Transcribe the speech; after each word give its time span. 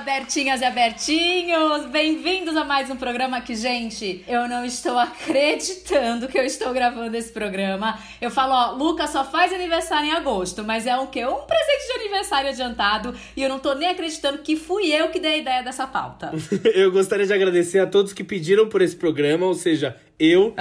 Abertinhas 0.00 0.62
e 0.62 0.64
abertinhos! 0.64 1.84
Bem-vindos 1.90 2.56
a 2.56 2.64
mais 2.64 2.88
um 2.88 2.96
programa 2.96 3.38
que, 3.42 3.54
gente, 3.54 4.24
eu 4.26 4.48
não 4.48 4.64
estou 4.64 4.98
acreditando 4.98 6.26
que 6.26 6.38
eu 6.38 6.42
estou 6.42 6.72
gravando 6.72 7.14
esse 7.18 7.30
programa. 7.30 7.98
Eu 8.18 8.30
falo, 8.30 8.54
ó, 8.54 8.72
Lucas 8.72 9.10
só 9.10 9.22
faz 9.22 9.52
aniversário 9.52 10.08
em 10.08 10.12
agosto, 10.12 10.64
mas 10.64 10.86
é 10.86 10.96
o 10.96 11.08
quê? 11.08 11.26
Um 11.26 11.42
presente 11.42 11.86
de 11.86 12.00
aniversário 12.00 12.48
adiantado 12.48 13.14
e 13.36 13.42
eu 13.42 13.48
não 13.50 13.58
tô 13.58 13.74
nem 13.74 13.90
acreditando 13.90 14.38
que 14.38 14.56
fui 14.56 14.90
eu 14.90 15.10
que 15.10 15.20
dei 15.20 15.34
a 15.34 15.36
ideia 15.36 15.62
dessa 15.62 15.86
pauta. 15.86 16.32
eu 16.74 16.90
gostaria 16.90 17.26
de 17.26 17.34
agradecer 17.34 17.80
a 17.80 17.86
todos 17.86 18.14
que 18.14 18.24
pediram 18.24 18.70
por 18.70 18.80
esse 18.80 18.96
programa, 18.96 19.44
ou 19.44 19.54
seja, 19.54 19.98
eu. 20.20 20.54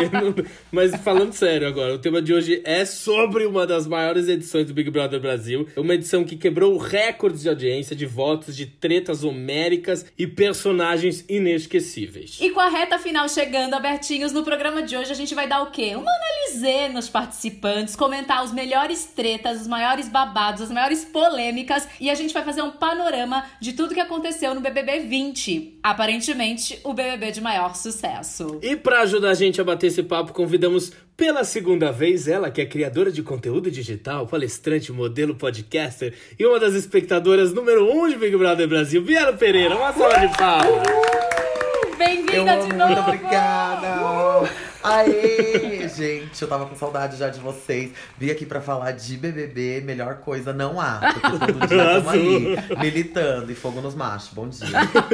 Mas 0.70 0.94
falando 0.96 1.32
sério 1.32 1.66
agora, 1.66 1.94
o 1.94 1.98
tema 1.98 2.20
de 2.20 2.34
hoje 2.34 2.60
é 2.64 2.84
sobre 2.84 3.46
uma 3.46 3.66
das 3.66 3.86
maiores 3.86 4.28
edições 4.28 4.66
do 4.66 4.74
Big 4.74 4.90
Brother 4.90 5.18
Brasil. 5.18 5.66
Uma 5.76 5.94
edição 5.94 6.22
que 6.22 6.36
quebrou 6.36 6.76
recordes 6.76 7.42
de 7.42 7.48
audiência, 7.48 7.96
de 7.96 8.04
votos, 8.04 8.54
de 8.54 8.66
tretas 8.66 9.24
homéricas 9.24 10.04
e 10.18 10.26
personagens 10.26 11.24
inesquecíveis. 11.28 12.38
E 12.40 12.50
com 12.50 12.60
a 12.60 12.68
reta 12.68 12.98
final 12.98 13.28
chegando, 13.28 13.74
abertinhos, 13.74 14.32
no 14.32 14.44
programa 14.44 14.82
de 14.82 14.96
hoje 14.96 15.10
a 15.10 15.14
gente 15.14 15.34
vai 15.34 15.48
dar 15.48 15.62
o 15.62 15.70
quê? 15.70 15.96
Uma 15.96 16.10
análise 16.10 16.92
nos 16.92 17.08
participantes, 17.08 17.96
comentar 17.96 18.44
os 18.44 18.52
melhores 18.52 19.06
tretas, 19.06 19.62
os 19.62 19.66
maiores 19.66 20.08
babados, 20.08 20.62
as 20.62 20.70
maiores 20.70 21.04
polêmicas 21.04 21.88
e 21.98 22.10
a 22.10 22.14
gente 22.14 22.34
vai 22.34 22.44
fazer 22.44 22.62
um 22.62 22.72
panorama 22.72 23.44
de 23.60 23.72
tudo 23.72 23.94
que 23.94 24.00
aconteceu 24.00 24.54
no 24.54 24.60
BBB 24.60 25.00
20. 25.00 25.78
Aparentemente, 25.82 26.78
o 26.84 26.92
BBB 26.92 27.30
de 27.30 27.40
maior 27.40 27.74
sucesso. 27.74 28.58
E 28.62 28.76
para 28.90 29.02
ajudar 29.02 29.30
a 29.30 29.34
gente 29.34 29.60
a 29.60 29.64
bater 29.64 29.86
esse 29.86 30.02
papo, 30.02 30.32
convidamos 30.32 30.92
pela 31.16 31.44
segunda 31.44 31.92
vez 31.92 32.26
ela, 32.26 32.50
que 32.50 32.60
é 32.60 32.66
criadora 32.66 33.12
de 33.12 33.22
conteúdo 33.22 33.70
digital, 33.70 34.26
palestrante, 34.26 34.90
modelo, 34.90 35.32
podcaster 35.32 36.12
e 36.36 36.44
uma 36.44 36.58
das 36.58 36.74
espectadoras 36.74 37.52
número 37.52 37.88
um 37.88 38.08
de 38.08 38.16
Big 38.16 38.36
Brother 38.36 38.66
Brasil, 38.66 39.00
Biela 39.00 39.32
Pereira. 39.32 39.76
Uma 39.76 39.92
salva 39.92 40.26
de 40.26 40.36
palmas! 40.36 40.88
Bem-vinda 41.96 42.56
de 42.56 42.72
novo! 42.74 42.94
Muito 42.94 43.08
obrigada! 43.08 44.69
Aê, 44.82 45.88
gente, 45.94 46.40
eu 46.40 46.48
tava 46.48 46.66
com 46.66 46.74
saudade 46.74 47.16
já 47.16 47.28
de 47.28 47.38
vocês. 47.38 47.90
Vim 48.18 48.30
aqui 48.30 48.46
pra 48.46 48.60
falar 48.60 48.92
de 48.92 49.16
BBB, 49.16 49.82
melhor 49.82 50.16
coisa 50.16 50.52
não 50.52 50.80
há. 50.80 51.00
Porque 51.12 51.20
todo 51.20 51.66
dia 51.66 51.76
estamos 51.98 52.08
aí, 52.08 52.56
militando 52.78 53.52
e 53.52 53.54
fogo 53.54 53.80
nos 53.80 53.94
machos. 53.94 54.30
Bom 54.32 54.48
dia. 54.48 54.66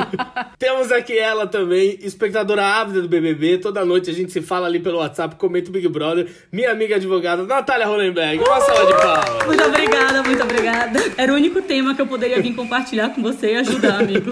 Temos 0.59 0.93
aqui 0.93 1.19
ela 1.19 1.47
também, 1.47 1.99
espectadora 2.01 2.65
ávida 2.65 3.03
do 3.03 3.09
BBB. 3.09 3.59
Toda 3.59 3.85
noite 3.85 4.11
a 4.11 4.15
gente 4.15 4.33
se 4.33 4.41
fala 4.41 4.67
ali 4.67 4.79
pelo 4.79 4.99
WhatsApp, 4.99 5.35
comenta 5.37 5.69
o 5.69 5.73
Big 5.73 5.89
Brother. 5.89 6.31
Minha 6.53 6.71
amiga 6.71 6.97
advogada, 6.97 7.43
Natália 7.45 7.87
Hollenberg. 7.87 8.39
Uma 8.39 8.61
salva 8.61 8.87
de 8.87 9.01
palmas. 9.01 9.47
Muito 9.47 9.65
obrigada, 9.65 10.23
muito 10.23 10.43
obrigada. 10.43 11.01
Era 11.17 11.33
o 11.33 11.37
único 11.37 11.61
tema 11.63 11.95
que 11.95 12.03
eu 12.03 12.07
poderia 12.07 12.41
vir 12.41 12.55
compartilhar 12.55 13.11
com 13.11 13.23
você 13.23 13.53
e 13.53 13.57
ajudar, 13.57 14.01
amigo. 14.01 14.31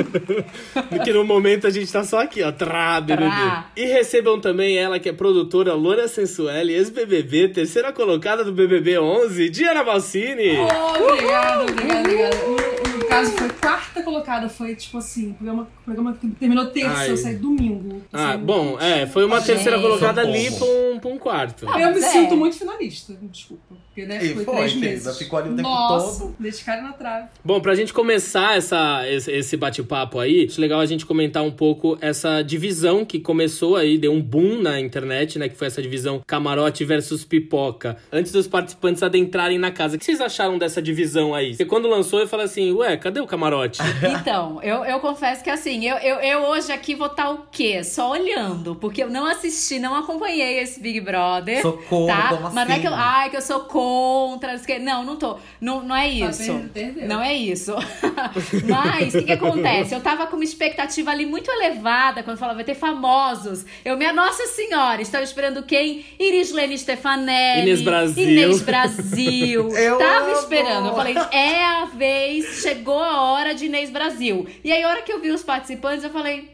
Porque 0.89 1.13
no 1.13 1.25
momento 1.25 1.67
a 1.67 1.71
gente 1.71 1.91
tá 1.91 2.05
só 2.05 2.21
aqui, 2.21 2.43
ó, 2.43 2.53
trá, 2.53 3.01
BBB. 3.01 3.35
E 3.77 3.85
recebam 3.87 4.41
também 4.41 4.79
ela, 4.79 4.99
que 4.99 5.09
é 5.09 5.13
produtora 5.25 5.73
Lona 5.73 6.07
Sensuelle, 6.07 6.75
ex-BBB, 6.75 7.49
terceira 7.49 7.91
colocada 7.95 8.45
do 8.45 8.53
BBB 8.53 8.99
11, 8.99 9.49
Diana 9.49 9.83
Balsini. 9.83 10.59
Oh, 10.59 11.03
obrigada, 11.03 11.63
obrigada, 11.63 12.01
obrigada. 12.01 12.37
No, 12.47 12.99
no 12.99 13.07
caso, 13.07 13.33
foi 13.33 13.49
quarta 13.49 14.03
colocada, 14.03 14.51
foi 14.51 14.77
tipo 14.77 14.99
assim, 14.99 15.33
programa, 15.33 15.67
programa 15.83 16.13
que 16.13 16.29
terminou 16.33 16.67
terça, 16.67 16.99
Ai. 16.99 17.11
eu 17.11 17.17
saí 17.17 17.37
domingo. 17.37 18.03
Ah, 18.13 18.37
bom, 18.37 18.79
é, 18.79 19.07
foi 19.07 19.25
uma 19.25 19.41
terceira 19.41 19.81
colocada 19.81 20.21
ali 20.21 20.51
pra 20.51 20.67
um, 20.67 20.99
pra 21.01 21.11
um 21.11 21.17
quarto. 21.17 21.65
eu 21.65 21.91
me 21.95 22.01
é. 22.01 22.03
sinto 22.03 22.37
muito 22.37 22.59
finalista, 22.59 23.17
desculpa. 23.23 23.83
Porque, 23.95 24.09
né, 24.09 24.19
e 24.25 24.35
foi, 24.35 24.45
três 24.45 24.75
meses. 24.75 25.19
ficou 25.19 25.39
ali 25.39 25.51
o 25.51 25.55
tempo 25.55 25.69
Nossa, 25.69 26.25
todo. 26.25 26.65
cara 26.65 26.83
na 26.83 26.93
trave. 26.95 27.29
Bom, 27.45 27.61
pra 27.61 27.77
gente 27.77 27.93
começar 27.93 28.57
essa, 28.57 29.09
esse 29.09 29.57
bate-papo 29.57 30.19
aí, 30.19 30.47
acho 30.47 30.61
legal 30.61 30.81
a 30.81 30.87
gente 30.87 31.07
comentar 31.07 31.45
um 31.45 31.53
pouco 31.53 31.97
essa 32.01 32.43
divisão 32.43 33.05
que 33.05 33.21
começou 33.21 33.77
aí, 33.77 33.97
deu 33.97 34.13
um 34.13 34.21
boom 34.21 34.61
na 34.61 34.81
internet, 34.81 35.14
né? 35.39 35.49
Que 35.49 35.57
foi 35.57 35.67
essa 35.67 35.83
divisão 35.83 36.23
camarote 36.27 36.85
versus 36.85 37.25
pipoca. 37.25 37.97
Antes 38.13 38.33
dos 38.33 38.47
participantes 38.47 39.03
adentrarem 39.03 39.59
na 39.59 39.71
casa. 39.71 39.97
O 39.97 39.99
que 39.99 40.05
vocês 40.05 40.21
acharam 40.21 40.59
dessa 40.59 40.81
divisão 40.81 41.35
aí? 41.35 41.51
Porque 41.51 41.65
quando 41.65 41.89
lançou, 41.89 42.21
eu 42.21 42.29
falei 42.29 42.47
assim, 42.47 42.73
ué, 42.73 42.97
cadê 42.97 43.21
o 43.21 43.27
camarote? 43.27 43.81
Então, 44.25 44.61
eu, 44.63 44.85
eu 44.85 45.01
confesso 45.01 45.43
que 45.43 45.51
assim, 45.51 45.87
eu, 45.87 45.97
eu, 45.97 46.17
eu 46.17 46.39
hoje 46.45 46.73
aqui 46.73 46.95
vou 46.95 47.09
estar 47.09 47.25
tá 47.25 47.31
o 47.31 47.47
quê? 47.51 47.83
Só 47.83 48.11
olhando. 48.11 48.75
Porque 48.77 49.03
eu 49.03 49.11
não 49.11 49.27
assisti, 49.27 49.79
não 49.79 49.95
acompanhei 49.95 50.61
esse 50.61 50.81
Big 50.81 51.01
Brother. 51.01 51.61
Socorro, 51.61 52.07
tá? 52.07 52.29
como 52.29 52.55
Mas 52.55 52.69
não 52.69 52.75
é 52.75 52.79
que 52.79 52.87
eu, 52.87 52.95
assim? 52.95 53.03
ai, 53.03 53.31
que 53.31 53.37
eu 53.37 53.43
sou 53.43 53.61
contra 53.61 54.25
contra. 54.35 54.79
Não, 54.79 55.05
não 55.05 55.17
tô. 55.17 55.39
Não, 55.61 55.83
não 55.83 55.97
é 55.97 56.03
tá 56.03 56.31
isso. 56.31 56.53
Tá 56.53 57.07
não 57.07 57.23
é 57.23 57.35
isso. 57.35 57.75
Mas 58.69 59.15
o 59.15 59.19
que, 59.19 59.25
que, 59.25 59.33
acontece? 59.33 59.95
Eu 59.95 60.01
tava 60.01 60.27
com 60.27 60.37
uma 60.37 60.45
expectativa 60.45 61.11
ali 61.11 61.27
muito 61.27 61.51
elevada 61.51 62.23
quando 62.23 62.39
falava 62.39 62.57
vai 62.57 62.65
ter 62.65 62.75
famosos. 62.75 63.65
Eu, 63.85 63.97
minha 63.97 64.13
Nossa 64.13 64.47
Senhora, 64.47 65.01
estava 65.05 65.25
esperando 65.25 65.63
quem? 65.63 66.05
Irislene 66.19 66.77
Stefanelli. 66.77 67.63
Inês 67.63 67.83
Brasil. 67.83 68.31
Inês 68.31 68.63
Brasil. 68.63 69.69
eu 69.77 69.99
tava 69.99 70.31
amo. 70.31 70.41
esperando. 70.41 70.89
Eu 70.89 70.95
falei, 70.95 71.17
é 71.33 71.65
a 71.65 71.85
vez, 71.87 72.63
chegou 72.63 73.01
a 73.01 73.23
hora 73.33 73.55
de 73.55 73.67
Inês 73.67 73.91
Brasil. 73.91 74.47
E 74.63 74.73
aí, 74.73 74.83
a 74.83 74.89
hora 74.89 75.03
que 75.03 75.13
eu 75.13 75.21
vi 75.21 75.31
os 75.31 75.43
participantes, 75.43 76.05
eu 76.05 76.11
falei, 76.11 76.54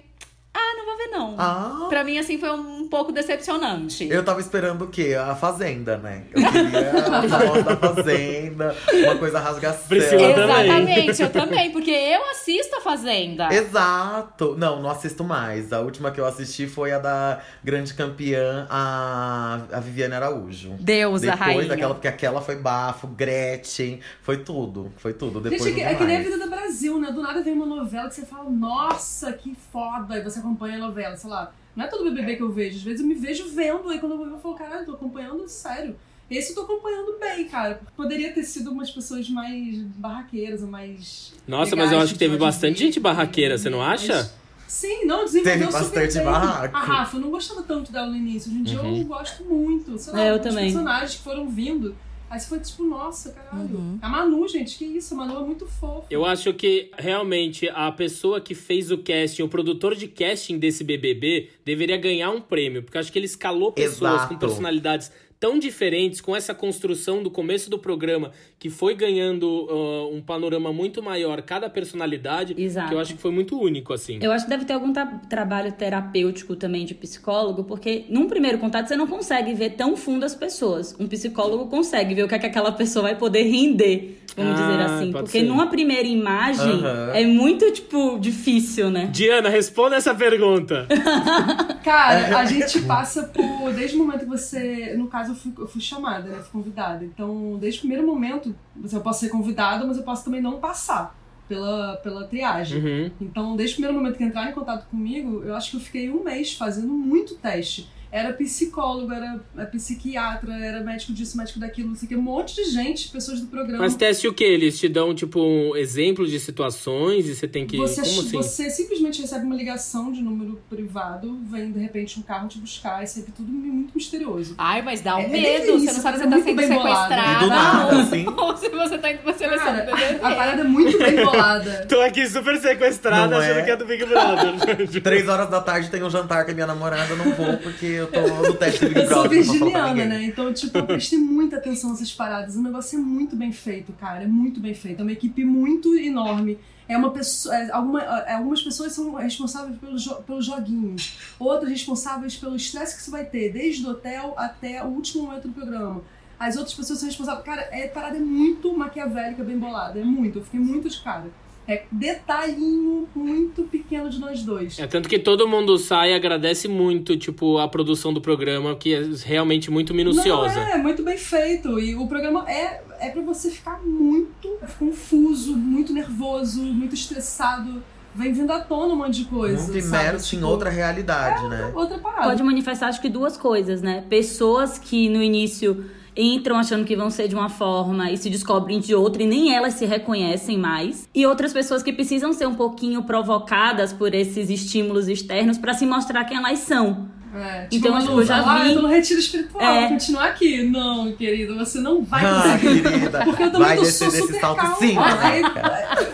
ah, 0.52 0.74
não 0.76 0.84
vou 0.84 0.96
ver, 0.96 1.06
não. 1.06 1.36
Ah. 1.38 1.86
Pra 1.88 2.02
mim, 2.02 2.18
assim, 2.18 2.36
foi 2.36 2.50
um 2.50 2.88
pouco 2.88 3.12
decepcionante. 3.12 4.08
Eu 4.10 4.24
tava 4.24 4.40
esperando 4.40 4.84
o 4.84 4.88
quê? 4.88 5.14
A 5.14 5.36
Fazenda, 5.36 5.96
né? 5.96 6.24
Eu 6.32 6.42
queria 6.50 6.90
a 6.90 7.60
da 7.60 7.76
Fazenda, 7.76 8.76
uma 9.04 9.16
coisa 9.16 9.38
rasgação. 9.38 9.86
Priscila 9.86 10.34
também. 10.34 10.60
Exatamente, 10.60 11.22
eu 11.22 11.30
também, 11.30 11.70
porque 11.70 11.92
eu 11.92 12.30
assisto 12.30 12.76
a 12.76 12.80
Fazenda. 12.80 13.48
Exato! 13.52 14.56
Não, 14.58 14.82
não 14.82 14.90
assisto 14.90 15.22
mais. 15.22 15.72
A 15.72 15.80
última 15.80 16.10
que 16.10 16.20
eu 16.20 16.26
assisti 16.26 16.66
foi 16.66 16.90
a 16.90 16.98
da 16.98 17.40
grande 17.62 17.94
campeã, 17.94 18.66
a, 18.68 19.60
a 19.72 19.78
Viviane 19.80 20.14
Araújo. 20.14 20.74
Deus, 20.80 21.20
Depois 21.20 21.40
a 21.40 21.44
rainha. 21.44 21.68
daquela, 21.68 21.94
porque 21.94 22.08
aquela 22.08 22.40
foi 22.40 22.56
bafo, 22.56 23.06
Gretchen, 23.06 24.00
foi 24.20 24.38
tudo. 24.38 24.92
Foi 24.96 25.12
tudo. 25.12 25.40
Depois 25.40 25.62
Gente, 25.62 25.80
não 25.80 25.90
é 25.90 25.94
que 25.94 26.04
nem 26.04 26.16
a 26.16 26.22
vida 26.22 26.38
do 26.38 26.50
Brasil, 26.50 26.98
né? 26.98 27.12
Do 27.12 27.22
nada 27.22 27.40
vem 27.40 27.52
uma 27.52 27.66
novela 27.66 28.08
que 28.08 28.16
você 28.16 28.26
fala, 28.26 28.50
nossa, 28.50 29.32
que 29.32 29.56
foda! 29.72 30.18
E 30.18 30.22
você 30.22 30.39
acompanha 30.40 30.76
a 30.76 30.80
novela, 30.80 31.16
sei 31.16 31.30
lá. 31.30 31.52
Não 31.76 31.84
é 31.84 31.88
todo 31.88 32.04
BBB 32.04 32.36
que 32.36 32.42
eu 32.42 32.50
vejo. 32.50 32.76
Às 32.76 32.82
vezes 32.82 33.00
eu 33.00 33.06
me 33.06 33.14
vejo 33.14 33.48
vendo, 33.48 33.88
aí 33.88 33.98
quando 33.98 34.12
eu 34.12 34.18
vou 34.18 34.26
ver, 34.26 34.32
eu 34.32 34.38
falo, 34.40 34.54
caralho, 34.54 34.84
tô 34.84 34.92
acompanhando 34.92 35.46
sério. 35.48 35.96
Esse 36.30 36.50
eu 36.50 36.54
tô 36.56 36.62
acompanhando 36.62 37.16
bem, 37.18 37.48
cara. 37.48 37.80
Poderia 37.96 38.32
ter 38.32 38.42
sido 38.44 38.70
umas 38.70 38.90
pessoas 38.90 39.28
mais 39.30 39.78
barraqueiras, 39.96 40.62
ou 40.62 40.68
mais. 40.68 41.32
Nossa, 41.46 41.72
legais, 41.74 41.90
mas 41.90 41.92
eu 41.92 42.04
acho 42.04 42.12
que 42.12 42.18
teve 42.18 42.36
bastante 42.36 42.78
ver. 42.78 42.84
gente 42.86 43.00
barraqueira, 43.00 43.58
você 43.58 43.68
não 43.70 43.82
acha? 43.82 44.14
Mas- 44.14 44.40
Sim, 44.68 45.04
não, 45.04 45.24
desenvolveu 45.24 45.52
Teve 45.58 45.72
super 45.72 45.80
bastante 45.82 46.14
bem. 46.14 46.24
barraco. 46.24 46.76
A 46.76 46.80
Rafa, 46.80 47.16
eu 47.16 47.20
não 47.22 47.30
gostava 47.30 47.62
tanto 47.64 47.90
dela 47.90 48.06
no 48.06 48.16
início. 48.16 48.48
Hoje 48.52 48.60
em 48.60 48.62
dia 48.62 48.80
Uhum. 48.80 48.98
eu 48.98 49.04
gosto 49.04 49.42
muito. 49.44 49.98
Sei 49.98 50.12
lá, 50.12 50.20
É, 50.20 50.30
eu 50.30 50.36
os 50.36 50.42
também. 50.42 50.66
personagens 50.66 51.16
que 51.16 51.22
foram 51.24 51.48
vindo. 51.48 51.96
Aí 52.30 52.38
você 52.38 52.46
foi 52.46 52.60
tipo, 52.60 52.84
nossa, 52.84 53.32
caralho. 53.32 53.76
Uhum. 53.76 53.98
A 54.00 54.08
Manu, 54.08 54.46
gente, 54.46 54.78
que 54.78 54.84
isso? 54.84 55.14
A 55.14 55.16
Manu 55.16 55.40
é 55.40 55.44
muito 55.44 55.66
fofa. 55.66 56.06
Eu 56.08 56.24
acho 56.24 56.54
que 56.54 56.88
realmente 56.96 57.68
a 57.68 57.90
pessoa 57.90 58.40
que 58.40 58.54
fez 58.54 58.92
o 58.92 58.98
casting, 58.98 59.42
o 59.42 59.48
produtor 59.48 59.96
de 59.96 60.06
casting 60.06 60.56
desse 60.56 60.84
BBB, 60.84 61.50
deveria 61.64 61.96
ganhar 61.96 62.30
um 62.30 62.40
prêmio, 62.40 62.84
porque 62.84 62.96
eu 62.96 63.00
acho 63.00 63.10
que 63.10 63.18
ele 63.18 63.26
escalou 63.26 63.72
pessoas 63.72 64.14
Exato. 64.14 64.34
com 64.34 64.38
personalidades 64.38 65.10
tão 65.40 65.58
diferentes, 65.58 66.20
com 66.20 66.36
essa 66.36 66.54
construção 66.54 67.22
do 67.22 67.30
começo 67.30 67.70
do 67.70 67.78
programa, 67.78 68.30
que 68.58 68.68
foi 68.68 68.94
ganhando 68.94 69.46
uh, 69.46 70.14
um 70.14 70.20
panorama 70.20 70.70
muito 70.70 71.02
maior, 71.02 71.40
cada 71.40 71.70
personalidade, 71.70 72.54
Exato. 72.58 72.90
que 72.90 72.94
eu 72.94 73.00
acho 73.00 73.14
que 73.14 73.20
foi 73.20 73.30
muito 73.30 73.58
único, 73.58 73.94
assim. 73.94 74.18
Eu 74.20 74.32
acho 74.32 74.44
que 74.44 74.50
deve 74.50 74.66
ter 74.66 74.74
algum 74.74 74.92
tra- 74.92 75.06
trabalho 75.30 75.72
terapêutico 75.72 76.54
também 76.54 76.84
de 76.84 76.94
psicólogo, 76.94 77.64
porque 77.64 78.04
num 78.10 78.28
primeiro 78.28 78.58
contato 78.58 78.86
você 78.88 78.96
não 78.96 79.06
consegue 79.06 79.54
ver 79.54 79.70
tão 79.70 79.96
fundo 79.96 80.26
as 80.26 80.34
pessoas. 80.34 80.94
Um 81.00 81.08
psicólogo 81.08 81.68
consegue 81.68 82.14
ver 82.14 82.24
o 82.24 82.28
que, 82.28 82.34
é 82.34 82.38
que 82.38 82.46
aquela 82.46 82.72
pessoa 82.72 83.04
vai 83.04 83.16
poder 83.16 83.44
render, 83.44 84.19
vamos 84.36 84.52
Ah, 84.60 84.62
dizer 84.66 84.82
assim. 84.82 85.12
Porque 85.12 85.40
ser. 85.40 85.42
numa 85.46 85.66
primeira 85.68 86.06
imagem 86.06 86.80
é 87.14 87.24
muito, 87.26 87.70
tipo, 87.72 88.18
difícil, 88.18 88.90
né? 88.90 89.06
Diana, 89.12 89.48
responda 89.48 89.96
essa 89.96 90.14
pergunta. 90.14 90.86
Cara, 91.84 92.38
a 92.38 92.44
gente 92.44 92.82
passa 92.82 93.24
por. 93.24 93.72
Desde 93.72 93.96
o 93.96 93.98
momento 94.00 94.20
que 94.20 94.26
você. 94.26 94.94
No 94.96 95.06
caso, 95.08 95.32
eu 95.32 95.36
fui, 95.36 95.52
eu 95.58 95.66
fui 95.68 95.80
chamada, 95.80 96.28
né? 96.28 96.38
Fui 96.40 96.50
convidada. 96.60 97.04
Então, 97.04 97.56
desde 97.60 97.78
o 97.78 97.82
primeiro 97.82 98.06
momento, 98.06 98.54
você- 98.76 98.96
eu 98.96 99.00
posso 99.00 99.20
ser 99.20 99.28
convidada, 99.28 99.84
mas 99.86 99.96
eu 99.96 100.02
posso 100.02 100.24
também 100.24 100.40
não 100.40 100.58
passar 100.58 101.16
pela, 101.48 101.96
pela 101.96 102.24
triagem. 102.24 102.78
Uhum. 102.82 103.10
Então, 103.20 103.56
desde 103.56 103.74
o 103.74 103.76
primeiro 103.76 103.98
momento 103.98 104.16
que 104.16 104.24
entraram 104.24 104.50
em 104.50 104.54
contato 104.54 104.86
comigo, 104.88 105.42
eu 105.44 105.54
acho 105.56 105.70
que 105.72 105.76
eu 105.76 105.80
fiquei 105.80 106.10
um 106.10 106.22
mês 106.22 106.52
fazendo 106.54 106.88
muito 106.92 107.34
teste. 107.36 107.88
Era 108.12 108.32
psicólogo, 108.32 109.12
era 109.12 109.40
é, 109.56 109.64
psiquiatra, 109.66 110.52
era 110.54 110.80
médico 110.80 111.12
disso, 111.12 111.36
médico 111.36 111.60
daquilo, 111.60 111.88
não 111.90 111.94
sei 111.96 112.06
o 112.06 112.08
que. 112.08 112.16
Um 112.16 112.22
monte 112.22 112.54
de 112.56 112.64
gente, 112.64 113.08
pessoas 113.08 113.40
do 113.40 113.46
programa. 113.46 113.78
Mas 113.78 113.94
teste 113.94 114.26
o 114.26 114.34
quê? 114.34 114.44
Eles 114.44 114.78
te 114.78 114.88
dão, 114.88 115.14
tipo, 115.14 115.40
um 115.40 115.76
exemplo 115.76 116.26
de 116.26 116.38
situações 116.40 117.28
e 117.28 117.34
você 117.34 117.46
tem 117.46 117.66
que. 117.66 117.76
Você, 117.76 118.00
Como 118.02 118.20
assim? 118.20 118.36
você 118.36 118.70
simplesmente 118.70 119.20
recebe 119.20 119.44
uma 119.44 119.54
ligação 119.54 120.10
de 120.10 120.20
número 120.22 120.60
privado, 120.68 121.38
vem 121.50 121.70
de 121.70 121.78
repente 121.78 122.18
um 122.18 122.22
carro 122.22 122.48
te 122.48 122.58
buscar, 122.58 123.02
é 123.02 123.06
sempre 123.06 123.32
tudo 123.32 123.50
muito 123.52 123.92
misterioso. 123.94 124.54
Ai, 124.58 124.82
mas 124.82 125.00
dá 125.00 125.16
um 125.16 125.20
É 125.20 125.28
medo. 125.28 125.66
delícia, 125.66 125.78
você 125.78 125.92
não 125.92 126.02
sabe 126.02 126.18
se 126.18 126.24
é 126.24 126.26
você 126.26 126.30
tá 126.30 126.36
muito 126.36 126.60
sendo 126.60 126.60
sequestrada. 126.82 127.38
Do 127.44 127.48
nada, 127.48 127.94
ou- 127.94 128.00
assim. 128.02 128.26
Ou 128.40 128.56
se 128.56 128.68
você 128.68 128.98
tá 128.98 129.12
indo 129.12 129.18
pra 129.22 129.34
seleção 129.34 129.66
Cara, 129.66 129.84
do 129.86 130.26
a 130.26 130.34
parada 130.34 130.60
é 130.62 130.64
muito 130.64 130.98
bem 130.98 131.16
bolada. 131.24 131.86
Tô 131.88 132.00
aqui 132.00 132.26
super 132.28 132.58
sequestrada, 132.60 133.28
Não 133.28 133.38
achando 133.42 133.58
é? 133.60 133.62
que 133.62 133.70
é 133.70 133.76
do 133.76 133.86
Big 133.86 134.04
Brother. 134.04 134.88
Três 135.02 135.28
horas 135.28 135.48
da 135.50 135.60
tarde 135.60 135.90
tem 135.90 136.02
um 136.02 136.10
jantar 136.10 136.44
com 136.44 136.50
a 136.50 136.54
minha 136.54 136.66
namorada, 136.66 137.10
eu 137.12 137.16
não 137.16 137.32
vou 137.34 137.56
porque 137.58 137.99
eu 138.00 138.10
tô 138.10 138.20
no 138.48 138.54
teste 138.54 138.80
do 138.84 138.88
Big 138.88 139.00
Eu 139.00 139.08
sou 139.08 139.22
Brother. 139.22 139.44
falar 139.44 139.58
pra 139.58 139.82
virginiana, 139.92 140.04
né? 140.06 140.24
Então, 140.24 140.52
tipo, 140.52 140.78
eu 140.78 140.86
prestei 140.86 141.18
muita 141.18 141.56
atenção 141.56 141.90
nessas 141.90 142.12
paradas. 142.12 142.56
O 142.56 142.62
negócio 142.62 142.98
é 142.98 143.02
muito 143.02 143.36
bem 143.36 143.52
feito, 143.52 143.92
cara. 143.92 144.24
É 144.24 144.26
muito 144.26 144.60
bem 144.60 144.74
feito. 144.74 145.00
É 145.00 145.02
uma 145.02 145.12
equipe 145.12 145.44
muito 145.44 145.96
enorme. 145.96 146.58
É 146.88 146.96
uma 146.96 147.10
pessoa. 147.10 147.54
é, 147.54 147.70
alguma- 147.70 148.02
é, 148.02 148.34
algumas 148.34 148.60
pessoas 148.62 148.92
são 148.92 149.14
responsáveis 149.14 149.78
pelos, 149.78 150.02
jo- 150.02 150.16
pelos 150.26 150.44
joguinhos. 150.44 151.18
Outras 151.38 151.70
responsáveis 151.70 152.36
pelo 152.36 152.56
estresse 152.56 152.96
que 152.96 153.02
você 153.02 153.10
vai 153.10 153.24
ter, 153.24 153.52
desde 153.52 153.86
o 153.86 153.90
hotel 153.90 154.34
até 154.36 154.82
o 154.84 154.88
último 154.88 155.24
momento 155.24 155.46
do 155.48 155.54
programa. 155.54 156.02
As 156.38 156.56
outras 156.56 156.74
pessoas 156.74 156.98
são 156.98 157.08
responsáveis. 157.08 157.44
Cara, 157.44 157.68
é 157.70 157.86
parada 157.86 158.16
é 158.16 158.20
muito 158.20 158.76
maquiavélica, 158.76 159.44
bem 159.44 159.58
bolada. 159.58 160.00
É 160.00 160.04
muito. 160.04 160.38
Eu 160.40 160.44
fiquei 160.44 160.58
muito 160.58 160.88
de 160.88 160.98
cara. 161.00 161.26
É 161.68 161.84
detalhinho 161.92 163.08
muito 163.14 163.62
pequeno 163.64 164.10
de 164.10 164.18
nós 164.18 164.42
dois. 164.42 164.78
É 164.78 164.86
tanto 164.86 165.08
que 165.08 165.18
todo 165.18 165.46
mundo 165.46 165.78
sai 165.78 166.10
e 166.10 166.14
agradece 166.14 166.66
muito, 166.66 167.16
tipo, 167.16 167.58
a 167.58 167.68
produção 167.68 168.12
do 168.12 168.20
programa, 168.20 168.74
que 168.74 168.92
é 168.94 169.02
realmente 169.24 169.70
muito 169.70 169.94
minuciosa. 169.94 170.54
Não, 170.54 170.66
é, 170.66 170.78
muito 170.78 171.04
bem 171.04 171.16
feito. 171.16 171.78
E 171.78 171.94
o 171.94 172.06
programa 172.08 172.44
é, 172.50 172.82
é 172.98 173.10
pra 173.10 173.22
você 173.22 173.50
ficar 173.50 173.80
muito 173.84 174.58
confuso, 174.78 175.56
muito 175.56 175.92
nervoso, 175.92 176.62
muito 176.62 176.94
estressado. 176.94 177.82
Vem 178.12 178.32
vindo 178.32 178.50
à 178.52 178.58
tona 178.58 178.92
um 178.92 178.96
monte 178.96 179.22
de 179.22 179.24
coisa. 179.26 179.62
Muito 179.62 179.78
imerso 179.86 180.34
em 180.34 180.38
Tipo, 180.38 180.50
outra 180.50 180.70
realidade, 180.70 181.48
né? 181.48 181.70
Outra 181.72 181.98
parada. 181.98 182.24
Pode 182.24 182.42
manifestar, 182.42 182.88
acho 182.88 183.00
que 183.00 183.08
duas 183.08 183.36
coisas, 183.36 183.80
né? 183.80 184.04
Pessoas 184.08 184.76
que 184.78 185.08
no 185.08 185.22
início 185.22 185.84
entram 186.20 186.56
achando 186.56 186.84
que 186.84 186.94
vão 186.94 187.10
ser 187.10 187.26
de 187.28 187.34
uma 187.34 187.48
forma 187.48 188.10
e 188.10 188.16
se 188.16 188.28
descobrem 188.28 188.78
de 188.80 188.94
outra 188.94 189.22
e 189.22 189.26
nem 189.26 189.54
elas 189.54 189.74
se 189.74 189.86
reconhecem 189.86 190.58
mais. 190.58 191.08
E 191.14 191.24
outras 191.26 191.52
pessoas 191.52 191.82
que 191.82 191.92
precisam 191.92 192.32
ser 192.32 192.46
um 192.46 192.54
pouquinho 192.54 193.02
provocadas 193.02 193.92
por 193.92 194.14
esses 194.14 194.50
estímulos 194.50 195.08
externos 195.08 195.56
pra 195.58 195.72
se 195.74 195.86
mostrar 195.86 196.24
quem 196.24 196.36
elas 196.36 196.58
são. 196.60 197.08
É, 197.32 197.68
Então, 197.70 197.92
uma 197.92 198.00
tipo, 198.00 198.12
eu 198.20 198.26
já 198.26 198.38
ah, 198.40 198.58
vi- 198.64 198.70
eu 198.70 198.74
tô 198.74 198.82
no 198.82 198.88
retiro 198.88 199.20
espiritual, 199.20 199.62
É. 199.62 199.80
vou 199.82 199.88
continuar 199.90 200.24
aqui. 200.24 200.64
Não, 200.64 201.12
querido, 201.12 201.54
você 201.56 201.78
não 201.80 202.02
vai 202.02 202.24
Ah, 202.24 202.58
conseguir. 202.58 202.82
querida. 202.82 203.20
Porque 203.24 203.42
eu 203.44 203.52
também 203.52 203.68
Vai 203.68 203.76
tô 203.76 203.82
descer 203.82 203.98
sou 203.98 204.10
desse 204.10 204.26
super 204.26 204.40
salto 204.40 204.56
calma. 204.58 204.76
sim, 204.76 204.94
né, 204.96 205.42
cara? 205.54 206.10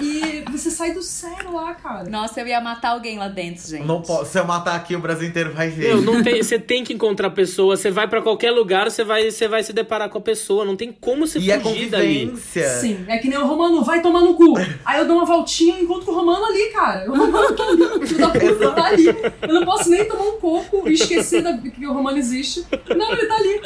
Você 0.56 0.70
sai 0.70 0.92
do 0.92 1.02
sério 1.02 1.52
lá, 1.52 1.74
cara. 1.74 2.08
Nossa, 2.08 2.40
eu 2.40 2.46
ia 2.46 2.60
matar 2.60 2.90
alguém 2.90 3.18
lá 3.18 3.28
dentro, 3.28 3.68
gente. 3.68 3.84
Não 3.86 4.00
posso. 4.02 4.32
Se 4.32 4.38
eu 4.38 4.44
matar 4.44 4.74
aqui, 4.76 4.96
o 4.96 5.00
Brasil 5.00 5.28
inteiro 5.28 5.52
vai 5.52 5.68
ver. 5.68 5.88
Meu, 5.88 6.02
não 6.02 6.22
tem, 6.22 6.42
você 6.42 6.58
tem 6.58 6.82
que 6.82 6.92
encontrar 6.92 7.30
pessoa, 7.30 7.76
você 7.76 7.90
vai 7.90 8.08
pra 8.08 8.22
qualquer 8.22 8.50
lugar, 8.50 8.90
você 8.90 9.04
vai, 9.04 9.30
você 9.30 9.46
vai 9.48 9.62
se 9.62 9.72
deparar 9.72 10.08
com 10.08 10.18
a 10.18 10.20
pessoa, 10.20 10.64
não 10.64 10.76
tem 10.76 10.90
como 10.92 11.26
você 11.26 11.38
E 11.38 11.50
é 11.50 11.58
fugir 11.60 11.90
convivência. 11.90 12.68
Sim, 12.80 13.04
é 13.08 13.18
que 13.18 13.28
nem 13.28 13.38
o 13.38 13.46
Romano, 13.46 13.82
vai 13.84 14.00
tomar 14.00 14.20
no 14.20 14.34
cu. 14.34 14.54
Aí 14.84 14.98
eu 15.00 15.06
dou 15.06 15.16
uma 15.16 15.24
voltinha 15.26 15.78
e 15.78 15.82
encontro 15.84 16.10
o 16.10 16.14
Romano 16.14 16.44
ali, 16.46 16.70
cara. 16.72 17.10
O 17.10 17.16
Romano 17.16 17.52
tá 17.54 17.64
ali, 17.64 17.82
o 17.82 18.06
filho 18.06 18.20
da 18.20 18.30
puta 18.30 18.70
tá 18.72 18.84
ali. 18.86 19.06
Eu 19.06 19.54
não 19.54 19.64
posso 19.64 19.90
nem 19.90 20.04
tomar 20.06 20.24
um 20.24 20.38
coco 20.40 20.88
e 20.88 20.92
esquecer 20.94 21.42
da- 21.42 21.56
que 21.58 21.86
o 21.86 21.92
Romano 21.92 22.16
existe. 22.18 22.64
Não, 22.96 23.12
ele 23.12 23.26
tá 23.26 23.34
ali. 23.36 23.60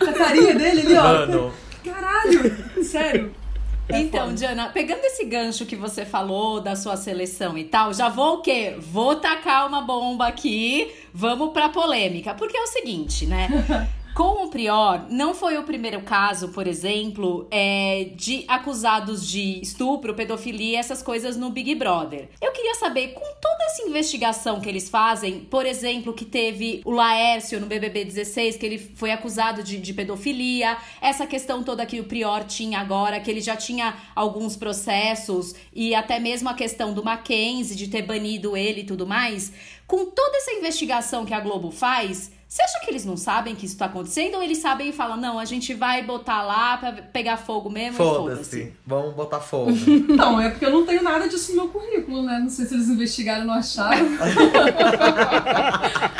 A 0.00 0.12
carinha 0.12 0.54
dele 0.54 0.80
ali, 0.82 0.94
ó. 0.96 1.02
Mano, 1.02 1.52
Caralho, 1.84 2.54
sério. 2.84 3.30
Então. 3.98 4.34
Diana, 4.34 4.68
pegando 4.68 5.04
esse 5.04 5.24
gancho 5.24 5.66
que 5.66 5.76
você 5.76 6.04
falou 6.04 6.60
da 6.60 6.76
sua 6.76 6.96
seleção 6.96 7.56
e 7.56 7.64
tal, 7.64 7.92
já 7.92 8.08
vou 8.08 8.36
o 8.36 8.42
quê? 8.42 8.76
Vou 8.78 9.16
tacar 9.16 9.66
uma 9.66 9.82
bomba 9.82 10.26
aqui, 10.26 10.90
vamos 11.12 11.52
pra 11.52 11.68
polêmica. 11.68 12.34
Porque 12.34 12.56
é 12.56 12.62
o 12.62 12.66
seguinte, 12.66 13.26
né? 13.26 13.48
Com 14.14 14.44
o 14.44 14.50
Prior, 14.50 15.06
não 15.08 15.34
foi 15.34 15.56
o 15.56 15.62
primeiro 15.62 16.02
caso, 16.02 16.48
por 16.48 16.66
exemplo, 16.66 17.46
é, 17.50 18.10
de 18.16 18.44
acusados 18.48 19.26
de 19.26 19.60
estupro, 19.60 20.14
pedofilia, 20.14 20.80
essas 20.80 21.00
coisas 21.00 21.36
no 21.36 21.50
Big 21.50 21.74
Brother. 21.76 22.28
Eu 22.40 22.50
queria 22.50 22.74
saber, 22.74 23.14
com 23.14 23.24
toda 23.40 23.64
essa 23.64 23.82
investigação 23.82 24.60
que 24.60 24.68
eles 24.68 24.88
fazem, 24.88 25.40
por 25.40 25.64
exemplo, 25.64 26.12
que 26.12 26.24
teve 26.24 26.82
o 26.84 26.90
Laércio 26.90 27.60
no 27.60 27.66
BBB 27.66 28.04
16, 28.04 28.56
que 28.56 28.66
ele 28.66 28.78
foi 28.78 29.12
acusado 29.12 29.62
de, 29.62 29.78
de 29.78 29.94
pedofilia, 29.94 30.76
essa 31.00 31.26
questão 31.26 31.62
toda 31.62 31.86
que 31.86 32.00
o 32.00 32.04
Prior 32.04 32.44
tinha 32.44 32.80
agora, 32.80 33.20
que 33.20 33.30
ele 33.30 33.40
já 33.40 33.56
tinha 33.56 33.96
alguns 34.14 34.56
processos, 34.56 35.54
e 35.72 35.94
até 35.94 36.18
mesmo 36.18 36.48
a 36.48 36.54
questão 36.54 36.92
do 36.92 37.04
Mackenzie, 37.04 37.76
de 37.76 37.86
ter 37.86 38.02
banido 38.02 38.56
ele 38.56 38.80
e 38.80 38.84
tudo 38.84 39.06
mais. 39.06 39.52
Com 39.86 40.06
toda 40.06 40.36
essa 40.36 40.52
investigação 40.52 41.24
que 41.24 41.34
a 41.34 41.40
Globo 41.40 41.70
faz, 41.70 42.32
você 42.50 42.62
acha 42.62 42.80
que 42.80 42.90
eles 42.90 43.04
não 43.04 43.16
sabem 43.16 43.54
que 43.54 43.64
isso 43.64 43.78
tá 43.78 43.84
acontecendo? 43.84 44.34
Ou 44.34 44.42
eles 44.42 44.58
sabem 44.58 44.88
e 44.88 44.92
falam, 44.92 45.16
não, 45.16 45.38
a 45.38 45.44
gente 45.44 45.72
vai 45.72 46.02
botar 46.02 46.42
lá 46.42 46.76
pra 46.78 46.90
pegar 46.94 47.36
fogo 47.36 47.70
mesmo 47.70 47.94
e 47.94 47.96
foda-se? 47.96 48.50
foda-se. 48.50 48.72
Vamos 48.84 49.14
botar 49.14 49.38
fogo. 49.38 49.70
Então, 50.10 50.40
é 50.40 50.50
porque 50.50 50.66
eu 50.66 50.72
não 50.72 50.84
tenho 50.84 51.00
nada 51.00 51.28
disso 51.28 51.52
no 51.52 51.62
meu 51.62 51.68
currículo, 51.68 52.24
né? 52.24 52.40
Não 52.40 52.48
sei 52.48 52.66
se 52.66 52.74
eles 52.74 52.88
investigaram 52.88 53.44
e 53.44 53.46
não 53.46 53.54
acharam. 53.54 54.04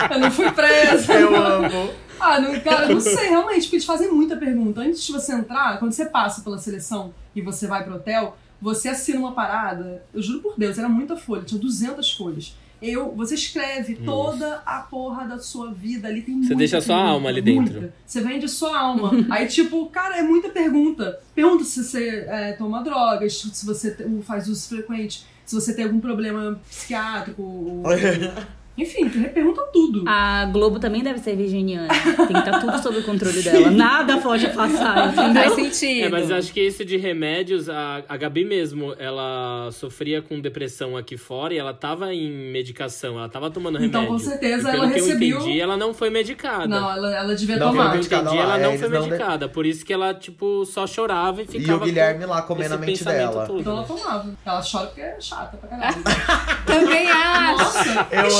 eu 0.08 0.18
não 0.20 0.30
fui 0.30 0.48
presa. 0.52 1.14
Eu 1.14 1.34
amo. 1.34 1.90
Ah, 2.20 2.38
não, 2.38 2.60
cara, 2.60 2.88
não 2.88 3.00
sei, 3.00 3.30
realmente, 3.30 3.62
porque 3.62 3.76
eles 3.76 3.84
fazem 3.84 4.12
muita 4.12 4.36
pergunta. 4.36 4.82
Antes 4.82 5.02
de 5.02 5.10
você 5.10 5.32
entrar, 5.32 5.80
quando 5.80 5.90
você 5.90 6.06
passa 6.06 6.42
pela 6.42 6.58
seleção 6.58 7.12
e 7.34 7.42
você 7.42 7.66
vai 7.66 7.82
pro 7.82 7.96
hotel, 7.96 8.36
você 8.62 8.90
assina 8.90 9.18
uma 9.18 9.32
parada, 9.32 10.04
eu 10.14 10.22
juro 10.22 10.38
por 10.38 10.54
Deus, 10.56 10.78
era 10.78 10.88
muita 10.88 11.16
folha, 11.16 11.42
tinha 11.42 11.60
200 11.60 12.12
folhas. 12.12 12.54
Eu, 12.82 13.12
você 13.14 13.34
escreve 13.34 13.94
toda 13.96 14.62
a 14.64 14.80
porra 14.80 15.26
da 15.26 15.38
sua 15.38 15.70
vida 15.72 16.08
ali, 16.08 16.22
tem 16.22 16.34
muita 16.34 16.54
deixa 16.54 16.78
a 16.78 16.80
sua 16.80 16.96
alma 16.96 17.28
ali 17.28 17.42
dentro. 17.42 17.80
muita. 17.80 17.94
Você 18.06 18.20
vende 18.22 18.46
a 18.46 18.48
sua 18.48 18.78
alma. 18.78 19.10
Aí, 19.30 19.46
tipo, 19.46 19.86
cara, 19.90 20.18
é 20.18 20.22
muita 20.22 20.48
pergunta. 20.48 21.20
Pergunta 21.34 21.64
se 21.64 21.84
você 21.84 22.24
é, 22.26 22.52
toma 22.52 22.82
drogas, 22.82 23.38
se 23.52 23.66
você 23.66 23.96
faz 24.22 24.48
uso 24.48 24.68
frequente, 24.68 25.24
se 25.44 25.54
você 25.54 25.74
tem 25.74 25.84
algum 25.84 26.00
problema 26.00 26.58
psiquiátrico. 26.68 27.42
ou- 27.42 27.82
Enfim, 28.78 29.08
pergunta 29.10 29.60
tudo. 29.72 30.04
A 30.06 30.46
Globo 30.46 30.78
também 30.78 31.02
deve 31.02 31.18
ser 31.18 31.36
virginiana. 31.36 31.88
Tem 31.88 32.26
que 32.28 32.32
estar 32.38 32.60
tudo 32.60 32.78
sob 32.82 32.98
o 32.98 33.02
controle 33.02 33.42
dela. 33.42 33.70
Nada 33.70 34.16
pode 34.18 34.46
passar, 34.48 35.08
entendeu? 35.12 35.42
Faz 35.42 35.54
sentido. 35.54 36.06
É, 36.06 36.08
mas 36.08 36.30
acho 36.30 36.50
que 36.52 36.60
esse 36.60 36.82
de 36.84 36.96
remédios, 36.96 37.68
a, 37.68 38.02
a 38.08 38.16
Gabi 38.16 38.44
mesmo, 38.44 38.94
ela 38.98 39.68
sofria 39.72 40.22
com 40.22 40.40
depressão 40.40 40.96
aqui 40.96 41.18
fora 41.18 41.52
e 41.52 41.58
ela 41.58 41.74
tava 41.74 42.14
em 42.14 42.30
medicação, 42.50 43.18
ela 43.18 43.28
tava 43.28 43.50
tomando 43.50 43.74
remédio. 43.76 43.88
Então, 44.00 44.06
com 44.06 44.18
certeza, 44.18 44.68
E 44.68 44.72
pelo 44.72 44.84
ela 44.84 44.92
que 44.92 45.00
recebeu- 45.00 45.28
eu 45.36 45.42
entendi, 45.42 45.60
ela 45.60 45.76
não 45.76 45.92
foi 45.92 46.08
medicada. 46.08 46.66
Não, 46.66 46.90
ela, 46.90 47.14
ela 47.16 47.34
devia 47.34 47.56
Não, 47.58 47.72
Pelo 47.72 47.82
tomar. 47.82 47.90
que 47.90 47.96
eu 48.14 48.18
entendi, 48.18 48.36
lá, 48.36 48.42
ela 48.42 48.58
não 48.58 48.70
é, 48.70 48.78
foi 48.78 48.88
não 48.88 49.02
de- 49.02 49.10
medicada. 49.10 49.48
Por 49.48 49.66
isso 49.66 49.84
que 49.84 49.92
ela, 49.92 50.14
tipo, 50.14 50.64
só 50.64 50.86
chorava 50.86 51.42
e 51.42 51.46
ficava. 51.46 51.72
E 51.72 51.74
o 51.74 51.80
Guilherme 51.80 52.24
com 52.24 52.30
lá 52.30 52.42
comendo 52.42 52.66
esse 52.66 52.74
a 52.74 52.78
mente 52.78 52.98
pensamento 52.98 53.30
dela. 53.32 53.46
todo, 53.46 53.60
Então 53.60 53.72
ela 53.76 53.84
tomava. 53.86 54.30
Ela 54.46 54.62
chora 54.62 54.86
porque 54.86 55.00
é 55.02 55.16
chata 55.20 55.56
pra 55.58 55.68
caralho. 55.68 55.96
Também 56.64 57.10
acho. 57.10 57.50
Nossa, 57.60 58.06
Eu 58.10 58.22
que 58.24 58.30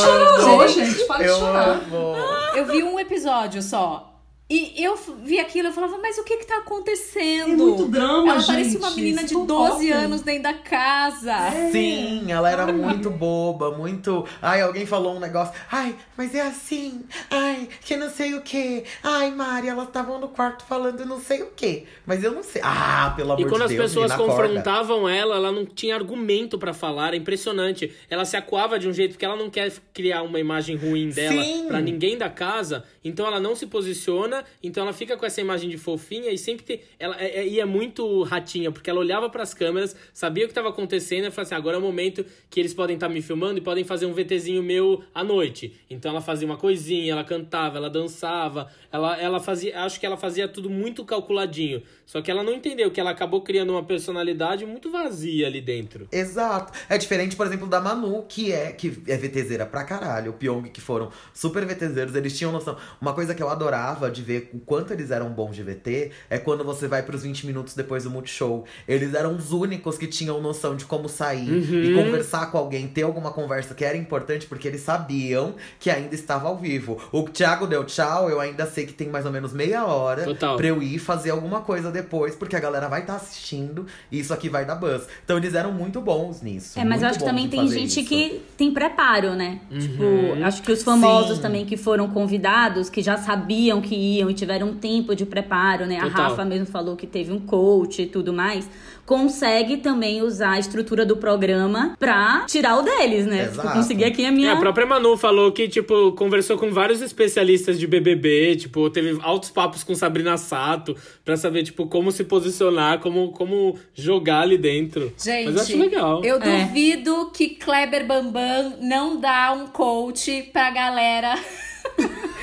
gente. 0.69 1.05
Para 1.07 1.19
de 1.19 1.25
Eu 1.25 1.39
chorar. 1.39 1.69
amo. 1.69 2.17
Eu 2.55 2.67
vi 2.67 2.83
um 2.83 2.99
episódio 2.99 3.63
só. 3.63 4.10
E 4.51 4.83
eu 4.85 4.97
vi 5.23 5.39
aquilo 5.39 5.69
e 5.69 5.73
falava, 5.73 5.97
mas 5.99 6.19
o 6.19 6.25
que 6.25 6.39
que 6.39 6.45
tá 6.47 6.57
acontecendo? 6.59 7.53
É 7.53 7.57
muito 7.57 7.87
drama, 7.87 8.33
Ela 8.33 8.41
gente. 8.41 8.47
parecia 8.49 8.79
uma 8.81 8.91
menina 8.91 9.23
de 9.23 9.29
Se 9.29 9.35
12 9.35 9.47
comportem. 9.47 9.93
anos 9.93 10.21
dentro 10.23 10.43
da 10.43 10.55
casa. 10.55 11.35
Sim, 11.71 12.33
ela 12.33 12.51
era 12.51 12.73
muito 12.73 13.09
boba, 13.11 13.71
muito. 13.79 14.27
Ai, 14.43 14.61
alguém 14.63 14.85
falou 14.87 15.15
um 15.17 15.21
negócio. 15.21 15.55
Ai, 15.71 15.95
mas 16.17 16.35
é 16.35 16.41
assim. 16.43 17.03
Ai, 17.31 17.69
que 17.83 17.97
não 17.97 18.11
sei 18.11 18.35
o 18.35 18.43
quê. 18.43 18.85
Ai, 19.05 19.31
Mari, 19.31 19.69
elas 19.69 19.87
estavam 19.87 20.19
no 20.19 20.29
quarto 20.29 20.65
falando 20.65 21.05
não 21.07 21.21
sei 21.21 21.43
o 21.43 21.51
quê. 21.55 21.85
Mas 22.05 22.25
eu 22.25 22.33
não 22.33 22.43
sei. 22.43 22.61
Ah, 22.65 23.13
pelo 23.17 23.33
amor 23.33 23.47
E 23.47 23.49
quando 23.49 23.59
de 23.61 23.65
as 23.67 23.71
Deus. 23.71 23.83
pessoas 23.85 24.13
confrontavam 24.15 25.09
ela, 25.09 25.37
ela 25.37 25.53
não 25.53 25.65
tinha 25.65 25.95
argumento 25.95 26.59
pra 26.59 26.75
falar, 26.75 27.09
era 27.09 27.17
impressionante. 27.17 27.93
Ela 28.11 28.25
se 28.25 28.37
acuava 28.37 28.79
de 28.81 28.89
um 28.89 28.93
jeito 28.93 29.17
que 29.17 29.25
ela 29.25 29.37
não 29.37 29.49
quer 29.49 29.73
criar 29.95 30.23
uma 30.23 30.41
imagem 30.41 30.77
ruim 30.77 31.11
dela 31.11 31.41
pra 31.69 31.81
ninguém 31.81 32.19
da 32.19 32.29
casa, 32.29 32.85
então 33.05 33.27
ela 33.27 33.41
não 33.41 33.55
se 33.57 33.67
posiciona, 33.67 34.45
então 34.63 34.83
ela 34.83 34.93
fica 34.93 35.17
com 35.17 35.25
essa 35.27 35.41
imagem 35.41 35.69
de 35.69 35.79
fofinha 35.79 36.31
e 36.31 36.39
sempre 36.39 36.65
tem, 36.65 36.81
ela 36.99 37.17
é, 37.21 37.41
é- 37.41 37.49
e 37.49 37.61
é 37.61 37.65
muito 37.65 38.23
ratinha, 38.23 38.71
porque 38.71 38.89
ela 38.91 39.01
olhava 39.01 39.29
pras 39.31 39.55
câmeras, 39.55 39.97
sabia 40.13 40.45
o 40.45 40.49
que 40.49 40.55
tava 40.55 40.69
acontecendo 40.69 41.27
e 41.27 41.31
falava 41.31 41.43
assim: 41.43 41.55
"Agora 41.55 41.77
é 41.77 41.79
o 41.79 41.83
momento 41.83 42.25
que 42.49 42.61
eles 42.61 42.75
podem 42.75 42.95
estar 42.95 43.09
me 43.09 43.23
filmando 43.23 43.59
e 43.59 43.61
podem 43.63 43.85
fazer 43.85 44.07
um 44.07 44.13
VTzinho 44.13 44.63
meu 44.63 45.03
à 45.15 45.23
noite". 45.25 45.73
Então 45.89 46.11
ela 46.11 46.21
fazia 46.21 46.47
uma 46.47 46.57
coisinha, 46.57 47.13
ela 47.13 47.25
cantava, 47.25 47.79
ela 47.79 47.91
dançava, 47.91 48.71
ela 48.93 49.17
ela 49.21 49.41
fazia, 49.41 49.81
acho 49.83 49.99
que 49.99 50.07
ela 50.07 50.17
fazia 50.17 50.47
tudo 50.49 50.69
muito 50.71 51.05
calculadinho. 51.05 51.83
Só 52.07 52.21
que 52.21 52.31
ela 52.31 52.43
não 52.43 52.53
entendeu 52.53 52.91
que 52.91 53.01
ela 53.01 53.11
acabou 53.11 53.41
criando 53.43 53.71
uma 53.71 53.85
personalidade 53.85 54.67
muito 54.67 54.91
vazia 54.91 55.47
ali 55.47 55.61
dentro. 55.61 56.09
Exato. 56.11 56.73
É 56.89 56.99
diferente, 56.99 57.37
por 57.37 57.47
exemplo, 57.47 57.67
da 57.69 57.81
Manu, 57.81 58.25
que 58.29 58.53
é 58.53 58.73
que 58.73 58.89
é 59.07 59.17
VTZera 59.17 59.65
pra 59.67 59.85
caralho. 59.85 60.33
O 60.33 60.35
Pyong, 60.35 60.69
que 60.71 60.81
foram 60.81 61.11
super 61.33 61.65
VTZeros, 61.65 62.15
eles 62.15 62.37
tinham 62.37 62.51
noção. 62.53 62.77
Uma 63.01 63.13
coisa 63.13 63.35
que 63.35 63.43
eu 63.43 63.49
adorava 63.49 64.11
de 64.11 64.23
ver 64.23 64.51
o 64.55 64.59
quanto 64.59 64.93
eles 64.93 65.11
eram 65.11 65.31
bons 65.31 65.55
de 65.55 65.63
VT 65.63 66.11
é 66.29 66.39
quando 66.39 66.65
você 66.65 66.87
vai 66.89 67.03
pros 67.03 67.23
20 67.23 67.47
minutos 67.47 67.75
depois 67.75 68.05
do 68.05 68.11
Multishow. 68.11 68.65
Eles 68.89 69.15
eram 69.15 69.35
os 69.37 69.53
únicos 69.53 69.99
que 69.99 70.07
tinham 70.07 70.41
noção 70.41 70.77
de 70.77 70.85
como 70.85 71.09
sair 71.09 71.49
e 71.51 71.95
Uhum. 71.95 72.05
conversar 72.05 72.51
com 72.51 72.59
alguém, 72.59 72.89
ter 72.89 73.03
alguma 73.03 73.31
conversa 73.33 73.75
que 73.75 73.85
era 73.85 73.97
importante, 73.97 74.47
porque 74.47 74.67
eles 74.69 74.81
sabiam 74.81 75.55
que 75.79 75.91
ainda 75.91 76.15
estava 76.15 76.49
ao 76.49 76.57
vivo. 76.57 76.99
O 77.13 77.23
Thiago 77.25 77.67
deu 77.67 77.85
tchau, 77.85 78.29
eu 78.31 78.41
ainda 78.41 78.67
sei 78.67 78.87
que 78.87 78.93
tem 78.93 79.09
mais 79.09 79.27
ou 79.27 79.33
menos 79.33 79.53
meia 79.53 79.85
hora 79.85 80.25
Total. 80.25 80.57
pra 80.57 80.67
eu 80.67 80.83
ir 80.83 80.99
fazer 80.99 81.31
alguma 81.31 81.61
coisa 81.61 81.91
depois, 81.91 82.35
porque 82.35 82.57
a 82.57 82.61
galera 82.61 82.89
vai 82.89 83.01
estar 83.01 83.17
assistindo 83.17 83.87
e 84.11 84.19
isso 84.21 84.33
aqui 84.33 84.49
vai 84.49 84.65
dar 84.65 84.75
buzz. 84.77 85.07
Então 85.25 85.37
eles 85.37 85.55
eram 85.55 85.73
muito 85.73 86.01
bons 86.01 86.43
nisso. 86.43 86.79
É, 86.79 86.85
mas 86.85 87.03
eu 87.03 87.09
acho 87.09 87.19
que 87.19 87.25
também 87.25 87.49
tem 87.49 87.67
gente 87.69 88.01
isso. 88.01 88.09
que 88.09 88.43
tem 88.57 88.73
preparo, 88.73 89.35
né? 89.35 89.61
Uhum. 89.71 89.79
Tipo, 89.79 90.45
acho 90.45 90.63
que 90.63 90.73
os 90.73 90.83
famosos 90.83 91.37
Sim. 91.37 91.43
também 91.43 91.65
que 91.67 91.77
foram 91.77 92.09
convidados, 92.09 92.80
que 92.89 93.03
já 93.03 93.17
sabiam 93.19 93.81
que 93.81 93.95
iam 93.95 94.31
e 94.31 94.35
tiveram 94.35 94.69
um 94.69 94.75
tempo 94.77 95.15
de 95.15 95.27
preparo, 95.27 95.85
né? 95.87 95.99
A 95.99 96.05
Total. 96.09 96.31
Rafa 96.31 96.45
mesmo 96.45 96.67
falou 96.67 96.97
que 96.97 97.07
teve 97.07 97.33
um 97.33 97.41
coach 97.41 98.03
e 98.03 98.07
tudo 98.07 98.33
mais. 98.33 98.69
Consegue 99.05 99.79
também 99.79 100.23
usar 100.23 100.53
a 100.53 100.59
estrutura 100.61 101.05
do 101.05 101.17
programa 101.17 101.97
pra 101.99 102.45
tirar 102.47 102.79
o 102.79 102.83
deles, 102.83 103.27
né? 103.27 103.47
Tipo, 103.49 103.55
Exato. 103.61 103.73
conseguir 103.77 104.05
aqui 104.05 104.25
a 104.25 104.31
minha. 104.31 104.51
É, 104.51 104.53
a 104.53 104.57
própria 104.57 104.87
Manu 104.87 105.17
falou 105.17 105.51
que, 105.51 105.67
tipo, 105.69 106.13
conversou 106.13 106.57
com 106.57 106.71
vários 106.71 107.01
especialistas 107.03 107.77
de 107.79 107.89
BBB, 107.89 108.55
tipo, 108.57 108.89
teve 108.89 109.19
altos 109.23 109.51
papos 109.51 109.83
com 109.83 109.97
Sabrina 109.97 110.37
Sato 110.37 110.95
pra 111.25 111.37
saber, 111.37 111.65
tipo, 111.65 111.87
como 111.89 112.13
se 112.13 112.23
posicionar, 112.23 113.01
como, 113.01 113.33
como 113.33 113.77
jogar 113.95 114.43
ali 114.43 114.57
dentro. 114.57 115.13
Gente, 115.19 115.47
Mas 115.47 115.55
eu 115.57 115.63
acho 115.63 115.79
legal. 115.79 116.25
eu 116.25 116.37
É. 116.41 116.65
duvido 116.67 117.33
que 117.35 117.49
Kleber 117.57 118.07
Bambam 118.07 118.75
não 118.81 119.21
dá 119.21 119.53
um 119.53 119.67
coach 119.67 120.51
pra 120.53 120.71
galera 120.71 121.35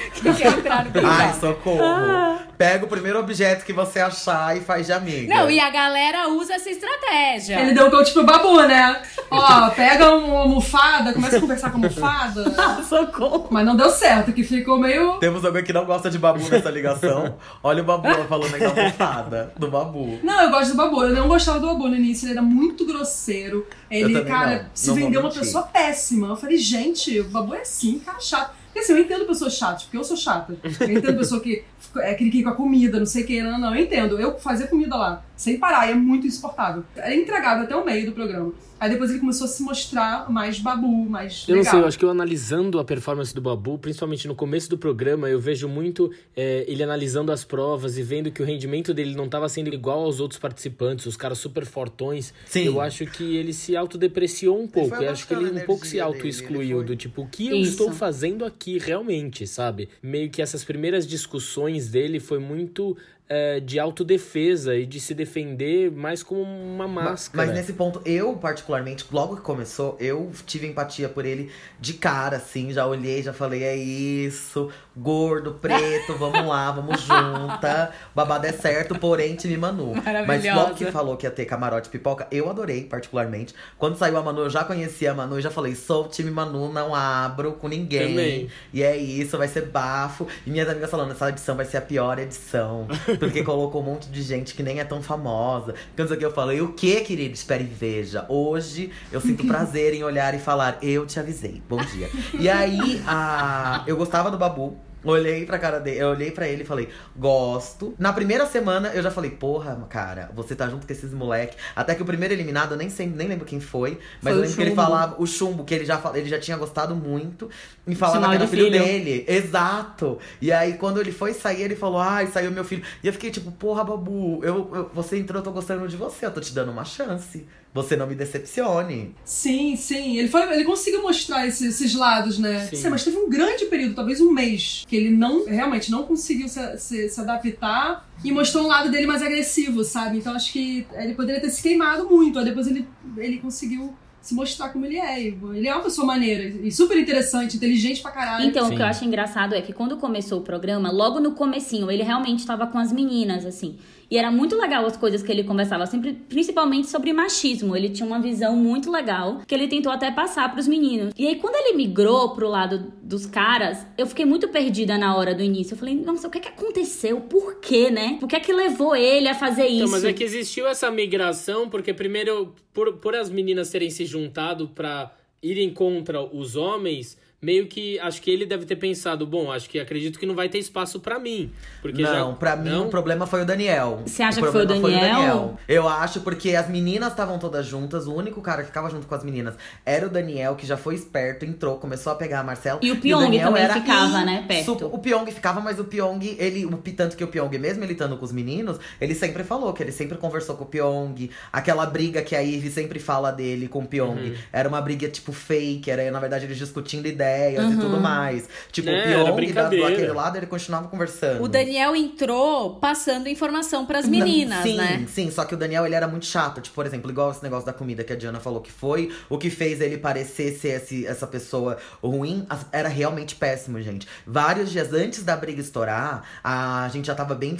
que 0.11 0.33
quer 0.33 0.57
entrar 0.57 0.85
no 0.85 0.91
Big 0.91 1.05
Ai, 1.05 1.33
socorro. 1.33 2.37
Pega 2.57 2.85
o 2.85 2.87
primeiro 2.87 3.19
objeto 3.19 3.63
que 3.63 3.71
você 3.71 3.99
achar 3.99 4.57
e 4.57 4.61
faz 4.61 4.87
de 4.87 4.91
amiga. 4.93 5.33
Não, 5.33 5.49
e 5.49 5.59
a 5.59 5.69
galera 5.69 6.27
usa 6.29 6.55
essa 6.55 6.69
estratégia. 6.69 7.59
Ele 7.59 7.73
deu 7.73 7.85
um 7.85 7.91
coach 7.91 8.11
pro 8.13 8.25
babu, 8.25 8.63
né? 8.63 8.99
Ó, 9.29 9.69
pega 9.69 10.15
uma 10.15 10.39
almofada, 10.39 11.13
começa 11.13 11.37
a 11.37 11.41
conversar 11.41 11.69
com 11.69 11.77
a 11.77 11.81
almofada. 11.83 12.81
Socorro. 12.83 13.47
Mas 13.51 13.65
não 13.65 13.75
deu 13.75 13.89
certo, 13.91 14.33
que 14.33 14.43
ficou 14.43 14.79
meio. 14.79 15.19
Temos 15.19 15.45
alguém 15.45 15.63
que 15.63 15.71
não 15.71 15.85
gosta 15.85 16.09
de 16.09 16.17
babu 16.17 16.49
nessa 16.49 16.71
ligação. 16.71 17.35
Olha 17.61 17.83
o 17.83 17.85
babu 17.85 18.07
falando 18.27 18.55
aí 18.55 18.59
da 18.59 18.69
almofada 18.69 19.53
do 19.55 19.69
babu. 19.69 20.19
Não, 20.23 20.41
eu 20.41 20.49
gosto 20.49 20.71
do 20.71 20.77
babu. 20.77 21.03
Eu 21.03 21.13
não 21.13 21.27
gostava 21.27 21.59
do 21.59 21.67
babu 21.67 21.87
no 21.87 21.95
início, 21.95 22.25
ele 22.25 22.33
era 22.33 22.41
muito 22.41 22.85
grosseiro. 22.85 23.67
Ele, 23.89 24.23
cara, 24.25 24.63
não. 24.63 24.65
se 24.73 24.87
Não 24.87 24.95
vendeu 24.95 25.21
uma 25.21 25.31
pessoa 25.31 25.63
péssima. 25.63 26.29
Eu 26.29 26.35
falei, 26.35 26.57
gente, 26.57 27.19
o 27.19 27.25
babu 27.25 27.53
é 27.53 27.61
assim, 27.61 27.99
cara 27.99 28.19
chato. 28.19 28.56
Porque 28.77 28.91
assim, 28.91 28.93
eu 28.93 28.99
entendo 28.99 29.25
pessoas 29.25 29.53
chatas, 29.53 29.83
porque 29.83 29.97
eu 29.97 30.03
sou 30.03 30.15
chata. 30.15 30.55
Eu 30.63 30.97
entendo 30.97 31.17
pessoa 31.17 31.41
que 31.41 31.63
é 31.97 32.13
criqui 32.13 32.43
com 32.43 32.49
a 32.49 32.55
comida, 32.55 32.99
não 32.99 33.07
sei 33.07 33.23
o 33.23 33.25
que, 33.25 33.41
não, 33.41 33.57
não, 33.57 33.75
eu 33.75 33.81
entendo. 33.81 34.19
Eu 34.19 34.37
fazia 34.37 34.67
comida 34.67 34.95
lá, 34.95 35.23
sem 35.35 35.57
parar, 35.57 35.87
e 35.87 35.93
é 35.93 35.95
muito 35.95 36.27
insuportável. 36.27 36.83
Era 36.95 37.15
intragável 37.15 37.63
até 37.63 37.75
o 37.75 37.83
meio 37.83 38.05
do 38.05 38.11
programa. 38.11 38.53
Aí 38.79 38.89
depois 38.89 39.09
ele 39.09 39.19
começou 39.19 39.45
a 39.45 39.47
se 39.47 39.63
mostrar 39.63 40.29
mais 40.29 40.59
babu, 40.59 41.09
mais 41.09 41.45
Eu 41.47 41.55
não 41.55 41.59
legal. 41.61 41.71
sei, 41.71 41.81
eu 41.81 41.87
acho 41.87 41.97
que 41.97 42.05
eu 42.05 42.09
analisando 42.09 42.79
a 42.79 42.85
performance 42.85 43.33
do 43.33 43.41
Babu, 43.41 43.77
principalmente 43.79 44.27
no 44.27 44.35
começo 44.35 44.69
do 44.69 44.77
programa, 44.77 45.29
eu 45.29 45.39
vejo 45.39 45.67
muito 45.67 46.11
é, 46.35 46.63
ele 46.67 46.83
analisando 46.83 47.31
as 47.31 47.43
provas 47.43 47.97
e 47.97 48.03
vendo 48.03 48.31
que 48.31 48.41
o 48.41 48.45
rendimento 48.45 48.93
dele 48.93 49.15
não 49.15 49.25
estava 49.25 49.49
sendo 49.49 49.73
igual 49.73 50.01
aos 50.01 50.19
outros 50.19 50.39
participantes, 50.39 51.05
os 51.05 51.17
caras 51.17 51.39
super 51.39 51.65
fortões. 51.65 52.33
Sim. 52.45 52.65
Eu 52.65 52.79
acho 52.79 53.05
que 53.07 53.35
ele 53.35 53.51
se 53.53 53.75
autodepreciou 53.75 54.61
um 54.61 54.67
pouco. 54.67 54.95
Eu 54.95 55.09
acho 55.09 55.27
que 55.27 55.33
ele 55.33 55.59
um 55.59 55.65
pouco 55.65 55.85
se 55.85 55.99
auto-excluiu 55.99 56.83
do 56.83 56.95
tipo, 56.95 57.23
o 57.23 57.27
que 57.27 57.47
eu 57.47 57.57
Isso. 57.57 57.71
estou 57.71 57.91
fazendo 57.91 58.45
aqui 58.45 58.77
realmente, 58.77 59.47
sabe? 59.47 59.89
Meio 60.03 60.29
que 60.29 60.41
essas 60.41 60.63
primeiras 60.63 61.07
discussões 61.07 61.89
dele 61.89 62.19
foi 62.19 62.39
muito 62.39 62.95
é, 63.29 63.59
de 63.59 63.77
autodefesa 63.79 64.75
e 64.75 64.85
de 64.85 64.99
se 64.99 65.13
defender 65.13 65.91
mais 65.91 66.23
como 66.23 66.41
uma 66.41 66.87
Ma- 66.87 67.03
máscara. 67.03 67.45
Mas 67.47 67.55
nesse 67.55 67.73
ponto, 67.73 68.01
eu, 68.05 68.33
particularmente, 68.33 69.05
logo 69.11 69.35
que 69.35 69.41
começou, 69.41 69.97
eu 69.99 70.31
tive 70.45 70.65
empatia 70.67 71.09
por 71.09 71.25
ele 71.25 71.51
de 71.79 71.93
cara, 71.93 72.37
assim. 72.37 72.71
Já 72.71 72.85
olhei, 72.85 73.21
já 73.21 73.33
falei, 73.33 73.63
é 73.63 73.75
isso. 73.75 74.69
Gordo, 74.95 75.53
preto, 75.61 76.15
vamos 76.17 76.45
lá, 76.47 76.71
vamos 76.71 77.01
junta. 77.01 77.91
Babado 78.15 78.47
é 78.47 78.51
certo, 78.51 78.97
porém, 78.97 79.35
time 79.35 79.57
Manu. 79.57 79.93
Mas 80.25 80.43
logo 80.55 80.75
que 80.75 80.85
falou 80.91 81.17
que 81.17 81.25
ia 81.25 81.31
ter 81.31 81.45
camarote 81.45 81.89
pipoca, 81.89 82.27
eu 82.31 82.49
adorei, 82.49 82.83
particularmente. 82.85 83.53
Quando 83.77 83.97
saiu 83.97 84.17
a 84.17 84.23
Manu, 84.23 84.41
eu 84.43 84.49
já 84.49 84.63
conhecia 84.63 85.11
a 85.11 85.13
Manu 85.13 85.37
e 85.37 85.41
já 85.41 85.51
falei, 85.51 85.75
sou 85.75 86.07
time 86.07 86.31
Manu, 86.31 86.71
não 86.71 86.95
abro 86.95 87.53
com 87.53 87.67
ninguém. 87.67 88.07
Também. 88.09 88.49
E 88.73 88.81
é 88.81 88.95
isso, 88.97 89.37
vai 89.37 89.47
ser 89.47 89.65
bafo. 89.67 90.27
E 90.45 90.49
minhas 90.49 90.67
amigas 90.69 90.89
falando, 90.89 91.11
essa 91.11 91.29
edição 91.29 91.55
vai 91.55 91.65
ser 91.65 91.77
a 91.77 91.81
pior 91.81 92.17
edição. 92.17 92.87
Porque 93.17 93.43
colocou 93.43 93.81
um 93.81 93.85
monte 93.85 94.09
de 94.09 94.21
gente 94.21 94.53
que 94.53 94.63
nem 94.63 94.79
é 94.79 94.83
tão 94.83 95.01
famosa. 95.01 95.75
Então, 95.93 96.05
aqui 96.05 96.23
eu 96.23 96.31
falei, 96.31 96.61
o 96.61 96.73
que, 96.73 97.01
querido? 97.01 97.33
Espere 97.33 97.63
e 97.63 97.67
veja. 97.67 98.25
Hoje 98.29 98.91
eu 99.11 99.21
sinto 99.21 99.45
prazer 99.47 99.93
em 99.93 100.03
olhar 100.03 100.33
e 100.33 100.39
falar, 100.39 100.77
eu 100.81 101.05
te 101.05 101.19
avisei. 101.19 101.61
Bom 101.67 101.77
dia. 101.77 102.09
E 102.39 102.49
aí, 102.49 103.01
a... 103.07 103.83
eu 103.87 103.97
gostava 103.97 104.31
do 104.31 104.37
Babu. 104.37 104.86
Olhei 105.11 105.45
pra 105.45 105.57
cara 105.57 105.79
dele, 105.79 105.99
eu 105.99 106.09
olhei 106.09 106.31
pra 106.31 106.47
ele 106.47 106.63
e 106.63 106.65
falei, 106.65 106.89
gosto. 107.15 107.95
Na 107.97 108.11
primeira 108.13 108.45
semana 108.45 108.89
eu 108.93 109.01
já 109.01 109.09
falei, 109.11 109.31
porra, 109.31 109.75
cara, 109.89 110.29
você 110.35 110.55
tá 110.55 110.67
junto 110.69 110.85
com 110.85 110.93
esses 110.93 111.13
moleque. 111.13 111.55
Até 111.75 111.95
que 111.95 112.01
o 112.01 112.05
primeiro 112.05 112.33
eliminado, 112.33 112.71
eu 112.73 112.77
nem 112.77 112.89
sei, 112.89 113.07
nem 113.07 113.27
lembro 113.27 113.45
quem 113.45 113.59
foi, 113.59 113.99
mas 114.21 114.33
Foi 114.33 114.33
eu 114.33 114.37
lembro 114.41 114.55
que 114.55 114.61
ele 114.61 114.75
falava, 114.75 115.15
o 115.21 115.25
chumbo, 115.25 115.63
que 115.63 115.73
ele 115.73 115.85
já, 115.85 116.01
ele 116.13 116.27
já 116.29 116.39
tinha 116.39 116.57
gostado 116.57 116.95
muito. 116.95 117.49
E 117.87 117.95
falava 117.95 118.27
que 118.29 118.35
era 118.35 118.47
filho, 118.47 118.65
filho. 118.65 118.83
dele. 118.83 119.25
Exato. 119.27 120.19
E 120.41 120.51
aí, 120.51 120.73
quando 120.73 120.99
ele 120.99 121.11
foi 121.11 121.33
sair, 121.33 121.61
ele 121.61 121.75
falou, 121.75 121.99
ai, 121.99 122.27
saiu 122.27 122.51
meu 122.51 122.63
filho. 122.63 122.83
E 123.03 123.07
eu 123.07 123.13
fiquei 123.13 123.31
tipo, 123.31 123.51
porra, 123.51 123.83
Babu, 123.83 124.43
eu, 124.43 124.69
eu- 124.73 124.91
você 124.93 125.17
entrou, 125.17 125.39
eu 125.39 125.43
tô 125.43 125.51
gostando 125.51 125.87
de 125.87 125.95
você, 125.97 126.25
eu 126.25 126.31
tô 126.31 126.41
te 126.41 126.53
dando 126.53 126.71
uma 126.71 126.83
chance. 126.85 127.45
Você 127.77 127.95
não 127.95 128.07
me 128.07 128.15
decepcione. 128.15 129.13
Sim, 129.23 129.75
sim. 129.75 130.17
Ele, 130.17 130.27
foi, 130.27 130.41
ele 130.53 130.63
conseguiu 130.63 131.01
mostrar 131.03 131.45
esse- 131.45 131.67
esses 131.67 131.93
lados, 131.93 132.39
né? 132.39 132.65
Sim. 132.69 132.75
Sim, 132.75 132.89
mas 132.89 133.03
teve 133.03 133.17
um 133.17 133.29
grande 133.29 133.65
período, 133.65 133.93
talvez 133.93 134.19
um 134.19 134.31
mês, 134.31 134.83
que 134.87 134.95
ele 134.95 135.11
não 135.11 135.45
realmente 135.45 135.91
não 135.91 136.03
conseguiu 136.03 136.47
se, 136.49 136.59
se, 136.79 137.07
se 137.09 137.21
adaptar 137.21 138.09
e 138.23 138.31
mostrou 138.31 138.63
um 138.63 138.67
lado 138.67 138.89
dele 138.89 139.05
mais 139.05 139.21
agressivo, 139.21 139.83
sabe? 139.83 140.17
Então 140.17 140.33
acho 140.33 140.51
que 140.51 140.87
ele 140.93 141.13
poderia 141.13 141.39
ter 141.39 141.51
se 141.51 141.61
queimado 141.61 142.09
muito. 142.09 142.39
Aí 142.39 142.45
depois 142.45 142.65
ele, 142.67 142.87
ele 143.15 143.37
conseguiu 143.37 143.93
se 144.19 144.33
mostrar 144.33 144.69
como 144.69 144.85
ele 144.85 144.97
é. 144.97 145.21
Ele 145.21 145.67
é 145.67 145.73
uma 145.73 145.83
pessoa 145.83 146.05
maneira 146.05 146.43
e 146.43 146.71
super 146.71 146.97
interessante, 146.97 147.55
inteligente 147.55 148.01
pra 148.01 148.11
caralho. 148.11 148.45
Então, 148.45 148.65
Sim. 148.67 148.73
o 148.73 148.75
que 148.75 148.81
eu 148.81 148.85
acho 148.87 149.05
engraçado 149.05 149.53
é 149.55 149.61
que 149.61 149.71
quando 149.71 149.95
começou 149.97 150.39
o 150.39 150.43
programa, 150.43 150.91
logo 150.91 151.19
no 151.19 151.31
comecinho, 151.33 151.89
ele 151.89 152.03
realmente 152.03 152.39
estava 152.39 152.67
com 152.67 152.77
as 152.77 152.91
meninas, 152.91 153.45
assim. 153.45 153.77
E 154.09 154.17
era 154.17 154.31
muito 154.31 154.55
legal 154.55 154.85
as 154.85 154.95
coisas 154.95 155.21
que 155.21 155.31
ele 155.31 155.43
conversava, 155.43 155.85
sempre, 155.85 156.13
principalmente 156.13 156.87
sobre 156.87 157.11
machismo. 157.11 157.75
Ele 157.75 157.89
tinha 157.89 158.07
uma 158.07 158.19
visão 158.19 158.55
muito 158.55 158.89
legal, 158.89 159.41
que 159.45 159.53
ele 159.53 159.67
tentou 159.67 159.91
até 159.91 160.09
passar 160.11 160.51
pros 160.51 160.67
meninos. 160.67 161.13
E 161.17 161.27
aí, 161.27 161.35
quando 161.35 161.55
ele 161.55 161.75
migrou 161.75 162.33
pro 162.33 162.47
lado 162.47 162.93
dos 163.01 163.25
caras, 163.25 163.85
eu 163.97 164.07
fiquei 164.07 164.25
muito 164.25 164.47
perdida 164.47 164.97
na 164.97 165.15
hora 165.15 165.35
do 165.35 165.43
início. 165.43 165.73
Eu 165.73 165.77
falei, 165.77 165.95
nossa, 165.95 166.27
o 166.27 166.31
que 166.31 166.37
é 166.37 166.41
que 166.41 166.47
aconteceu? 166.47 167.19
Por 167.21 167.59
quê, 167.59 167.91
né? 167.91 168.17
O 168.21 168.27
que 168.27 168.35
é 168.35 168.39
que 168.39 168.53
levou 168.53 168.95
ele 168.95 169.27
a 169.27 169.35
fazer 169.35 169.65
isso? 169.65 169.83
Então, 169.83 169.89
mas 169.89 170.05
é 170.05 170.13
que 170.13 170.23
existiu 170.23 170.67
essa 170.67 170.89
migração, 170.89 171.69
porque 171.69 171.93
primeiro, 171.93 172.55
por, 172.73 172.93
por 172.93 173.15
as 173.15 173.29
meninas 173.29 173.69
terem 173.69 173.89
se 173.89 174.05
juntado 174.05 174.69
pra 174.69 175.11
irem 175.41 175.73
contra 175.73 176.21
os 176.21 176.55
homens, 176.55 177.17
meio 177.39 177.67
que 177.67 177.99
acho 177.99 178.19
que 178.21 178.31
ele 178.31 178.45
deve 178.45 178.65
ter 178.65 178.75
pensado, 178.75 179.25
bom, 179.25 179.51
acho 179.51 179.69
que 179.69 179.79
acredito 179.79 180.17
que 180.17 180.25
não 180.25 180.33
vai 180.33 180.49
ter 180.49 180.57
espaço 180.57 180.99
pra 180.99 181.19
mim. 181.19 181.51
Porque 181.81 182.01
não, 182.01 182.31
já, 182.31 182.35
pra 182.35 182.55
mim 182.55 182.69
não? 182.69 182.87
o 182.87 182.89
problema 182.89 183.27
foi 183.27 183.43
o 183.43 183.45
Daniel. 183.45 184.01
Você 184.05 184.23
acha 184.23 184.39
o 184.39 184.43
que 184.43 184.51
foi 184.51 184.63
o 184.63 184.67
problema 184.67 184.89
Daniel? 184.89 185.59
Eu 185.67 185.87
acho 185.87 186.21
porque 186.21 186.55
as 186.55 186.67
meninas 186.67 187.11
estavam 187.11 187.37
todas 187.37 187.65
juntas, 187.65 188.07
o 188.07 188.13
único 188.13 188.41
cara 188.41 188.63
que 188.63 188.67
ficava 188.67 188.89
junto 188.89 189.05
com 189.05 189.13
as 189.13 189.23
meninas 189.23 189.55
era 189.85 190.07
o 190.07 190.09
Daniel, 190.09 190.55
que 190.55 190.65
já 190.65 190.77
foi 190.77 190.95
esperto, 190.95 191.45
entrou, 191.45 191.77
começou 191.77 192.11
a 192.11 192.15
pegar 192.15 192.39
a 192.39 192.43
Marcela. 192.43 192.79
E 192.81 192.91
o 192.91 192.99
Pyong 192.99 193.25
Daniel 193.25 193.47
também 193.49 193.63
era 193.63 193.73
ficava, 193.75 194.25
né, 194.25 194.45
perto. 194.47 194.87
O 194.87 194.97
Pyong 194.97 195.31
ficava, 195.31 195.61
mas 195.61 195.79
o 195.79 195.83
Pyong, 195.83 196.35
ele, 196.39 196.65
o, 196.65 196.75
tanto 196.95 197.15
que 197.15 197.23
o 197.23 197.27
Pyong, 197.27 197.55
mesmo 197.59 197.83
ele 197.83 197.93
estando 197.93 198.17
com 198.17 198.25
os 198.25 198.31
meninos, 198.31 198.79
ele 198.99 199.13
sempre 199.13 199.43
falou 199.43 199.73
que 199.73 199.83
ele 199.83 199.91
sempre 199.91 200.17
conversou 200.17 200.55
com 200.55 200.63
o 200.63 200.67
Pyong. 200.67 201.29
Aquela 201.53 201.85
briga 201.85 202.23
que 202.23 202.35
a 202.35 202.39
Ivy 202.39 202.71
sempre 202.71 202.99
fala 202.99 203.29
dele 203.31 203.67
com 203.67 203.83
o 203.83 203.87
Pyong. 203.87 204.29
Uhum. 204.29 204.35
Era 204.51 204.67
uma 204.67 204.81
briga, 204.81 205.07
tipo, 205.07 205.31
fake, 205.31 205.91
era 205.91 206.09
na 206.09 206.19
verdade 206.19 206.45
eles 206.45 206.57
discutindo 206.57 207.07
ideias 207.07 207.27
e 207.53 207.57
Uhum. 207.57 207.79
tudo 207.79 207.99
mais. 207.99 208.47
Tipo, 208.71 208.89
É, 208.89 209.17
o 209.17 209.21
era 209.27 209.33
Pyong, 209.33 209.53
da, 209.53 209.69
do 209.69 209.85
aquele 209.85 210.11
lado, 210.11 210.37
ele 210.37 210.45
continuava 210.47 210.87
conversando. 210.87 211.43
O 211.43 211.47
Daniel 211.47 211.95
entrou 211.95 212.75
passando 212.75 213.27
informação 213.27 213.85
pras 213.85 214.07
meninas, 214.07 214.57
Não, 214.59 214.63
sim, 214.63 214.77
né? 214.77 215.05
Sim, 215.07 215.31
só 215.31 215.45
que 215.45 215.53
o 215.53 215.57
Daniel 215.57 215.85
ele 215.85 215.95
era 215.95 216.07
muito 216.07 216.25
chato. 216.25 216.61
Tipo, 216.61 216.75
por 216.75 216.85
exemplo, 216.85 217.09
igual 217.11 217.31
esse 217.31 217.43
negócio 217.43 217.65
da 217.65 217.73
comida 217.73 218.03
que 218.03 218.13
a 218.13 218.15
Diana 218.15 218.39
falou 218.39 218.61
que 218.61 218.71
foi, 218.71 219.11
o 219.29 219.37
que 219.37 219.49
fez 219.49 219.81
ele 219.81 219.97
parecer 219.97 220.51
ser 220.53 220.69
esse, 220.81 221.05
essa 221.05 221.27
pessoa 221.27 221.77
ruim 222.03 222.45
era 222.71 222.87
realmente 222.89 223.35
péssimo, 223.35 223.81
gente. 223.81 224.07
Vários 224.25 224.71
dias 224.71 224.93
antes 224.93 225.23
da 225.23 225.35
briga 225.35 225.61
estourar, 225.61 226.23
a 226.43 226.89
gente 226.91 227.05
já 227.07 227.15
tava 227.15 227.35
bem, 227.35 227.57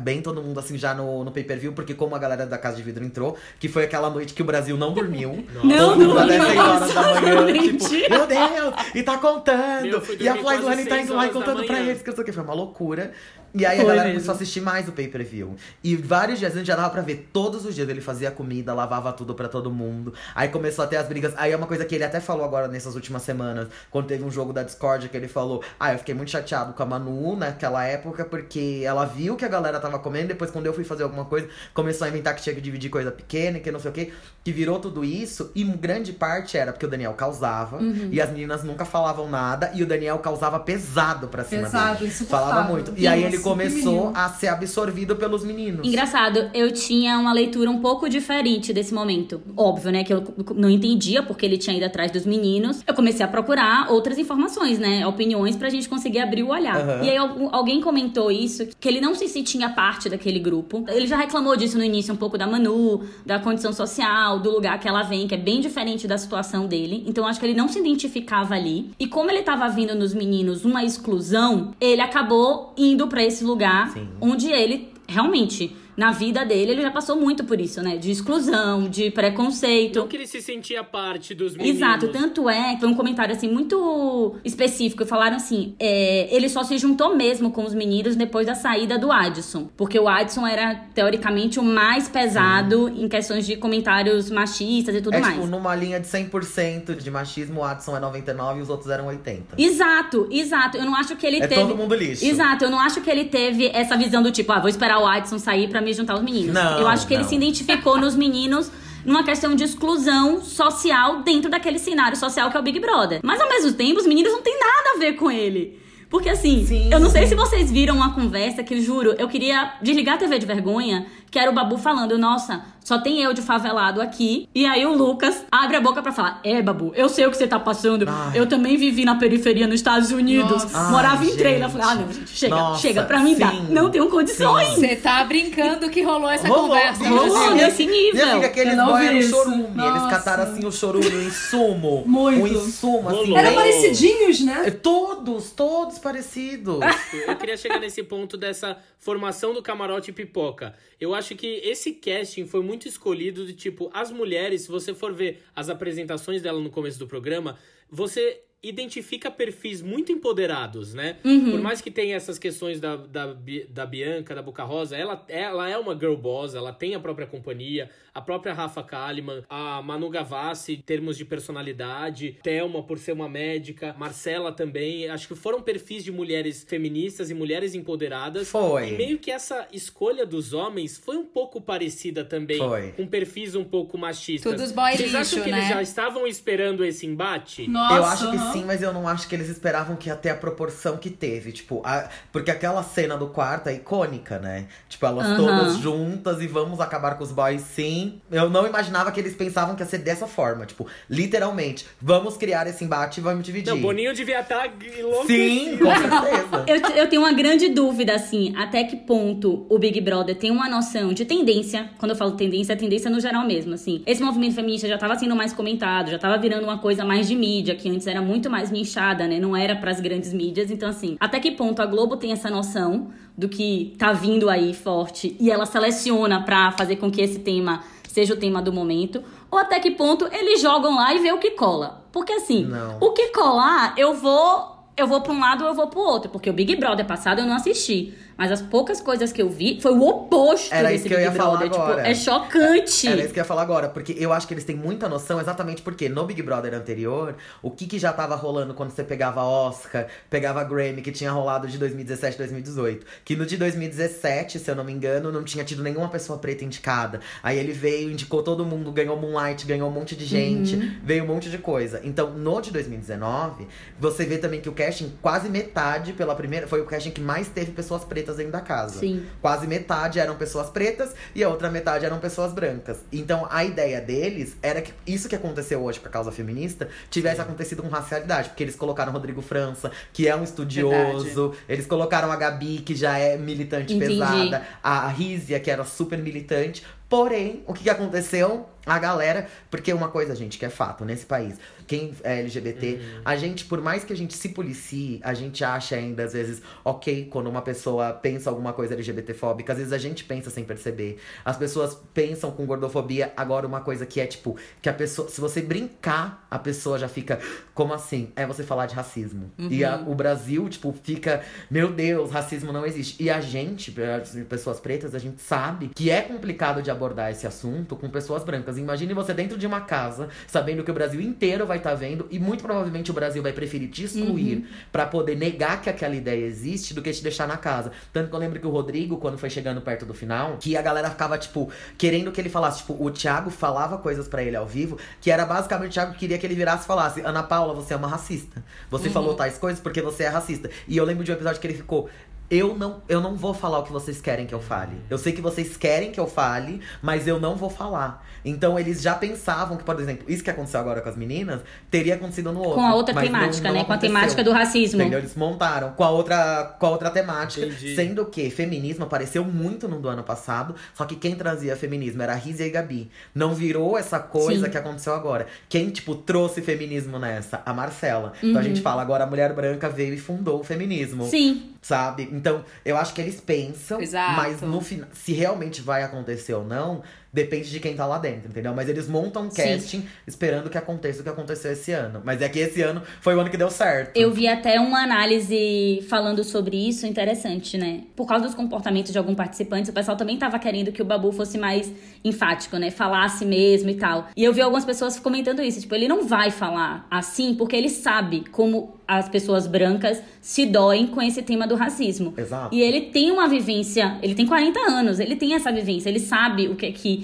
bem 0.00 0.20
todo 0.22 0.42
mundo 0.42 0.58
assim 0.60 0.76
já 0.78 0.94
no, 0.94 1.24
no 1.24 1.30
pay-per-view, 1.30 1.72
porque 1.72 1.94
como 1.94 2.14
a 2.14 2.18
galera 2.18 2.46
da 2.46 2.58
Casa 2.58 2.76
de 2.76 2.82
Vidro 2.82 3.04
entrou, 3.04 3.36
que 3.58 3.68
foi 3.68 3.84
aquela 3.84 4.10
noite 4.10 4.34
que 4.34 4.42
o 4.42 4.44
Brasil 4.44 4.76
não 4.76 4.92
dormiu. 4.92 5.44
Não 5.62 5.76
Todo 5.76 5.98
mundo 6.00 6.18
até 6.18 6.38
dormiu, 6.38 7.76
tipo, 7.78 8.10
meu 8.10 8.26
Deus! 8.26 8.74
E 8.94 9.02
tá 9.02 9.18
contando. 9.18 9.82
Meu, 9.82 9.98
eu 10.00 10.16
e 10.20 10.28
a 10.28 10.36
Flyslane 10.36 10.86
tá 10.86 10.98
indo 10.98 11.14
lá 11.14 11.26
e 11.26 11.30
contando 11.30 11.64
pra 11.64 11.80
eles, 11.80 12.02
que 12.02 12.08
não 12.08 12.14
sei 12.14 12.22
o 12.22 12.26
que. 12.26 12.32
Foi 12.32 12.42
uma 12.44 12.54
loucura. 12.54 13.12
E 13.56 13.64
aí 13.64 13.76
a 13.78 13.82
Foi 13.82 13.84
galera 13.84 14.08
mesmo. 14.08 14.14
começou 14.14 14.32
a 14.32 14.34
assistir 14.34 14.60
mais 14.60 14.88
o 14.88 14.92
pay-per-view. 14.92 15.54
E 15.82 15.94
vários 15.94 16.40
dias 16.40 16.52
a 16.52 16.58
gente 16.58 16.66
já 16.66 16.74
dava 16.74 16.90
pra 16.90 17.02
ver 17.02 17.28
todos 17.32 17.64
os 17.64 17.72
dias. 17.72 17.88
Ele 17.88 18.00
fazia 18.00 18.28
comida, 18.32 18.74
lavava 18.74 19.12
tudo 19.12 19.32
pra 19.32 19.48
todo 19.48 19.70
mundo. 19.70 20.12
Aí 20.34 20.48
começou 20.48 20.84
a 20.84 20.88
ter 20.88 20.96
as 20.96 21.06
brigas. 21.06 21.32
Aí 21.36 21.52
é 21.52 21.56
uma 21.56 21.68
coisa 21.68 21.84
que 21.84 21.94
ele 21.94 22.02
até 22.02 22.18
falou 22.18 22.44
agora 22.44 22.66
nessas 22.66 22.96
últimas 22.96 23.22
semanas, 23.22 23.68
quando 23.92 24.08
teve 24.08 24.24
um 24.24 24.30
jogo 24.30 24.52
da 24.52 24.64
Discord, 24.64 25.08
que 25.08 25.16
ele 25.16 25.28
falou: 25.28 25.62
Ah, 25.78 25.92
eu 25.92 25.98
fiquei 26.00 26.16
muito 26.16 26.32
chateado 26.32 26.72
com 26.72 26.82
a 26.82 26.86
Manu 26.86 27.36
naquela 27.36 27.84
época, 27.84 28.24
porque 28.24 28.82
ela 28.84 29.04
viu 29.04 29.36
que 29.36 29.44
a 29.44 29.48
galera 29.48 29.78
tava 29.78 30.00
comendo. 30.00 30.28
Depois, 30.28 30.50
quando 30.50 30.66
eu 30.66 30.74
fui 30.74 30.82
fazer 30.82 31.04
alguma 31.04 31.24
coisa, 31.24 31.48
começou 31.72 32.06
a 32.06 32.10
inventar 32.10 32.34
que 32.34 32.42
tinha 32.42 32.56
que 32.56 32.60
dividir 32.60 32.90
coisa 32.90 33.12
pequena, 33.12 33.60
que 33.60 33.70
não 33.70 33.78
sei 33.78 33.90
o 33.92 33.94
quê. 33.94 34.12
Que 34.42 34.50
virou 34.50 34.80
tudo 34.80 35.04
isso. 35.04 35.52
E 35.54 35.62
grande 35.62 36.12
parte 36.12 36.58
era 36.58 36.72
porque 36.72 36.86
o 36.86 36.90
Daniel 36.90 37.12
causava. 37.12 37.76
Uhum. 37.76 38.08
E 38.10 38.20
as 38.20 38.30
meninas 38.30 38.64
nunca 38.64 38.83
falavam 38.84 39.28
nada. 39.28 39.70
E 39.74 39.82
o 39.82 39.86
Daniel 39.86 40.18
causava 40.18 40.58
pesado 40.60 41.28
pra 41.28 41.44
cima 41.44 41.62
Pesado, 41.62 41.98
dele. 41.98 42.10
insuportável. 42.10 42.48
Falava 42.54 42.72
muito. 42.72 42.92
E 42.96 43.06
aí 43.06 43.22
ele 43.24 43.38
começou 43.38 43.92
menino. 43.92 44.12
a 44.14 44.28
ser 44.28 44.48
absorvido 44.48 45.16
pelos 45.16 45.44
meninos. 45.44 45.86
Engraçado, 45.86 46.50
eu 46.54 46.72
tinha 46.72 47.18
uma 47.18 47.32
leitura 47.32 47.70
um 47.70 47.80
pouco 47.80 48.08
diferente 48.08 48.72
desse 48.72 48.92
momento. 48.94 49.40
Óbvio, 49.56 49.90
né, 49.92 50.04
que 50.04 50.12
eu 50.12 50.22
não 50.54 50.68
entendia 50.70 51.22
porque 51.22 51.44
ele 51.46 51.58
tinha 51.58 51.76
ido 51.76 51.84
atrás 51.86 52.10
dos 52.10 52.24
meninos. 52.26 52.82
Eu 52.86 52.94
comecei 52.94 53.24
a 53.24 53.28
procurar 53.28 53.90
outras 53.90 54.18
informações, 54.18 54.78
né, 54.78 55.06
opiniões 55.06 55.56
pra 55.56 55.68
gente 55.70 55.88
conseguir 55.88 56.20
abrir 56.20 56.42
o 56.42 56.48
olhar. 56.48 56.76
Aham. 56.76 57.02
E 57.04 57.10
aí 57.10 57.16
al- 57.16 57.48
alguém 57.54 57.80
comentou 57.80 58.30
isso, 58.30 58.66
que 58.80 58.88
ele 58.88 59.00
não 59.00 59.14
se 59.14 59.28
sentia 59.28 59.68
parte 59.68 60.08
daquele 60.08 60.38
grupo. 60.38 60.84
Ele 60.88 61.06
já 61.06 61.16
reclamou 61.16 61.56
disso 61.56 61.76
no 61.78 61.84
início, 61.84 62.12
um 62.12 62.16
pouco 62.16 62.36
da 62.38 62.46
Manu, 62.46 63.02
da 63.24 63.38
condição 63.38 63.72
social, 63.72 64.38
do 64.40 64.50
lugar 64.50 64.78
que 64.80 64.88
ela 64.88 65.02
vem, 65.02 65.26
que 65.28 65.34
é 65.34 65.38
bem 65.38 65.60
diferente 65.60 66.06
da 66.08 66.16
situação 66.18 66.66
dele. 66.66 67.04
Então 67.06 67.26
acho 67.26 67.38
que 67.40 67.46
ele 67.46 67.54
não 67.54 67.68
se 67.68 67.78
identificava 67.78 68.54
ali. 68.54 68.73
E 68.98 69.06
como 69.06 69.30
ele 69.30 69.42
tava 69.42 69.68
vindo 69.68 69.94
nos 69.94 70.14
meninos 70.14 70.64
uma 70.64 70.84
exclusão, 70.84 71.72
ele 71.80 72.00
acabou 72.00 72.72
indo 72.76 73.06
pra 73.06 73.22
esse 73.22 73.44
lugar 73.44 73.90
Sim. 73.90 74.08
onde 74.20 74.50
ele 74.50 74.88
realmente 75.06 75.74
na 75.96 76.10
vida 76.10 76.44
dele 76.44 76.72
ele 76.72 76.82
já 76.82 76.90
passou 76.90 77.16
muito 77.16 77.44
por 77.44 77.60
isso, 77.60 77.82
né? 77.82 77.96
De 77.96 78.10
exclusão, 78.10 78.88
de 78.88 79.10
preconceito. 79.10 80.00
Não 80.00 80.08
que 80.08 80.16
ele 80.16 80.26
se 80.26 80.40
sentia 80.40 80.82
parte 80.82 81.34
dos 81.34 81.56
meninos. 81.56 81.76
Exato, 81.76 82.08
tanto 82.08 82.48
é 82.48 82.74
que 82.74 82.80
foi 82.80 82.88
um 82.88 82.94
comentário 82.94 83.34
assim 83.34 83.48
muito 83.48 84.36
específico. 84.44 85.04
Falaram 85.06 85.36
assim: 85.36 85.74
é, 85.78 86.28
ele 86.34 86.48
só 86.48 86.62
se 86.62 86.76
juntou 86.78 87.16
mesmo 87.16 87.50
com 87.50 87.64
os 87.64 87.74
meninos 87.74 88.16
depois 88.16 88.46
da 88.46 88.54
saída 88.54 88.98
do 88.98 89.10
Addison. 89.10 89.68
Porque 89.76 89.98
o 89.98 90.08
Addison 90.08 90.46
era, 90.46 90.74
teoricamente, 90.94 91.58
o 91.58 91.62
mais 91.62 92.08
pesado 92.08 92.88
em 92.88 93.08
questões 93.08 93.46
de 93.46 93.56
comentários 93.56 94.30
machistas 94.30 94.94
e 94.94 95.00
tudo 95.00 95.14
é 95.14 95.20
mais. 95.20 95.34
tipo, 95.34 95.46
numa 95.46 95.74
linha 95.74 96.00
de 96.00 96.06
100% 96.06 96.96
de 96.96 97.10
machismo, 97.10 97.60
o 97.60 97.64
Adson 97.64 97.96
é 97.96 98.00
99 98.00 98.58
e 98.58 98.62
os 98.62 98.70
outros 98.70 98.90
eram 98.90 99.06
80. 99.06 99.54
Exato, 99.58 100.28
exato. 100.30 100.76
Eu 100.76 100.84
não 100.84 100.94
acho 100.94 101.16
que 101.16 101.26
ele 101.26 101.38
é 101.38 101.46
teve. 101.46 101.60
todo 101.60 101.76
mundo 101.76 101.94
lixo. 101.94 102.24
Exato, 102.24 102.64
eu 102.64 102.70
não 102.70 102.80
acho 102.80 103.00
que 103.00 103.10
ele 103.10 103.24
teve 103.24 103.68
essa 103.68 103.96
visão 103.96 104.22
do 104.22 104.30
tipo, 104.30 104.52
ah, 104.52 104.60
vou 104.60 104.68
esperar 104.68 104.98
o 104.98 105.06
Addison 105.06 105.38
sair 105.38 105.68
pra 105.68 105.80
me 105.84 105.92
juntar 105.92 106.14
aos 106.14 106.22
meninos. 106.22 106.54
Não, 106.54 106.80
eu 106.80 106.88
acho 106.88 107.06
que 107.06 107.14
ele 107.14 107.22
não. 107.22 107.28
se 107.28 107.34
identificou 107.36 107.98
nos 107.98 108.16
meninos 108.16 108.70
numa 109.04 109.22
questão 109.22 109.54
de 109.54 109.64
exclusão 109.64 110.42
social 110.42 111.22
dentro 111.22 111.50
daquele 111.50 111.78
cenário 111.78 112.16
social 112.16 112.50
que 112.50 112.56
é 112.56 112.60
o 112.60 112.62
Big 112.62 112.80
Brother. 112.80 113.20
Mas 113.22 113.40
ao 113.40 113.48
mesmo 113.48 113.72
tempo, 113.72 114.00
os 114.00 114.06
meninos 114.06 114.32
não 114.32 114.42
têm 114.42 114.58
nada 114.58 114.96
a 114.96 114.98
ver 114.98 115.12
com 115.14 115.30
ele. 115.30 115.78
Porque 116.08 116.28
assim, 116.28 116.64
Sim, 116.64 116.92
eu 116.92 117.00
não 117.00 117.10
sei 117.10 117.22
sim. 117.22 117.30
se 117.30 117.34
vocês 117.34 117.72
viram 117.72 117.96
uma 117.96 118.14
conversa 118.14 118.62
que, 118.62 118.80
juro, 118.80 119.14
eu 119.18 119.28
queria 119.28 119.74
desligar 119.82 120.14
a 120.14 120.18
TV 120.18 120.38
de 120.38 120.46
vergonha, 120.46 121.06
que 121.30 121.38
era 121.38 121.50
o 121.50 121.54
Babu 121.54 121.76
falando, 121.78 122.16
nossa, 122.16 122.62
só 122.84 122.98
tem 122.98 123.20
eu 123.22 123.32
de 123.32 123.42
favelado 123.42 124.00
aqui. 124.00 124.48
E 124.54 124.64
aí 124.66 124.84
o 124.86 124.92
Lucas 124.94 125.44
abre 125.50 125.76
a 125.76 125.80
boca 125.80 126.00
pra 126.02 126.12
falar, 126.12 126.40
é, 126.44 126.62
Babu, 126.62 126.92
eu 126.94 127.08
sei 127.08 127.26
o 127.26 127.30
que 127.30 127.36
você 127.36 127.46
tá 127.46 127.58
passando. 127.58 128.04
Ai. 128.08 128.38
Eu 128.38 128.46
também 128.46 128.76
vivi 128.76 129.04
na 129.04 129.16
periferia 129.16 129.66
nos 129.66 129.76
Estados 129.76 130.10
Unidos. 130.12 130.62
Nossa. 130.64 130.90
Morava 130.90 131.22
Ai, 131.24 131.30
em 131.30 131.36
trailer. 131.36 131.64
Eu 131.64 131.70
falei, 131.70 131.86
ah, 131.88 131.94
não, 131.96 132.12
gente, 132.12 132.30
chega, 132.30 132.54
Nossa, 132.54 132.80
chega, 132.82 133.02
pra 133.04 133.18
mim 133.20 133.34
dá. 133.36 133.50
sim. 133.50 133.66
Não 133.70 133.90
tenho 133.90 134.08
condições. 134.08 134.68
Você 134.74 134.96
tá 134.96 135.24
brincando 135.24 135.88
que 135.90 136.02
rolou 136.02 136.28
essa 136.30 136.46
Rolou, 136.46 136.68
conversa. 136.68 137.08
rolou. 137.08 137.40
Viu? 137.48 137.54
nesse 137.56 137.86
nível. 137.86 138.12
Minha 138.26 138.34
filha, 138.34 138.46
aqueles 138.46 138.72
Eu 138.72 138.76
não 138.78 138.86
boy 138.92 139.06
eram 139.06 139.16
isso. 139.18 139.30
chorume. 139.30 139.86
Eles 139.86 140.02
cataram 140.10 140.42
assim 140.44 140.66
o 140.66 140.72
chorume, 140.72 141.06
o 141.08 141.22
insumo. 141.22 142.04
Muito. 142.06 142.42
Um 142.42 142.46
insumo, 142.46 143.08
assim. 143.08 143.18
Rolou. 143.18 143.38
Eram 143.38 143.54
parecidinhos, 143.54 144.40
né? 144.40 144.62
É, 144.66 144.70
Todos, 144.70 145.50
todos 145.50 145.98
parecidos. 145.98 146.78
Eu 147.26 147.34
queria 147.36 147.56
chegar 147.56 147.80
nesse 147.80 148.02
ponto 148.02 148.36
dessa 148.36 148.76
formação 148.98 149.54
do 149.54 149.62
camarote 149.62 150.12
pipoca. 150.12 150.74
Eu 151.00 151.13
acho 151.14 151.34
que 151.34 151.46
esse 151.46 151.92
casting 151.92 152.46
foi 152.46 152.62
muito 152.62 152.88
escolhido 152.88 153.46
de 153.46 153.52
tipo, 153.52 153.90
as 153.92 154.10
mulheres, 154.10 154.62
se 154.62 154.68
você 154.68 154.94
for 154.94 155.12
ver 155.12 155.42
as 155.54 155.68
apresentações 155.68 156.42
dela 156.42 156.60
no 156.60 156.70
começo 156.70 156.98
do 156.98 157.06
programa, 157.06 157.58
você 157.90 158.42
identifica 158.68 159.30
perfis 159.30 159.82
muito 159.82 160.10
empoderados, 160.10 160.94
né? 160.94 161.16
Por 161.22 161.60
mais 161.60 161.80
que 161.80 161.90
tenha 161.90 162.16
essas 162.16 162.38
questões 162.38 162.80
da, 162.80 162.96
da, 162.96 163.34
da 163.68 163.86
Bianca, 163.86 164.34
da 164.34 164.42
Boca 164.42 164.64
Rosa, 164.64 164.96
ela, 164.96 165.24
ela 165.28 165.68
é 165.68 165.76
uma 165.76 165.94
girl 165.94 166.16
boss, 166.16 166.54
ela 166.54 166.72
tem 166.72 166.94
a 166.94 167.00
própria 167.00 167.26
companhia, 167.26 167.90
a 168.14 168.20
própria 168.20 168.52
Rafa 168.54 168.82
Kalimann, 168.82 169.42
a 169.48 169.82
Manu 169.82 170.08
Gavassi, 170.08 170.74
em 170.74 170.80
termos 170.80 171.16
de 171.16 171.24
personalidade, 171.24 172.38
Thelma 172.42 172.82
por 172.82 172.98
ser 172.98 173.12
uma 173.12 173.28
médica, 173.28 173.94
Marcela 173.98 174.52
também. 174.52 175.08
Acho 175.08 175.28
que 175.28 175.34
foram 175.34 175.60
perfis 175.60 176.04
de 176.04 176.12
mulheres 176.12 176.64
feministas 176.66 177.30
e 177.30 177.34
mulheres 177.34 177.74
empoderadas. 177.74 178.48
Foi. 178.48 178.90
E 178.90 178.96
meio 178.96 179.18
que 179.18 179.30
essa 179.30 179.66
escolha 179.72 180.24
dos 180.24 180.52
homens 180.52 180.96
foi 180.96 181.16
um 181.16 181.24
pouco 181.24 181.60
parecida 181.60 182.24
também 182.24 182.58
Foi. 182.58 182.92
com 182.92 183.06
perfis 183.06 183.54
um 183.54 183.64
pouco 183.64 183.98
machistas. 183.98 184.52
Todos 184.52 184.72
boy 184.72 184.92
Vocês 184.92 185.12
lixo, 185.12 185.16
acham 185.16 185.42
que 185.42 185.50
né? 185.50 185.58
eles 185.58 185.68
já 185.68 185.82
estavam 185.82 186.26
esperando 186.26 186.84
esse 186.84 187.06
embate? 187.06 187.68
Nossa, 187.68 187.94
eu 187.94 188.04
acho 188.04 188.30
que 188.30 188.36
aham. 188.36 188.52
Sim, 188.54 188.64
mas 188.64 188.82
eu 188.82 188.92
não 188.92 189.06
acho 189.06 189.28
que 189.28 189.34
eles 189.34 189.48
esperavam 189.48 189.96
que 189.96 190.08
ia 190.08 190.16
ter 190.16 190.30
a 190.30 190.34
proporção 190.34 190.96
que 190.96 191.10
teve. 191.10 191.52
Tipo, 191.52 191.82
a- 191.84 192.08
porque 192.32 192.50
aquela 192.50 192.82
cena 192.82 193.16
do 193.16 193.26
quarto 193.28 193.68
é 193.68 193.74
icônica, 193.74 194.38
né? 194.38 194.66
Tipo, 194.88 195.06
elas 195.06 195.26
Aham. 195.26 195.36
todas 195.36 195.76
juntas 195.78 196.40
e 196.42 196.46
vamos 196.46 196.80
acabar 196.80 197.16
com 197.16 197.24
os 197.24 197.32
boys 197.32 197.62
sim. 197.62 198.20
Eu 198.30 198.48
não 198.50 198.66
imaginava 198.66 199.10
que 199.12 199.20
eles 199.20 199.34
pensavam 199.34 199.74
que 199.76 199.82
ia 199.82 199.86
ser 199.86 199.98
dessa 199.98 200.26
forma. 200.26 200.66
Tipo, 200.66 200.86
literalmente, 201.08 201.86
vamos 202.00 202.36
criar 202.36 202.66
esse 202.66 202.84
embate 202.84 203.20
e 203.20 203.22
vamos 203.22 203.44
dividir. 203.44 203.70
Não, 203.70 203.80
Boninho 203.80 204.12
devia 204.14 204.40
estar 204.40 204.66
enlouquecido. 204.66 205.26
Sim, 205.26 205.78
com 205.78 205.84
certeza. 205.94 206.64
Eu, 206.66 206.96
eu 207.02 207.08
tenho 207.08 207.22
uma 207.22 207.32
grande 207.32 207.68
dúvida, 207.70 208.14
assim, 208.14 208.54
até 208.56 208.84
que 208.84 208.96
ponto 208.96 209.66
o 209.68 209.78
Big 209.78 210.00
Brother 210.00 210.36
tem 210.36 210.50
uma 210.50 210.68
noção 210.68 211.12
de 211.12 211.24
tendência. 211.24 211.90
Quando 211.98 212.10
eu 212.12 212.16
falo 212.16 212.32
tendência, 212.32 212.72
é 212.72 212.76
tendência 212.76 213.10
no 213.10 213.20
geral 213.20 213.46
mesmo, 213.46 213.74
assim. 213.74 214.02
Esse 214.06 214.22
movimento 214.22 214.54
feminista 214.54 214.88
já 214.88 214.98
tava 214.98 215.16
sendo 215.18 215.34
mais 215.36 215.52
comentado, 215.52 216.10
já 216.10 216.18
tava 216.18 216.36
virando 216.38 216.64
uma 216.64 216.78
coisa 216.78 217.04
mais 217.04 217.26
de 217.28 217.34
mídia, 217.34 217.74
que 217.74 217.88
antes 217.88 218.06
era 218.06 218.20
muito 218.20 218.33
mais 218.50 218.70
nichada, 218.70 219.26
né? 219.26 219.38
Não 219.38 219.56
era 219.56 219.76
pras 219.76 220.00
grandes 220.00 220.32
mídias. 220.32 220.70
Então, 220.70 220.88
assim, 220.88 221.16
até 221.20 221.40
que 221.40 221.50
ponto 221.50 221.80
a 221.80 221.86
Globo 221.86 222.16
tem 222.16 222.32
essa 222.32 222.50
noção 222.50 223.10
do 223.36 223.48
que 223.48 223.94
tá 223.98 224.12
vindo 224.12 224.48
aí 224.48 224.72
forte 224.72 225.36
e 225.40 225.50
ela 225.50 225.66
seleciona 225.66 226.42
pra 226.42 226.70
fazer 226.72 226.96
com 226.96 227.10
que 227.10 227.20
esse 227.20 227.40
tema 227.40 227.82
seja 228.08 228.34
o 228.34 228.36
tema 228.36 228.62
do 228.62 228.72
momento, 228.72 229.24
ou 229.50 229.58
até 229.58 229.80
que 229.80 229.90
ponto 229.90 230.24
eles 230.32 230.60
jogam 230.60 230.94
lá 230.94 231.12
e 231.12 231.18
vê 231.18 231.32
o 231.32 231.38
que 231.38 231.50
cola. 231.50 232.04
Porque 232.12 232.32
assim, 232.32 232.64
Não. 232.64 232.98
o 233.00 233.12
que 233.12 233.28
colar, 233.28 233.94
eu 233.96 234.14
vou. 234.14 234.72
Eu 234.96 235.08
vou 235.08 235.20
pra 235.20 235.32
um 235.32 235.40
lado 235.40 235.64
ou 235.64 235.70
eu 235.70 235.74
vou 235.74 235.88
pro 235.88 235.98
outro. 235.98 236.30
Porque 236.30 236.48
o 236.48 236.52
Big 236.52 236.76
Brother 236.76 237.04
passado 237.04 237.40
eu 237.40 237.46
não 237.46 237.56
assisti. 237.56 238.14
Mas 238.36 238.50
as 238.50 238.62
poucas 238.62 239.00
coisas 239.00 239.32
que 239.32 239.40
eu 239.40 239.48
vi 239.48 239.80
foi 239.80 239.92
o 239.92 240.02
oposto 240.02 240.74
Era 240.74 240.88
desse 240.88 240.96
isso 241.00 241.08
que 241.08 241.14
eu 241.14 241.18
Big 241.18 241.28
ia 241.30 241.32
falar 241.32 241.58
Brother. 241.58 241.80
agora. 241.80 241.96
Tipo, 241.96 242.08
é 242.08 242.14
chocante. 242.14 243.08
Era 243.08 243.20
isso 243.22 243.32
que 243.32 243.38
eu 243.38 243.42
ia 243.42 243.46
falar 243.48 243.62
agora, 243.62 243.88
porque 243.88 244.14
eu 244.18 244.32
acho 244.32 244.46
que 244.46 244.54
eles 244.54 244.64
têm 244.64 244.76
muita 244.76 245.08
noção 245.08 245.40
exatamente 245.40 245.82
porque 245.82 246.08
no 246.08 246.24
Big 246.24 246.42
Brother 246.42 246.74
anterior, 246.74 247.34
o 247.62 247.70
que, 247.70 247.86
que 247.86 247.98
já 247.98 248.12
tava 248.12 248.34
rolando 248.34 248.74
quando 248.74 248.90
você 248.90 249.04
pegava 249.04 249.42
Oscar, 249.42 250.06
pegava 250.28 250.64
Grammy, 250.64 251.02
que 251.02 251.12
tinha 251.12 251.30
rolado 251.30 251.68
de 251.68 251.78
2017 251.78 252.38
2018. 252.38 253.06
Que 253.24 253.36
no 253.36 253.46
de 253.46 253.56
2017, 253.56 254.58
se 254.58 254.70
eu 254.70 254.74
não 254.74 254.84
me 254.84 254.92
engano, 254.92 255.30
não 255.30 255.44
tinha 255.44 255.64
tido 255.64 255.82
nenhuma 255.82 256.08
pessoa 256.08 256.38
preta 256.38 256.64
indicada. 256.64 257.20
Aí 257.42 257.58
ele 257.58 257.72
veio, 257.72 258.10
indicou 258.10 258.42
todo 258.42 258.64
mundo, 258.64 258.90
ganhou 258.92 259.16
Moonlight, 259.16 259.66
ganhou 259.66 259.88
um 259.88 259.92
monte 259.92 260.16
de 260.16 260.24
gente, 260.24 260.76
veio 261.02 261.24
um 261.24 261.26
monte 261.26 261.50
de 261.50 261.58
coisa. 261.58 262.00
Então, 262.02 262.30
no 262.30 262.60
de 262.60 262.70
2019, 262.72 263.66
você 263.98 264.24
vê 264.24 264.38
também 264.38 264.60
que 264.60 264.68
o 264.68 264.72
casting, 264.72 265.12
quase 265.20 265.48
metade 265.48 266.12
pela 266.12 266.34
primeira, 266.34 266.66
foi 266.66 266.80
o 266.80 266.84
casting 266.84 267.10
que 267.10 267.20
mais 267.20 267.48
teve 267.48 267.72
pessoas 267.72 268.04
pretas 268.04 268.23
dentro 268.32 268.52
da 268.52 268.60
casa. 268.60 269.00
Sim. 269.00 269.26
Quase 269.40 269.66
metade 269.66 270.18
eram 270.18 270.36
pessoas 270.36 270.70
pretas 270.70 271.14
e 271.34 271.42
a 271.42 271.48
outra 271.48 271.70
metade 271.70 272.04
eram 272.04 272.18
pessoas 272.18 272.52
brancas. 272.52 272.98
Então 273.12 273.46
a 273.50 273.64
ideia 273.64 274.00
deles 274.00 274.56
era 274.62 274.80
que 274.80 274.92
isso 275.06 275.28
que 275.28 275.34
aconteceu 275.34 275.82
hoje 275.82 276.00
com 276.00 276.08
a 276.08 276.10
causa 276.10 276.32
feminista 276.32 276.88
tivesse 277.10 277.40
acontecido 277.40 277.82
com 277.82 277.88
racialidade. 277.88 278.50
Porque 278.50 278.62
eles 278.62 278.76
colocaram 278.76 279.12
Rodrigo 279.12 279.42
França, 279.42 279.90
que 280.12 280.28
é 280.28 280.34
um 280.36 280.44
estudioso. 280.44 281.54
Eles 281.68 281.86
colocaram 281.86 282.30
a 282.30 282.36
Gabi, 282.36 282.78
que 282.78 282.94
já 282.94 283.18
é 283.18 283.36
militante 283.36 283.94
Entendi. 283.94 284.14
pesada. 284.14 284.62
A 284.82 285.08
Rízia, 285.08 285.58
que 285.60 285.70
era 285.70 285.84
super 285.84 286.18
militante. 286.18 286.84
Porém, 287.08 287.62
o 287.66 287.72
que 287.74 287.84
que 287.84 287.90
aconteceu? 287.90 288.68
A 288.86 288.98
galera, 288.98 289.46
porque 289.70 289.90
uma 289.94 290.08
coisa, 290.08 290.34
gente, 290.34 290.58
que 290.58 290.64
é 290.66 290.68
fato 290.68 291.06
nesse 291.06 291.24
país, 291.24 291.56
quem 291.86 292.12
é 292.22 292.40
LGBT, 292.40 293.00
a 293.24 293.34
gente, 293.34 293.64
por 293.64 293.80
mais 293.80 294.04
que 294.04 294.12
a 294.12 294.16
gente 294.16 294.34
se 294.36 294.50
policie, 294.50 295.20
a 295.24 295.32
gente 295.32 295.64
acha 295.64 295.96
ainda, 295.96 296.22
às 296.22 296.34
vezes, 296.34 296.60
ok, 296.84 297.24
quando 297.30 297.46
uma 297.48 297.62
pessoa 297.62 298.12
pensa 298.12 298.50
alguma 298.50 298.74
coisa 298.74 298.92
LGBTfóbica, 298.92 299.72
às 299.72 299.78
vezes 299.78 299.92
a 299.94 299.96
gente 299.96 300.24
pensa 300.24 300.50
sem 300.50 300.64
perceber. 300.64 301.18
As 301.42 301.56
pessoas 301.56 301.96
pensam 302.12 302.50
com 302.50 302.66
gordofobia, 302.66 303.32
agora 303.38 303.66
uma 303.66 303.80
coisa 303.80 304.04
que 304.04 304.20
é 304.20 304.26
tipo, 304.26 304.54
que 304.82 304.88
a 304.90 304.92
pessoa, 304.92 305.30
se 305.30 305.40
você 305.40 305.62
brincar, 305.62 306.46
a 306.50 306.58
pessoa 306.58 306.98
já 306.98 307.08
fica, 307.08 307.38
como 307.72 307.94
assim? 307.94 308.32
É 308.36 308.44
você 308.46 308.62
falar 308.62 308.84
de 308.84 308.94
racismo. 308.94 309.50
E 309.58 309.82
a- 309.82 309.96
o 310.06 310.14
Brasil, 310.14 310.68
tipo, 310.68 310.94
fica, 311.02 311.42
meu 311.70 311.90
Deus, 311.90 312.30
racismo 312.30 312.70
não 312.70 312.84
existe. 312.84 313.22
E 313.22 313.30
a 313.30 313.40
gente, 313.40 313.94
as 314.02 314.30
pessoas 314.46 314.78
pretas, 314.78 315.14
a 315.14 315.18
gente 315.18 315.40
sabe 315.40 315.90
que 315.94 316.10
é 316.10 316.20
complicado 316.20 316.82
de 316.82 316.90
abordar 316.94 317.30
esse 317.30 317.46
assunto 317.46 317.96
com 317.96 318.08
pessoas 318.08 318.44
brancas. 318.44 318.78
Imagine 318.78 319.12
você 319.12 319.34
dentro 319.34 319.58
de 319.58 319.66
uma 319.66 319.82
casa, 319.82 320.28
sabendo 320.46 320.82
que 320.82 320.90
o 320.90 320.94
Brasil 320.94 321.20
inteiro 321.20 321.66
vai 321.66 321.78
estar 321.78 321.94
vendo, 321.94 322.26
e 322.30 322.38
muito 322.38 322.62
provavelmente 322.62 323.10
o 323.10 323.14
Brasil 323.14 323.42
vai 323.42 323.52
preferir 323.52 323.90
te 323.90 324.04
excluir 324.04 324.66
pra 324.90 325.06
poder 325.06 325.36
negar 325.36 325.80
que 325.82 325.90
aquela 325.90 326.14
ideia 326.14 326.44
existe 326.44 326.94
do 326.94 327.02
que 327.02 327.10
te 327.12 327.22
deixar 327.22 327.46
na 327.46 327.56
casa. 327.56 327.92
Tanto 328.12 328.30
que 328.30 328.34
eu 328.34 328.38
lembro 328.38 328.58
que 328.58 328.66
o 328.66 328.70
Rodrigo, 328.70 329.18
quando 329.18 329.36
foi 329.36 329.50
chegando 329.50 329.80
perto 329.80 330.06
do 330.06 330.14
final, 330.14 330.56
que 330.58 330.76
a 330.76 330.82
galera 330.82 331.10
ficava, 331.10 331.36
tipo, 331.36 331.70
querendo 331.98 332.32
que 332.32 332.40
ele 332.40 332.48
falasse. 332.48 332.78
Tipo, 332.78 332.96
o 333.02 333.10
Thiago 333.10 333.50
falava 333.50 333.98
coisas 333.98 334.28
pra 334.28 334.42
ele 334.42 334.56
ao 334.56 334.66
vivo, 334.66 334.98
que 335.20 335.30
era 335.30 335.44
basicamente 335.44 335.90
o 335.90 335.94
Thiago 335.94 336.14
queria 336.14 336.38
que 336.38 336.46
ele 336.46 336.54
virasse 336.54 336.84
e 336.84 336.86
falasse: 336.86 337.20
Ana 337.20 337.42
Paula, 337.42 337.74
você 337.74 337.94
é 337.94 337.96
uma 337.96 338.08
racista. 338.08 338.62
Você 338.90 339.10
falou 339.10 339.34
tais 339.34 339.58
coisas 339.58 339.80
porque 339.80 340.00
você 340.00 340.24
é 340.24 340.28
racista. 340.28 340.70
E 340.88 340.96
eu 340.96 341.04
lembro 341.04 341.24
de 341.24 341.30
um 341.30 341.34
episódio 341.34 341.60
que 341.60 341.66
ele 341.66 341.74
ficou. 341.74 342.08
Eu 342.50 342.76
não, 342.76 343.02
eu 343.08 343.20
não 343.20 343.34
vou 343.36 343.54
falar 343.54 343.78
o 343.78 343.82
que 343.84 343.90
vocês 343.92 344.20
querem 344.20 344.46
que 344.46 344.54
eu 344.54 344.60
fale. 344.60 344.92
Eu 345.08 345.16
sei 345.18 345.32
que 345.32 345.40
vocês 345.40 345.76
querem 345.76 346.12
que 346.12 346.20
eu 346.20 346.26
fale, 346.26 346.80
mas 347.02 347.26
eu 347.26 347.40
não 347.40 347.56
vou 347.56 347.70
falar. 347.70 348.24
Então 348.44 348.78
eles 348.78 349.00
já 349.00 349.14
pensavam 349.14 349.78
que, 349.78 349.82
por 349.84 349.98
exemplo, 349.98 350.26
isso 350.28 350.44
que 350.44 350.50
aconteceu 350.50 350.78
agora 350.78 351.00
com 351.00 351.08
as 351.08 351.16
meninas, 351.16 351.62
teria 351.90 352.14
acontecido 352.16 352.52
no 352.52 352.60
outro. 352.60 352.74
Com 352.74 352.82
a 352.86 352.94
outra 352.94 353.14
mas 353.14 353.30
não- 353.30 353.38
temática, 353.40 353.68
não 353.68 353.74
né? 353.74 353.84
Com 353.84 353.92
a 353.92 353.94
aconteceu. 353.96 354.14
temática 354.14 354.44
do 354.44 354.52
racismo. 354.52 355.00
Entendeu? 355.00 355.18
Eles 355.20 355.34
montaram 355.34 355.92
com 355.92 356.04
a 356.04 356.10
outra, 356.10 356.76
com 356.78 356.86
a 356.86 356.90
outra 356.90 357.10
temática. 357.10 357.64
Entendi. 357.66 357.96
Sendo 357.96 358.26
que 358.26 358.50
feminismo 358.50 359.04
apareceu 359.04 359.42
muito 359.42 359.88
no 359.88 359.98
do 359.98 360.08
ano 360.08 360.22
passado, 360.22 360.74
só 360.92 361.06
que 361.06 361.16
quem 361.16 361.34
trazia 361.34 361.74
feminismo 361.76 362.22
era 362.22 362.32
a 362.34 362.36
Rizia 362.36 362.66
e 362.66 362.70
Gabi. 362.70 363.10
Não 363.34 363.54
virou 363.54 363.96
essa 363.96 364.18
coisa 364.18 364.66
Sim. 364.66 364.70
que 364.70 364.76
aconteceu 364.76 365.14
agora. 365.14 365.46
Quem, 365.68 365.88
tipo, 365.88 366.14
trouxe 366.14 366.60
feminismo 366.60 367.18
nessa? 367.18 367.62
A 367.64 367.72
Marcela. 367.72 368.34
Então 368.42 368.56
a 368.56 368.58
Uhum. 368.58 368.62
gente 368.62 368.82
fala, 368.82 369.00
agora 369.00 369.24
a 369.24 369.26
mulher 369.26 369.54
branca 369.54 369.88
veio 369.88 370.12
e 370.12 370.18
fundou 370.18 370.60
o 370.60 370.64
feminismo. 370.64 371.24
Sim. 371.26 371.70
Sabe? 371.80 372.28
Então, 372.34 372.64
eu 372.84 372.96
acho 372.96 373.14
que 373.14 373.20
eles 373.20 373.40
pensam, 373.40 374.00
Exato. 374.00 374.36
mas 374.36 374.60
no 374.60 374.80
final, 374.80 375.08
se 375.12 375.32
realmente 375.32 375.80
vai 375.80 376.02
acontecer 376.02 376.52
ou 376.54 376.64
não, 376.64 377.02
depende 377.34 377.68
de 377.68 377.80
quem 377.80 377.96
tá 377.96 378.06
lá 378.06 378.16
dentro, 378.16 378.48
entendeu? 378.48 378.72
Mas 378.72 378.88
eles 378.88 379.08
montam 379.08 379.46
um 379.46 379.50
Sim. 379.50 379.62
casting 379.62 380.06
esperando 380.24 380.70
que 380.70 380.78
aconteça 380.78 381.20
o 381.20 381.24
que 381.24 381.28
aconteceu 381.28 381.72
esse 381.72 381.90
ano. 381.90 382.22
Mas 382.24 382.40
é 382.40 382.48
que 382.48 382.60
esse 382.60 382.80
ano 382.80 383.02
foi 383.20 383.34
o 383.34 383.40
ano 383.40 383.50
que 383.50 383.56
deu 383.56 383.68
certo. 383.70 384.16
Eu 384.16 384.32
vi 384.32 384.46
até 384.46 384.78
uma 384.78 385.02
análise 385.02 386.06
falando 386.08 386.44
sobre 386.44 386.76
isso, 386.76 387.06
interessante, 387.08 387.76
né? 387.76 388.02
Por 388.14 388.28
causa 388.28 388.44
dos 388.44 388.54
comportamentos 388.54 389.10
de 389.10 389.18
alguns 389.18 389.34
participantes, 389.34 389.90
o 389.90 389.92
pessoal 389.92 390.16
também 390.16 390.38
tava 390.38 390.60
querendo 390.60 390.92
que 390.92 391.02
o 391.02 391.04
Babu 391.04 391.32
fosse 391.32 391.58
mais 391.58 391.92
enfático, 392.24 392.76
né? 392.76 392.92
Falasse 392.92 393.44
mesmo 393.44 393.90
e 393.90 393.96
tal. 393.96 394.28
E 394.36 394.44
eu 394.44 394.52
vi 394.52 394.60
algumas 394.60 394.84
pessoas 394.84 395.18
comentando 395.18 395.60
isso, 395.60 395.80
tipo, 395.80 395.94
ele 395.96 396.06
não 396.06 396.28
vai 396.28 396.52
falar 396.52 397.04
assim 397.10 397.56
porque 397.56 397.74
ele 397.74 397.88
sabe 397.88 398.44
como 398.52 398.94
as 399.06 399.28
pessoas 399.28 399.66
brancas 399.66 400.22
se 400.40 400.66
doem 400.66 401.06
com 401.06 401.20
esse 401.20 401.42
tema 401.42 401.66
do 401.66 401.74
racismo. 401.74 402.32
Exato. 402.36 402.74
E 402.74 402.80
ele 402.80 403.02
tem 403.02 403.30
uma 403.30 403.48
vivência, 403.48 404.18
ele 404.22 404.34
tem 404.34 404.46
40 404.46 404.78
anos, 404.80 405.20
ele 405.20 405.36
tem 405.36 405.54
essa 405.54 405.70
vivência, 405.70 406.08
ele 406.08 406.20
sabe 406.20 406.68
o 406.68 406.76
que 406.76 406.86
é 406.86 406.92
que 406.92 407.23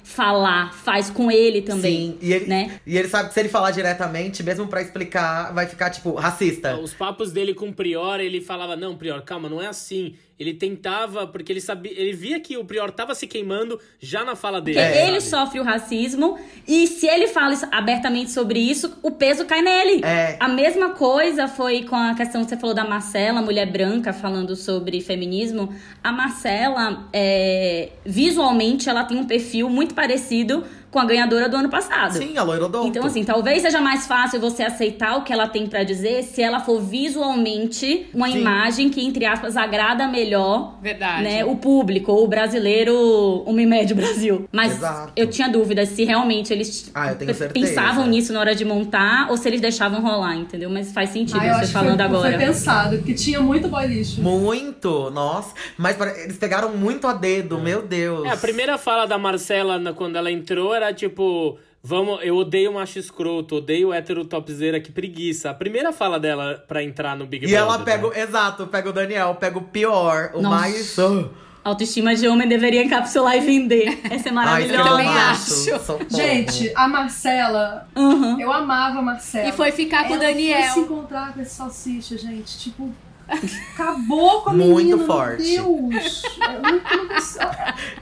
falar 0.11 0.73
faz 0.73 1.09
com 1.09 1.31
ele 1.31 1.61
também. 1.61 2.11
Sim, 2.11 2.17
e 2.21 2.33
ele, 2.33 2.45
né? 2.45 2.79
e 2.85 2.97
ele 2.97 3.07
sabe 3.07 3.29
que 3.29 3.33
se 3.33 3.39
ele 3.39 3.49
falar 3.49 3.71
diretamente, 3.71 4.43
mesmo 4.43 4.67
pra 4.67 4.81
explicar, 4.81 5.53
vai 5.53 5.65
ficar, 5.67 5.89
tipo, 5.89 6.13
racista. 6.13 6.77
Os 6.77 6.93
papos 6.93 7.31
dele 7.31 7.53
com 7.53 7.69
o 7.69 7.73
Prior, 7.73 8.19
ele 8.19 8.41
falava, 8.41 8.75
não, 8.75 8.95
Prior, 8.95 9.21
calma, 9.21 9.49
não 9.49 9.61
é 9.61 9.67
assim. 9.67 10.15
Ele 10.39 10.55
tentava, 10.55 11.27
porque 11.27 11.53
ele 11.53 11.61
sabia, 11.61 11.91
ele 11.95 12.13
via 12.13 12.39
que 12.39 12.57
o 12.57 12.65
Prior 12.65 12.89
tava 12.89 13.13
se 13.13 13.27
queimando 13.27 13.79
já 13.99 14.25
na 14.25 14.35
fala 14.35 14.59
dele. 14.59 14.79
Porque 14.81 14.97
É, 14.97 15.07
ele 15.07 15.21
sabe? 15.21 15.45
sofre 15.45 15.59
o 15.59 15.63
racismo 15.63 16.35
e 16.67 16.87
se 16.87 17.05
ele 17.05 17.27
fala 17.27 17.53
abertamente 17.71 18.31
sobre 18.31 18.57
isso, 18.59 18.91
o 19.03 19.11
peso 19.11 19.45
cai 19.45 19.61
nele. 19.61 20.01
É. 20.03 20.37
A 20.39 20.47
mesma 20.47 20.89
coisa 20.95 21.47
foi 21.47 21.83
com 21.83 21.95
a 21.95 22.15
questão 22.15 22.43
que 22.43 22.49
você 22.49 22.57
falou 22.57 22.73
da 22.75 22.83
Marcela, 22.83 23.39
mulher 23.39 23.71
branca, 23.71 24.11
falando 24.13 24.55
sobre 24.55 24.99
feminismo. 24.99 25.75
A 26.03 26.11
Marcela, 26.11 27.07
é, 27.13 27.89
visualmente, 28.03 28.89
ela 28.89 29.03
tem 29.03 29.17
um 29.17 29.27
perfil 29.27 29.69
muito 29.69 29.93
parecido 30.01 30.63
com 30.91 30.99
a 30.99 31.05
ganhadora 31.05 31.47
do 31.47 31.55
ano 31.55 31.69
passado. 31.69 32.11
Sim, 32.17 32.37
a 32.37 32.43
loirodonto. 32.43 32.85
Então, 32.87 33.05
assim, 33.05 33.23
talvez 33.23 33.61
seja 33.61 33.79
mais 33.79 34.05
fácil 34.05 34.39
você 34.41 34.61
aceitar 34.63 35.15
o 35.17 35.23
que 35.23 35.31
ela 35.31 35.47
tem 35.47 35.65
pra 35.65 35.83
dizer 35.83 36.21
se 36.23 36.41
ela 36.41 36.59
for 36.59 36.81
visualmente 36.81 38.07
uma 38.13 38.27
Sim. 38.29 38.39
imagem 38.39 38.89
que, 38.89 39.03
entre 39.05 39.25
aspas, 39.25 39.55
agrada 39.55 40.07
melhor 40.07 40.75
Verdade. 40.81 41.23
né, 41.23 41.45
o 41.45 41.55
público, 41.55 42.11
ou 42.11 42.25
o 42.25 42.27
brasileiro, 42.27 43.43
homem 43.45 43.65
médio 43.65 43.95
Brasil. 43.95 44.47
Mas 44.51 44.73
Exato. 44.73 45.13
eu 45.15 45.27
tinha 45.27 45.47
dúvidas 45.49 45.89
se 45.89 46.03
realmente 46.03 46.51
eles 46.51 46.91
Ah, 46.93 47.07
certeza. 47.07 47.49
pensavam 47.49 48.05
nisso 48.07 48.33
na 48.33 48.39
hora 48.39 48.53
de 48.53 48.65
montar 48.65 49.29
ou 49.29 49.37
se 49.37 49.47
eles 49.47 49.61
deixavam 49.61 50.01
rolar, 50.01 50.35
entendeu? 50.35 50.69
Mas 50.69 50.91
faz 50.91 51.09
sentido 51.11 51.39
Ah, 51.39 51.59
você 51.63 51.71
falando 51.71 51.97
que 52.01 52.07
foi, 52.09 52.17
agora. 52.17 52.37
foi 52.37 52.45
pensado, 52.47 52.97
porque 52.97 53.13
tinha 53.13 53.39
muito 53.39 53.67
boy 53.69 53.87
lixo. 53.87 54.21
Muito, 54.21 55.09
nossa. 55.11 55.53
Mas 55.77 55.97
eles 56.23 56.37
pegaram 56.37 56.69
muito 56.75 57.07
a 57.07 57.13
dedo, 57.13 57.57
meu 57.59 57.81
Deus. 57.81 58.25
É, 58.25 58.31
a 58.31 58.37
primeira 58.37 58.77
fala 58.77 59.05
da 59.05 59.17
Marcela 59.17 59.79
quando 59.93 60.15
ela 60.17 60.31
entrou 60.31 60.73
era 60.81 60.93
tipo. 60.93 61.57
Vamos, 61.83 62.19
eu 62.21 62.35
odeio 62.37 62.71
macho 62.73 62.99
escroto, 62.99 63.55
odeio 63.55 63.91
hétero 63.91 64.23
topzera, 64.23 64.79
que 64.79 64.91
preguiça. 64.91 65.49
A 65.49 65.53
primeira 65.53 65.91
fala 65.91 66.19
dela 66.19 66.63
pra 66.67 66.83
entrar 66.83 67.15
no 67.17 67.25
Big 67.25 67.43
E 67.45 67.49
Brother. 67.49 67.59
ela 67.59 67.79
pega, 67.79 68.05
o- 68.07 68.11
né? 68.11 68.19
exato, 68.21 68.67
pega 68.67 68.87
o 68.89 68.93
Daniel, 68.93 69.33
pega 69.39 69.57
o 69.57 69.63
pior, 69.63 70.29
o 70.35 70.41
Nossa. 70.43 70.55
mais. 70.57 70.95
Autoestima 71.63 72.13
de 72.15 72.27
homem 72.27 72.47
deveria 72.47 72.83
encapsular 72.83 73.35
e 73.35 73.39
vender. 73.41 73.99
Essa 74.11 74.29
é 74.29 74.31
Ai, 74.35 74.63
isso 74.63 74.73
que 74.73 74.79
eu 74.79 74.83
maravilhosa. 74.85 74.89
também 74.89 75.07
acho. 75.07 76.15
Gente, 76.15 76.71
a 76.75 76.87
Marcela, 76.87 77.87
Uhum. 77.95 78.39
eu 78.39 78.51
amava 78.51 78.99
a 78.99 79.01
Marcela. 79.01 79.49
E 79.49 79.51
foi 79.51 79.71
ficar 79.71 80.03
com 80.07 80.13
o 80.13 80.15
Ela 80.17 80.25
Daniel. 80.25 80.61
Foi 80.61 80.69
se 80.73 80.79
encontrar 80.81 81.33
com 81.33 81.41
esse 81.41 81.55
salsicha, 81.55 82.15
gente. 82.17 82.57
Tipo, 82.59 82.91
acabou 83.73 84.41
com 84.41 84.49
a 84.49 84.53
Muito 84.53 84.75
menina. 84.97 85.05
forte. 85.05 85.43
Meu 85.53 85.89
Deus. 85.89 86.21
Não- 86.37 86.81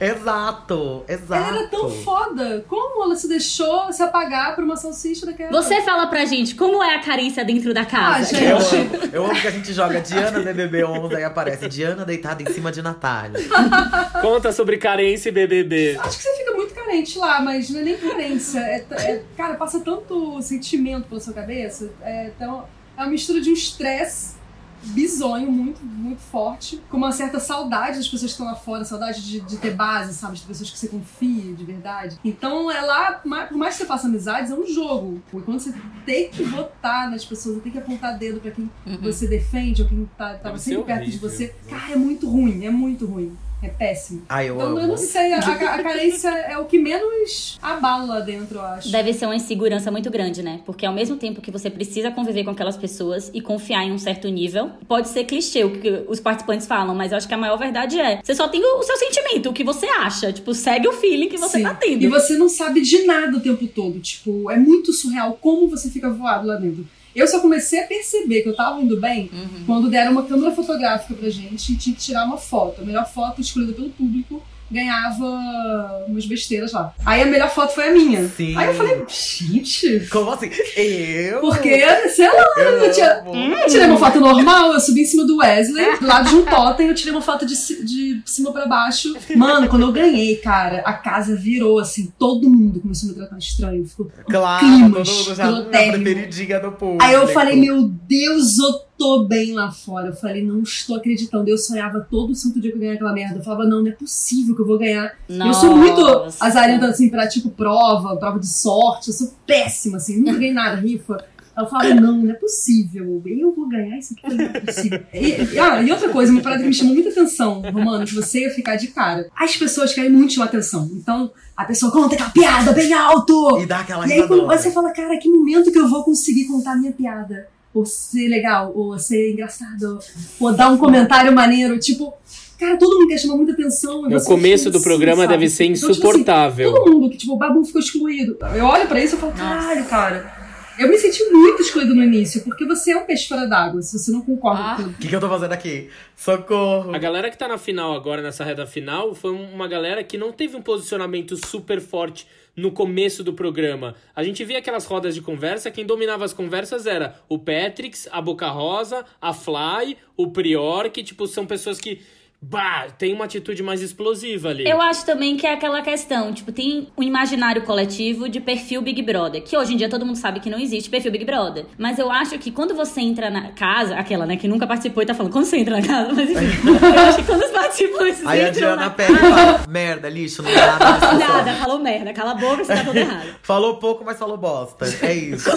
Exato, 0.00 1.04
exato. 1.08 1.34
Ela 1.48 1.58
era 1.60 1.68
tão 1.68 1.90
foda. 1.90 2.64
Como 2.66 3.02
ela 3.04 3.16
se 3.16 3.28
deixou 3.28 3.92
se 3.92 4.02
apagar 4.02 4.54
por 4.54 4.64
uma 4.64 4.76
salsicha 4.76 5.26
daquela? 5.26 5.50
Você 5.50 5.82
fala 5.82 6.06
pra 6.06 6.24
gente 6.24 6.54
como 6.54 6.82
é 6.82 6.94
a 6.94 7.00
carência 7.00 7.44
dentro 7.44 7.72
da 7.74 7.82
Ah, 7.82 7.86
casa. 7.86 8.34
gente. 8.34 8.44
Eu 8.44 8.56
amo, 8.56 9.08
eu 9.12 9.24
amo 9.26 9.40
que 9.40 9.46
a 9.46 9.50
gente 9.50 9.72
joga 9.72 10.00
Diana 10.00 10.40
BBB 10.40 10.84
11 10.84 11.16
aí 11.16 11.24
aparece 11.24 11.68
Diana 11.68 12.04
deitada 12.04 12.42
em 12.42 12.46
cima 12.52 12.72
de 12.72 12.82
Natália. 12.82 13.40
Conta 14.20 14.52
sobre 14.52 14.78
carência 14.78 15.28
e 15.28 15.32
BBB. 15.32 15.98
Acho 16.00 16.16
que 16.16 16.22
você 16.24 16.36
fica 16.38 16.52
muito 16.52 16.74
carente 16.74 17.18
lá, 17.18 17.40
mas 17.40 17.70
não 17.70 17.80
é 17.80 17.82
nem 17.84 17.96
carência. 17.96 18.58
É, 18.60 18.84
é- 18.92 19.22
cara, 19.36 19.54
passa 19.54 19.80
tanto 19.80 20.40
sentimento 20.42 21.08
pela 21.08 21.20
sua 21.20 21.34
cabeça. 21.34 21.90
É, 22.02 22.30
tão, 22.38 22.64
é 22.96 23.02
uma 23.02 23.10
mistura 23.10 23.40
de 23.40 23.50
um 23.50 23.54
estresse 23.54 24.39
bizonho, 24.82 25.50
muito, 25.50 25.84
muito 25.84 26.20
forte, 26.20 26.80
com 26.88 26.96
uma 26.96 27.12
certa 27.12 27.38
saudade 27.38 27.96
das 27.96 28.08
pessoas 28.08 28.32
que 28.32 28.40
estão 28.40 28.46
lá 28.46 28.54
fora, 28.54 28.84
saudade 28.84 29.22
de, 29.22 29.40
de 29.40 29.56
ter 29.58 29.74
base, 29.74 30.14
sabe? 30.14 30.36
De 30.36 30.42
pessoas 30.42 30.70
que 30.70 30.78
você 30.78 30.88
confia 30.88 31.54
de 31.54 31.64
verdade. 31.64 32.18
Então 32.24 32.70
é 32.70 32.80
lá, 32.80 33.12
por 33.12 33.56
mais 33.56 33.74
que 33.74 33.82
você 33.82 33.86
faça 33.86 34.06
amizades, 34.06 34.50
é 34.50 34.54
um 34.54 34.66
jogo. 34.66 35.22
E 35.32 35.40
quando 35.40 35.60
você 35.60 35.74
tem 36.04 36.30
que 36.30 36.42
votar 36.42 37.10
nas 37.10 37.24
pessoas, 37.24 37.56
você 37.56 37.60
tem 37.62 37.72
que 37.72 37.78
apontar 37.78 38.18
dedo 38.18 38.40
pra 38.40 38.50
quem 38.50 38.70
você 39.00 39.26
defende 39.26 39.82
ou 39.82 39.88
quem 39.88 40.08
tá, 40.16 40.34
tava 40.34 40.58
sempre 40.58 40.84
perto 40.84 41.10
de 41.10 41.18
você. 41.18 41.54
Cara, 41.68 41.92
é 41.92 41.96
muito 41.96 42.28
ruim, 42.28 42.64
é 42.64 42.70
muito 42.70 43.06
ruim. 43.06 43.36
É 43.62 43.68
péssimo. 43.68 44.22
Ai, 44.28 44.48
eu 44.48 44.54
Então, 44.54 44.68
amo. 44.68 44.78
eu 44.80 44.88
não 44.88 44.96
sei, 44.96 45.34
a, 45.34 45.38
a- 45.38 45.74
a 45.74 45.82
carência 45.82 46.28
é 46.30 46.56
o 46.56 46.64
que 46.64 46.78
menos 46.78 47.58
abala 47.60 48.04
lá 48.14 48.20
dentro, 48.20 48.56
eu 48.56 48.62
acho. 48.62 48.90
Deve 48.90 49.12
ser 49.12 49.26
uma 49.26 49.36
insegurança 49.36 49.90
muito 49.90 50.10
grande, 50.10 50.42
né? 50.42 50.60
Porque 50.64 50.86
ao 50.86 50.94
mesmo 50.94 51.16
tempo 51.16 51.42
que 51.42 51.50
você 51.50 51.68
precisa 51.68 52.10
conviver 52.10 52.42
com 52.44 52.50
aquelas 52.50 52.78
pessoas 52.78 53.30
e 53.34 53.40
confiar 53.42 53.84
em 53.84 53.92
um 53.92 53.98
certo 53.98 54.28
nível, 54.28 54.70
pode 54.88 55.08
ser 55.08 55.24
clichê 55.24 55.62
o 55.62 55.78
que 55.78 56.04
os 56.08 56.18
participantes 56.20 56.66
falam, 56.66 56.94
mas 56.94 57.12
eu 57.12 57.18
acho 57.18 57.28
que 57.28 57.34
a 57.34 57.38
maior 57.38 57.58
verdade 57.58 58.00
é: 58.00 58.20
você 58.24 58.34
só 58.34 58.48
tem 58.48 58.62
o, 58.64 58.78
o 58.78 58.82
seu 58.82 58.96
sentimento, 58.96 59.50
o 59.50 59.52
que 59.52 59.62
você 59.62 59.86
acha. 59.86 60.32
Tipo, 60.32 60.54
segue 60.54 60.88
o 60.88 60.92
feeling 60.92 61.28
que 61.28 61.36
você 61.36 61.58
Sim. 61.58 61.64
tá 61.64 61.74
tendo. 61.74 62.02
E 62.02 62.08
você 62.08 62.38
não 62.38 62.48
sabe 62.48 62.80
de 62.80 63.04
nada 63.04 63.36
o 63.36 63.40
tempo 63.40 63.66
todo. 63.66 64.00
Tipo, 64.00 64.50
é 64.50 64.56
muito 64.56 64.90
surreal 64.92 65.36
como 65.40 65.68
você 65.68 65.90
fica 65.90 66.08
voado 66.08 66.46
lá 66.46 66.56
dentro. 66.56 66.86
Eu 67.14 67.26
só 67.26 67.40
comecei 67.40 67.80
a 67.80 67.86
perceber 67.86 68.42
que 68.42 68.48
eu 68.48 68.54
tava 68.56 68.80
indo 68.80 69.00
bem 69.00 69.30
quando 69.66 69.90
deram 69.90 70.12
uma 70.12 70.24
câmera 70.24 70.54
fotográfica 70.54 71.14
pra 71.14 71.28
gente 71.28 71.72
e 71.72 71.76
tinha 71.76 71.94
que 71.94 72.02
tirar 72.02 72.24
uma 72.24 72.36
foto. 72.38 72.82
A 72.82 72.84
melhor 72.84 73.06
foto 73.10 73.40
escolhida 73.40 73.72
pelo 73.72 73.90
público 73.90 74.42
ganhava 74.70 76.04
umas 76.06 76.26
besteiras 76.26 76.72
lá. 76.72 76.94
Aí 77.04 77.22
a 77.22 77.26
melhor 77.26 77.50
foto 77.50 77.74
foi 77.74 77.88
a 77.88 77.92
minha. 77.92 78.28
Sim. 78.28 78.56
Aí 78.56 78.68
eu 78.68 78.74
falei, 78.74 79.04
gente. 79.08 80.08
Como 80.10 80.30
assim? 80.30 80.50
Eu? 80.76 81.40
Porque, 81.40 82.08
sei 82.08 82.28
lá, 82.28 82.44
eu, 82.56 82.92
tinha, 82.92 83.18
amo. 83.20 83.34
eu 83.34 83.66
tirei 83.66 83.86
uma 83.86 83.98
foto 83.98 84.20
normal, 84.20 84.72
eu 84.72 84.80
subi 84.80 85.02
em 85.02 85.06
cima 85.06 85.26
do 85.26 85.38
Wesley, 85.38 85.98
do 85.98 86.06
lado 86.06 86.28
de 86.28 86.36
um 86.36 86.44
totem, 86.46 86.88
eu 86.88 86.94
tirei 86.94 87.12
uma 87.12 87.22
foto 87.22 87.44
de, 87.44 87.54
de 87.84 88.22
cima 88.24 88.52
pra 88.52 88.66
baixo. 88.66 89.14
Mano, 89.36 89.68
quando 89.68 89.82
eu 89.82 89.92
ganhei, 89.92 90.36
cara, 90.36 90.82
a 90.84 90.92
casa 90.92 91.36
virou 91.36 91.78
assim, 91.78 92.12
todo 92.18 92.48
mundo 92.48 92.80
começou 92.80 93.08
a 93.08 93.12
me 93.12 93.18
tratar 93.18 93.38
estranho. 93.38 93.84
Ficou 93.86 94.10
Claro, 94.28 94.64
climas, 94.64 95.08
todo 95.08 95.16
mundo 95.16 95.34
já 95.34 95.48
a 95.48 95.62
preferidinha 95.62 96.60
do 96.60 96.72
público. 96.72 97.02
Aí 97.02 97.14
eu 97.14 97.26
falei, 97.28 97.56
meu 97.56 97.88
Deus, 97.88 98.58
eu 98.58 98.89
tô 99.00 99.24
bem 99.24 99.54
lá 99.54 99.70
fora. 99.72 100.08
Eu 100.08 100.12
falei, 100.12 100.44
não 100.44 100.62
estou 100.62 100.94
acreditando. 100.96 101.48
Eu 101.48 101.56
sonhava 101.56 102.06
todo 102.10 102.34
santo 102.34 102.60
dia 102.60 102.70
que 102.70 102.76
eu 102.76 102.80
ganhava 102.80 102.96
aquela 102.96 103.12
merda. 103.14 103.38
Eu 103.38 103.42
falava, 103.42 103.64
não, 103.64 103.80
não 103.80 103.88
é 103.88 103.92
possível 103.92 104.54
que 104.54 104.60
eu 104.60 104.66
vou 104.66 104.78
ganhar. 104.78 105.16
Eu 105.26 105.54
sou 105.54 105.74
muito 105.74 106.00
Nossa. 106.02 106.44
azarenta, 106.44 106.86
assim, 106.86 107.08
pra, 107.08 107.26
tipo, 107.26 107.48
prova, 107.48 108.14
prova 108.16 108.38
de 108.38 108.46
sorte. 108.46 109.08
Eu 109.08 109.14
sou 109.14 109.32
péssima, 109.46 109.96
assim. 109.96 110.18
Nunca 110.18 110.34
ganhei 110.34 110.52
nada, 110.52 110.76
rifa. 110.76 111.16
Aí 111.56 111.64
Eu 111.64 111.68
falava, 111.68 111.94
não, 111.94 112.18
não 112.18 112.30
é 112.30 112.34
possível. 112.34 113.22
Eu 113.26 113.52
vou 113.54 113.68
ganhar 113.68 113.98
isso 113.98 114.14
aqui, 114.14 114.34
não 114.34 114.44
é 114.44 114.60
possível. 114.60 115.00
E, 115.14 115.54
e- 115.54 115.58
ah, 115.58 115.82
e 115.82 115.90
outra 115.90 116.10
coisa, 116.10 116.30
uma 116.30 116.42
parada 116.42 116.62
que 116.62 116.68
me 116.68 116.74
chamou 116.74 116.92
muita 116.94 117.08
atenção, 117.08 117.62
Romano, 117.72 118.04
que 118.04 118.14
você 118.14 118.40
ia 118.42 118.50
ficar 118.50 118.76
de 118.76 118.88
cara. 118.88 119.28
As 119.34 119.56
pessoas 119.56 119.94
querem 119.94 120.10
muito 120.10 120.34
chamar 120.34 120.46
atenção. 120.46 120.90
Então, 120.92 121.32
a 121.56 121.64
pessoa 121.64 121.90
conta 121.90 122.14
aquela 122.14 122.30
piada 122.30 122.72
bem 122.72 122.92
alto. 122.92 123.58
E 123.60 123.66
dá 123.66 123.80
aquela 123.80 124.06
E 124.06 124.12
aí 124.12 124.28
quando 124.28 124.46
você 124.46 124.70
fala, 124.70 124.90
cara, 124.92 125.16
que 125.18 125.28
momento 125.28 125.72
que 125.72 125.78
eu 125.78 125.88
vou 125.88 126.04
conseguir 126.04 126.44
contar 126.46 126.72
a 126.72 126.76
minha 126.76 126.92
piada? 126.92 127.48
Ou 127.72 127.86
ser 127.86 128.28
legal, 128.28 128.72
ou 128.74 128.98
ser 128.98 129.32
engraçado, 129.32 129.98
ou 130.40 130.52
dar 130.52 130.70
um 130.70 130.76
comentário 130.78 131.32
maneiro, 131.32 131.78
tipo. 131.78 132.12
Cara, 132.58 132.76
todo 132.76 132.98
mundo 132.98 133.08
quer 133.08 133.16
chamar 133.18 133.36
muita 133.36 133.52
atenção. 133.52 134.02
No 134.02 134.22
começo 134.24 134.70
do 134.70 134.82
programa 134.82 135.22
sabe? 135.22 135.32
deve 135.34 135.48
ser 135.48 135.64
Então, 135.64 135.74
tipo 135.76 135.86
assim, 135.86 135.98
insuportável. 136.00 136.74
todo 136.74 136.92
mundo 136.92 137.08
que, 137.10 137.16
tipo, 137.16 137.32
o 137.32 137.36
Babu 137.36 137.64
ficou 137.64 137.80
excluído. 137.80 138.36
Eu 138.54 138.66
olho 138.66 138.86
pra 138.86 139.02
isso 139.02 139.16
e 139.16 139.18
falo, 139.18 139.32
caralho, 139.32 139.84
cara. 139.86 140.40
Eu 140.78 140.88
me 140.88 140.98
senti 140.98 141.22
muito 141.30 141.62
excluído 141.62 141.94
no 141.94 142.02
início, 142.02 142.42
porque 142.42 142.66
você 142.66 142.92
é 142.92 142.96
um 142.98 143.04
peixe 143.04 143.28
fora 143.28 143.46
d'água, 143.46 143.80
se 143.82 143.98
você 143.98 144.10
não 144.10 144.20
concorda 144.22 144.62
Ah. 144.62 144.74
com 144.76 144.82
tudo. 144.84 144.92
O 144.94 144.98
que, 144.98 145.08
que 145.08 145.14
eu 145.16 145.20
tô 145.20 145.28
fazendo 145.28 145.52
aqui? 145.52 145.88
Socorro! 146.16 146.94
A 146.94 146.98
galera 146.98 147.30
que 147.30 147.38
tá 147.38 147.48
na 147.48 147.56
final 147.58 147.94
agora, 147.94 148.20
nessa 148.20 148.44
reta 148.44 148.66
final, 148.66 149.14
foi 149.14 149.30
uma 149.30 149.66
galera 149.68 150.02
que 150.04 150.18
não 150.18 150.32
teve 150.32 150.56
um 150.56 150.62
posicionamento 150.62 151.36
super 151.46 151.80
forte 151.80 152.26
no 152.56 152.70
começo 152.70 153.22
do 153.22 153.32
programa. 153.32 153.94
A 154.14 154.22
gente 154.22 154.44
via 154.44 154.58
aquelas 154.58 154.86
rodas 154.86 155.14
de 155.14 155.20
conversa, 155.20 155.70
quem 155.70 155.84
dominava 155.84 156.24
as 156.24 156.32
conversas 156.32 156.86
era 156.86 157.20
o 157.28 157.38
Patrix, 157.38 158.08
a 158.10 158.20
Boca 158.20 158.48
Rosa, 158.48 159.04
a 159.20 159.32
Fly, 159.32 159.96
o 160.16 160.30
Prior, 160.30 160.90
que, 160.90 161.02
tipo, 161.02 161.26
são 161.26 161.46
pessoas 161.46 161.80
que, 161.80 162.00
bah, 162.42 162.86
tem 162.96 163.12
uma 163.12 163.26
atitude 163.26 163.62
mais 163.62 163.82
explosiva 163.82 164.48
ali. 164.48 164.68
Eu 164.68 164.80
acho 164.80 165.04
também 165.04 165.36
que 165.36 165.46
é 165.46 165.52
aquela 165.52 165.82
questão, 165.82 166.32
tipo, 166.32 166.50
tem 166.50 166.88
um 166.96 167.02
imaginário 167.02 167.62
coletivo 167.62 168.28
de 168.28 168.40
perfil 168.40 168.80
Big 168.80 169.02
Brother, 169.02 169.42
que 169.42 169.56
hoje 169.56 169.74
em 169.74 169.76
dia 169.76 169.88
todo 169.88 170.06
mundo 170.06 170.16
sabe 170.16 170.40
que 170.40 170.48
não 170.48 170.58
existe 170.58 170.88
perfil 170.88 171.12
Big 171.12 171.24
Brother. 171.24 171.66
Mas 171.76 171.98
eu 171.98 172.10
acho 172.10 172.38
que 172.38 172.50
quando 172.50 172.74
você 172.74 173.00
entra 173.00 173.28
na 173.28 173.52
casa, 173.52 173.94
aquela, 173.96 174.24
né, 174.24 174.36
que 174.36 174.48
nunca 174.48 174.66
participou 174.66 175.02
e 175.02 175.06
tá 175.06 175.14
falando, 175.14 175.32
quando 175.32 175.44
você 175.44 175.58
entra 175.58 175.80
na 175.80 175.86
casa, 175.86 176.12
mas 176.14 176.30
enfim, 176.30 176.68
eu 176.68 177.00
acho 177.00 177.18
que 177.18 177.24
quando 177.24 177.42
os 177.42 177.50
participantes 177.50 178.26
Aí 178.26 178.44
a 178.44 178.50
Diana 178.50 178.76
na 178.76 178.90
pega 178.90 179.12
e 179.12 179.16
fala, 179.16 179.64
merda, 179.68 180.08
lixo, 180.08 180.42
não 180.42 180.52
dá 180.52 180.78
nada. 180.78 181.18
Nada, 181.18 181.44
pessoa." 181.44 181.54
falou 181.60 181.78
merda, 181.78 182.12
cala 182.12 182.30
a 182.32 182.34
boca, 182.34 182.64
você 182.64 182.74
tá 182.74 182.84
tudo 182.84 182.96
errado. 182.96 183.28
Falou 183.42 183.76
pouco, 183.76 184.04
mas 184.04 184.18
falou 184.18 184.36
bosta. 184.36 184.86
É 185.02 185.12
isso. 185.12 185.50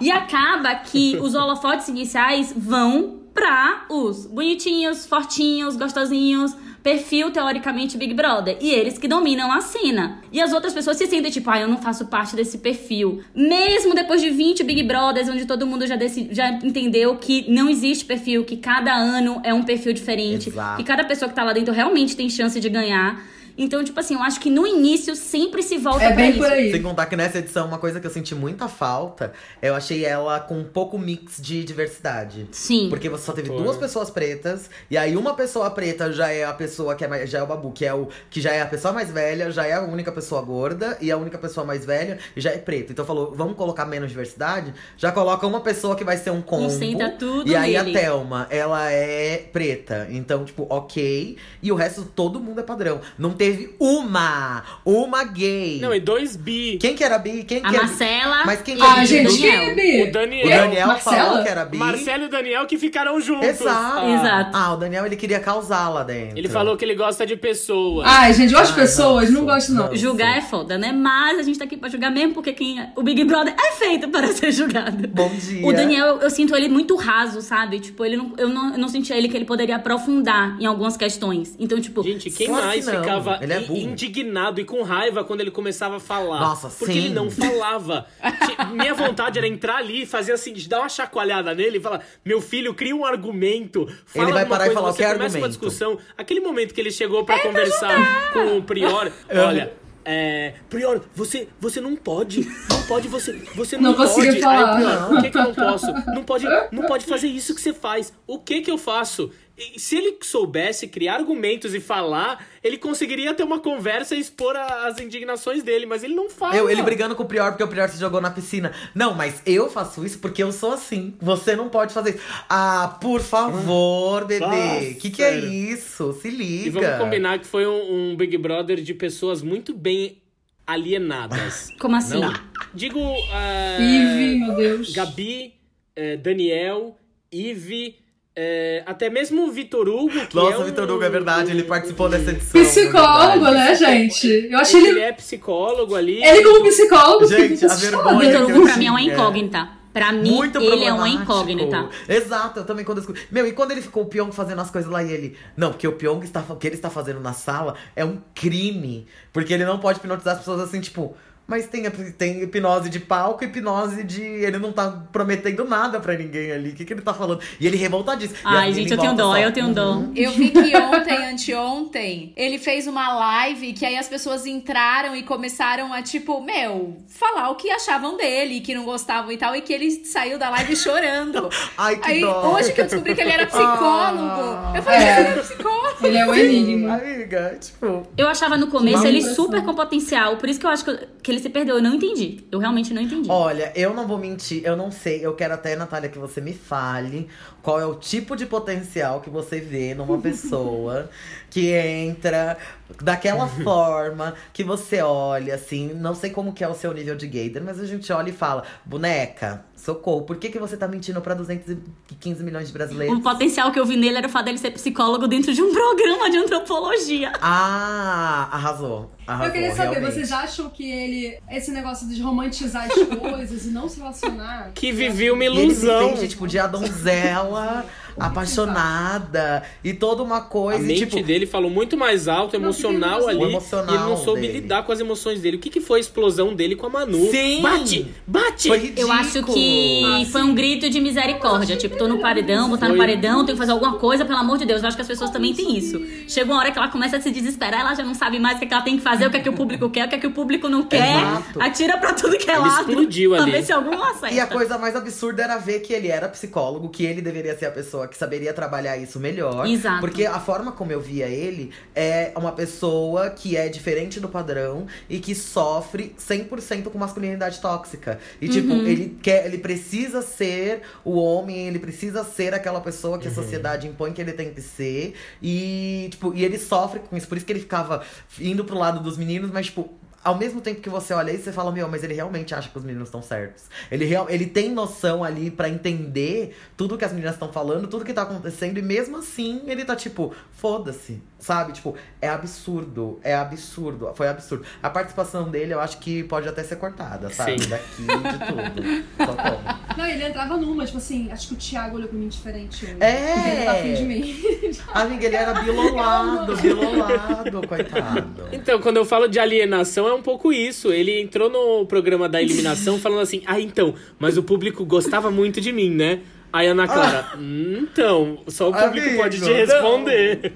E 0.00 0.10
acaba 0.10 0.74
que 0.76 1.16
os 1.20 1.34
holofotes 1.34 1.88
iniciais 1.92 2.52
vão 2.56 3.20
pra 3.32 3.86
os 3.88 4.26
bonitinhos, 4.26 5.06
fortinhos, 5.06 5.76
gostosinhos, 5.76 6.54
perfil 6.82 7.30
teoricamente 7.30 7.96
Big 7.96 8.12
Brother. 8.12 8.58
E 8.60 8.70
eles 8.70 8.98
que 8.98 9.06
dominam 9.06 9.50
a 9.52 9.60
cena. 9.60 10.18
E 10.32 10.40
as 10.40 10.52
outras 10.52 10.74
pessoas 10.74 10.96
se 10.96 11.06
sentem 11.06 11.30
tipo, 11.30 11.48
ah, 11.48 11.60
eu 11.60 11.68
não 11.68 11.78
faço 11.78 12.06
parte 12.06 12.34
desse 12.34 12.58
perfil. 12.58 13.22
Mesmo 13.34 13.94
depois 13.94 14.20
de 14.20 14.30
20 14.30 14.64
Big 14.64 14.82
Brothers, 14.82 15.28
onde 15.28 15.46
todo 15.46 15.66
mundo 15.66 15.86
já, 15.86 15.96
decidi, 15.96 16.34
já 16.34 16.50
entendeu 16.50 17.16
que 17.16 17.50
não 17.50 17.68
existe 17.68 18.04
perfil, 18.04 18.44
que 18.44 18.56
cada 18.56 18.92
ano 18.92 19.40
é 19.44 19.54
um 19.54 19.62
perfil 19.62 19.92
diferente, 19.92 20.48
Exato. 20.48 20.76
que 20.76 20.84
cada 20.84 21.04
pessoa 21.04 21.28
que 21.28 21.34
tá 21.34 21.44
lá 21.44 21.52
dentro 21.52 21.72
realmente 21.72 22.16
tem 22.16 22.28
chance 22.28 22.58
de 22.58 22.68
ganhar. 22.68 23.22
Então, 23.56 23.82
tipo 23.84 23.98
assim, 24.00 24.14
eu 24.14 24.22
acho 24.22 24.40
que 24.40 24.50
no 24.50 24.66
início 24.66 25.14
sempre 25.16 25.62
se 25.62 25.78
volta 25.78 26.04
É 26.04 26.08
pra 26.08 26.16
bem 26.16 26.30
isso. 26.30 26.38
por 26.38 26.50
aí. 26.50 26.70
Sem 26.70 26.82
contar 26.82 27.06
que 27.06 27.16
nessa 27.16 27.38
edição, 27.38 27.66
uma 27.66 27.78
coisa 27.78 28.00
que 28.00 28.06
eu 28.06 28.10
senti 28.10 28.34
muita 28.34 28.68
falta, 28.68 29.32
eu 29.60 29.74
achei 29.74 30.04
ela 30.04 30.40
com 30.40 30.58
um 30.58 30.64
pouco 30.64 30.98
mix 30.98 31.38
de 31.40 31.64
diversidade. 31.64 32.46
Sim. 32.52 32.88
Porque 32.88 33.08
você 33.08 33.24
só 33.24 33.32
teve 33.32 33.48
Foi. 33.48 33.56
duas 33.62 33.76
pessoas 33.76 34.10
pretas, 34.10 34.70
e 34.90 34.96
aí 34.96 35.16
uma 35.16 35.34
pessoa 35.34 35.70
preta 35.70 36.12
já 36.12 36.30
é 36.30 36.44
a 36.44 36.52
pessoa 36.52 36.94
que 36.94 37.04
é 37.04 37.08
mais, 37.08 37.28
já 37.30 37.38
é 37.38 37.42
o 37.42 37.46
babu, 37.46 37.72
que 37.72 37.84
é 37.84 37.92
o 37.94 38.08
que 38.30 38.40
já 38.40 38.52
é 38.52 38.60
a 38.62 38.66
pessoa 38.66 38.92
mais 38.92 39.10
velha, 39.10 39.50
já 39.50 39.66
é 39.66 39.72
a 39.74 39.82
única 39.82 40.10
pessoa 40.12 40.40
gorda, 40.42 40.96
e 41.00 41.10
a 41.10 41.16
única 41.16 41.38
pessoa 41.38 41.66
mais 41.66 41.84
velha 41.84 42.18
já 42.36 42.50
é 42.50 42.58
preta. 42.58 42.92
Então 42.92 43.04
falou, 43.04 43.32
vamos 43.34 43.56
colocar 43.56 43.84
menos 43.84 44.08
diversidade? 44.10 44.72
Já 44.96 45.12
coloca 45.12 45.46
uma 45.46 45.60
pessoa 45.60 45.94
que 45.96 46.04
vai 46.04 46.16
ser 46.16 46.30
um 46.30 46.42
combo. 46.42 46.64
Concentra 46.64 47.10
tudo 47.10 47.50
E 47.50 47.54
aí 47.56 47.74
nele. 47.74 47.96
a 47.96 48.00
Thelma, 48.00 48.46
ela 48.50 48.90
é 48.90 49.38
preta. 49.52 50.06
Então, 50.10 50.44
tipo, 50.44 50.66
ok. 50.70 51.36
E 51.62 51.72
o 51.72 51.74
resto, 51.74 52.04
todo 52.04 52.40
mundo 52.40 52.60
é 52.60 52.62
padrão. 52.62 53.00
Não 53.18 53.32
teve 53.42 53.74
uma, 53.80 54.62
uma 54.84 55.24
gay. 55.24 55.80
Não, 55.80 55.92
e 55.92 55.98
dois 55.98 56.36
bi. 56.36 56.78
Quem 56.80 56.94
que 56.94 57.02
era 57.02 57.18
bi? 57.18 57.42
Quem 57.42 57.58
A 57.58 57.68
que 57.70 57.74
era 57.76 57.86
Marcela. 57.86 58.42
Mas 58.46 58.62
quem 58.62 58.76
que 58.76 58.82
Ah, 58.82 59.02
é 59.02 59.06
gente, 59.06 59.32
bi? 59.32 59.38
quem 59.38 59.50
é 59.54 59.74
bi? 59.74 60.08
O 60.08 60.12
Daniel. 60.12 60.46
O 60.46 60.50
Daniel 60.50 60.86
Marcela? 60.86 61.16
falou 61.16 61.42
que 61.42 61.48
era 61.48 61.64
bi. 61.64 61.76
Marcelo 61.78 62.22
e 62.22 62.26
o 62.26 62.30
Daniel 62.30 62.66
que 62.66 62.78
ficaram 62.78 63.20
juntos. 63.20 63.48
Exato. 63.48 63.98
Ah. 63.98 64.10
Exato. 64.10 64.50
Ah, 64.56 64.72
o 64.74 64.76
Daniel 64.76 65.06
ele 65.06 65.16
queria 65.16 65.40
causar 65.40 65.88
lá 65.88 66.04
dentro. 66.04 66.38
Ele 66.38 66.48
falou 66.48 66.76
que 66.76 66.84
ele 66.84 66.94
gosta 66.94 67.26
de 67.26 67.36
pessoas. 67.36 68.06
Ai, 68.08 68.32
gente, 68.32 68.52
eu 68.52 68.58
gosto 68.60 68.74
de 68.74 68.80
Ai, 68.80 68.86
pessoas, 68.86 69.30
não 69.30 69.44
gosto 69.44 69.72
não. 69.72 69.88
não. 69.88 69.96
Julgar 69.96 70.38
é 70.38 70.40
foda, 70.42 70.78
né? 70.78 70.92
Mas 70.92 71.38
a 71.38 71.42
gente 71.42 71.58
tá 71.58 71.64
aqui 71.64 71.76
pra 71.76 71.88
julgar 71.88 72.10
mesmo 72.12 72.34
porque 72.34 72.52
quem 72.52 72.80
é- 72.80 72.90
o 72.96 73.02
Big 73.02 73.24
Brother 73.24 73.54
é 73.58 73.72
feito 73.72 74.08
para 74.08 74.28
ser 74.32 74.52
julgado. 74.52 75.08
Bom 75.08 75.30
dia. 75.34 75.66
O 75.66 75.72
Daniel, 75.72 76.06
eu, 76.06 76.20
eu 76.22 76.30
sinto 76.30 76.54
ele 76.54 76.68
muito 76.68 76.94
raso, 76.96 77.40
sabe? 77.42 77.80
Tipo, 77.80 78.04
ele 78.04 78.16
não, 78.16 78.32
eu, 78.38 78.48
não, 78.48 78.72
eu 78.72 78.78
não 78.78 78.88
sentia 78.88 79.16
ele 79.16 79.28
que 79.28 79.36
ele 79.36 79.44
poderia 79.44 79.76
aprofundar 79.76 80.56
em 80.60 80.66
algumas 80.66 80.96
questões. 80.96 81.56
Então, 81.58 81.80
tipo, 81.80 82.02
Gente, 82.02 82.30
quem 82.30 82.46
Claro 82.46 82.62
que 82.62 82.68
mais 82.68 82.86
não. 82.86 83.02
Ficava 83.34 83.44
Ele 83.44 83.52
é 83.52 83.60
in- 83.60 83.66
burro. 83.66 83.78
indignado 83.80 84.60
e 84.60 84.64
com 84.64 84.82
raiva 84.82 85.24
quando 85.24 85.40
ele 85.40 85.50
começava 85.50 85.96
a 85.96 86.00
falar? 86.00 86.40
Nossa, 86.40 86.68
Porque 86.68 86.92
sim. 86.92 86.98
ele 86.98 87.08
não 87.10 87.30
falava. 87.30 88.06
Minha 88.72 88.94
vontade 88.94 89.38
era 89.38 89.46
entrar 89.46 89.76
ali 89.76 90.02
e 90.02 90.06
fazer 90.06 90.32
assim, 90.32 90.52
de 90.52 90.68
dar 90.68 90.80
uma 90.80 90.88
chacoalhada 90.88 91.54
nele 91.54 91.78
e 91.78 91.80
falar: 91.80 92.02
Meu 92.24 92.40
filho, 92.40 92.74
cria 92.74 92.94
um 92.94 93.04
argumento. 93.04 93.86
Fala 94.06 94.26
Ele 94.26 94.32
vai 94.32 94.46
parar 94.46 94.64
e 94.64 94.66
coisa, 94.68 94.80
falar, 94.80 94.92
você 94.92 95.02
"Eu 95.02 95.06
quero 95.06 95.18
começa 95.18 95.38
uma 95.38 95.46
argumento." 95.46 95.60
discussão. 95.70 95.98
Aquele 96.16 96.40
momento 96.40 96.74
que 96.74 96.80
ele 96.80 96.90
chegou 96.90 97.24
pra 97.24 97.38
conversar 97.40 98.32
com 98.32 98.58
o 98.58 98.62
Prior, 98.62 99.10
olha. 99.30 99.72
É, 100.04 100.54
Prior, 100.68 101.00
você, 101.14 101.46
você 101.60 101.80
não 101.80 101.94
pode, 101.94 102.40
não 102.68 102.82
pode, 102.88 103.06
você, 103.06 103.34
você 103.54 103.76
não, 103.76 103.92
Não 103.92 104.08
pode. 104.08 104.40
falar. 104.40 104.74
Aí, 104.76 104.82
Prior, 104.84 105.12
o 105.18 105.22
que 105.22 105.30
que 105.30 105.38
eu 105.38 105.42
não 105.44 105.54
posso? 105.54 105.86
Não 106.12 106.24
pode, 106.24 106.44
não 106.72 106.82
pode 106.88 107.04
fazer 107.06 107.28
isso 107.28 107.54
que 107.54 107.60
você 107.60 107.72
faz. 107.72 108.12
O 108.26 108.36
que 108.40 108.62
que 108.62 108.70
eu 108.70 108.76
faço? 108.78 109.30
Se 109.76 109.96
ele 109.96 110.16
soubesse 110.22 110.86
criar 110.88 111.14
argumentos 111.16 111.74
e 111.74 111.80
falar, 111.80 112.46
ele 112.62 112.78
conseguiria 112.78 113.32
ter 113.34 113.42
uma 113.42 113.58
conversa 113.60 114.14
e 114.14 114.20
expor 114.20 114.56
a- 114.56 114.86
as 114.86 115.00
indignações 115.00 115.62
dele, 115.62 115.86
mas 115.86 116.02
ele 116.04 116.14
não 116.14 116.28
fala. 116.30 116.56
Eu, 116.56 116.68
ele 116.70 116.82
brigando 116.82 117.14
com 117.14 117.22
o 117.22 117.26
Prior 117.26 117.50
porque 117.52 117.62
o 117.64 117.68
Prior 117.68 117.88
se 117.88 117.98
jogou 117.98 118.20
na 118.20 118.30
piscina. 118.30 118.72
Não, 118.94 119.14
mas 119.14 119.42
eu 119.46 119.70
faço 119.70 120.04
isso 120.04 120.18
porque 120.18 120.42
eu 120.42 120.52
sou 120.52 120.72
assim. 120.72 121.14
Você 121.20 121.54
não 121.56 121.68
pode 121.68 121.92
fazer 121.94 122.16
isso. 122.16 122.24
Ah, 122.48 122.98
por 123.00 123.20
favor, 123.20 124.24
bebê. 124.26 124.44
Nossa, 124.46 124.94
que 125.00 125.10
que 125.10 125.22
é 125.22 125.38
isso? 125.38 126.12
Se 126.20 126.30
liga. 126.30 126.66
E 126.66 126.70
vamos 126.70 126.98
combinar 126.98 127.38
que 127.38 127.46
foi 127.46 127.66
um, 127.66 128.10
um 128.12 128.16
Big 128.16 128.36
Brother 128.38 128.80
de 128.82 128.94
pessoas 128.94 129.42
muito 129.42 129.74
bem 129.74 130.18
alienadas. 130.66 131.68
como 131.80 131.96
assim? 131.96 132.20
Não. 132.20 132.32
Digo. 132.74 133.00
ah, 133.32 133.78
Ive, 133.80 134.38
meu 134.38 134.54
Deus. 134.54 134.92
Gabi, 134.92 135.54
eh, 135.94 136.16
Daniel, 136.16 136.96
Ive, 137.30 137.96
eh, 138.34 138.82
até 138.86 139.10
mesmo 139.10 139.46
o 139.46 139.52
Vitor 139.52 139.88
Hugo. 139.88 140.26
Que 140.26 140.34
Nossa, 140.36 140.54
é 140.54 140.58
o 140.58 140.62
um- 140.62 140.64
Vitor 140.64 140.90
Hugo, 140.90 141.02
é 141.04 141.10
verdade. 141.10 141.50
Ele 141.50 141.64
participou 141.64 142.08
dessa 142.08 142.30
edição. 142.30 142.60
Psicólogo, 142.62 143.46
é 143.46 143.50
verdade. 143.52 143.54
né, 143.54 143.74
gente? 143.76 144.48
Eu 144.50 144.58
achei 144.58 144.80
Ele 144.80 144.88
ele. 144.90 145.00
é 145.00 145.12
psicólogo 145.12 145.94
ali. 145.94 146.22
Ele 146.24 146.42
como 146.42 146.62
psicólogo. 146.64 147.26
Gente, 147.26 147.64
a 147.64 147.74
vergonha 147.74 148.14
O 148.16 148.18
Vitor 148.18 148.42
Hugo 148.50 148.62
pra 148.66 148.76
mim 148.76 148.86
é 148.86 148.90
uma 148.90 149.00
tinha. 149.00 149.12
incógnita. 149.14 149.68
Pra 149.92 150.10
mim, 150.10 150.30
Muito 150.30 150.58
ele 150.58 150.84
é 150.86 150.92
uma 150.92 151.06
incógnita. 151.06 151.86
Exato, 152.08 152.60
eu 152.60 152.64
também 152.64 152.82
quando 152.82 152.96
eu 152.98 153.02
escuto. 153.02 153.20
Meu, 153.30 153.46
e 153.46 153.52
quando 153.52 153.72
ele 153.72 153.82
ficou 153.82 154.04
o 154.04 154.06
Pyong 154.06 154.32
fazendo 154.32 154.58
as 154.62 154.70
coisas 154.70 154.90
lá 154.90 155.02
e 155.02 155.12
ele. 155.12 155.36
Não, 155.54 155.68
porque 155.70 155.86
o 155.86 155.92
Pyong 155.92 156.24
está. 156.24 156.42
O 156.48 156.56
que 156.56 156.66
ele 156.66 156.76
está 156.76 156.88
fazendo 156.88 157.20
na 157.20 157.34
sala 157.34 157.74
é 157.94 158.02
um 158.02 158.16
crime. 158.34 159.06
Porque 159.34 159.52
ele 159.52 159.66
não 159.66 159.78
pode 159.78 159.98
hipnotizar 159.98 160.32
as 160.32 160.38
pessoas 160.38 160.60
assim, 160.62 160.80
tipo. 160.80 161.14
Mas 161.52 161.66
tem, 161.66 161.82
tem 162.16 162.42
hipnose 162.42 162.88
de 162.88 162.98
palco, 162.98 163.44
hipnose 163.44 164.02
de. 164.04 164.22
Ele 164.22 164.56
não 164.56 164.72
tá 164.72 164.88
prometendo 165.12 165.64
nada 165.66 166.00
pra 166.00 166.14
ninguém 166.16 166.50
ali. 166.50 166.70
O 166.70 166.74
que, 166.74 166.82
que 166.82 166.94
ele 166.94 167.02
tá 167.02 167.12
falando? 167.12 167.40
E 167.60 167.66
ele 167.66 167.76
revoltadíssimo. 167.76 168.38
Ai, 168.42 168.70
a 168.70 168.72
gente, 168.72 168.90
eu 168.90 168.96
tenho 168.96 169.14
dó, 169.14 169.32
só, 169.32 169.38
eu 169.38 169.52
tenho 169.52 169.74
dó. 169.74 169.96
uhum. 169.96 170.12
Eu 170.16 170.30
vi 170.30 170.48
que 170.48 170.74
ontem, 170.74 171.30
anteontem, 171.30 172.32
ele 172.36 172.58
fez 172.58 172.86
uma 172.86 173.12
live 173.12 173.74
que 173.74 173.84
aí 173.84 173.98
as 173.98 174.08
pessoas 174.08 174.46
entraram 174.46 175.14
e 175.14 175.22
começaram 175.22 175.92
a, 175.92 176.00
tipo, 176.00 176.40
meu, 176.42 176.96
falar 177.06 177.50
o 177.50 177.54
que 177.56 177.70
achavam 177.70 178.16
dele, 178.16 178.60
que 178.60 178.74
não 178.74 178.84
gostavam 178.86 179.30
e 179.30 179.36
tal, 179.36 179.54
e 179.54 179.60
que 179.60 179.74
ele 179.74 179.90
saiu 180.06 180.38
da 180.38 180.48
live 180.48 180.74
chorando. 180.74 181.50
Ai, 181.76 181.96
que 181.96 182.10
Aí, 182.12 182.20
dó. 182.22 182.54
hoje 182.54 182.72
que 182.72 182.80
eu 182.80 182.84
descobri 182.86 183.14
que 183.14 183.20
ele 183.20 183.30
era 183.30 183.46
psicólogo, 183.46 184.76
eu 184.76 184.82
falei, 184.82 184.98
É. 185.00 185.20
ele 185.20 185.28
era 185.28 185.42
psicólogo. 185.42 186.06
Ele 186.06 186.16
é 186.16 186.26
o 186.26 186.34
enigma. 186.34 186.94
Amiga, 186.94 187.58
tipo. 187.60 188.06
Eu 188.16 188.26
achava 188.28 188.56
no 188.56 188.68
começo 188.68 189.06
ele 189.06 189.20
super 189.20 189.62
com 189.62 189.74
potencial, 189.74 190.38
por 190.38 190.48
isso 190.48 190.58
que 190.58 190.64
eu 190.66 190.70
acho 190.70 190.84
que, 190.84 190.96
que 191.22 191.30
ele 191.30 191.40
se 191.42 191.50
perdeu. 191.50 191.76
Eu 191.76 191.82
não 191.82 191.94
entendi. 191.94 192.44
Eu 192.50 192.58
realmente 192.58 192.94
não 192.94 193.02
entendi. 193.02 193.28
Olha, 193.30 193.72
eu 193.74 193.92
não 193.92 194.06
vou 194.06 194.18
mentir, 194.18 194.62
eu 194.64 194.76
não 194.76 194.90
sei. 194.90 195.24
Eu 195.24 195.34
quero 195.34 195.54
até, 195.54 195.76
Natália, 195.76 196.08
que 196.08 196.18
você 196.18 196.40
me 196.40 196.52
fale 196.52 197.28
qual 197.62 197.80
é 197.80 197.86
o 197.86 197.94
tipo 197.94 198.34
de 198.36 198.46
potencial 198.46 199.20
que 199.20 199.28
você 199.28 199.60
vê 199.60 199.94
numa 199.94 200.18
pessoa 200.22 201.10
que 201.50 201.70
entra 201.70 202.56
daquela 203.00 203.46
forma, 203.48 204.34
que 204.52 204.62
você 204.64 205.00
olha, 205.00 205.54
assim. 205.54 205.92
Não 205.94 206.14
sei 206.14 206.30
como 206.30 206.52
que 206.52 206.62
é 206.64 206.68
o 206.68 206.74
seu 206.74 206.92
nível 206.92 207.14
de 207.16 207.26
gator, 207.26 207.62
mas 207.64 207.80
a 207.80 207.86
gente 207.86 208.12
olha 208.12 208.30
e 208.30 208.32
fala: 208.32 208.64
boneca, 208.84 209.64
socorro, 209.76 210.22
por 210.22 210.36
que, 210.36 210.48
que 210.50 210.58
você 210.58 210.76
tá 210.76 210.86
mentindo 210.88 211.20
pra 211.20 211.34
215 211.34 212.42
milhões 212.44 212.66
de 212.68 212.72
brasileiros? 212.72 213.16
O 213.16 213.20
potencial 213.22 213.70
que 213.72 213.78
eu 213.80 213.86
vi 213.86 213.96
nele 213.96 214.18
era 214.18 214.26
o 214.26 214.30
fato 214.30 214.44
dele 214.46 214.58
ser 214.58 214.70
psicólogo 214.72 215.26
dentro 215.28 215.52
de 215.52 215.62
um 215.62 215.70
programa 215.74 216.30
de 216.30 216.36
antropologia. 216.38 217.32
Ah, 217.40 218.48
arrasou. 218.52 219.10
arrasou 219.26 219.46
Eu 219.46 219.52
queria 219.52 219.74
saber, 219.74 219.90
realmente. 219.90 220.12
vocês 220.14 220.32
acham 220.32 220.68
que 220.70 220.90
ele. 220.90 221.38
Esse 221.50 221.70
negócio 221.70 222.08
de 222.08 222.20
romantizar 222.22 222.86
as 222.86 222.94
coisas 223.18 223.66
e 223.66 223.70
não 223.70 223.88
se 223.88 223.98
relacionar. 223.98 224.70
Que 224.74 224.92
vivia 224.92 225.32
uma 225.32 225.44
ele 225.44 225.74
se 225.74 225.84
ilusão. 225.86 226.10
finge, 226.10 226.28
tipo, 226.28 226.46
de 226.46 226.58
a 226.58 226.66
donzela 226.66 227.84
apaixonada 228.18 229.62
e 229.82 229.92
toda 229.92 230.22
uma 230.22 230.38
A 230.38 230.40
coisa. 230.40 230.82
e, 230.82 230.86
mente 230.86 231.06
tipo, 231.06 231.22
dele 231.22 231.46
falou 231.46 231.70
muito 231.70 231.96
mais 231.96 232.28
alto, 232.28 232.54
emocional 232.56 233.28
ali. 233.28 233.42
emocional 233.42 233.94
e 233.94 233.98
ele 233.98 234.04
não 234.04 234.16
soube 234.16 234.40
dele. 234.42 234.52
lidar 234.54 234.82
com 234.84 234.92
as 234.92 235.00
emoções 235.00 235.40
dele. 235.40 235.56
O 235.56 235.60
que, 235.60 235.70
que 235.70 235.80
foi 235.80 235.98
a 235.98 236.00
explosão 236.00 236.54
dele 236.54 236.74
com 236.76 236.86
a 236.86 236.90
Manu? 236.90 237.30
Sim! 237.30 237.62
Bate! 237.62 238.06
Bate! 238.26 238.68
Foi 238.68 238.78
ridículo. 238.78 239.06
Eu 239.06 239.12
acho 239.12 239.42
que 239.44 240.02
Ah, 240.04 240.24
foi 240.30 240.42
um 240.42 240.54
grito 240.54 240.88
de 240.90 241.00
misericórdia. 241.00 241.76
Tipo, 241.76 241.96
tô 241.96 242.08
no 242.08 242.18
paredão, 242.20 242.68
botar 242.68 242.86
no 242.88 242.92
Foi. 242.96 242.98
paredão, 243.06 243.44
tenho 243.44 243.56
que 243.56 243.58
fazer 243.58 243.72
alguma 243.72 243.94
coisa, 243.98 244.24
pelo 244.24 244.38
amor 244.38 244.58
de 244.58 244.64
Deus. 244.64 244.82
Eu 244.82 244.88
acho 244.88 244.96
que 244.96 245.02
as 245.02 245.08
pessoas 245.08 245.30
também 245.30 245.54
têm 245.54 245.76
isso. 245.76 246.00
Chega 246.28 246.50
uma 246.52 246.58
hora 246.60 246.70
que 246.70 246.78
ela 246.78 246.88
começa 246.88 247.16
a 247.16 247.20
se 247.20 247.30
desesperar, 247.30 247.80
ela 247.80 247.94
já 247.94 248.02
não 248.04 248.14
sabe 248.14 248.38
mais 248.38 248.56
o 248.56 248.58
que, 248.58 248.64
é 248.64 248.68
que 248.68 248.74
ela 248.74 248.82
tem 248.82 248.96
que 248.96 249.02
fazer, 249.02 249.26
o 249.26 249.30
que 249.30 249.36
é 249.36 249.40
que 249.40 249.48
o 249.48 249.52
público 249.52 249.88
quer, 249.90 250.06
o 250.06 250.08
que 250.08 250.14
é 250.14 250.18
que 250.18 250.26
o 250.26 250.32
público 250.32 250.68
não 250.68 250.82
quer. 250.84 251.16
Exato. 251.20 251.60
Atira 251.62 251.98
pra 251.98 252.12
tudo 252.14 252.36
que 252.38 252.50
é 252.50 252.54
Ele 252.54 252.62
lado. 252.62 252.80
explodiu 252.90 253.30
pra 253.32 253.42
ali. 253.42 253.50
ver 253.52 253.62
se 253.64 253.72
algum 253.72 254.00
acerta. 254.02 254.34
E 254.34 254.40
a 254.40 254.46
coisa 254.46 254.78
mais 254.78 254.94
absurda 254.96 255.42
era 255.42 255.58
ver 255.58 255.80
que 255.80 255.92
ele 255.92 256.08
era 256.08 256.28
psicólogo, 256.28 256.88
que 256.88 257.04
ele 257.04 257.20
deveria 257.20 257.56
ser 257.58 257.66
a 257.66 257.70
pessoa 257.70 258.01
que 258.08 258.16
saberia 258.16 258.52
trabalhar 258.52 258.96
isso 258.96 259.18
melhor. 259.20 259.66
Exato. 259.66 260.00
Porque 260.00 260.24
a 260.26 260.38
forma 260.40 260.72
como 260.72 260.92
eu 260.92 261.00
via 261.00 261.26
ele 261.26 261.70
é 261.94 262.32
uma 262.36 262.52
pessoa 262.52 263.30
que 263.30 263.56
é 263.56 263.68
diferente 263.68 264.20
do 264.20 264.28
padrão 264.28 264.86
e 265.08 265.18
que 265.18 265.34
sofre 265.34 266.14
100% 266.18 266.84
com 266.84 266.98
masculinidade 266.98 267.60
tóxica. 267.60 268.18
E 268.40 268.48
tipo, 268.48 268.72
Uhum. 268.72 268.86
ele 268.86 269.16
quer, 269.22 269.46
ele 269.46 269.58
precisa 269.58 270.22
ser 270.22 270.82
o 271.04 271.12
homem, 271.18 271.66
ele 271.68 271.78
precisa 271.78 272.24
ser 272.24 272.54
aquela 272.54 272.80
pessoa 272.80 273.18
que 273.18 273.28
a 273.28 273.34
sociedade 273.34 273.86
impõe 273.86 274.12
que 274.12 274.20
ele 274.20 274.32
tem 274.32 274.52
que 274.52 274.60
ser. 274.60 275.14
E 275.42 276.08
tipo, 276.10 276.32
e 276.34 276.44
ele 276.44 276.58
sofre 276.58 277.00
com 277.00 277.16
isso, 277.16 277.28
por 277.28 277.36
isso 277.36 277.46
que 277.46 277.52
ele 277.52 277.60
ficava 277.60 278.02
indo 278.40 278.64
pro 278.64 278.76
lado 278.78 279.00
dos 279.00 279.16
meninos, 279.16 279.50
mas 279.50 279.66
tipo, 279.66 279.90
ao 280.24 280.36
mesmo 280.38 280.60
tempo 280.60 280.80
que 280.80 280.88
você 280.88 281.12
olha 281.12 281.32
isso, 281.32 281.44
você 281.44 281.52
fala, 281.52 281.72
meu, 281.72 281.88
mas 281.88 282.04
ele 282.04 282.14
realmente 282.14 282.54
acha 282.54 282.68
que 282.68 282.78
os 282.78 282.84
meninos 282.84 283.08
estão 283.08 283.22
certos. 283.22 283.64
Ele, 283.90 284.04
real, 284.04 284.28
ele 284.30 284.46
tem 284.46 284.70
noção 284.70 285.24
ali 285.24 285.50
pra 285.50 285.68
entender 285.68 286.56
tudo 286.76 286.96
que 286.96 287.04
as 287.04 287.12
meninas 287.12 287.34
estão 287.34 287.52
falando, 287.52 287.88
tudo 287.88 288.04
que 288.04 288.12
tá 288.12 288.22
acontecendo, 288.22 288.78
e 288.78 288.82
mesmo 288.82 289.16
assim 289.18 289.62
ele 289.66 289.84
tá 289.84 289.96
tipo, 289.96 290.34
foda-se, 290.52 291.20
sabe? 291.42 291.72
Tipo, 291.72 291.96
é 292.20 292.28
absurdo, 292.28 293.18
é 293.22 293.34
absurdo, 293.34 294.12
foi 294.14 294.28
absurdo. 294.28 294.64
A 294.80 294.88
participação 294.88 295.50
dele 295.50 295.74
eu 295.74 295.80
acho 295.80 295.98
que 295.98 296.22
pode 296.22 296.48
até 296.48 296.62
ser 296.62 296.76
cortada, 296.76 297.28
sabe? 297.30 297.60
Sim. 297.60 297.68
Daqui 297.68 298.02
de 298.02 298.06
tudo. 298.06 299.04
Socorro. 299.26 299.60
Não, 299.98 300.06
ele 300.06 300.24
entrava 300.24 300.56
numa, 300.56 300.86
tipo 300.86 300.98
assim, 300.98 301.30
acho 301.32 301.48
que 301.48 301.54
o 301.54 301.56
Thiago 301.56 301.96
olhou 301.96 302.08
pra 302.08 302.16
mim 302.16 302.28
diferente 302.28 302.84
hoje. 302.84 302.96
É. 303.00 303.56
Ele 303.56 303.64
tá 303.64 303.72
afim 303.72 303.94
de 303.94 304.02
mim. 304.04 304.36
Amiga, 304.94 305.26
ele 305.26 305.36
era 305.36 305.60
bilolado, 305.60 306.56
bilolado, 306.62 307.66
coitado. 307.66 308.48
Então, 308.52 308.80
quando 308.80 308.98
eu 308.98 309.04
falo 309.04 309.26
de 309.26 309.40
alienação, 309.40 310.06
é 310.06 310.14
um 310.14 310.22
pouco 310.22 310.52
isso. 310.52 310.92
Ele 310.92 311.20
entrou 311.20 311.50
no 311.50 311.84
programa 311.86 312.28
da 312.28 312.40
eliminação 312.40 313.00
falando 313.00 313.20
assim: 313.22 313.42
ah, 313.46 313.60
então, 313.60 313.94
mas 314.18 314.38
o 314.38 314.44
público 314.44 314.84
gostava 314.84 315.28
muito 315.30 315.60
de 315.60 315.72
mim, 315.72 315.90
né? 315.90 316.20
Aí 316.52 316.68
a 316.68 316.72
Ana 316.72 316.86
Clara, 316.86 317.32
"Hum, 317.38 317.78
então, 317.80 318.38
só 318.46 318.68
o 318.68 318.72
público 318.72 319.06
Amigo, 319.06 319.22
pode 319.22 319.40
te 319.40 319.50
responder. 319.50 320.52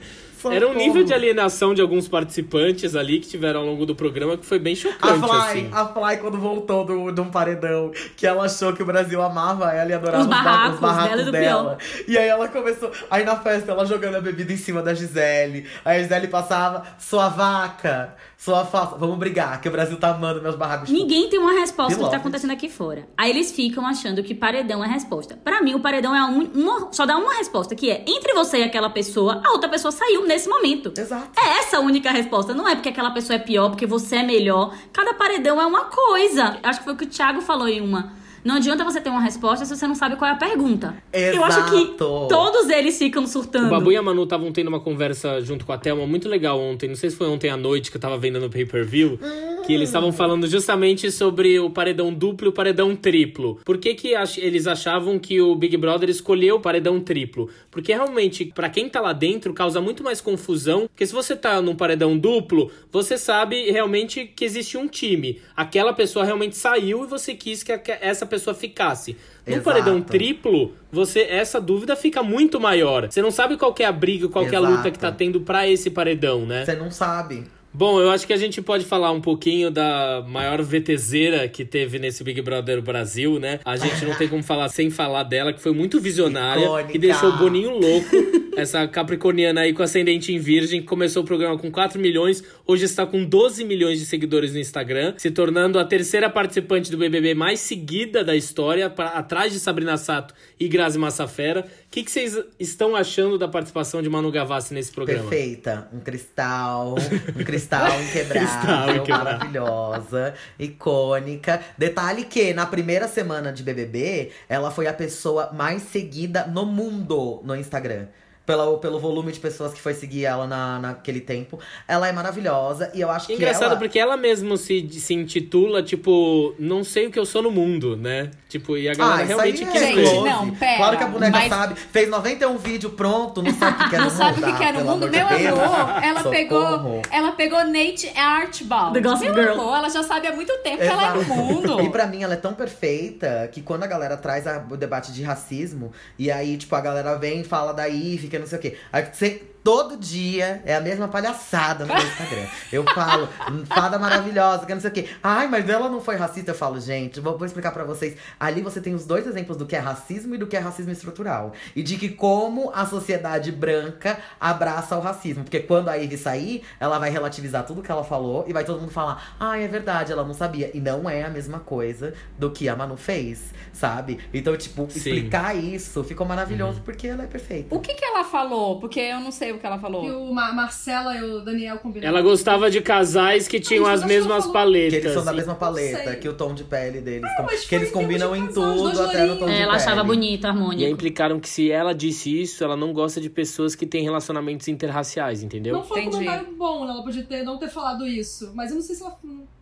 Era 0.53 0.69
um 0.69 0.75
nível 0.75 1.03
de 1.05 1.13
alienação 1.15 1.75
de 1.75 1.81
alguns 1.83 2.09
participantes 2.09 2.95
ali 2.97 3.21
que 3.21 3.29
tiveram 3.29 3.61
ao 3.61 3.67
longo 3.67 3.87
do 3.87 3.95
programa 3.95 4.37
que 4.37 4.45
foi 4.47 4.59
bem 4.59 4.73
A 4.73 4.77
chocante, 4.77 5.19
Fly, 5.21 5.31
assim. 5.39 5.71
a 5.73 5.87
Fly, 5.87 6.17
quando 6.19 6.39
voltou 6.39 6.85
do, 6.85 7.11
de 7.13 7.21
um 7.21 7.31
paredão, 7.31 7.91
que 8.17 8.27
ela 8.27 8.45
achou 8.45 8.73
que 8.73 8.83
o 8.83 8.87
Brasil 8.87 9.21
amava 9.23 9.73
ela 9.73 9.91
e 9.91 9.95
adorava 9.95 10.23
Os 10.23 10.27
ba- 10.29 10.43
barracos 10.43 10.81
dela 10.81 11.23
e 11.23 11.25
do 11.25 11.33
dela. 11.33 11.79
E 12.09 12.17
aí 12.19 12.29
ela 12.29 12.49
começou. 12.49 12.91
Aí 13.11 13.25
na 13.25 13.37
festa, 13.37 13.73
ela 13.73 13.85
jogando 13.87 14.17
a 14.17 14.21
bebida 14.21 14.53
em 14.53 14.57
cima 14.57 14.83
da 14.83 14.95
Gisele. 14.95 15.67
Aí 15.85 15.99
a 15.99 16.03
Gisele 16.03 16.29
passava, 16.29 16.83
sua 16.99 17.29
vaca, 17.29 18.15
sua 18.39 18.65
falsa. 18.65 18.97
Vamos 18.97 19.19
brigar, 19.19 19.61
que 19.61 19.69
o 19.69 19.73
Brasil 19.73 19.97
tá 19.99 20.11
amando 20.11 20.43
meus 20.43 20.55
barracos. 20.55 20.91
Ninguém 20.91 21.29
tem 21.29 21.39
uma 21.39 21.53
resposta 21.53 21.97
do 21.99 22.05
que 22.05 22.11
tá 22.11 22.17
acontecendo 22.19 22.51
aqui 22.53 22.69
fora. 22.69 23.09
Aí 23.17 23.31
eles 23.31 23.51
ficam 23.53 23.87
achando 23.87 24.23
que 24.23 24.35
paredão 24.35 24.85
é 24.85 24.89
resposta. 24.89 25.37
Pra 25.43 25.63
mim, 25.63 25.75
o 25.75 25.81
paredão 25.81 26.15
é 26.15 26.23
um- 26.25 26.51
uma, 26.55 26.93
só 26.93 27.07
dá 27.07 27.17
uma 27.17 27.35
resposta, 27.35 27.75
que 27.75 27.91
é 27.91 28.05
entre 28.07 28.35
você 28.35 28.59
e 28.59 28.63
aquela 28.63 28.91
pessoa, 28.91 29.41
a 29.45 29.53
outra 29.53 29.69
pessoa 29.69 29.91
saiu 29.91 30.27
nesse 30.27 30.49
momento. 30.49 30.93
Exato. 30.97 31.31
É 31.39 31.59
essa 31.61 31.79
a 31.79 31.81
única 31.81 32.11
resposta. 32.11 32.53
Não 32.55 32.69
é 32.69 32.75
porque 32.75 32.91
aquela 32.91 33.11
pessoa 33.11 33.37
é 33.37 33.39
pior, 33.41 33.71
porque 33.71 33.87
você 33.87 34.17
é 34.17 34.23
melhor. 34.23 34.75
Cada 34.93 35.15
paredão 35.15 35.61
é 35.61 35.67
uma 35.67 35.85
coisa. 35.87 36.59
Acho 36.63 36.81
que 36.81 36.85
foi 36.85 36.95
o 36.95 36.97
que 36.97 37.05
o 37.05 37.09
Thiago 37.09 37.41
falou 37.41 37.67
em 37.69 37.81
uma. 37.81 38.13
Não 38.47 38.55
adianta 38.57 38.85
você 38.85 39.01
ter 39.01 39.11
uma 39.11 39.21
resposta 39.21 39.65
se 39.65 39.75
você 39.77 39.87
não 39.89 39.97
sabe 39.97 40.15
qual 40.15 40.31
é 40.31 40.35
a 40.35 40.37
pergunta. 40.37 40.95
Eu 41.13 41.43
acho 41.45 41.65
que 41.69 41.77
Exato. 41.77 42.27
todos 42.29 42.69
eles 42.71 42.97
ficam 42.97 43.27
surtando. 43.27 43.67
O 43.67 43.71
Babu 43.71 43.91
e 43.91 43.97
a 43.97 44.03
Manu 44.03 44.23
estavam 44.23 44.53
tendo 44.53 44.69
uma 44.69 44.79
conversa 44.79 45.41
junto 45.41 45.67
com 45.67 45.73
a 45.73 45.79
Thelma 45.79 46.07
muito 46.07 46.29
legal 46.29 46.61
ontem. 46.61 46.87
Não 46.89 46.95
sei 46.95 47.11
se 47.11 47.17
foi 47.17 47.27
ontem 47.27 47.51
à 47.51 47.57
noite 47.57 47.91
que 47.91 47.97
eu 47.97 48.01
tava 48.01 48.17
vendo 48.17 48.39
no 48.39 48.49
pay-per-view. 48.49 49.19
Que 49.67 49.73
eles 49.75 49.89
estavam 49.89 50.13
falando 50.13 50.47
justamente 50.47 51.11
sobre 51.11 51.59
o 51.59 51.69
paredão 51.69 52.15
duplo 52.15 52.47
e 52.47 52.51
o 52.51 52.53
paredão 52.53 52.95
triplo. 52.95 53.59
Por 53.65 53.79
que, 53.79 53.95
que 53.95 54.15
ach- 54.15 54.39
eles 54.39 54.69
achavam 54.69 55.19
que 55.19 55.41
o 55.41 55.57
Big 55.57 55.77
Brother 55.77 56.09
escolheu 56.09 56.55
o 56.55 56.61
paredão 56.61 57.01
triplo? 57.01 57.51
Porque 57.69 57.93
realmente, 57.93 58.45
pra 58.55 58.69
quem 58.71 58.89
tá 58.89 59.01
lá 59.01 59.13
dentro, 59.13 59.53
causa 59.53 59.81
muito 59.81 60.05
mais 60.05 60.21
confusão. 60.21 60.87
Porque 60.87 61.05
se 61.05 61.13
você 61.13 61.35
tá 61.35 61.61
num 61.61 61.75
paredão 61.75 62.17
duplo, 62.17 62.71
você 62.93 63.19
sabe 63.19 63.69
realmente 63.73 64.25
que 64.37 64.45
existe 64.45 64.77
um 64.79 64.87
time. 64.87 65.41
Aquela 65.57 65.93
pessoa 65.93 66.25
realmente 66.25 66.57
saiu 66.57 67.03
e 67.03 67.09
você 67.09 67.35
quis 67.35 67.65
que 67.65 67.73
essa 68.01 68.25
pessoa 68.25 68.36
ficasse. 68.55 69.17
No 69.47 69.55
Exato. 69.55 69.65
paredão 69.65 70.01
triplo, 70.01 70.73
você 70.91 71.21
essa 71.21 71.61
dúvida 71.61 71.95
fica 71.95 72.23
muito 72.23 72.59
maior. 72.59 73.07
Você 73.11 73.23
não 73.23 73.31
sabe 73.31 73.57
qual 73.57 73.75
é 73.79 73.85
a 73.85 73.93
briga, 73.93 74.29
qual 74.29 74.47
que 74.47 74.55
é 74.55 74.59
a 74.59 74.61
luta 74.61 74.91
que 74.91 74.99
tá 74.99 75.13
tendo 75.13 75.41
pra 75.41 75.69
esse 75.69 75.91
paredão, 75.91 76.45
né? 76.45 76.65
Você 76.65 76.75
não 76.75 76.91
sabe. 76.91 77.45
Bom, 77.79 78.01
eu 78.01 78.11
acho 78.11 78.27
que 78.27 78.33
a 78.33 78.39
gente 78.39 78.63
pode 78.63 78.87
falar 78.87 79.11
um 79.13 79.21
pouquinho 79.21 79.71
da 79.71 80.25
maior 80.27 80.63
VTZera 80.63 81.47
que 81.47 81.63
teve 81.63 81.99
nesse 81.99 82.25
Big 82.25 82.41
Brother 82.41 82.81
Brasil, 82.81 83.39
né? 83.39 83.61
A 83.67 83.77
gente 83.77 84.03
não 84.03 84.15
tem 84.15 84.27
como 84.29 84.43
falar 84.43 84.71
sem 84.71 84.89
falar 84.89 85.25
dela, 85.25 85.53
que 85.53 85.61
foi 85.61 85.73
muito 85.73 86.01
visionária, 86.01 86.65
Icônica. 86.65 86.93
que 86.93 86.99
deixou 86.99 87.29
o 87.29 87.37
Boninho 87.37 87.79
louco. 87.79 88.17
Essa 88.57 88.89
capricorniana 88.89 89.61
aí 89.61 89.75
com 89.75 89.83
ascendente 89.83 90.33
em 90.33 90.39
virgem, 90.39 90.81
que 90.81 90.87
começou 90.87 91.23
o 91.23 91.27
programa 91.27 91.59
com 91.59 91.71
4 91.71 92.01
milhões, 92.01 92.43
hoje 92.67 92.85
está 92.85 93.07
com 93.07 93.25
12 93.25 93.65
milhões 93.65 93.99
de 93.99 94.07
seguidores 94.07 94.53
no 94.53 94.59
Instagram, 94.59 95.15
se 95.17 95.31
tornando 95.31 95.79
a 95.79 95.85
terceira 95.85 96.29
participante 96.29 96.91
do 96.91 96.99
BBB 96.99 97.35
mais 97.35 97.61
seguida 97.61 98.25
da 98.25 98.35
história, 98.35 98.91
pra, 98.91 99.09
atrás 99.09 99.53
de 99.53 99.61
Sabrina 99.61 99.97
Sato 99.97 100.35
e 100.59 100.67
Grazi 100.69 100.99
Massafera. 100.99 101.61
O 101.61 101.91
que, 101.91 102.03
que 102.03 102.11
vocês 102.11 102.37
estão 102.59 102.97
achando 102.97 103.39
da 103.39 103.47
participação 103.47 104.03
de 104.03 104.09
Manu 104.09 104.31
Gavassi 104.31 104.75
nesse 104.75 104.93
programa? 104.93 105.29
Perfeita. 105.29 105.89
Um 105.93 106.01
cristal, 106.01 106.97
um 107.37 107.45
cristal 107.45 107.87
inquebrável, 108.03 108.49
Cristal 108.49 108.97
inquebrável. 108.97 109.25
maravilhosa, 109.25 110.35
icônica. 110.59 111.61
Detalhe 111.79 112.25
que 112.25 112.53
na 112.53 112.67
primeira 112.67 113.07
semana 113.09 113.53
de 113.53 113.63
BBB, 113.63 114.31
ela 114.49 114.71
foi 114.71 114.87
a 114.87 114.93
pessoa 114.93 115.53
mais 115.53 115.83
seguida 115.83 116.47
no 116.47 116.67
mundo 116.67 117.41
no 117.45 117.55
Instagram. 117.55 118.07
Pelo, 118.47 118.79
pelo 118.79 118.99
volume 119.01 119.33
de 119.33 119.41
pessoas 119.41 119.75
que 119.75 119.81
foi 119.81 119.93
seguir 119.93 120.25
ela 120.25 120.47
na, 120.47 120.79
naquele 120.79 121.21
tempo. 121.21 121.59
Ela 121.89 122.07
é 122.09 122.13
maravilhosa 122.13 122.91
e 122.95 123.01
eu 123.01 123.11
acho 123.11 123.27
que 123.27 123.35
Engraçado 123.35 123.65
ela... 123.73 123.77
porque 123.77 123.99
ela 123.99 124.17
mesmo 124.17 124.57
se, 124.57 124.89
se 125.01 125.13
intitula, 125.15 125.83
tipo, 125.83 126.55
não 126.59 126.85
sei 126.85 127.07
o 127.09 127.11
que 127.11 127.19
eu 127.19 127.27
sou 127.27 127.43
no 127.43 127.51
mundo, 127.51 127.97
né? 127.97 128.31
Tipo, 128.49 128.77
e 128.79 128.89
a 128.89 128.95
galera 128.95 129.23
Ah, 129.23 129.27
realmente 129.27 129.65
aí 129.65 129.71
quis 129.73 129.83
é 129.83 129.87
Gente, 129.89 129.97
ver. 129.97 130.21
não, 130.31 130.51
pera, 130.55 130.77
Claro 130.77 130.97
que 130.97 131.03
a 131.05 131.09
boneca 131.09 131.39
mas- 131.39 131.49
sabe. 131.49 131.75
Fez 131.75 132.09
91 132.09 132.57
vídeo 132.57 132.91
pronto, 132.91 133.43
não 133.43 133.53
sabe 133.53 133.81
o 133.81 133.85
que 133.85 133.91
quer 133.91 133.99
Não 133.99 134.05
no 134.05 134.11
sabe 134.13 134.41
o 134.41 134.47
mundo. 134.47 134.53
que 134.53 134.59
quer 134.59 134.69
ah, 134.69 134.73
no 134.73 134.85
mundo? 134.85 135.09
Meu 135.11 135.27
amor, 135.27 136.03
ela 136.05 136.19
Socorro. 136.23 136.31
pegou, 136.31 137.03
ela 137.11 137.33
pegou 137.33 137.65
Nate 137.65 138.09
Archibald. 138.17 138.93
The 138.95 139.01
Gossip 139.01 139.25
Meu 139.33 139.35
Girl. 139.35 139.53
amor, 139.61 139.77
ela 139.77 139.89
já 139.91 140.03
sabe 140.05 140.29
há 140.29 140.33
muito 140.35 140.53
tempo 140.59 140.79
que 140.79 140.85
ela 140.85 141.09
é 141.09 141.15
no 141.15 141.21
Exato. 141.23 141.35
mundo. 141.41 141.81
E 141.83 141.91
pra 141.91 142.07
mim 142.07 142.23
ela 142.23 142.35
é 142.35 142.37
tão 142.37 142.55
perfeita 142.55 143.49
que 143.53 143.61
quando 143.61 143.83
a 143.83 143.87
galera 143.87 144.17
traz 144.17 144.47
a- 144.47 144.65
o 144.71 144.77
debate 144.77 145.13
de 145.13 145.23
racismo, 145.23 145.91
e 146.19 146.31
aí, 146.31 146.57
tipo, 146.57 146.75
a 146.77 146.81
galera 146.81 147.17
vem 147.17 147.41
e 147.41 147.45
fala 147.45 147.73
da 147.73 147.89
Eve, 147.89 148.29
que 148.37 148.41
não 148.41 148.47
sei 148.47 148.59
o 148.59 148.63
quê. 148.63 148.77
Aí 148.93 149.05
você. 149.05 149.43
Todo 149.67 149.97
dia 149.97 150.63
é 150.65 150.77
a 150.77 150.81
mesma 150.81 151.09
palhaçada 151.09 151.85
no 151.85 151.93
meu 151.93 152.01
Instagram. 152.01 152.47
Eu 152.71 152.85
falo, 152.85 153.29
"Hum, 153.51 153.65
fada 153.67 153.99
maravilhosa, 153.99 154.65
que 154.65 154.73
não 154.73 154.81
sei 154.81 154.91
o 154.91 154.93
quê. 154.93 155.09
Ai, 155.21 155.49
mas 155.49 155.69
ela 155.69 155.89
não 155.89 156.01
foi 156.01 156.15
racista. 156.15 156.53
Eu 156.53 156.55
falo, 156.55 156.79
gente, 156.79 157.19
vou, 157.19 157.37
vou 157.37 157.45
explicar 157.45 157.73
pra 157.73 157.83
vocês. 157.83 158.17
Ali 158.39 158.63
você 158.63 158.81
tem 158.81 158.95
os 158.95 159.05
dois 159.05 159.27
exemplos 159.27 159.59
do 159.59 159.67
que 159.67 159.75
é 159.75 159.81
racismo 159.81 160.37
e 160.37 160.39
do 160.39 160.47
que 160.47 160.57
é 160.57 160.61
racismo 160.61 160.93
estrutural. 160.93 161.53
E 161.75 161.83
de 161.83 161.97
que 161.97 162.11
como 162.11 162.71
a 162.73 162.87
sociedade 162.87 163.51
branca 163.51 164.21
abraça 164.39 164.97
o 164.97 165.01
racismo. 165.01 165.43
Porque 165.43 165.59
quando 165.59 165.89
a 165.89 165.97
Ivy 165.97 166.17
sair, 166.17 166.63
ela 166.79 167.01
vai 167.01 167.11
relativizar 167.11 167.67
tudo 167.67 167.83
que 167.83 167.91
ela 167.91 168.05
falou 168.05 168.45
e 168.47 168.53
vai 168.53 168.63
todo 168.63 168.81
mundo 168.81 168.93
falar: 168.93 169.35
ah, 169.41 169.59
é 169.59 169.67
verdade, 169.67 170.13
ela 170.13 170.23
não 170.23 170.33
sabia. 170.33 170.71
E 170.75 170.79
não 170.79 171.11
é 171.11 171.25
a 171.25 171.29
mesma 171.29 171.59
coisa 171.59 172.15
do 172.39 172.53
que 172.53 172.69
a 172.69 172.77
Manu 172.77 172.97
fez, 172.97 173.53
sabe? 173.73 174.21
Então, 174.33 174.57
tipo, 174.57 174.87
Sim. 174.89 174.97
explicar 174.97 175.57
isso 175.57 176.05
ficou 176.05 176.25
maravilhoso 176.25 176.83
porque 176.85 177.09
ela 177.09 177.25
é 177.25 177.27
perfeita. 177.27 177.75
O 177.75 177.81
que 177.81 177.95
que 177.95 178.05
ela 178.05 178.23
falou? 178.23 178.79
Porque 178.79 179.01
eu 179.01 179.19
não 179.19 179.33
sei 179.33 179.56
o 179.57 179.59
que 179.61 179.67
ela 179.67 179.79
falou. 179.79 180.03
Que 180.03 180.11
o 180.11 180.33
Ma- 180.33 180.53
Marcela 180.53 181.15
e 181.17 181.23
o 181.23 181.41
Daniel 181.41 181.79
combinaram. 181.79 182.17
Ela 182.17 182.23
gostava 182.23 182.71
de 182.71 182.81
casais 182.81 183.49
que 183.49 183.59
tinham 183.61 183.87
Ai, 183.87 183.95
as 183.95 184.05
mesmas 184.05 184.39
falou- 184.45 184.53
paletas. 184.53 184.91
Que 185.01 185.07
eles 185.07 185.13
são 185.13 185.25
da 185.25 185.33
e- 185.33 185.37
mesma 185.37 185.55
paleta, 185.55 186.15
que 186.17 186.29
o 186.29 186.35
tom 186.35 186.55
de 186.55 186.65
pele 186.65 187.01
deles. 187.01 187.31
mas 187.45 187.65
que 187.67 187.75
eles 187.75 187.91
combinam 187.91 188.35
em 188.37 188.47
tudo, 188.49 189.01
até 189.03 189.25
no 189.27 189.37
tom 189.37 189.47
de 189.47 189.53
É, 189.53 189.63
ela 189.63 189.73
pele. 189.73 189.83
achava 189.85 190.05
bonito, 190.05 190.45
E 190.45 190.47
aí 190.47 190.51
harmônico. 190.53 190.91
implicaram 190.91 191.41
que 191.41 191.49
se 191.49 191.71
ela 191.71 191.93
disse 191.95 192.41
isso, 192.43 192.63
ela 192.63 192.77
não 192.77 192.93
gosta 192.93 193.21
de 193.21 193.29
pessoas 193.31 193.75
que 193.75 193.87
têm 193.87 194.03
relacionamentos 194.03 194.69
interraciais, 194.69 195.43
entendeu? 195.43 195.75
Não 195.75 195.85
foi 195.85 196.01
Entendi. 196.03 196.17
um 196.17 196.19
comentário 196.21 196.57
bom, 196.57 196.85
né? 196.85 196.93
Ela 196.93 197.03
podia 197.03 197.23
ter, 197.25 197.43
não 197.43 197.59
ter 197.59 197.69
falado 197.69 198.07
isso. 198.07 198.53
Mas 198.55 198.71
eu 198.71 198.77
não 198.77 198.83
sei 198.83 198.95
se 198.97 199.03
ela. 199.03 199.17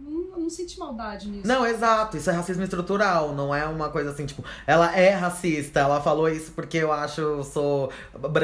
Não, 0.06 0.38
não, 0.42 0.50
senti 0.50 0.78
maldade 0.78 1.28
nisso. 1.28 1.46
Não, 1.46 1.64
exato. 1.66 2.16
Isso 2.16 2.28
é 2.30 2.32
racismo 2.34 2.62
estrutural. 2.62 3.34
Não 3.34 3.54
é 3.54 3.64
uma 3.66 3.88
coisa 3.88 4.10
assim, 4.10 4.26
tipo, 4.26 4.44
ela 4.66 4.94
é 4.96 5.10
racista. 5.10 5.80
Ela 5.80 6.00
falou 6.00 6.28
isso 6.28 6.52
porque 6.52 6.78
eu 6.78 6.92
acho 6.92 7.20
eu 7.20 7.42
sou 7.44 7.90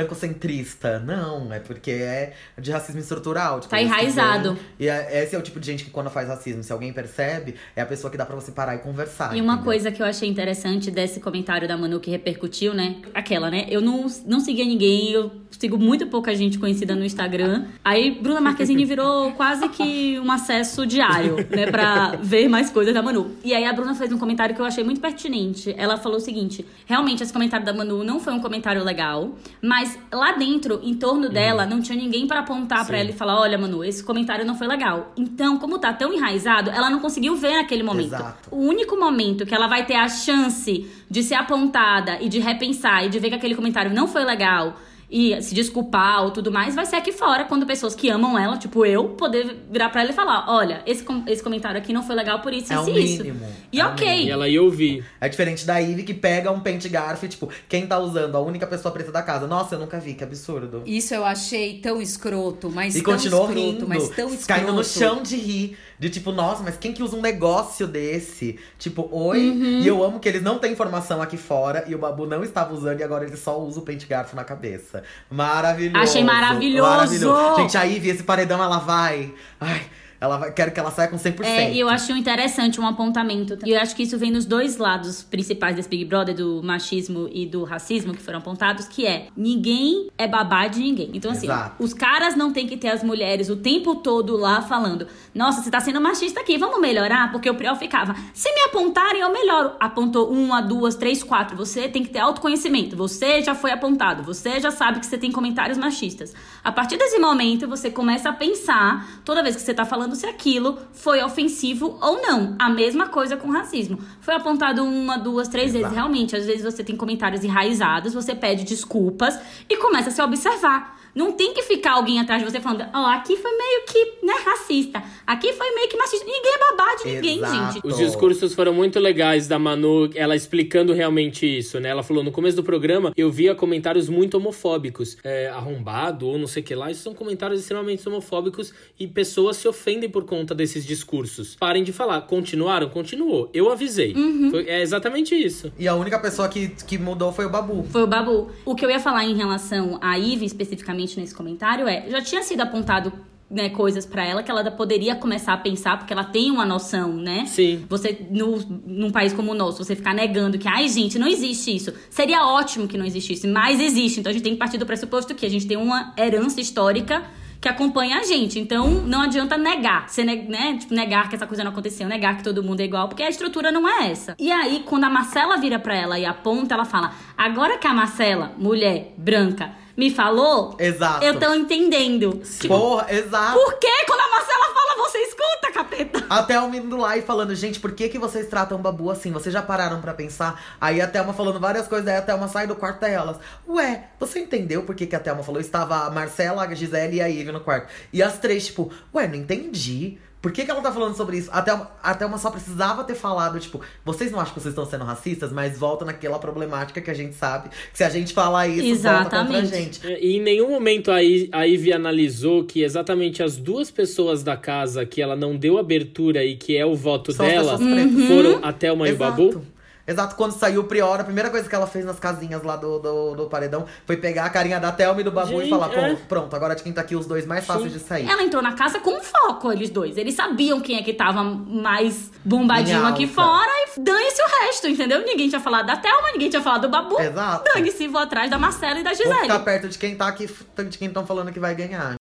brancocentrista. 0.04 0.98
Não, 1.00 1.52
é 1.52 1.58
porque 1.60 1.90
é 1.90 2.32
de 2.58 2.70
racismo 2.70 3.00
estrutural. 3.00 3.60
Tipo, 3.60 3.70
Tá 3.70 3.80
enraizado. 3.82 4.56
E 4.78 4.88
é- 4.88 5.22
esse 5.22 5.34
é 5.36 5.38
o 5.38 5.42
tipo 5.42 5.60
de 5.60 5.66
gente 5.66 5.84
que 5.84 5.90
quando 5.90 6.10
faz 6.10 6.28
racismo, 6.28 6.62
se 6.62 6.72
alguém 6.72 6.92
percebe, 6.92 7.54
é 7.76 7.82
a 7.82 7.86
pessoa 7.86 8.10
que 8.10 8.16
dá 8.16 8.24
pra 8.24 8.34
você 8.34 8.52
parar 8.52 8.74
e 8.74 8.78
conversar. 8.78 9.36
E 9.36 9.40
uma 9.40 9.54
entendeu? 9.54 9.64
coisa 9.64 9.92
que 9.92 10.02
eu 10.02 10.06
achei 10.06 10.28
interessante 10.28 10.90
desse 10.90 11.20
comentário 11.20 11.68
da 11.68 11.76
Manu 11.76 12.00
que 12.00 12.10
repercutiu, 12.10 12.72
né? 12.74 12.96
Aquela, 13.14 13.50
né? 13.50 13.66
Eu 13.68 13.80
não, 13.80 14.06
não 14.26 14.40
seguia 14.40 14.64
ninguém, 14.64 15.10
eu 15.12 15.30
sigo 15.50 15.76
muito 15.78 16.06
pouca 16.06 16.34
gente 16.34 16.58
conhecida 16.58 16.94
no 16.94 17.04
Instagram. 17.04 17.66
Aí 17.84 18.18
Bruna 18.20 18.40
Marquezine 18.40 18.84
virou 18.84 19.32
quase 19.32 19.68
que 19.68 20.18
um 20.20 20.30
acesso 20.30 20.86
diário, 20.86 21.36
né? 21.50 21.66
Pra 21.66 22.16
ver 22.22 22.48
mais 22.48 22.70
coisas 22.70 22.94
da 22.94 23.02
Manu. 23.02 23.32
E 23.44 23.54
aí 23.54 23.64
a 23.64 23.72
Bruna 23.72 23.94
fez 23.94 24.12
um 24.12 24.18
comentário 24.18 24.54
que 24.54 24.60
eu 24.60 24.64
achei 24.64 24.84
muito 24.84 25.00
pertinente. 25.00 25.74
Ela 25.76 25.96
falou 25.96 26.18
o 26.18 26.20
seguinte: 26.20 26.64
realmente, 26.86 27.22
esse 27.22 27.32
comentário 27.32 27.64
da 27.66 27.72
Manu 27.72 28.02
não 28.04 28.20
foi 28.20 28.32
um 28.32 28.40
comentário 28.40 28.82
legal, 28.82 29.32
mas 29.62 29.98
lá 30.12 30.32
dentro, 30.32 30.80
em 30.82 30.94
torno 30.94 31.28
dela, 31.28 31.66
não 31.66 31.80
tinha 31.80 31.98
ninguém 31.98 32.26
pra 32.26 32.40
apontar 32.40 32.86
pra 32.86 32.96
Sim. 32.96 33.02
ela 33.02 33.10
e 33.10 33.12
falar: 33.12 33.40
olha, 33.40 33.58
Manu, 33.58 33.84
esse 33.84 34.02
comentário 34.02 34.44
não 34.44 34.56
foi 34.56 34.66
legal. 34.66 35.12
Então, 35.16 35.58
como 35.58 35.78
tá 35.78 35.92
tão 35.92 36.12
enraizado, 36.12 36.70
ela 36.70 36.88
não 36.88 37.00
conseguiu 37.00 37.36
ver 37.36 37.56
naquele 37.56 37.82
momento. 37.82 38.14
Exato. 38.14 38.48
O 38.50 38.58
único 38.58 38.96
momento 38.96 39.44
que 39.44 39.54
ela 39.54 39.66
vai 39.66 39.84
ter 39.84 39.96
a 39.96 40.08
chance 40.08 40.88
de 41.10 41.22
ser 41.22 41.34
apontada 41.34 42.18
e 42.20 42.28
de 42.28 42.38
repensar 42.38 43.04
e 43.04 43.08
de 43.08 43.18
ver 43.18 43.30
que 43.30 43.34
aquele 43.34 43.54
comentário 43.54 43.92
não 43.92 44.06
foi 44.06 44.24
legal 44.24 44.76
e 45.10 45.42
se 45.42 45.54
desculpar 45.54 46.22
ou 46.22 46.30
tudo 46.30 46.52
mais, 46.52 46.74
vai 46.74 46.86
ser 46.86 46.94
aqui 46.96 47.10
fora, 47.10 47.44
quando 47.44 47.66
pessoas 47.66 47.94
que 47.96 48.08
amam 48.08 48.38
ela, 48.38 48.56
tipo 48.56 48.86
eu, 48.86 49.08
poder 49.10 49.56
virar 49.70 49.88
pra 49.90 50.02
ela 50.02 50.10
e 50.10 50.14
falar: 50.14 50.44
olha, 50.48 50.82
esse, 50.86 51.02
com- 51.02 51.24
esse 51.26 51.42
comentário 51.42 51.78
aqui 51.78 51.92
não 51.92 52.02
foi 52.04 52.14
legal 52.14 52.38
por 52.40 52.52
isso, 52.52 52.72
É 52.72 52.76
isso 52.76 52.90
o 52.90 52.98
e 52.98 53.04
isso. 53.04 53.24
mínimo. 53.24 53.46
E 53.72 53.80
É 53.80 53.86
ok. 53.86 54.06
mínimo. 54.08 54.28
E 54.28 54.30
ela 54.30 54.48
ia 54.48 54.62
ouvir. 54.62 55.04
É 55.20 55.28
diferente 55.28 55.66
da 55.66 55.78
Ivy 55.78 56.04
que 56.04 56.14
pega 56.14 56.50
um 56.52 56.60
pente 56.60 56.88
garfo 56.88 57.24
e, 57.24 57.28
tipo, 57.28 57.48
quem 57.68 57.86
tá 57.86 57.98
usando? 57.98 58.36
A 58.36 58.40
única 58.40 58.66
pessoa 58.66 58.92
preta 58.92 59.10
da 59.10 59.22
casa. 59.22 59.46
Nossa, 59.48 59.74
eu 59.74 59.78
nunca 59.80 59.98
vi, 59.98 60.14
que 60.14 60.22
absurdo. 60.22 60.82
Isso 60.86 61.12
eu 61.12 61.24
achei 61.24 61.80
tão 61.80 62.00
escroto, 62.00 62.70
mas 62.70 62.94
E 62.94 63.02
tão 63.02 63.12
continuou 63.14 63.46
escroto, 63.48 63.60
rindo, 63.68 63.88
mas 63.88 64.08
tão 64.10 64.28
escroto. 64.28 64.46
caindo 64.46 64.72
no 64.72 64.84
chão 64.84 65.22
de 65.22 65.36
rir. 65.36 65.76
De 66.00 66.08
tipo, 66.08 66.32
nossa, 66.32 66.62
mas 66.62 66.78
quem 66.78 66.94
que 66.94 67.02
usa 67.02 67.14
um 67.14 67.20
negócio 67.20 67.86
desse? 67.86 68.58
Tipo, 68.78 69.06
oi? 69.12 69.50
Uhum. 69.50 69.80
E 69.80 69.86
eu 69.86 70.02
amo 70.02 70.18
que 70.18 70.26
eles 70.26 70.40
não 70.42 70.58
têm 70.58 70.72
informação 70.72 71.20
aqui 71.20 71.36
fora 71.36 71.84
e 71.86 71.94
o 71.94 71.98
Babu 71.98 72.24
não 72.24 72.42
estava 72.42 72.72
usando 72.72 73.00
e 73.00 73.02
agora 73.02 73.26
ele 73.26 73.36
só 73.36 73.60
usa 73.60 73.80
o 73.80 73.82
pente 73.82 74.06
garfo 74.06 74.34
na 74.34 74.42
cabeça. 74.42 75.02
Maravilhoso. 75.30 76.02
Achei 76.02 76.24
maravilhoso. 76.24 77.56
Gente, 77.56 77.76
a 77.76 77.82
Ivy, 77.82 78.08
esse 78.08 78.22
paredão, 78.22 78.62
ela 78.62 78.78
vai. 78.78 79.34
Ai, 79.60 79.82
ela 80.20 80.36
vai. 80.36 80.52
Quero 80.52 80.70
que 80.70 80.78
ela 80.78 80.90
saia 80.90 81.08
com 81.08 81.16
100%. 81.16 81.44
É, 81.44 81.72
e 81.72 81.80
eu 81.80 81.88
acho 81.88 82.12
interessante 82.12 82.78
um 82.78 82.86
apontamento. 82.86 83.58
E 83.64 83.70
eu 83.70 83.80
acho 83.80 83.96
que 83.96 84.02
isso 84.02 84.18
vem 84.18 84.30
nos 84.30 84.44
dois 84.44 84.76
lados 84.76 85.22
principais 85.22 85.76
desse 85.76 85.88
Big 85.88 86.04
Brother, 86.04 86.34
do 86.34 86.62
machismo 86.62 87.28
e 87.32 87.46
do 87.46 87.64
racismo, 87.64 88.12
que 88.12 88.20
foram 88.20 88.38
apontados, 88.38 88.86
que 88.86 89.06
é 89.06 89.28
ninguém 89.34 90.08
é 90.18 90.28
babá 90.28 90.68
de 90.68 90.80
ninguém. 90.80 91.10
Então, 91.14 91.30
assim, 91.30 91.46
Exato. 91.46 91.82
os 91.82 91.94
caras 91.94 92.36
não 92.36 92.52
têm 92.52 92.66
que 92.66 92.76
ter 92.76 92.88
as 92.88 93.02
mulheres 93.02 93.48
o 93.48 93.56
tempo 93.56 93.96
todo 93.96 94.36
lá 94.36 94.60
falando: 94.60 95.06
Nossa, 95.34 95.62
você 95.62 95.70
tá 95.70 95.80
sendo 95.80 96.00
machista 96.00 96.40
aqui, 96.40 96.58
vamos 96.58 96.80
melhorar? 96.80 97.32
Porque 97.32 97.48
o 97.48 97.54
Priol 97.54 97.76
ficava: 97.76 98.14
Se 98.34 98.52
me 98.52 98.60
apontarem, 98.66 99.22
eu 99.22 99.32
melhoro. 99.32 99.72
Apontou 99.80 100.30
uma, 100.30 100.60
duas, 100.60 100.96
três, 100.96 101.22
quatro. 101.22 101.56
Você 101.56 101.88
tem 101.88 102.02
que 102.02 102.10
ter 102.10 102.18
autoconhecimento. 102.18 102.94
Você 102.94 103.40
já 103.40 103.54
foi 103.54 103.70
apontado. 103.70 104.22
Você 104.22 104.60
já 104.60 104.70
sabe 104.70 105.00
que 105.00 105.06
você 105.06 105.16
tem 105.16 105.32
comentários 105.32 105.78
machistas. 105.78 106.34
A 106.62 106.70
partir 106.70 106.98
desse 106.98 107.18
momento, 107.18 107.66
você 107.66 107.90
começa 107.90 108.28
a 108.28 108.32
pensar, 108.34 109.22
toda 109.24 109.42
vez 109.42 109.56
que 109.56 109.62
você 109.62 109.72
tá 109.72 109.86
falando, 109.86 110.09
se 110.14 110.26
aquilo 110.26 110.78
foi 110.92 111.22
ofensivo 111.22 111.98
ou 112.00 112.20
não. 112.22 112.56
A 112.58 112.68
mesma 112.68 113.08
coisa 113.08 113.36
com 113.36 113.50
racismo. 113.50 113.98
Foi 114.20 114.34
apontado 114.34 114.84
uma, 114.84 115.16
duas, 115.18 115.48
três 115.48 115.70
Exato. 115.70 115.82
vezes. 115.82 115.96
Realmente, 115.96 116.36
às 116.36 116.46
vezes 116.46 116.62
você 116.62 116.84
tem 116.84 116.96
comentários 116.96 117.44
enraizados, 117.44 118.14
você 118.14 118.34
pede 118.34 118.64
desculpas 118.64 119.38
e 119.68 119.76
começa 119.76 120.10
a 120.10 120.12
se 120.12 120.22
observar. 120.22 120.99
Não 121.14 121.32
tem 121.32 121.52
que 121.54 121.62
ficar 121.62 121.92
alguém 121.92 122.20
atrás 122.20 122.42
de 122.42 122.50
você 122.50 122.60
falando, 122.60 122.86
ó, 122.94 123.06
aqui 123.06 123.36
foi 123.36 123.50
meio 123.56 123.82
que, 123.86 124.26
né, 124.26 124.32
racista. 124.44 125.02
Aqui 125.26 125.52
foi 125.52 125.70
meio 125.74 125.88
que 125.88 125.96
machista. 125.96 126.24
Ninguém 126.24 126.52
é 126.54 126.58
babá 126.70 126.94
de 126.96 127.04
ninguém, 127.14 127.38
Exato. 127.38 127.72
gente. 127.74 127.86
Os 127.86 127.96
discursos 127.96 128.54
foram 128.54 128.72
muito 128.72 128.98
legais 129.00 129.48
da 129.48 129.58
Manu, 129.58 130.10
ela 130.14 130.36
explicando 130.36 130.92
realmente 130.92 131.46
isso, 131.46 131.80
né? 131.80 131.88
Ela 131.88 132.02
falou, 132.02 132.22
no 132.22 132.30
começo 132.30 132.56
do 132.56 132.62
programa, 132.62 133.12
eu 133.16 133.30
via 133.30 133.54
comentários 133.54 134.08
muito 134.08 134.36
homofóbicos. 134.36 135.16
É, 135.24 135.48
arrombado 135.48 136.26
ou 136.28 136.38
não 136.38 136.46
sei 136.46 136.62
o 136.62 136.66
que 136.66 136.74
lá. 136.74 136.90
Isso 136.90 137.02
são 137.02 137.14
comentários 137.14 137.60
extremamente 137.60 138.06
homofóbicos 138.08 138.72
e 138.98 139.06
pessoas 139.06 139.56
se 139.56 139.66
ofendem 139.66 140.08
por 140.08 140.24
conta 140.24 140.54
desses 140.54 140.84
discursos. 140.86 141.56
Parem 141.56 141.82
de 141.82 141.92
falar. 141.92 142.20
Continuaram? 142.22 142.88
Continuou. 142.88 143.50
Eu 143.52 143.70
avisei. 143.70 144.14
Foi- 144.50 144.66
é 144.68 144.80
exatamente 144.82 145.34
isso. 145.34 145.72
E 145.78 145.88
a 145.88 145.94
única 145.94 146.18
pessoa 146.18 146.48
que, 146.48 146.68
que 146.86 146.98
mudou 146.98 147.32
foi 147.32 147.46
o 147.46 147.50
Babu. 147.50 147.84
Foi 147.90 148.02
o 148.02 148.06
Babu. 148.06 148.50
O 148.64 148.74
que 148.74 148.84
eu 148.84 148.90
ia 148.90 149.00
falar 149.00 149.24
em 149.24 149.34
relação 149.36 149.98
à 150.02 150.14
Ivy, 150.16 150.44
especificamente 150.46 150.99
nesse 151.18 151.34
comentário, 151.34 151.88
é: 151.88 152.08
já 152.08 152.20
tinha 152.20 152.42
sido 152.42 152.60
apontado 152.60 153.12
né, 153.50 153.68
coisas 153.68 154.06
pra 154.06 154.24
ela 154.24 154.42
que 154.42 154.50
ela 154.50 154.70
poderia 154.70 155.16
começar 155.16 155.52
a 155.52 155.56
pensar, 155.56 155.98
porque 155.98 156.12
ela 156.12 156.22
tem 156.22 156.50
uma 156.50 156.64
noção, 156.64 157.14
né? 157.14 157.44
Sim. 157.46 157.84
Você, 157.88 158.26
no, 158.30 158.58
num 158.86 159.10
país 159.10 159.32
como 159.32 159.50
o 159.50 159.54
nosso, 159.54 159.82
você 159.82 159.96
ficar 159.96 160.14
negando 160.14 160.56
que, 160.56 160.68
ai, 160.68 160.88
gente, 160.88 161.18
não 161.18 161.26
existe 161.26 161.74
isso. 161.74 161.92
Seria 162.08 162.46
ótimo 162.46 162.86
que 162.86 162.96
não 162.96 163.04
existisse, 163.04 163.48
mas 163.48 163.80
existe. 163.80 164.20
Então 164.20 164.30
a 164.30 164.32
gente 164.32 164.44
tem 164.44 164.52
que 164.52 164.58
partir 164.58 164.78
do 164.78 164.86
pressuposto 164.86 165.34
que 165.34 165.44
a 165.44 165.50
gente 165.50 165.66
tem 165.66 165.76
uma 165.76 166.14
herança 166.16 166.60
histórica 166.60 167.24
que 167.60 167.68
acompanha 167.68 168.18
a 168.18 168.22
gente. 168.22 168.58
Então 168.58 168.88
não 168.88 169.22
adianta 169.22 169.58
negar. 169.58 170.08
Você, 170.08 170.24
né, 170.24 170.78
tipo, 170.78 170.94
negar 170.94 171.28
que 171.28 171.34
essa 171.34 171.46
coisa 171.46 171.64
não 171.64 171.72
aconteceu, 171.72 172.08
negar 172.08 172.36
que 172.36 172.44
todo 172.44 172.62
mundo 172.62 172.80
é 172.80 172.84
igual, 172.84 173.08
porque 173.08 173.22
a 173.22 173.28
estrutura 173.28 173.70
não 173.72 173.86
é 173.86 174.10
essa. 174.10 174.34
E 174.38 174.50
aí, 174.50 174.84
quando 174.86 175.04
a 175.04 175.10
Marcela 175.10 175.56
vira 175.56 175.78
pra 175.78 175.94
ela 175.94 176.18
e 176.18 176.24
aponta, 176.24 176.74
ela 176.74 176.84
fala: 176.84 177.12
agora 177.36 177.78
que 177.78 177.86
a 177.86 177.92
Marcela, 177.92 178.54
mulher, 178.56 179.12
branca, 179.18 179.72
me 180.00 180.10
falou, 180.10 180.74
Exato. 180.78 181.22
eu 181.22 181.38
tô 181.38 181.52
entendendo. 181.52 182.40
Tipo, 182.58 182.68
Porra, 182.78 183.06
exato. 183.12 183.52
por 183.52 183.78
que 183.78 184.04
quando 184.06 184.20
a 184.20 184.30
Marcela 184.30 184.64
fala, 184.74 184.96
você 184.96 185.18
escuta, 185.18 185.70
capeta? 185.74 186.24
A 186.30 186.42
Thelma 186.42 186.74
indo 186.74 186.96
lá 186.96 187.18
e 187.18 187.22
falando, 187.22 187.54
gente, 187.54 187.78
por 187.78 187.92
que, 187.92 188.08
que 188.08 188.18
vocês 188.18 188.48
tratam 188.48 188.78
o 188.78 188.80
Babu 188.80 189.10
assim? 189.10 189.30
Vocês 189.30 189.52
já 189.52 189.60
pararam 189.60 190.00
pra 190.00 190.14
pensar? 190.14 190.58
Aí 190.80 191.02
a 191.02 191.06
Thelma 191.06 191.34
falando 191.34 191.60
várias 191.60 191.86
coisas, 191.86 192.08
aí 192.08 192.16
a 192.16 192.22
Thelma 192.22 192.48
sai 192.48 192.66
do 192.66 192.74
quarto 192.74 193.00
delas. 193.00 193.36
Ué, 193.68 194.04
você 194.18 194.38
entendeu 194.38 194.84
por 194.84 194.94
que, 194.94 195.06
que 195.06 195.14
a 195.14 195.20
Thelma 195.20 195.42
falou? 195.42 195.60
Estava 195.60 196.06
a 196.06 196.10
Marcela, 196.10 196.62
a 196.64 196.74
Gisele 196.74 197.16
e 197.16 197.20
a 197.20 197.26
Ivy 197.26 197.52
no 197.52 197.60
quarto. 197.60 197.88
E 198.10 198.22
as 198.22 198.38
três, 198.38 198.64
tipo, 198.68 198.90
ué, 199.14 199.28
não 199.28 199.34
entendi. 199.34 200.18
Por 200.42 200.52
que, 200.52 200.64
que 200.64 200.70
ela 200.70 200.80
tá 200.80 200.90
falando 200.90 201.14
sobre 201.14 201.36
isso? 201.36 201.50
A 201.52 201.60
Thelma, 201.60 201.90
a 202.02 202.14
Thelma 202.14 202.38
só 202.38 202.50
precisava 202.50 203.04
ter 203.04 203.14
falado, 203.14 203.60
tipo, 203.60 203.78
vocês 204.04 204.32
não 204.32 204.40
acham 204.40 204.54
que 204.54 204.60
vocês 204.60 204.72
estão 204.72 204.86
sendo 204.86 205.04
racistas? 205.04 205.52
Mas 205.52 205.78
volta 205.78 206.02
naquela 206.04 206.38
problemática 206.38 206.98
que 207.00 207.10
a 207.10 207.14
gente 207.14 207.34
sabe. 207.34 207.68
Que 207.68 207.98
se 207.98 208.02
a 208.04 208.08
gente 208.08 208.32
falar 208.32 208.66
isso, 208.66 209.02
volta 209.02 209.20
contra 209.24 209.38
a 209.38 209.42
Exatamente. 209.60 210.00
gente. 210.00 210.06
E 210.18 210.36
em 210.36 210.40
nenhum 210.40 210.70
momento 210.70 211.10
a 211.10 211.22
I- 211.22 211.50
a 211.52 211.64
Ivy 211.66 211.92
analisou 211.92 212.64
que 212.64 212.82
exatamente 212.82 213.42
as 213.42 213.58
duas 213.58 213.90
pessoas 213.90 214.42
da 214.42 214.56
casa 214.56 215.04
que 215.04 215.20
ela 215.20 215.36
não 215.36 215.56
deu 215.56 215.76
abertura 215.76 216.42
e 216.42 216.56
que 216.56 216.74
é 216.76 216.86
o 216.86 216.96
voto 216.96 217.32
São 217.32 217.44
dela 217.44 217.76
foram 217.76 218.60
a 218.62 218.72
Thelma 218.72 219.06
e 219.08 219.10
o 219.10 219.14
Exato. 219.14 219.42
Babu. 219.44 219.62
Exato, 220.10 220.34
quando 220.34 220.50
saiu 220.50 220.80
o 220.80 220.84
Prior, 220.84 221.20
a 221.20 221.24
primeira 221.24 221.50
coisa 221.50 221.68
que 221.68 221.74
ela 221.74 221.86
fez 221.86 222.04
nas 222.04 222.18
casinhas 222.18 222.64
lá 222.64 222.74
do, 222.74 222.98
do, 222.98 223.34
do 223.36 223.46
paredão 223.46 223.86
foi 224.04 224.16
pegar 224.16 224.44
a 224.44 224.50
carinha 224.50 224.80
da 224.80 224.90
Thelma 224.90 225.20
e 225.20 225.24
do 225.24 225.30
Babu 225.30 225.52
Gente, 225.52 225.66
e 225.66 225.70
falar: 225.70 225.88
"Pô, 225.88 226.00
é. 226.00 226.16
pronto, 226.28 226.56
agora 226.56 226.74
de 226.74 226.82
quem 226.82 226.92
tá 226.92 227.02
aqui 227.02 227.14
os 227.14 227.26
dois 227.26 227.46
mais 227.46 227.64
fáceis 227.64 227.92
de 227.92 228.00
sair. 228.00 228.28
Ela 228.28 228.42
entrou 228.42 228.60
na 228.60 228.72
casa 228.72 228.98
com 228.98 229.20
foco, 229.20 229.70
eles 229.70 229.88
dois. 229.88 230.16
Eles 230.16 230.34
sabiam 230.34 230.80
quem 230.80 230.98
é 230.98 231.02
que 231.04 231.12
tava 231.12 231.44
mais 231.44 232.32
bombadinho 232.44 233.06
aqui 233.06 233.28
fora 233.28 233.70
e 233.86 234.00
dane-se 234.00 234.42
o 234.42 234.46
resto, 234.46 234.88
entendeu? 234.88 235.24
Ninguém 235.24 235.48
tinha 235.48 235.60
falado 235.60 235.86
da 235.86 235.96
Thelma, 235.96 236.32
ninguém 236.32 236.50
tinha 236.50 236.62
falado 236.62 236.82
do 236.82 236.88
Babu. 236.88 237.20
Exato. 237.20 237.70
Dane-se, 237.72 238.08
vou 238.08 238.20
atrás 238.20 238.50
da 238.50 238.58
Marcela 238.58 238.98
e 238.98 239.04
da 239.04 239.10
Vou 239.10 239.18
Gisele. 239.18 239.42
ficar 239.42 239.60
perto 239.60 239.88
de 239.88 239.96
quem 239.96 240.16
tá 240.16 240.26
aqui, 240.26 240.46
de 240.88 240.98
quem 240.98 241.06
estão 241.06 241.24
falando 241.24 241.52
que 241.52 241.60
vai 241.60 241.72
ganhar. 241.72 242.16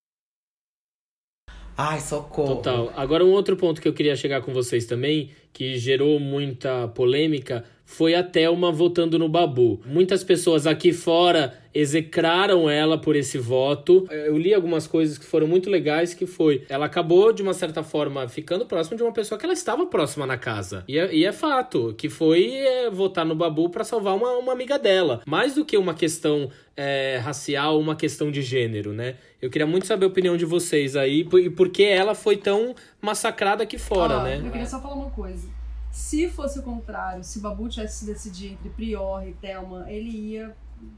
Ai, 1.82 2.02
socorro. 2.02 2.58
Total. 2.58 2.92
Agora, 2.94 3.24
um 3.24 3.32
outro 3.32 3.56
ponto 3.56 3.80
que 3.80 3.88
eu 3.88 3.94
queria 3.94 4.14
chegar 4.14 4.42
com 4.42 4.54
vocês 4.54 4.86
também, 4.86 5.32
que 5.54 5.78
gerou 5.78 6.20
muita 6.20 6.90
polêmica, 6.90 7.64
foi 7.92 8.14
a 8.14 8.24
Thelma 8.24 8.72
votando 8.72 9.18
no 9.18 9.28
Babu. 9.28 9.82
Muitas 9.84 10.24
pessoas 10.24 10.68
aqui 10.68 10.94
fora 10.94 11.58
execraram 11.74 12.70
ela 12.70 12.98
por 13.00 13.16
esse 13.16 13.38
voto. 13.40 14.08
Eu 14.12 14.38
li 14.38 14.54
algumas 14.54 14.86
coisas 14.86 15.18
que 15.18 15.26
foram 15.26 15.48
muito 15.48 15.70
legais, 15.72 16.14
que 16.14 16.28
foi... 16.28 16.64
Ela 16.70 16.86
acabou, 16.86 17.34
de 17.34 17.42
uma 17.42 17.54
certa 17.54 17.82
forma, 17.84 18.28
ficando 18.28 18.66
próxima 18.66 18.96
de 18.96 19.02
uma 19.02 19.12
pessoa 19.12 19.40
que 19.40 19.46
ela 19.46 19.54
estava 19.54 19.88
próxima 19.88 20.26
na 20.28 20.38
casa. 20.38 20.84
E 20.88 21.00
é, 21.00 21.14
e 21.14 21.26
é 21.26 21.32
fato, 21.32 21.94
que 21.98 22.10
foi 22.10 22.54
é, 22.54 22.90
votar 22.92 23.26
no 23.26 23.34
Babu 23.36 23.70
pra 23.70 23.84
salvar 23.84 24.16
uma, 24.16 24.34
uma 24.38 24.52
amiga 24.54 24.78
dela. 24.78 25.22
Mais 25.26 25.56
do 25.56 25.66
que 25.66 25.76
uma 25.76 25.96
questão 25.96 26.50
é, 26.78 27.18
racial, 27.24 27.80
uma 27.80 27.96
questão 27.96 28.30
de 28.32 28.44
gênero, 28.44 28.94
né? 28.94 29.16
Eu 29.42 29.50
queria 29.50 29.68
muito 29.68 29.88
saber 29.88 30.06
a 30.06 30.10
opinião 30.10 30.38
de 30.38 30.46
vocês 30.46 30.96
aí, 30.96 31.24
por- 31.24 31.40
e 31.42 31.50
por 31.50 31.70
que 31.70 31.84
ela 31.84 32.14
foi 32.14 32.38
tão 32.38 32.76
massacrada 33.02 33.64
aqui 33.64 33.80
fora, 33.80 34.20
Ó, 34.20 34.24
né? 34.24 34.40
Eu 34.46 34.52
queria 34.52 34.68
só 34.68 34.80
falar 34.80 34.96
uma 34.96 35.10
coisa. 35.10 35.58
Se 35.92 36.30
fosse 36.30 36.60
o 36.60 36.64
contrário, 36.64 37.24
se 37.24 37.40
o 37.40 37.42
Babu 37.42 37.68
tivesse 37.68 38.06
que 38.06 38.12
decidir 38.12 38.52
entre 38.54 38.70
Prior 38.70 39.28
e 39.28 39.34
Thelma, 39.34 39.86
ele 39.92 40.10
ia. 40.10 40.56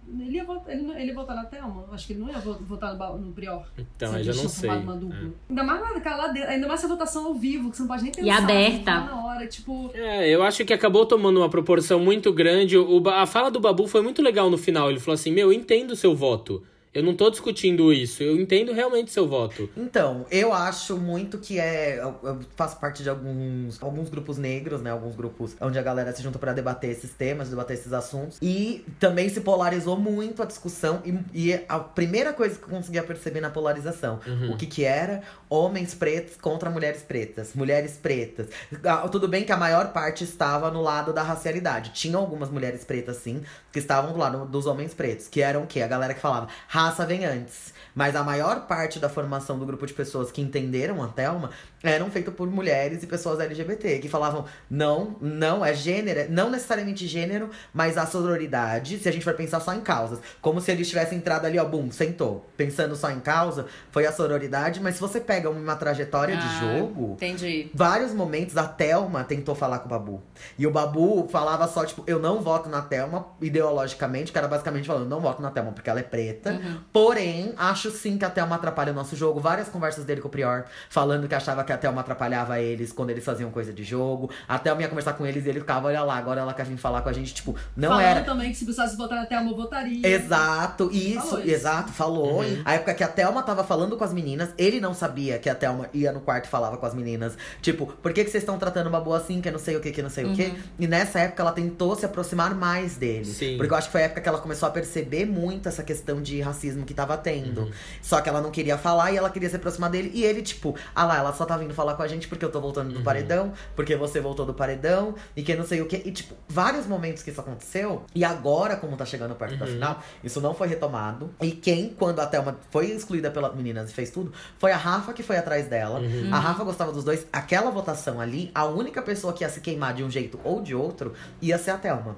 Ele 0.07 0.35
ia, 0.35 0.43
votar, 0.45 0.71
ele, 0.75 0.91
ele 0.91 1.05
ia 1.05 1.15
votar 1.15 1.35
na 1.35 1.43
Thelma? 1.45 1.85
Acho 1.91 2.05
que 2.05 2.13
ele 2.13 2.19
não 2.19 2.29
ia 2.29 2.37
vo- 2.37 2.59
votar 2.67 2.95
no, 2.95 3.17
no 3.17 3.31
Prior. 3.31 3.63
Então, 3.75 4.11
Se 4.11 4.19
eu 4.19 4.23
já 4.25 4.33
não 4.43 4.47
sei. 4.49 4.69
Uma 4.69 4.95
dupla. 4.95 5.17
É. 5.17 5.31
Ainda 5.49 5.63
mais 5.63 5.81
naquela 5.95 6.17
lá 6.17 6.27
dentro, 6.27 6.49
ainda 6.51 6.67
mais 6.67 6.79
essa 6.81 6.87
votação 6.87 7.25
ao 7.25 7.33
vivo, 7.33 7.71
que 7.71 7.77
você 7.77 7.81
não 7.81 7.87
pode 7.87 8.03
nem 8.03 8.11
pensar. 8.11 8.27
E 8.27 8.29
aberta. 8.29 8.77
você 8.77 8.83
fala 8.83 9.05
Na 9.05 9.25
hora, 9.25 9.47
tipo. 9.47 9.89
É, 9.95 10.29
eu 10.29 10.43
acho 10.43 10.63
que 10.65 10.73
acabou 10.73 11.03
tomando 11.07 11.37
uma 11.37 11.49
proporção 11.49 11.99
muito 11.99 12.31
grande. 12.31 12.77
O, 12.77 13.01
a 13.09 13.25
fala 13.25 13.49
do 13.49 13.59
Babu 13.59 13.87
foi 13.87 14.01
muito 14.03 14.21
legal 14.21 14.51
no 14.51 14.57
final. 14.57 14.87
Ele 14.91 14.99
falou 14.99 15.15
assim: 15.15 15.31
Meu, 15.31 15.51
eu 15.51 15.53
entendo 15.53 15.91
o 15.91 15.95
seu 15.95 16.15
voto. 16.15 16.61
Eu 16.93 17.03
não 17.03 17.15
tô 17.15 17.29
discutindo 17.29 17.91
isso. 17.93 18.21
Eu 18.21 18.39
entendo 18.39 18.73
realmente 18.73 19.07
o 19.07 19.11
seu 19.11 19.27
voto. 19.27 19.69
Então, 19.77 20.25
eu 20.29 20.51
acho 20.51 20.97
muito 20.97 21.37
que 21.37 21.59
é. 21.59 21.99
Eu 21.99 22.11
eu 22.23 22.39
faço 22.55 22.77
parte 22.79 23.03
de 23.03 23.09
alguns, 23.09 23.81
alguns 23.81 24.09
grupos 24.09 24.37
negros, 24.37 24.81
né? 24.81 24.91
Alguns 24.91 25.15
grupos 25.15 25.55
onde 25.61 25.79
a 25.79 25.81
galera 25.81 26.13
se 26.13 26.21
junta 26.21 26.37
pra 26.37 26.53
debater 26.53 26.89
esses 26.89 27.11
temas, 27.11 27.49
debater 27.49 27.77
esses 27.77 27.93
assuntos. 27.93 28.37
E 28.41 28.85
também 28.99 29.29
se 29.29 29.41
polarizou 29.41 29.97
muito 29.97 30.41
a 30.41 30.45
discussão. 30.45 31.01
E, 31.05 31.49
e 31.49 31.53
a 31.67 31.79
primeira 31.79 32.33
coisa 32.33 32.57
que 32.57 32.63
eu 32.63 32.69
conseguia 32.69 33.03
perceber 33.03 33.39
na 33.41 33.49
polarização: 33.49 34.19
o 34.51 34.57
que 34.57 34.65
que 34.65 34.83
era? 34.83 35.21
Homens 35.49 35.93
pretos 35.93 36.35
contra 36.37 36.69
mulheres 36.69 37.01
pretas. 37.01 37.53
Mulheres 37.53 37.97
pretas. 38.01 38.47
Ah, 38.83 39.07
Tudo 39.07 39.27
bem 39.27 39.43
que 39.43 39.51
a 39.51 39.57
maior 39.57 39.91
parte 39.93 40.23
estava 40.23 40.69
no 40.71 40.81
lado 40.81 41.13
da 41.13 41.23
racialidade. 41.23 41.91
Tinha 41.93 42.17
algumas 42.17 42.49
mulheres 42.49 42.83
pretas, 42.83 43.17
sim, 43.17 43.41
que 43.71 43.79
estavam 43.79 44.13
do 44.13 44.19
lado 44.19 44.45
dos 44.45 44.65
homens 44.65 44.93
pretos. 44.93 45.27
Que 45.27 45.41
eram 45.41 45.63
o 45.63 45.67
quê? 45.67 45.81
A 45.81 45.87
galera 45.87 46.13
que 46.13 46.19
falava, 46.19 46.47
raça 46.83 47.05
vem 47.05 47.25
antes. 47.25 47.73
Mas 47.93 48.15
a 48.15 48.23
maior 48.23 48.67
parte 48.67 48.99
da 48.99 49.09
formação 49.09 49.59
do 49.59 49.65
grupo 49.65 49.85
de 49.85 49.93
pessoas 49.93 50.31
que 50.31 50.41
entenderam 50.41 51.03
a 51.03 51.07
Thelma 51.07 51.51
eram 51.83 52.09
feitas 52.11 52.33
por 52.33 52.49
mulheres 52.49 53.01
e 53.03 53.07
pessoas 53.07 53.39
LGBT, 53.39 53.99
que 53.99 54.07
falavam, 54.09 54.45
não, 54.69 55.15
não, 55.19 55.63
é 55.65 55.73
gênero, 55.73 56.31
não 56.31 56.49
necessariamente 56.49 57.07
gênero, 57.07 57.49
mas 57.73 57.97
a 57.97 58.05
sororidade, 58.05 58.99
se 58.99 59.09
a 59.09 59.11
gente 59.11 59.23
for 59.23 59.33
pensar 59.33 59.59
só 59.59 59.73
em 59.73 59.81
causas. 59.81 60.19
Como 60.41 60.61
se 60.61 60.71
eles 60.71 60.87
tivessem 60.87 61.17
entrado 61.17 61.45
ali, 61.45 61.57
ó, 61.57 61.65
bum, 61.65 61.91
sentou. 61.91 62.45
Pensando 62.55 62.95
só 62.95 63.09
em 63.11 63.19
causa, 63.19 63.65
foi 63.91 64.05
a 64.05 64.11
sororidade, 64.11 64.79
mas 64.79 64.95
se 64.95 65.01
você 65.01 65.19
pega 65.19 65.49
uma 65.49 65.75
trajetória 65.75 66.35
de 66.37 66.45
Ah, 66.45 66.59
jogo, 66.79 67.13
Entendi. 67.13 67.71
vários 67.73 68.13
momentos 68.13 68.57
a 68.57 68.67
Thelma 68.67 69.23
tentou 69.23 69.55
falar 69.55 69.79
com 69.79 69.85
o 69.87 69.89
Babu. 69.89 70.21
E 70.57 70.67
o 70.67 70.71
Babu 70.71 71.27
falava 71.29 71.67
só, 71.67 71.85
tipo, 71.85 72.03
eu 72.07 72.19
não 72.19 72.41
voto 72.41 72.69
na 72.69 72.81
Thelma 72.81 73.25
ideologicamente, 73.41 74.31
que 74.31 74.37
era 74.37 74.47
basicamente 74.47 74.87
falando, 74.87 75.07
não 75.07 75.19
voto 75.19 75.41
na 75.41 75.51
Thelma 75.51 75.71
porque 75.71 75.89
ela 75.89 75.99
é 75.99 76.03
preta. 76.03 76.59
Porém, 76.91 77.53
acho 77.57 77.89
sim 77.91 78.17
que 78.17 78.25
a 78.25 78.29
Thelma 78.29 78.55
atrapalha 78.55 78.91
o 78.91 78.95
nosso 78.95 79.15
jogo. 79.15 79.39
Várias 79.39 79.69
conversas 79.69 80.05
dele 80.05 80.21
com 80.21 80.27
o 80.27 80.31
Prior, 80.31 80.65
falando 80.89 81.27
que 81.27 81.35
achava 81.35 81.63
que 81.63 81.70
a 81.71 81.77
Thelma 81.77 82.01
atrapalhava 82.01 82.59
eles 82.59 82.91
quando 82.91 83.09
eles 83.09 83.23
faziam 83.23 83.49
coisa 83.51 83.71
de 83.73 83.83
jogo. 83.83 84.29
A 84.47 84.57
Thelma 84.59 84.81
ia 84.81 84.87
conversar 84.89 85.13
com 85.13 85.25
eles 85.25 85.45
e 85.45 85.49
ele 85.49 85.59
ficava, 85.59 85.87
olha 85.87 86.03
lá, 86.03 86.17
agora 86.17 86.41
ela 86.41 86.53
quer 86.53 86.65
vir 86.65 86.77
falar 86.77 87.01
com 87.01 87.09
a 87.09 87.13
gente. 87.13 87.33
Tipo, 87.33 87.55
não 87.75 87.89
falando 87.89 88.05
era. 88.05 88.21
também 88.23 88.51
que 88.51 88.57
se 88.57 88.65
precisasse 88.65 88.95
votar 88.97 89.17
na 89.17 89.25
Thelma, 89.25 89.51
eu 89.51 89.55
votaria. 89.55 90.07
Exato, 90.07 90.89
isso, 90.91 91.21
Falou 91.21 91.39
isso. 91.39 91.49
exato, 91.49 91.91
falou. 91.91 92.43
A 92.65 92.73
época 92.73 92.93
que 92.93 93.03
a 93.03 93.07
Thelma 93.07 93.43
tava 93.43 93.63
falando 93.63 93.97
com 93.97 94.03
as 94.03 94.13
meninas, 94.13 94.49
ele 94.57 94.79
não 94.79 94.93
sabia 94.93 95.37
que 95.39 95.49
a 95.49 95.55
Thelma 95.55 95.89
ia 95.93 96.11
no 96.11 96.21
quarto 96.21 96.45
e 96.45 96.49
falava 96.49 96.77
com 96.77 96.85
as 96.85 96.93
meninas. 96.93 97.37
Tipo, 97.61 97.87
por 97.87 98.13
que, 98.13 98.23
que 98.23 98.29
vocês 98.29 98.43
estão 98.43 98.57
tratando 98.57 98.87
uma 98.87 98.99
boa 98.99 99.17
assim, 99.17 99.41
que 99.41 99.49
não 99.51 99.59
sei 99.59 99.75
o 99.75 99.79
que, 99.79 99.91
que 99.91 100.01
não 100.01 100.09
sei 100.09 100.25
o 100.25 100.33
que. 100.33 100.53
E 100.79 100.87
nessa 100.87 101.19
época 101.19 101.41
ela 101.41 101.51
tentou 101.51 101.95
se 101.95 102.05
aproximar 102.05 102.53
mais 102.55 102.95
dele. 102.97 103.25
Sim. 103.25 103.57
Porque 103.57 103.73
eu 103.73 103.77
acho 103.77 103.87
que 103.87 103.91
foi 103.91 104.01
a 104.01 104.05
época 104.05 104.21
que 104.21 104.29
ela 104.29 104.39
começou 104.39 104.67
a 104.67 104.71
perceber 104.71 105.25
muito 105.25 105.67
essa 105.69 105.83
questão 105.83 106.21
de 106.21 106.41
racismo 106.41 106.85
que 106.85 106.93
tava 106.93 107.17
tendo. 107.17 107.71
Só 108.01 108.21
que 108.21 108.29
ela 108.29 108.41
não 108.41 108.51
queria 108.51 108.77
falar 108.77 109.11
e 109.11 109.17
ela 109.17 109.29
queria 109.29 109.49
se 109.49 109.55
aproximar 109.55 109.89
dele. 109.89 110.11
E 110.13 110.23
ele, 110.23 110.41
tipo, 110.41 110.75
ah 110.95 111.05
lá, 111.05 111.17
ela 111.17 111.33
só 111.33 111.45
tá 111.45 111.57
vindo 111.61 111.73
falar 111.73 111.95
com 111.95 112.03
a 112.03 112.07
gente 112.07 112.27
porque 112.27 112.43
eu 112.43 112.51
tô 112.51 112.59
voltando 112.59 112.93
do 112.93 113.01
paredão, 113.01 113.53
porque 113.75 113.95
você 113.95 114.19
voltou 114.19 114.45
do 114.45 114.53
paredão, 114.53 115.15
e 115.35 115.43
que 115.43 115.55
não 115.55 115.65
sei 115.65 115.81
o 115.81 115.85
que. 115.85 115.95
E, 115.97 116.11
tipo, 116.11 116.35
vários 116.47 116.85
momentos 116.85 117.23
que 117.23 117.29
isso 117.29 117.39
aconteceu. 117.39 118.03
E 118.13 118.23
agora, 118.25 118.75
como 118.75 118.97
tá 118.97 119.05
chegando 119.05 119.35
perto 119.35 119.57
da 119.57 119.65
final, 119.65 120.03
isso 120.23 120.41
não 120.41 120.53
foi 120.53 120.67
retomado. 120.67 121.33
E 121.41 121.51
quem, 121.51 121.89
quando 121.89 122.19
a 122.19 122.25
Thelma 122.25 122.57
foi 122.69 122.87
excluída 122.91 123.29
pelas 123.31 123.55
meninas 123.55 123.89
e 123.89 123.93
fez 123.93 124.09
tudo, 124.09 124.33
foi 124.57 124.71
a 124.71 124.77
Rafa 124.77 125.13
que 125.13 125.23
foi 125.23 125.37
atrás 125.37 125.67
dela. 125.67 125.99
A 126.31 126.39
Rafa 126.39 126.63
gostava 126.63 126.91
dos 126.91 127.03
dois. 127.03 127.25
Aquela 127.31 127.71
votação 127.71 128.19
ali, 128.19 128.51
a 128.53 128.65
única 128.65 129.01
pessoa 129.01 129.33
que 129.33 129.43
ia 129.43 129.49
se 129.49 129.61
queimar 129.61 129.93
de 129.93 130.03
um 130.03 130.09
jeito 130.09 130.39
ou 130.43 130.61
de 130.61 130.75
outro 130.75 131.13
ia 131.41 131.57
ser 131.57 131.71
a 131.71 131.77
Thelma. 131.77 132.15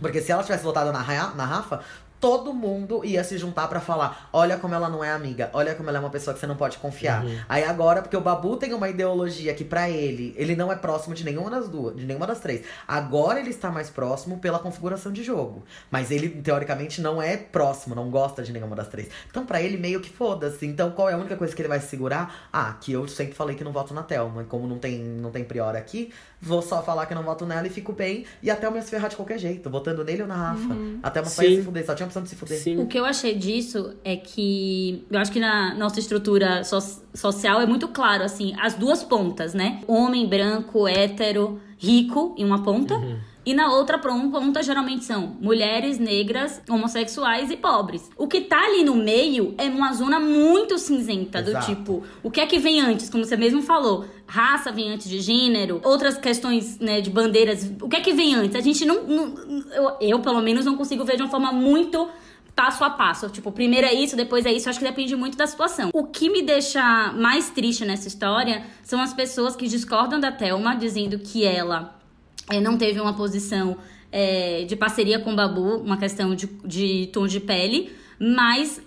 Porque 0.00 0.20
se 0.20 0.30
ela 0.32 0.42
tivesse 0.42 0.64
votado 0.64 0.92
na, 0.92 1.04
na 1.34 1.44
Rafa, 1.44 1.80
todo 2.20 2.52
mundo 2.52 3.04
ia 3.04 3.22
se 3.22 3.36
juntar 3.38 3.68
pra 3.68 3.80
falar: 3.80 4.28
olha 4.32 4.56
como 4.56 4.74
ela 4.74 4.88
não 4.88 5.02
é 5.02 5.10
amiga, 5.10 5.50
olha 5.52 5.74
como 5.74 5.88
ela 5.88 5.98
é 5.98 6.00
uma 6.00 6.10
pessoa 6.10 6.34
que 6.34 6.40
você 6.40 6.46
não 6.46 6.56
pode 6.56 6.78
confiar. 6.78 7.24
Aí 7.48 7.64
agora, 7.64 8.02
porque 8.02 8.16
o 8.16 8.20
Babu 8.20 8.56
tem 8.56 8.72
uma 8.72 8.88
ideologia 8.88 9.54
que 9.54 9.64
pra 9.64 9.88
ele, 9.90 10.34
ele 10.36 10.56
não 10.56 10.72
é 10.72 10.76
próximo 10.76 11.14
de 11.14 11.24
nenhuma 11.24 11.50
das 11.50 11.68
duas, 11.68 11.96
de 11.96 12.04
nenhuma 12.04 12.26
das 12.26 12.40
três. 12.40 12.64
Agora 12.86 13.40
ele 13.40 13.50
está 13.50 13.70
mais 13.70 13.90
próximo 13.90 14.38
pela 14.38 14.58
configuração 14.58 15.12
de 15.12 15.22
jogo. 15.22 15.64
Mas 15.90 16.10
ele, 16.10 16.28
teoricamente, 16.28 17.00
não 17.00 17.20
é 17.20 17.36
próximo, 17.36 17.94
não 17.94 18.10
gosta 18.10 18.42
de 18.42 18.52
nenhuma 18.52 18.76
das 18.76 18.88
três. 18.88 19.08
Então, 19.30 19.44
pra 19.44 19.60
ele, 19.60 19.76
meio 19.76 20.00
que 20.00 20.10
foda-se. 20.10 20.66
Então, 20.66 20.90
qual 20.90 21.08
é 21.08 21.14
a 21.14 21.16
única 21.16 21.36
coisa 21.36 21.54
que 21.54 21.60
ele 21.60 21.68
vai 21.68 21.80
segurar? 21.80 22.48
Ah, 22.52 22.76
que 22.80 22.92
eu 22.92 23.06
sempre 23.08 23.34
falei 23.34 23.56
que 23.56 23.64
não 23.64 23.72
voto 23.72 23.92
na 23.94 24.02
Thelma. 24.02 24.42
E 24.42 24.46
como 24.46 24.66
não 24.66 24.78
tem, 24.78 24.98
não 24.98 25.30
tem 25.30 25.44
prior 25.44 25.76
aqui, 25.76 26.12
vou 26.44 26.60
só 26.62 26.82
falar 26.82 27.06
que 27.06 27.14
não 27.14 27.22
voto 27.22 27.46
nela 27.46 27.66
e 27.66 27.70
fico 27.70 27.92
bem. 27.92 28.24
E 28.42 28.50
a 28.50 28.56
Thelma 28.56 28.76
ia 28.76 28.82
se 28.82 28.90
ferrar 28.90 29.08
de 29.10 29.16
qualquer 29.16 29.38
jeito, 29.38 29.68
votando 29.70 30.04
nele 30.04 30.22
ou 30.22 30.28
na 30.28 30.34
Rafa. 30.36 30.76
A 31.02 31.10
Thelma 31.10 31.28
só 31.30 31.42
ia 31.42 31.48
Sim. 31.50 31.56
se 31.56 31.62
fuder, 31.62 31.86
só 31.86 31.94
tinha 31.94 32.06
opção 32.06 32.22
de 32.22 32.28
se 32.28 32.36
fuder. 32.36 32.58
Sim. 32.58 32.78
O 32.78 32.86
que 32.86 32.98
eu 32.98 33.04
achei 33.04 33.34
disso 33.34 33.94
é 34.04 34.16
que 34.16 35.04
eu 35.10 35.18
acho 35.18 35.32
que 35.32 35.40
na 35.40 35.74
nossa 35.74 35.98
estrutura 35.98 36.62
so- 36.64 37.02
social 37.14 37.60
é 37.60 37.66
muito 37.66 37.88
claro, 37.88 38.22
assim, 38.22 38.54
as 38.60 38.74
duas 38.74 39.02
pontas, 39.02 39.54
né? 39.54 39.80
Homem 39.88 40.28
branco, 40.28 40.86
hétero, 40.86 41.60
rico 41.78 42.34
em 42.38 42.44
uma 42.44 42.62
ponta. 42.62 42.94
E 43.46 43.52
na 43.52 43.72
outra 43.72 43.98
ponta 43.98 44.62
geralmente 44.62 45.04
são 45.04 45.36
mulheres 45.40 45.98
negras, 45.98 46.62
homossexuais 46.68 47.50
e 47.50 47.56
pobres. 47.56 48.10
O 48.16 48.26
que 48.26 48.40
tá 48.40 48.58
ali 48.64 48.82
no 48.84 48.94
meio 48.94 49.54
é 49.58 49.64
uma 49.64 49.92
zona 49.92 50.18
muito 50.18 50.78
cinzenta, 50.78 51.42
do 51.42 51.50
Exato. 51.50 51.66
tipo, 51.66 52.02
o 52.22 52.30
que 52.30 52.40
é 52.40 52.46
que 52.46 52.58
vem 52.58 52.80
antes, 52.80 53.10
como 53.10 53.24
você 53.24 53.36
mesmo 53.36 53.60
falou? 53.62 54.06
Raça 54.26 54.72
vem 54.72 54.90
antes 54.90 55.08
de 55.08 55.20
gênero, 55.20 55.80
outras 55.84 56.16
questões 56.16 56.78
né, 56.78 57.00
de 57.00 57.10
bandeiras. 57.10 57.70
O 57.80 57.88
que 57.88 57.96
é 57.96 58.00
que 58.00 58.12
vem 58.12 58.34
antes? 58.34 58.56
A 58.56 58.60
gente 58.60 58.84
não. 58.84 59.02
não- 59.04 59.34
eu, 59.72 59.96
eu, 60.00 60.18
pelo 60.20 60.40
menos, 60.40 60.64
não 60.64 60.76
consigo 60.76 61.04
ver 61.04 61.16
de 61.16 61.22
uma 61.22 61.30
forma 61.30 61.52
muito 61.52 62.08
passo 62.56 62.82
a 62.84 62.90
passo. 62.90 63.28
Tipo, 63.28 63.52
primeiro 63.52 63.86
é 63.86 63.92
isso, 63.92 64.16
depois 64.16 64.46
é 64.46 64.52
isso. 64.52 64.70
Acho 64.70 64.78
que 64.78 64.84
depende 64.84 65.14
muito 65.16 65.36
da 65.36 65.46
situação. 65.46 65.90
O 65.92 66.04
que 66.04 66.30
me 66.30 66.40
deixa 66.42 67.12
mais 67.12 67.50
triste 67.50 67.84
nessa 67.84 68.08
história 68.08 68.64
são 68.82 69.00
as 69.00 69.12
pessoas 69.12 69.54
que 69.54 69.66
discordam 69.68 70.18
da 70.18 70.32
Thelma, 70.32 70.74
dizendo 70.74 71.18
que 71.18 71.44
ela 71.44 71.94
é, 72.50 72.60
não 72.60 72.76
teve 72.76 73.00
uma 73.00 73.14
posição 73.14 73.76
é, 74.10 74.64
de 74.64 74.76
parceria 74.76 75.18
com 75.18 75.32
o 75.32 75.36
Babu, 75.36 75.78
uma 75.78 75.96
questão 75.96 76.34
de, 76.34 76.46
de 76.64 77.08
tom 77.12 77.26
de 77.26 77.40
pele. 77.40 77.92
Mas 78.18 78.80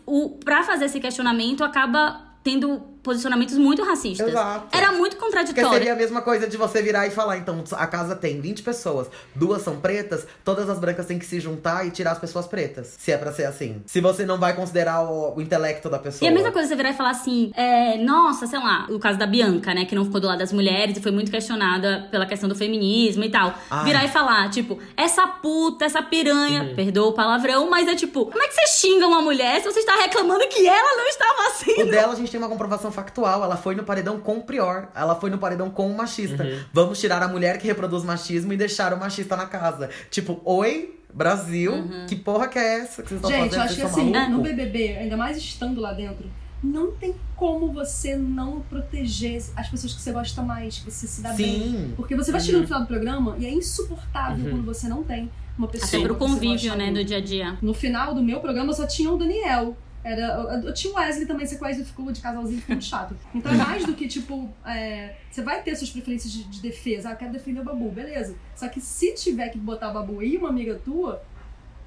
para 0.44 0.64
fazer 0.64 0.86
esse 0.86 1.00
questionamento 1.00 1.64
acaba 1.64 2.22
tendo 2.44 2.82
posicionamentos 3.08 3.58
muito 3.58 3.84
racistas. 3.84 4.28
Exato. 4.28 4.68
Era 4.78 4.92
muito 4.92 5.16
Porque 5.16 5.26
contraditório. 5.26 5.70
seria 5.72 5.94
a 5.94 5.96
mesma 5.96 6.22
coisa 6.22 6.46
de 6.48 6.58
você 6.58 6.82
virar 6.82 7.08
e 7.08 7.12
falar, 7.12 7.38
então, 7.38 7.64
a 7.72 7.88
casa 7.88 8.16
tem 8.16 8.42
20 8.42 8.62
pessoas, 8.62 9.08
duas 9.34 9.62
são 9.62 9.80
pretas, 9.80 10.28
todas 10.44 10.70
as 10.70 10.78
brancas 10.78 11.06
têm 11.06 11.18
que 11.18 11.26
se 11.26 11.40
juntar 11.40 11.88
e 11.88 11.92
tirar 11.92 12.12
as 12.12 12.20
pessoas 12.20 12.46
pretas. 12.48 12.96
Se 13.00 13.12
é 13.12 13.18
pra 13.18 13.32
ser 13.32 13.46
assim. 13.46 13.82
Se 13.86 14.02
você 14.02 14.26
não 14.26 14.38
vai 14.38 14.54
considerar 14.54 15.02
o, 15.04 15.36
o 15.38 15.42
intelecto 15.42 15.90
da 15.90 15.98
pessoa. 15.98 16.28
E 16.28 16.32
a 16.32 16.34
mesma 16.36 16.52
coisa 16.52 16.68
você 16.68 16.76
virar 16.76 16.90
e 16.90 16.94
falar 16.94 17.12
assim, 17.12 17.52
é, 17.56 17.98
nossa, 17.98 18.46
sei 18.46 18.60
lá, 18.60 18.86
o 18.90 19.00
caso 19.00 19.18
da 19.18 19.26
Bianca, 19.26 19.74
né, 19.74 19.86
que 19.86 19.96
não 19.96 20.04
ficou 20.04 20.20
do 20.20 20.28
lado 20.28 20.40
das 20.40 20.52
mulheres 20.52 20.98
e 20.98 21.02
foi 21.02 21.12
muito 21.12 21.32
questionada 21.32 22.08
pela 22.12 22.26
questão 22.26 22.50
do 22.50 22.56
feminismo 22.56 23.24
e 23.24 23.30
tal. 23.30 23.54
Ai. 23.72 23.86
Virar 23.86 24.06
e 24.06 24.10
falar, 24.10 24.50
tipo, 24.50 24.78
essa 24.98 25.26
puta, 25.28 25.86
essa 25.86 26.02
piranha, 26.02 26.74
perdoa 26.76 27.08
o 27.08 27.14
palavrão, 27.14 27.70
mas 27.70 27.88
é 27.88 27.96
tipo, 27.96 28.26
como 28.26 28.44
é 28.44 28.48
que 28.48 28.54
você 28.54 28.68
xinga 28.68 29.08
uma 29.08 29.22
mulher 29.22 29.62
se 29.62 29.66
você 29.72 29.80
está 29.80 29.96
reclamando 29.96 30.46
que 30.48 30.68
ela 30.68 30.98
não 30.98 31.08
estava 31.08 31.38
O 31.38 31.48
assim? 31.48 31.86
dela, 31.90 32.14
a 32.14 32.16
gente 32.16 32.30
tem 32.32 32.40
uma 32.40 32.50
comprovação 32.50 32.92
factual. 32.98 33.44
Ela 33.44 33.56
foi 33.56 33.76
no 33.76 33.84
paredão 33.84 34.20
com 34.20 34.38
o 34.40 34.44
Prior. 34.44 34.88
Ela 34.96 35.16
foi 35.16 35.30
no 35.30 35.38
paredão 35.38 35.70
com 35.70 35.90
o 35.90 35.96
machista. 35.96 36.46
Vamos 36.74 37.00
tirar 37.00 37.22
a 37.22 37.28
mulher 37.28 37.60
que 37.60 37.68
reproduz 37.68 38.04
machismo 38.04 38.52
e 38.54 38.58
deixar 38.58 38.92
o 38.92 39.00
machista 39.00 39.36
na 39.36 39.46
casa. 39.46 39.90
Tipo, 40.10 40.42
oi, 40.44 41.00
Brasil, 41.14 41.74
que 42.08 42.16
porra 42.16 42.48
que 42.48 42.58
é 42.58 42.80
essa 42.80 43.04
que 43.04 43.10
vocês 43.10 43.22
estão 43.22 43.30
Gente, 43.30 43.56
fazendo? 43.56 43.56
eu 43.56 43.62
acho 43.62 43.76
que 43.76 43.82
assim, 43.84 44.12
malucos? 44.12 44.36
no 44.36 44.42
BBB, 44.42 44.98
ainda 44.98 45.16
mais 45.16 45.38
estando 45.38 45.80
lá 45.80 45.94
dentro, 45.94 46.26
não 46.64 46.92
tem 46.92 47.16
como 47.36 47.72
você 47.72 48.16
não 48.16 48.62
proteger 48.62 49.44
as 49.56 49.70
pessoas 49.70 49.94
que 49.94 50.02
você 50.02 50.12
gosta 50.12 50.42
mais, 50.42 50.80
que 50.80 50.92
você 50.92 51.06
se 51.06 51.22
dá 51.22 51.34
bem. 51.34 51.46
Sim. 51.46 51.94
Porque 51.96 52.16
você 52.16 52.32
vai 52.32 52.42
chegando 52.42 52.62
no 52.62 52.68
final 52.68 52.82
do 52.82 52.88
programa 52.88 53.36
e 53.38 53.46
é 53.46 53.52
insuportável 53.52 54.50
quando 54.50 54.66
você 54.66 54.88
não 54.88 55.04
tem 55.04 55.30
uma 55.58 55.68
pessoa. 55.68 55.88
Até 55.88 56.00
pro 56.02 56.16
convívio, 56.16 56.76
né, 56.76 56.92
do 56.92 57.04
dia 57.04 57.18
a 57.18 57.22
dia. 57.22 57.58
No 57.62 57.74
final 57.74 58.14
do 58.14 58.24
meu 58.24 58.40
programa 58.40 58.74
só 58.74 58.86
tinha 58.88 59.12
o 59.12 59.18
Daniel. 59.18 59.76
Era, 60.08 60.62
eu, 60.64 60.74
tinha 60.74 60.94
o 60.94 60.96
Wesley 60.96 61.26
também, 61.26 61.46
se 61.46 61.56
o 61.56 61.62
Wesley 61.62 61.86
ficou 61.86 62.10
de 62.14 62.22
casalzinho, 62.22 62.62
ficou 62.62 62.76
muito 62.76 62.88
chato. 62.88 63.14
Então 63.36 63.52
é 63.52 63.58
mais 63.58 63.86
do 63.86 63.94
que, 63.94 64.08
tipo, 64.08 64.50
é, 64.66 65.16
você 65.30 65.42
vai 65.42 65.62
ter 65.62 65.76
suas 65.76 65.90
preferências 65.90 66.32
de, 66.32 66.46
de 66.46 66.62
defesa. 66.62 67.10
Ah, 67.10 67.12
eu 67.12 67.18
quero 67.18 67.34
defender 67.34 67.60
o 67.60 67.64
Babu, 67.66 67.92
beleza. 67.92 68.34
Só 68.56 68.70
que 68.70 68.80
se 68.80 69.14
tiver 69.16 69.50
que 69.50 69.58
botar 69.58 69.90
o 69.90 69.94
Babu 69.94 70.24
e 70.24 70.38
uma 70.38 70.48
amiga 70.48 70.76
tua, 70.76 71.22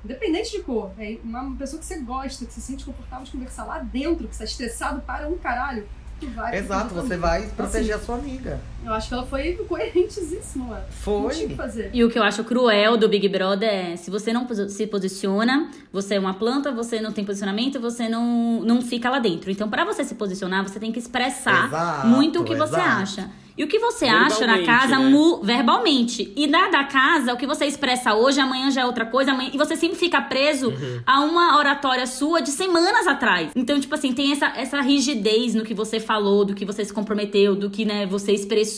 independente 0.04 0.50
de 0.50 0.62
cor, 0.62 0.92
é 0.98 1.16
uma 1.24 1.56
pessoa 1.56 1.80
que 1.80 1.86
você 1.86 1.98
gosta, 2.00 2.44
que 2.44 2.52
se 2.52 2.60
sente 2.60 2.84
confortável 2.84 3.24
de 3.24 3.30
conversar 3.30 3.64
lá 3.64 3.78
dentro, 3.78 4.28
que 4.28 4.36
você 4.36 4.40
tá 4.40 4.50
estressado 4.50 5.00
para 5.00 5.26
um 5.26 5.38
caralho, 5.38 5.88
tu 6.20 6.28
vai. 6.28 6.58
Exato, 6.58 6.94
você 6.94 7.16
vai 7.16 7.38
amiga. 7.38 7.54
proteger 7.54 7.94
Assim, 7.94 8.02
a 8.02 8.04
sua 8.04 8.16
amiga. 8.16 8.60
Eu 8.84 8.92
acho 8.94 9.08
que 9.08 9.14
ela 9.14 9.26
foi 9.26 9.52
coerentíssima, 9.68 10.70
ué. 10.70 10.80
Não 11.06 11.28
tinha 11.28 11.48
que 11.48 11.54
Foi. 11.54 11.56
fazer. 11.56 11.90
E 11.92 12.02
o 12.04 12.10
que 12.10 12.18
eu 12.18 12.22
acho 12.22 12.42
cruel 12.44 12.96
do 12.96 13.08
Big 13.08 13.28
Brother 13.28 13.68
é, 13.68 13.96
se 13.96 14.10
você 14.10 14.32
não 14.32 14.46
se 14.68 14.86
posiciona, 14.86 15.70
você 15.92 16.14
é 16.14 16.18
uma 16.20 16.34
planta, 16.34 16.72
você 16.72 17.00
não 17.00 17.12
tem 17.12 17.24
posicionamento, 17.24 17.78
você 17.80 18.08
não, 18.08 18.60
não 18.62 18.80
fica 18.82 19.10
lá 19.10 19.18
dentro. 19.18 19.50
Então, 19.50 19.68
pra 19.68 19.84
você 19.84 20.02
se 20.04 20.14
posicionar, 20.14 20.62
você 20.66 20.80
tem 20.80 20.90
que 20.92 20.98
expressar 20.98 21.66
Exato, 21.66 22.06
muito 22.06 22.40
o 22.40 22.44
que 22.44 22.54
você 22.54 22.74
exato. 22.76 23.02
acha. 23.02 23.30
E 23.58 23.64
o 23.64 23.68
que 23.68 23.78
você 23.78 24.06
acha 24.06 24.46
na 24.46 24.62
casa, 24.64 24.98
né? 24.98 25.10
mu- 25.10 25.42
verbalmente. 25.42 26.32
E 26.34 26.46
na 26.46 26.68
da 26.70 26.84
casa, 26.84 27.34
o 27.34 27.36
que 27.36 27.46
você 27.46 27.66
expressa 27.66 28.14
hoje, 28.14 28.40
amanhã 28.40 28.70
já 28.70 28.82
é 28.82 28.86
outra 28.86 29.04
coisa, 29.04 29.32
amanhã, 29.32 29.50
e 29.52 29.58
você 29.58 29.76
sempre 29.76 29.98
fica 29.98 30.18
preso 30.22 30.68
Uhum. 30.70 31.00
a 31.04 31.20
uma 31.20 31.58
oratória 31.58 32.06
sua 32.06 32.40
de 32.40 32.50
semanas 32.52 33.06
atrás. 33.06 33.50
Então, 33.54 33.78
tipo 33.78 33.94
assim, 33.94 34.14
tem 34.14 34.32
essa, 34.32 34.46
essa 34.56 34.80
rigidez 34.80 35.54
no 35.54 35.62
que 35.62 35.74
você 35.74 36.00
falou, 36.00 36.42
do 36.46 36.54
que 36.54 36.64
você 36.64 36.82
se 36.86 36.92
comprometeu, 36.92 37.54
do 37.54 37.68
que 37.68 37.84
né, 37.84 38.06
você 38.06 38.32
expressou, 38.32 38.69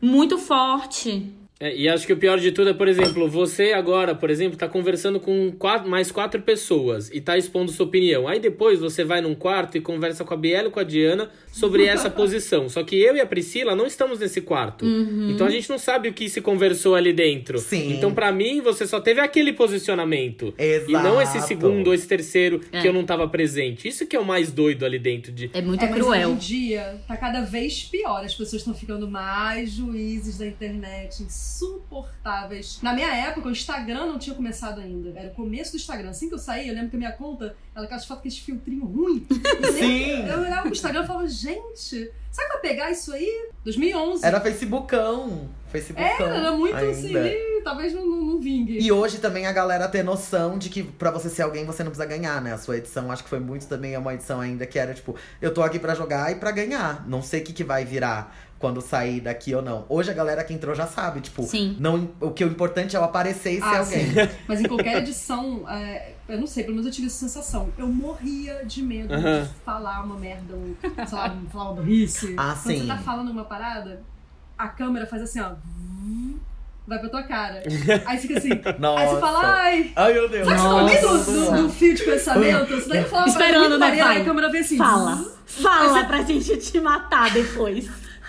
muito 0.00 0.38
forte. 0.38 1.32
É, 1.60 1.74
e 1.74 1.88
acho 1.88 2.06
que 2.06 2.12
o 2.12 2.16
pior 2.16 2.38
de 2.38 2.52
tudo 2.52 2.70
é, 2.70 2.72
por 2.72 2.86
exemplo, 2.86 3.28
você 3.28 3.72
agora, 3.72 4.14
por 4.14 4.30
exemplo, 4.30 4.56
tá 4.56 4.68
conversando 4.68 5.18
com 5.18 5.50
quatro, 5.50 5.90
mais 5.90 6.12
quatro 6.12 6.40
pessoas 6.40 7.10
e 7.12 7.20
tá 7.20 7.36
expondo 7.36 7.72
sua 7.72 7.86
opinião. 7.86 8.28
Aí 8.28 8.38
depois 8.38 8.78
você 8.78 9.02
vai 9.02 9.20
num 9.20 9.34
quarto 9.34 9.76
e 9.76 9.80
conversa 9.80 10.24
com 10.24 10.32
a 10.32 10.36
Biela 10.36 10.68
e 10.68 10.70
com 10.70 10.78
a 10.78 10.84
Diana 10.84 11.28
sobre 11.58 11.84
essa 11.86 12.08
posição. 12.10 12.68
Só 12.68 12.82
que 12.82 12.96
eu 12.96 13.16
e 13.16 13.20
a 13.20 13.26
Priscila 13.26 13.74
não 13.74 13.86
estamos 13.86 14.18
nesse 14.20 14.40
quarto. 14.40 14.84
Então 14.86 15.46
a 15.46 15.50
gente 15.50 15.68
não 15.68 15.78
sabe 15.78 16.08
o 16.08 16.12
que 16.12 16.28
se 16.28 16.40
conversou 16.40 16.94
ali 16.94 17.12
dentro. 17.12 17.58
Sim. 17.58 17.92
Então, 17.94 18.12
pra 18.14 18.30
mim, 18.32 18.60
você 18.60 18.86
só 18.86 19.00
teve 19.00 19.20
aquele 19.20 19.52
posicionamento. 19.52 20.54
E 20.58 20.92
não 20.92 21.20
esse 21.20 21.36
Exato. 21.36 21.48
segundo 21.48 21.88
ou 21.88 21.94
esse 21.94 22.06
terceiro 22.06 22.60
É. 22.72 22.80
que 22.80 22.88
eu 22.88 22.92
não 22.92 23.04
tava 23.04 23.26
presente. 23.28 23.86
Isso 23.88 24.06
que 24.06 24.14
é 24.16 24.20
o 24.20 24.24
mais 24.24 24.50
doido 24.52 24.84
ali 24.84 24.98
dentro 24.98 25.32
de. 25.32 25.50
É 25.52 25.60
muito 25.62 25.84
É, 25.84 25.88
mas 25.88 25.98
cruel. 25.98 26.28
hoje 26.30 26.34
em 26.34 26.38
dia 26.38 27.00
tá 27.06 27.16
cada 27.16 27.42
vez 27.42 27.82
pior. 27.84 28.24
As 28.24 28.34
pessoas 28.34 28.62
estão 28.62 28.74
ficando 28.74 29.08
mais 29.10 29.72
juízes 29.72 30.38
da 30.38 30.46
internet, 30.46 31.22
insuportáveis. 31.22 32.78
Na 32.82 32.92
minha 32.92 33.08
época, 33.14 33.48
o 33.48 33.50
Instagram 33.52 34.06
não 34.06 34.18
tinha 34.18 34.34
começado 34.34 34.80
ainda. 34.80 35.12
Era 35.16 35.28
o 35.28 35.34
começo 35.34 35.72
do 35.72 35.76
Instagram. 35.76 36.10
Assim 36.10 36.28
que 36.28 36.34
eu 36.34 36.38
saí, 36.38 36.68
eu 36.68 36.74
lembro 36.74 36.90
que 36.90 36.96
a 36.96 36.98
minha 36.98 37.12
conta, 37.12 37.56
aquelas 37.84 38.04
fotos 38.04 38.22
com 38.22 38.28
esse 38.28 38.40
filtrinho 38.40 38.84
ruim. 38.84 39.26
Sim. 39.78 40.26
Eu 40.26 40.40
olhava 40.40 40.62
pro 40.62 40.72
Instagram 40.72 41.04
e 41.04 41.06
falava, 41.06 41.28
gente, 41.28 42.12
será 42.30 42.46
que 42.46 42.52
vou 42.52 42.60
pegar 42.62 42.90
isso 42.90 43.12
aí? 43.12 43.50
2011. 43.64 44.24
Era 44.24 44.40
Facebookão. 44.40 45.48
Facebookão. 45.70 46.26
Era, 46.26 46.36
era 46.36 46.52
muito 46.52 46.74
ainda. 46.74 46.90
assim, 46.90 47.62
talvez 47.64 47.92
não, 47.94 48.06
não, 48.06 48.20
não 48.24 48.40
vingue. 48.40 48.78
E 48.80 48.90
hoje 48.92 49.18
também 49.18 49.46
a 49.46 49.52
galera 49.52 49.86
ter 49.88 50.02
noção 50.02 50.58
de 50.58 50.68
que 50.68 50.82
pra 50.82 51.10
você 51.10 51.28
ser 51.28 51.42
alguém 51.42 51.64
você 51.64 51.82
não 51.84 51.90
precisa 51.90 52.08
ganhar, 52.08 52.40
né? 52.40 52.52
A 52.54 52.58
sua 52.58 52.76
edição, 52.78 53.10
acho 53.10 53.22
que 53.24 53.28
foi 53.30 53.40
muito 53.40 53.66
também 53.66 53.94
é 53.94 53.98
uma 53.98 54.14
edição 54.14 54.40
ainda 54.40 54.66
que 54.66 54.78
era 54.78 54.94
tipo, 54.94 55.14
eu 55.40 55.52
tô 55.52 55.62
aqui 55.62 55.78
pra 55.78 55.94
jogar 55.94 56.30
e 56.32 56.36
pra 56.36 56.50
ganhar. 56.50 57.06
Não 57.08 57.22
sei 57.22 57.40
o 57.40 57.44
que, 57.44 57.52
que 57.52 57.64
vai 57.64 57.84
virar 57.84 58.34
quando 58.58 58.80
sair 58.80 59.20
daqui 59.20 59.54
ou 59.54 59.62
não. 59.62 59.86
Hoje 59.88 60.10
a 60.10 60.14
galera 60.14 60.42
que 60.42 60.52
entrou 60.52 60.74
já 60.74 60.84
sabe, 60.86 61.20
tipo, 61.20 61.44
Sim. 61.44 61.76
não, 61.78 62.10
o 62.20 62.32
que 62.32 62.44
o 62.44 62.48
importante 62.48 62.96
é 62.96 62.98
eu 62.98 63.04
aparecer 63.04 63.52
e 63.52 63.56
ser 63.58 63.62
Ah, 63.62 63.78
alguém. 63.78 64.06
sim. 64.06 64.14
Mas 64.48 64.60
em 64.60 64.64
qualquer 64.64 64.96
edição, 64.98 65.64
é, 65.70 66.14
eu 66.28 66.40
não 66.40 66.46
sei, 66.46 66.64
pelo 66.64 66.74
menos 66.74 66.86
eu 66.86 66.92
tive 66.92 67.06
essa 67.06 67.18
sensação. 67.18 67.68
Eu 67.78 67.86
morria 67.86 68.62
de 68.64 68.82
medo 68.82 69.14
Aham. 69.14 69.42
de 69.44 69.48
falar 69.64 70.02
uma 70.04 70.16
merda, 70.18 70.56
um, 70.56 70.74
sei 71.06 71.18
lá, 71.18 71.32
um- 71.32 71.48
falar 71.48 71.64
uma 71.70 71.74
burrice. 71.82 72.34
Ah, 72.36 72.58
Quando 72.60 72.74
sim. 72.74 72.80
você 72.80 72.86
tá 72.88 72.98
falando 72.98 73.30
uma 73.30 73.44
parada, 73.44 74.02
a 74.58 74.68
câmera 74.68 75.06
faz 75.06 75.22
assim, 75.22 75.40
ó. 75.40 75.52
Vai 76.86 76.98
pra 76.98 77.08
tua 77.10 77.22
cara. 77.22 77.62
Aí 78.06 78.18
fica 78.18 78.38
assim. 78.38 78.48
Nossa. 78.78 79.02
Aí 79.02 79.08
você 79.08 79.20
fala, 79.20 79.38
ai. 79.44 79.92
Ai, 79.94 80.12
meu 80.14 80.28
Deus. 80.28 80.48
Você 80.48 80.54
tá 80.56 80.68
no 80.68 80.84
meio 80.86 81.62
do, 81.62 81.70
fio 81.70 81.94
de 81.94 82.02
pensamento? 82.02 82.74
Você 82.74 82.88
daí 82.88 83.04
fala 83.04 83.26
Esperando, 83.28 83.60
muito 83.60 83.78
né, 83.78 83.86
maneira, 83.86 84.06
pai? 84.06 84.16
aí 84.16 84.22
a 84.22 84.24
câmera 84.24 84.50
vem 84.50 84.60
assim. 84.62 84.78
Fala. 84.78 85.24
Fala 85.46 86.04
pra 86.04 86.22
gente 86.22 86.56
te 86.56 86.80
matar 86.80 87.30
depois. 87.30 87.88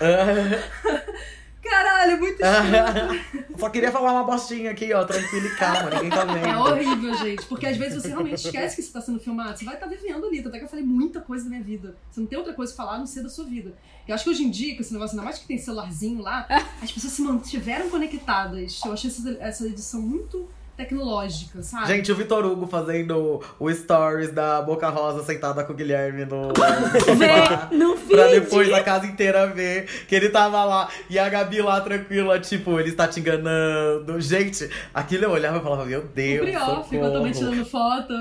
Caralho, 1.70 2.18
muito 2.18 2.38
chato. 2.38 3.40
Só 3.56 3.68
queria 3.70 3.92
falar 3.92 4.12
uma 4.12 4.24
bostinha 4.24 4.70
aqui, 4.70 4.92
ó, 4.92 5.04
tranquilo 5.04 5.46
e 5.46 5.56
calma, 5.56 5.90
ninguém 5.90 6.10
tá 6.10 6.24
vendo. 6.24 6.46
É 6.46 6.56
horrível, 6.56 7.14
gente. 7.14 7.46
Porque 7.46 7.66
às 7.66 7.76
vezes 7.76 8.02
você 8.02 8.08
realmente 8.08 8.44
esquece 8.44 8.76
que 8.76 8.82
você 8.82 8.92
tá 8.92 9.00
sendo 9.00 9.20
filmado. 9.20 9.56
Você 9.58 9.64
vai 9.64 9.74
estar 9.74 9.86
vivendo 9.86 10.26
ali. 10.26 10.40
Até 10.40 10.58
que 10.58 10.64
eu 10.64 10.68
falei 10.68 10.84
muita 10.84 11.20
coisa 11.20 11.44
da 11.44 11.50
minha 11.50 11.62
vida. 11.62 11.94
Você 12.10 12.20
não 12.20 12.26
tem 12.26 12.38
outra 12.38 12.54
coisa 12.54 12.74
pra 12.74 12.84
falar 12.84 12.96
a 12.96 12.98
não 12.98 13.06
ser 13.06 13.22
da 13.22 13.28
sua 13.28 13.44
vida. 13.44 13.74
Eu 14.08 14.14
acho 14.14 14.24
que 14.24 14.30
hoje 14.30 14.42
em 14.42 14.50
dia, 14.50 14.74
com 14.74 14.80
esse 14.80 14.92
negócio, 14.92 15.14
ainda 15.14 15.24
mais 15.24 15.38
que 15.38 15.46
tem 15.46 15.58
celularzinho 15.58 16.20
lá, 16.20 16.46
as 16.82 16.90
pessoas 16.90 17.12
se 17.12 17.22
mantiveram 17.22 17.88
conectadas. 17.90 18.80
Eu 18.84 18.92
achei 18.92 19.10
essa 19.38 19.66
edição 19.66 20.00
muito 20.00 20.48
tecnológica, 20.80 21.62
sabe? 21.62 21.86
Gente, 21.86 22.10
o 22.10 22.16
Vitor 22.16 22.44
Hugo 22.44 22.66
fazendo 22.66 23.40
o 23.58 23.72
stories 23.72 24.32
da 24.32 24.62
Boca 24.62 24.88
Rosa 24.88 25.22
sentada 25.24 25.62
com 25.64 25.72
o 25.72 25.76
Guilherme 25.76 26.24
no. 26.24 26.48
Vê 27.16 27.76
no 27.76 27.96
feed. 27.96 28.10
Pra 28.20 28.26
depois 28.28 28.72
a 28.72 28.82
casa 28.82 29.06
inteira 29.06 29.46
ver 29.46 29.86
que 30.08 30.14
ele 30.14 30.28
tava 30.28 30.64
lá 30.64 30.88
e 31.08 31.18
a 31.18 31.28
Gabi 31.28 31.60
lá 31.62 31.80
tranquila, 31.80 32.38
tipo, 32.40 32.78
ele 32.78 32.88
está 32.88 33.06
te 33.06 33.20
enganando. 33.20 34.20
Gente, 34.20 34.68
aquilo 34.92 35.24
eu 35.24 35.30
olhava 35.30 35.58
e 35.58 35.62
falava, 35.62 35.84
meu 35.84 36.00
o 36.00 36.04
Deus. 36.04 36.46
Prior 36.46 36.60
ficou 36.60 36.84
socorro. 36.84 37.12
também 37.12 37.32
tirando 37.32 37.64
foto. 37.64 38.12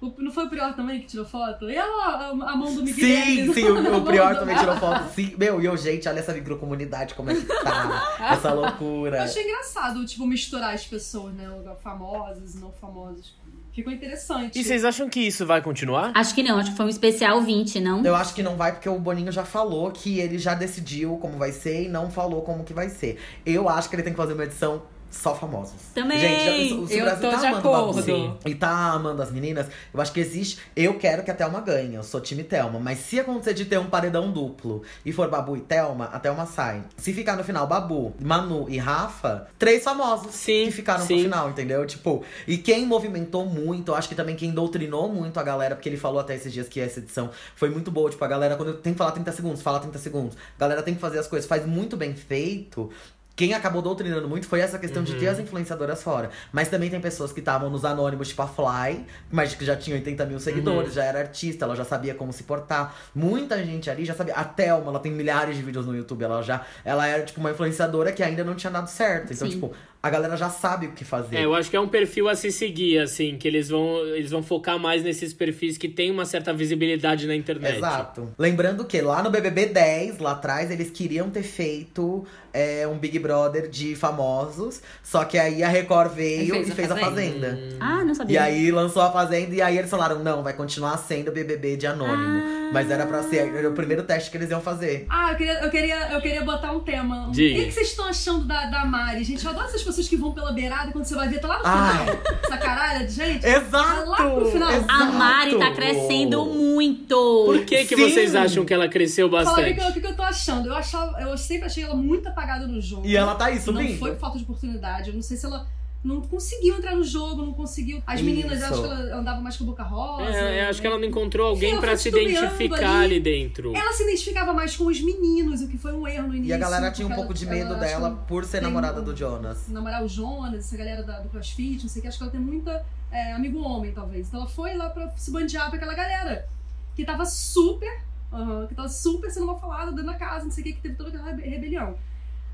Não 0.00 0.30
foi 0.30 0.44
o 0.46 0.48
Prior 0.48 0.74
também 0.74 1.00
que 1.00 1.06
tirou 1.08 1.26
foto? 1.26 1.68
E 1.68 1.76
a, 1.76 1.84
a, 1.84 2.56
mão 2.56 2.72
do 2.72 2.84
Miguel. 2.84 2.94
Sim, 2.94 3.52
sim, 3.52 3.64
o, 3.64 3.96
o 3.96 4.02
Prior 4.04 4.38
também 4.38 4.56
tirou 4.56 4.76
foto. 4.78 5.12
Sim, 5.12 5.34
meu, 5.36 5.60
e 5.60 5.64
eu, 5.64 5.76
gente, 5.76 6.08
olha 6.08 6.20
essa 6.20 6.32
microcomunidade, 6.32 7.14
como 7.14 7.30
é 7.30 7.34
que 7.34 7.42
tá. 7.42 8.16
essa 8.32 8.50
Eu 8.50 8.60
loucura. 8.60 9.24
achei 9.24 9.42
engraçado, 9.42 10.04
tipo, 10.06 10.24
misturar 10.24 10.72
as 10.72 10.86
pessoas, 10.86 11.34
né? 11.34 11.48
Famosas 11.82 12.54
e 12.54 12.58
não 12.58 12.70
famosas. 12.70 13.34
Ficou 13.78 13.92
interessante. 13.92 14.58
E 14.58 14.64
vocês 14.64 14.84
acham 14.84 15.08
que 15.08 15.20
isso 15.20 15.46
vai 15.46 15.62
continuar? 15.62 16.12
Acho 16.14 16.34
que 16.34 16.42
não, 16.42 16.58
acho 16.58 16.72
que 16.72 16.76
foi 16.76 16.86
um 16.86 16.88
especial 16.88 17.40
20, 17.40 17.78
não? 17.80 18.04
Eu 18.04 18.14
acho 18.14 18.34
que 18.34 18.42
não 18.42 18.56
vai 18.56 18.72
porque 18.72 18.88
o 18.88 18.98
Boninho 18.98 19.30
já 19.30 19.44
falou 19.44 19.90
que 19.92 20.18
ele 20.18 20.36
já 20.36 20.54
decidiu 20.54 21.16
como 21.18 21.38
vai 21.38 21.52
ser 21.52 21.84
e 21.84 21.88
não 21.88 22.10
falou 22.10 22.42
como 22.42 22.64
que 22.64 22.72
vai 22.72 22.88
ser. 22.88 23.20
Eu 23.46 23.68
acho 23.68 23.88
que 23.88 23.94
ele 23.94 24.02
tem 24.02 24.12
que 24.12 24.16
fazer 24.16 24.32
uma 24.32 24.44
edição 24.44 24.82
só 25.10 25.34
famosos. 25.34 25.74
Também. 25.94 26.18
Gente, 26.18 26.74
o 26.74 26.90
Eu 26.90 27.04
Brasil 27.04 27.22
tô 27.22 27.30
tá 27.30 27.40
de 27.40 27.46
amando 27.46 27.68
o 27.68 27.72
Babu 27.72 27.90
acordo. 27.98 28.38
e 28.46 28.54
tá 28.54 28.68
amando 28.92 29.22
as 29.22 29.30
meninas, 29.30 29.66
eu 29.92 30.00
acho 30.00 30.12
que 30.12 30.20
existe. 30.20 30.58
Eu 30.76 30.98
quero 30.98 31.22
que 31.24 31.30
a 31.30 31.34
Thelma 31.34 31.60
ganhe, 31.60 31.94
eu 31.94 32.02
sou 32.02 32.20
time 32.20 32.44
Thelma. 32.44 32.78
Mas 32.78 32.98
se 32.98 33.18
acontecer 33.18 33.54
de 33.54 33.64
ter 33.64 33.78
um 33.78 33.86
paredão 33.86 34.30
duplo 34.30 34.82
e 35.04 35.12
for 35.12 35.28
Babu 35.28 35.56
e 35.56 35.60
Thelma, 35.60 36.06
a 36.06 36.18
Thelma 36.20 36.46
sai. 36.46 36.82
Se 36.96 37.12
ficar 37.12 37.36
no 37.36 37.44
final 37.44 37.66
Babu, 37.66 38.14
Manu 38.20 38.66
e 38.68 38.78
Rafa, 38.78 39.48
três 39.58 39.82
famosos 39.82 40.34
Sim, 40.34 40.66
que 40.66 40.72
ficaram 40.72 41.04
sim. 41.04 41.14
pro 41.14 41.22
final, 41.24 41.50
entendeu? 41.50 41.86
Tipo, 41.86 42.24
e 42.46 42.58
quem 42.58 42.86
movimentou 42.86 43.46
muito, 43.46 43.92
eu 43.92 43.94
acho 43.96 44.08
que 44.08 44.14
também 44.14 44.36
quem 44.36 44.50
doutrinou 44.50 45.08
muito 45.12 45.38
a 45.40 45.42
galera, 45.42 45.74
porque 45.74 45.88
ele 45.88 45.96
falou 45.96 46.20
até 46.20 46.34
esses 46.34 46.52
dias 46.52 46.68
que 46.68 46.80
essa 46.80 46.98
edição 47.00 47.30
foi 47.56 47.70
muito 47.70 47.90
boa. 47.90 48.10
Tipo, 48.10 48.24
a 48.24 48.28
galera, 48.28 48.56
quando 48.56 48.74
tem 48.74 48.92
que 48.92 48.98
falar 48.98 49.12
30 49.12 49.32
segundos, 49.32 49.62
fala 49.62 49.80
30 49.80 49.98
segundos. 49.98 50.36
A 50.56 50.60
galera 50.60 50.82
tem 50.82 50.94
que 50.94 51.00
fazer 51.00 51.18
as 51.18 51.26
coisas, 51.26 51.48
faz 51.48 51.66
muito 51.66 51.96
bem 51.96 52.14
feito. 52.14 52.90
Quem 53.38 53.54
acabou 53.54 53.80
doutrinando 53.80 54.28
muito 54.28 54.48
foi 54.48 54.58
essa 54.58 54.80
questão 54.80 55.04
de 55.04 55.14
ter 55.14 55.28
as 55.28 55.38
influenciadoras 55.38 56.02
fora. 56.02 56.28
Mas 56.50 56.68
também 56.68 56.90
tem 56.90 57.00
pessoas 57.00 57.30
que 57.30 57.38
estavam 57.38 57.70
nos 57.70 57.84
anônimos, 57.84 58.26
tipo 58.26 58.42
a 58.42 58.48
Fly, 58.48 59.06
mas 59.30 59.54
que 59.54 59.64
já 59.64 59.76
tinha 59.76 59.94
80 59.94 60.26
mil 60.26 60.40
seguidores, 60.40 60.94
já 60.94 61.04
era 61.04 61.20
artista, 61.20 61.64
ela 61.64 61.76
já 61.76 61.84
sabia 61.84 62.16
como 62.16 62.32
se 62.32 62.42
portar. 62.42 62.96
Muita 63.14 63.64
gente 63.64 63.88
ali 63.88 64.04
já 64.04 64.12
sabia. 64.12 64.34
A 64.34 64.42
Thelma, 64.42 64.88
ela 64.88 64.98
tem 64.98 65.12
milhares 65.12 65.56
de 65.56 65.62
vídeos 65.62 65.86
no 65.86 65.94
YouTube, 65.94 66.24
ela 66.24 66.42
já. 66.42 66.66
Ela 66.84 67.06
era, 67.06 67.22
tipo, 67.22 67.38
uma 67.38 67.52
influenciadora 67.52 68.10
que 68.10 68.24
ainda 68.24 68.42
não 68.42 68.56
tinha 68.56 68.72
dado 68.72 68.88
certo. 68.88 69.32
Então, 69.32 69.46
Sim. 69.46 69.54
tipo, 69.54 69.72
a 70.00 70.10
galera 70.10 70.36
já 70.36 70.48
sabe 70.48 70.86
o 70.86 70.92
que 70.92 71.04
fazer. 71.04 71.36
É, 71.36 71.44
eu 71.44 71.54
acho 71.54 71.68
que 71.68 71.76
é 71.76 71.80
um 71.80 71.88
perfil 71.88 72.28
a 72.28 72.36
se 72.36 72.52
seguir, 72.52 72.98
assim, 72.98 73.36
que 73.36 73.48
eles 73.48 73.68
vão, 73.68 73.98
eles 74.06 74.30
vão 74.30 74.42
focar 74.42 74.78
mais 74.78 75.02
nesses 75.02 75.34
perfis 75.34 75.76
que 75.76 75.88
tem 75.88 76.10
uma 76.10 76.24
certa 76.24 76.52
visibilidade 76.52 77.26
na 77.26 77.34
internet. 77.34 77.78
Exato. 77.78 78.32
Lembrando 78.38 78.84
que 78.84 79.00
lá 79.00 79.22
no 79.22 79.30
BBB 79.30 79.66
10, 79.66 80.18
lá 80.18 80.32
atrás, 80.32 80.70
eles 80.70 80.90
queriam 80.90 81.28
ter 81.30 81.42
feito 81.42 82.24
é, 82.52 82.86
um 82.86 82.96
Big 82.96 83.18
Brother 83.18 83.68
de 83.68 83.96
famosos. 83.96 84.80
Só 85.02 85.24
que 85.24 85.36
aí 85.36 85.62
a 85.62 85.68
Record 85.68 86.12
veio 86.12 86.42
E 86.42 86.50
fez 86.50 86.68
e 86.68 86.72
a 86.72 86.74
fez 86.74 86.90
a 86.90 86.96
Fazenda. 86.96 87.50
Fazenda. 87.50 87.76
Ah, 87.80 88.04
não 88.04 88.14
sabia. 88.14 88.34
E 88.34 88.38
aí 88.38 88.70
lançou 88.70 89.02
a 89.02 89.10
Fazenda 89.10 89.54
e 89.54 89.60
aí 89.60 89.78
eles 89.78 89.90
falaram, 89.90 90.22
não, 90.22 90.42
vai 90.42 90.52
continuar 90.52 90.96
sendo 90.98 91.32
BBB 91.32 91.76
de 91.76 91.86
anônimo. 91.88 92.42
Ah. 92.44 92.67
Mas 92.72 92.90
era 92.90 93.06
pra 93.06 93.22
ser 93.22 93.54
era 93.54 93.68
o 93.68 93.72
primeiro 93.72 94.02
teste 94.02 94.30
que 94.30 94.36
eles 94.36 94.50
iam 94.50 94.60
fazer. 94.60 95.06
Ah, 95.08 95.32
eu 95.32 95.36
queria, 95.36 95.52
eu 95.64 95.70
queria, 95.70 96.12
eu 96.12 96.20
queria 96.20 96.44
botar 96.44 96.72
um 96.72 96.80
tema. 96.80 97.28
O 97.28 97.30
Diga. 97.30 97.60
que, 97.60 97.66
que 97.66 97.72
vocês 97.72 97.88
estão 97.88 98.06
achando 98.06 98.44
da, 98.44 98.66
da 98.66 98.84
Mari? 98.84 99.24
Gente, 99.24 99.44
eu 99.44 99.50
adoro 99.50 99.66
essas 99.66 99.82
pessoas 99.82 100.08
que 100.08 100.16
vão 100.16 100.32
pela 100.32 100.52
beirada 100.52 100.90
e 100.90 100.92
quando 100.92 101.04
você 101.04 101.14
vai 101.14 101.28
ver, 101.28 101.40
tá 101.40 101.48
lá 101.48 101.58
no 101.58 101.62
Ai. 101.64 101.98
final. 102.06 102.22
Essa 102.44 102.56
caralho 102.58 103.06
de 103.06 103.12
gente. 103.12 103.46
Exato! 103.46 104.08
Lá 104.10 104.16
pro 104.16 104.50
final. 104.50 104.72
exato. 104.72 104.92
A 104.92 105.04
Mari 105.06 105.58
tá 105.58 105.70
crescendo 105.72 106.44
muito. 106.46 107.44
Por 107.46 107.64
que, 107.64 107.84
que 107.84 107.96
Sim. 107.96 108.02
vocês 108.10 108.34
acham 108.34 108.64
que 108.64 108.72
ela 108.74 108.88
cresceu 108.88 109.30
Fala 109.30 109.42
o 109.42 109.44
bastante? 109.46 109.80
eu- 109.80 109.88
o 109.88 109.92
que 109.92 110.00
que 110.00 110.06
eu 110.06 110.16
tô 110.16 110.22
achando. 110.22 110.68
Eu, 110.68 110.74
achava, 110.76 111.20
eu 111.20 111.36
sempre 111.38 111.66
achei 111.66 111.84
ela 111.84 111.94
muito 111.94 112.28
apagada 112.28 112.66
no 112.66 112.80
jogo. 112.80 113.06
E 113.06 113.16
ela 113.16 113.34
tá 113.34 113.46
aí 113.46 113.56
Não 113.66 113.88
foi 113.98 114.12
por 114.12 114.18
falta 114.18 114.38
de 114.38 114.44
oportunidade. 114.44 115.08
Eu 115.10 115.14
não 115.14 115.22
sei 115.22 115.36
se 115.36 115.46
ela 115.46 115.66
não 116.02 116.20
conseguiu 116.20 116.76
entrar 116.76 116.94
no 116.94 117.02
jogo, 117.02 117.42
não 117.42 117.52
conseguiu. 117.52 118.00
As 118.06 118.20
meninas, 118.22 118.58
Isso. 118.60 118.64
acho 118.72 118.82
que 118.82 118.88
ela 118.88 119.16
andava 119.16 119.40
mais 119.40 119.56
com 119.56 119.64
a 119.64 119.66
boca 119.66 119.82
rosa. 119.82 120.30
É, 120.30 120.64
eu 120.64 120.68
acho 120.70 120.80
que 120.80 120.86
ela 120.86 120.96
não 120.98 121.04
encontrou 121.04 121.48
alguém 121.48 121.78
foi 121.80 121.96
se 121.96 122.08
identificar 122.08 123.00
ali. 123.00 123.14
ali 123.16 123.20
dentro. 123.20 123.74
Ela 123.76 123.92
se 123.92 124.04
identificava 124.04 124.52
mais 124.52 124.76
com 124.76 124.86
os 124.86 125.00
meninos, 125.00 125.60
o 125.60 125.68
que 125.68 125.76
foi 125.76 125.92
um 125.92 126.06
erro 126.06 126.28
no 126.28 126.34
início. 126.36 126.50
E 126.50 126.52
a 126.52 126.58
galera 126.58 126.90
tinha 126.92 127.06
um 127.08 127.14
pouco 127.14 127.34
de 127.34 127.44
ela- 127.44 127.54
medo 127.54 127.70
ela, 127.72 127.78
dela 127.78 128.10
por 128.28 128.44
ser 128.44 128.62
namorada 128.62 129.00
um- 129.00 129.04
do 129.04 129.14
Jonas. 129.16 129.68
namorar 129.68 130.04
o 130.04 130.08
Jonas, 130.08 130.66
essa 130.66 130.76
galera 130.76 131.02
da- 131.02 131.18
do 131.20 131.28
CrossFit, 131.28 131.82
não 131.82 131.88
sei 131.88 132.00
o 132.00 132.02
que, 132.02 132.08
acho 132.08 132.16
que 132.18 132.22
ela 132.22 132.32
tem 132.32 132.40
muita 132.40 132.84
é, 133.10 133.32
amigo 133.32 133.58
homem, 133.60 133.90
talvez. 133.92 134.28
Então 134.28 134.40
ela 134.40 134.48
foi 134.48 134.74
lá 134.76 134.90
pra 134.90 135.08
se 135.16 135.30
bandear 135.32 135.68
pra 135.68 135.76
aquela 135.78 135.94
galera 135.94 136.46
que 136.94 137.04
tava 137.04 137.24
super, 137.24 138.02
aham, 138.32 138.66
que 138.66 138.74
tava 138.74 138.88
super 138.88 139.30
sendo 139.30 139.46
mal 139.46 139.58
falada 139.58 139.90
dentro 139.92 140.06
da 140.12 140.14
casa, 140.14 140.44
não 140.44 140.50
sei 140.50 140.62
o 140.62 140.66
que, 140.66 140.72
que 140.74 140.80
teve 140.82 140.94
toda 140.94 141.08
aquela 141.08 141.24
rebe- 141.24 141.42
rebelião. 141.48 141.96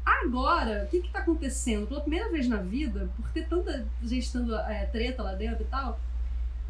Agora, 0.05 0.85
o 0.85 0.89
que 0.89 1.01
que 1.01 1.11
tá 1.11 1.21
acontecendo? 1.21 1.87
Pela 1.87 2.01
primeira 2.01 2.31
vez 2.31 2.47
na 2.47 2.59
vida, 2.59 3.09
por 3.17 3.29
ter 3.31 3.49
tanta 3.49 3.87
gente 4.03 4.33
tendo 4.33 4.55
é, 4.55 4.85
treta 4.87 5.23
lá 5.23 5.33
dentro 5.33 5.63
e 5.63 5.67
tal, 5.67 5.99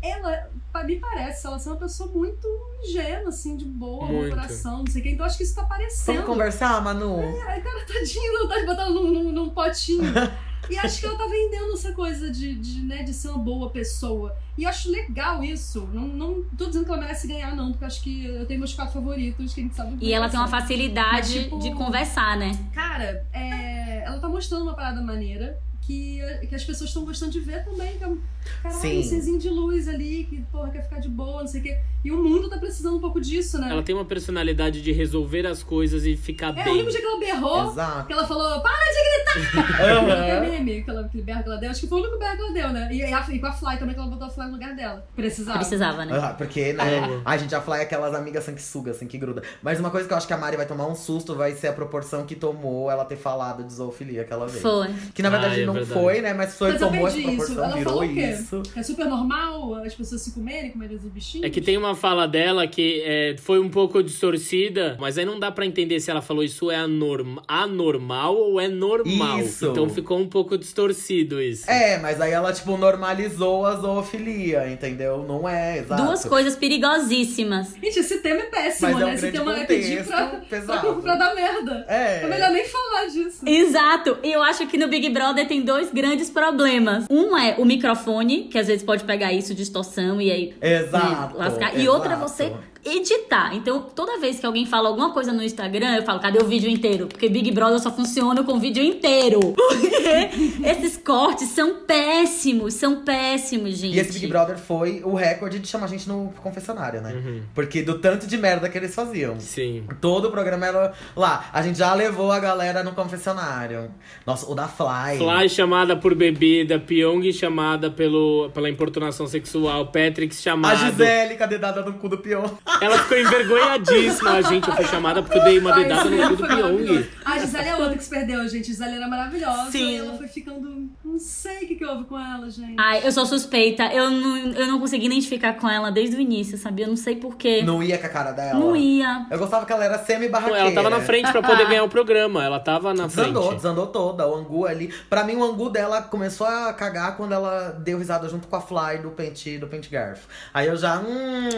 ela, 0.00 0.50
me 0.84 0.96
parece, 0.96 1.46
ela 1.46 1.58
ser 1.58 1.70
uma 1.70 1.76
pessoa 1.76 2.10
muito 2.10 2.46
ingênua, 2.82 3.30
assim, 3.30 3.56
de 3.56 3.64
boa, 3.64 4.06
no 4.06 4.28
coração, 4.28 4.78
não 4.78 4.86
sei 4.86 5.00
o 5.00 5.04
que. 5.04 5.10
Então 5.10 5.24
acho 5.24 5.38
que 5.38 5.44
isso 5.44 5.54
tá 5.54 5.62
aparecendo. 5.62 6.16
Vamos 6.16 6.30
conversar, 6.30 6.82
Manu? 6.82 7.20
Ai, 7.46 7.60
cara, 7.62 7.86
tadinho, 7.86 8.32
não 8.34 8.48
tá 8.48 8.66
botando 8.66 8.94
num, 8.94 9.10
num, 9.10 9.32
num 9.32 9.50
potinho. 9.50 10.12
E 10.70 10.78
acho 10.78 11.00
que 11.00 11.06
ela 11.06 11.16
tá 11.18 11.26
vendendo 11.26 11.72
essa 11.74 11.92
coisa 11.92 12.30
de, 12.30 12.54
de, 12.54 12.80
né, 12.80 13.02
de 13.02 13.12
ser 13.12 13.28
uma 13.28 13.38
boa 13.38 13.70
pessoa. 13.70 14.36
E 14.56 14.62
eu 14.64 14.68
acho 14.68 14.90
legal 14.90 15.42
isso. 15.42 15.88
Não, 15.92 16.06
não 16.08 16.44
tô 16.56 16.66
dizendo 16.66 16.84
que 16.84 16.90
ela 16.90 17.00
merece 17.00 17.26
ganhar, 17.26 17.54
não, 17.56 17.72
porque 17.72 17.84
acho 17.84 18.02
que 18.02 18.24
eu 18.24 18.46
tenho 18.46 18.60
meus 18.60 18.72
quatro 18.74 18.94
favoritos, 18.94 19.52
que 19.52 19.60
a 19.60 19.62
gente 19.64 19.74
sabe. 19.74 19.96
E 20.00 20.12
ela 20.12 20.28
tem 20.28 20.38
uma 20.38 20.48
facilidade 20.48 21.34
Mas, 21.34 21.44
tipo, 21.44 21.58
de 21.58 21.72
conversar, 21.74 22.36
né? 22.36 22.52
Cara, 22.72 23.26
é, 23.32 24.04
ela 24.04 24.18
tá 24.18 24.28
mostrando 24.28 24.62
uma 24.62 24.74
parada 24.74 25.00
maneira 25.02 25.58
que, 25.82 26.18
que 26.48 26.54
as 26.54 26.64
pessoas 26.64 26.88
estão 26.90 27.04
gostando 27.04 27.32
de 27.32 27.40
ver 27.40 27.62
também. 27.64 27.98
Que 27.98 28.04
é 28.04 28.08
um 28.08 28.18
caralho, 28.62 28.98
um 28.98 29.02
serzinho 29.02 29.38
de 29.38 29.50
luz 29.50 29.86
ali, 29.88 30.24
que, 30.30 30.40
porra, 30.50 30.70
quer 30.70 30.82
ficar 30.82 30.98
de 30.98 31.08
boa, 31.08 31.42
não 31.42 31.48
sei 31.48 31.60
o 31.60 31.64
quê. 31.64 31.78
E 32.02 32.10
o 32.10 32.22
mundo 32.22 32.48
tá 32.48 32.56
precisando 32.58 32.96
um 32.96 33.00
pouco 33.00 33.20
disso, 33.20 33.58
né? 33.58 33.70
Ela 33.70 33.82
tem 33.82 33.94
uma 33.94 34.04
personalidade 34.04 34.80
de 34.82 34.92
resolver 34.92 35.46
as 35.46 35.62
coisas 35.62 36.04
e 36.06 36.16
ficar 36.16 36.56
É, 36.56 36.60
o 36.62 36.64
bem. 36.64 36.72
único 36.74 36.90
dia 36.90 37.00
que 37.00 37.06
ela 37.06 37.18
berrou, 37.20 37.70
Exato. 37.72 38.06
que 38.06 38.12
ela 38.12 38.26
falou, 38.26 38.60
para 38.60 38.72
de 38.72 39.42
gritar! 39.50 39.74
Aquele 40.38 40.53
Berro 40.62 40.84
que 40.84 40.90
ela 40.90 41.56
deu. 41.58 41.70
Acho 41.70 41.80
que 41.80 41.86
foi 41.86 41.98
o 41.98 42.02
único 42.02 42.18
berro 42.18 42.36
que 42.36 42.42
ela 42.42 42.52
deu, 42.52 42.68
né? 42.72 42.88
E, 42.92 42.98
e 42.98 43.02
a- 43.12 43.26
e 43.30 43.38
com 43.38 43.46
a 43.46 43.52
Fly 43.52 43.76
também, 43.78 43.94
que 43.94 44.00
ela 44.00 44.10
botou 44.10 44.26
a 44.26 44.30
Fly 44.30 44.46
no 44.46 44.52
lugar 44.52 44.74
dela. 44.74 45.04
Precisava. 45.16 45.58
Precisava, 45.58 46.04
né? 46.04 46.18
Ah, 46.20 46.34
porque, 46.36 46.72
né? 46.72 46.98
Amo. 47.04 47.22
A 47.24 47.36
gente 47.36 47.50
já 47.50 47.60
fala 47.60 47.78
é 47.78 47.82
aquelas 47.82 48.14
amigas 48.14 48.44
sanguessuga, 48.44 48.90
assim, 48.92 49.06
que 49.06 49.18
gruda. 49.18 49.42
Mas 49.62 49.80
uma 49.80 49.90
coisa 49.90 50.06
que 50.06 50.12
eu 50.12 50.16
acho 50.18 50.26
que 50.26 50.32
a 50.32 50.36
Mari 50.38 50.56
vai 50.56 50.66
tomar 50.66 50.86
um 50.86 50.94
susto 50.94 51.34
vai 51.34 51.52
ser 51.54 51.68
a 51.68 51.72
proporção 51.72 52.24
que 52.26 52.34
tomou 52.34 52.90
ela 52.90 53.04
ter 53.04 53.16
falado 53.16 53.64
de 53.64 53.72
zoofilia 53.72 54.22
aquela 54.22 54.46
vez. 54.46 54.60
Foi. 54.62 54.88
Que 55.14 55.22
na 55.22 55.30
verdade 55.30 55.60
Ah, 55.60 55.62
é 55.62 55.66
não 55.66 55.74
verdade. 55.74 55.92
foi, 56.00 56.20
né? 56.20 56.34
Mas 56.34 56.56
foi, 56.56 56.72
Mas 56.72 56.80
eu 56.82 56.88
tomou 56.88 57.06
essa 57.06 57.16
perdi 57.16 57.30
isso. 57.30 57.36
proporção, 57.46 57.64
Ela 57.64 57.76
virou 57.76 57.92
falou 57.94 58.08
o 58.10 58.14
quê? 58.14 58.20
isso. 58.30 58.62
É 58.76 58.82
super 58.82 59.06
normal 59.06 59.74
as 59.76 59.94
pessoas 59.94 60.20
se 60.22 60.32
comerem, 60.32 60.70
comerem 60.70 60.96
os 60.96 61.02
bichinhos? 61.04 61.46
É 61.46 61.50
que 61.50 61.60
tem 61.60 61.76
uma 61.78 61.94
fala 61.94 62.26
dela 62.26 62.66
que 62.66 63.02
é, 63.04 63.36
foi 63.38 63.58
um 63.58 63.68
pouco 63.70 64.02
distorcida, 64.02 64.96
mas 65.00 65.16
aí 65.16 65.24
não 65.24 65.38
dá 65.38 65.50
pra 65.50 65.64
entender 65.64 66.00
se 66.00 66.10
ela 66.10 66.20
falou 66.20 66.42
isso 66.42 66.70
é 66.70 66.76
anorm 66.76 67.38
anormal 67.48 68.36
ou 68.36 68.60
é 68.60 68.68
normal. 68.68 69.38
Isso. 69.40 69.66
Então 69.66 69.88
ficou 69.88 70.18
um 70.18 70.26
pouco 70.28 70.43
distorcido 70.58 71.40
isso. 71.40 71.68
É, 71.70 71.98
mas 71.98 72.20
aí 72.20 72.32
ela, 72.32 72.52
tipo, 72.52 72.76
normalizou 72.76 73.66
a 73.66 73.76
zoofilia, 73.76 74.68
entendeu? 74.70 75.24
Não 75.26 75.48
é, 75.48 75.78
exato. 75.78 76.02
Duas 76.02 76.24
coisas 76.24 76.54
perigosíssimas. 76.56 77.74
Gente, 77.82 77.98
esse 78.00 78.18
tema 78.18 78.40
é 78.42 78.46
péssimo, 78.46 78.92
Mas 78.92 79.00
é 79.00 79.04
um 79.04 79.08
né? 79.08 79.14
Esse 79.14 79.30
grande 79.30 79.38
tema 79.38 79.58
é 79.58 79.64
pedir 79.64 80.04
pra, 80.04 80.26
pesado. 80.48 80.80
pra, 80.80 81.02
pra 81.02 81.14
dar 81.16 81.34
merda. 81.34 81.84
É. 81.88 82.22
É 82.22 82.26
melhor 82.26 82.50
nem 82.50 82.64
falar 82.64 83.06
disso. 83.06 83.40
Exato. 83.46 84.18
E 84.22 84.32
eu 84.32 84.42
acho 84.42 84.66
que 84.66 84.76
no 84.76 84.88
Big 84.88 85.08
Brother 85.10 85.46
tem 85.46 85.62
dois 85.62 85.90
grandes 85.90 86.30
problemas. 86.30 87.06
Um 87.10 87.36
é 87.36 87.56
o 87.58 87.64
microfone, 87.64 88.44
que 88.44 88.58
às 88.58 88.66
vezes 88.66 88.82
pode 88.82 89.04
pegar 89.04 89.32
isso, 89.32 89.54
distorção, 89.54 90.20
e 90.20 90.30
aí 90.30 90.54
Exato. 90.60 91.38
né, 91.38 91.44
lascar. 91.44 91.78
E 91.78 91.88
outra 91.88 92.12
é 92.12 92.16
exato. 92.16 92.30
você 92.30 92.52
editar. 92.84 93.54
Então, 93.54 93.80
toda 93.80 94.18
vez 94.18 94.38
que 94.38 94.46
alguém 94.46 94.66
fala 94.66 94.88
alguma 94.88 95.12
coisa 95.12 95.32
no 95.32 95.42
Instagram, 95.42 95.96
eu 95.96 96.02
falo, 96.02 96.20
cadê 96.20 96.38
o 96.38 96.44
vídeo 96.44 96.70
inteiro? 96.70 97.06
Porque 97.06 97.28
Big 97.28 97.50
Brother 97.50 97.78
só 97.80 97.90
funciona 97.90 98.42
com 98.44 98.58
vídeo 98.58 98.82
inteiro. 98.82 99.40
Porque 99.74 100.68
esses 100.68 100.96
cortes 100.96 101.48
são 101.48 101.82
péssimos, 101.86 102.74
são 102.74 103.02
péssimos, 103.04 103.76
gente. 103.76 103.96
E 103.96 104.00
esse 104.00 104.12
Big 104.12 104.26
Brother 104.26 104.58
foi 104.58 105.02
o 105.04 105.14
recorde 105.14 105.58
de 105.58 105.66
chamar 105.66 105.86
a 105.86 105.88
gente 105.88 106.08
no 106.08 106.32
confessionário, 106.42 107.00
né? 107.00 107.42
Porque 107.54 107.82
do 107.82 107.98
tanto 107.98 108.26
de 108.26 108.36
merda 108.36 108.68
que 108.68 108.76
eles 108.76 108.94
faziam. 108.94 109.38
Sim. 109.40 109.84
Todo 110.00 110.28
o 110.28 110.30
programa 110.30 110.66
era 110.66 110.92
lá. 111.16 111.48
A 111.52 111.62
gente 111.62 111.78
já 111.78 111.94
levou 111.94 112.30
a 112.30 112.38
galera 112.38 112.82
no 112.82 112.92
confessionário. 112.92 113.90
Nossa, 114.26 114.50
o 114.50 114.54
da 114.54 114.68
Fly. 114.68 115.18
Fly 115.18 115.48
chamada 115.48 115.96
por 115.96 116.14
bebida, 116.14 116.78
Pyong 116.78 117.32
chamada 117.32 117.90
pelo, 117.90 118.50
pela 118.50 118.68
importunação 118.68 119.26
sexual, 119.26 119.86
Patrick 119.86 120.34
A 120.34 120.38
chamado. 120.38 120.78
Gisele 120.78 121.36
com 121.36 121.44
a 121.44 121.46
dedada 121.46 121.82
no 121.82 121.94
cu 121.94 122.08
do 122.08 122.18
pior. 122.18 122.50
Ela 122.80 122.98
ficou 122.98 123.18
envergonhadíssima, 123.18 124.42
gente. 124.44 124.68
Eu 124.68 124.74
fui 124.74 124.84
chamada 124.86 125.22
porque 125.22 125.38
eu 125.38 125.44
dei 125.44 125.58
uma 125.58 125.72
dedada 125.72 126.08
no 126.10 126.28
cu 126.28 126.36
do 126.36 126.46
Pyong. 126.46 127.06
A 127.24 127.38
Gisele 127.38 127.68
é 127.68 127.76
outra 127.76 127.96
que 127.96 128.04
se 128.04 128.10
perdeu, 128.10 128.48
gente. 128.48 128.70
A 128.70 128.74
Gisele 128.74 128.96
era 128.96 129.08
maravilhosa. 129.08 129.70
Sim. 129.70 129.90
E 129.90 129.96
ela 129.96 130.16
foi 130.16 130.28
ficando. 130.28 130.88
Não 131.04 131.18
sei 131.18 131.64
o 131.64 131.68
que, 131.68 131.74
que 131.76 131.84
houve 131.84 132.04
com 132.04 132.18
ela, 132.18 132.48
gente. 132.50 132.76
Ai, 132.78 133.00
eu 133.04 133.12
sou 133.12 133.24
suspeita. 133.26 133.84
Eu 133.86 134.10
não, 134.10 134.36
eu 134.52 134.66
não 134.66 134.80
consegui 134.80 135.06
identificar 135.06 135.54
com 135.54 135.68
ela 135.68 135.90
desde 135.90 136.16
o 136.16 136.20
início, 136.20 136.58
sabia? 136.58 136.84
Eu 136.84 136.90
não 136.90 136.96
sei 136.96 137.16
porquê. 137.16 137.62
Não 137.62 137.82
ia 137.82 137.98
com 137.98 138.06
a 138.06 138.10
cara 138.10 138.32
dela. 138.32 138.58
Não 138.58 138.76
ia. 138.76 139.26
Eu 139.30 139.38
gostava 139.38 139.64
que 139.64 139.72
ela 139.72 139.84
era 139.84 139.98
semi-barraqueira. 139.98 140.60
Ela 140.60 140.72
tava 140.72 140.90
na 140.90 141.00
frente 141.00 141.30
pra 141.30 141.42
poder 141.42 141.66
ganhar 141.66 141.84
o 141.84 141.88
programa. 141.88 142.44
Ela 142.44 142.60
tava 142.60 142.92
na 142.92 143.08
frente. 143.08 143.28
Desandou, 143.28 143.54
desandou 143.54 143.86
toda. 143.88 144.26
O 144.26 144.34
angu 144.34 144.66
ali. 144.66 144.92
Pra 145.08 145.24
mim, 145.24 145.36
o 145.36 145.44
angu 145.44 145.70
dela 145.70 146.02
começou 146.02 146.46
a 146.46 146.72
cagar 146.72 147.16
quando 147.16 147.32
ela 147.32 147.70
deu 147.82 147.98
risada 147.98 148.28
junto 148.28 148.48
com 148.48 148.56
a 148.56 148.60
Fly 148.60 148.98
do 149.02 149.10
Pente, 149.10 149.58
do 149.58 149.66
Pente 149.66 149.88
Garfo. 149.88 150.26
Aí 150.52 150.66
eu 150.66 150.76
já. 150.76 150.98
Hum. 150.98 151.48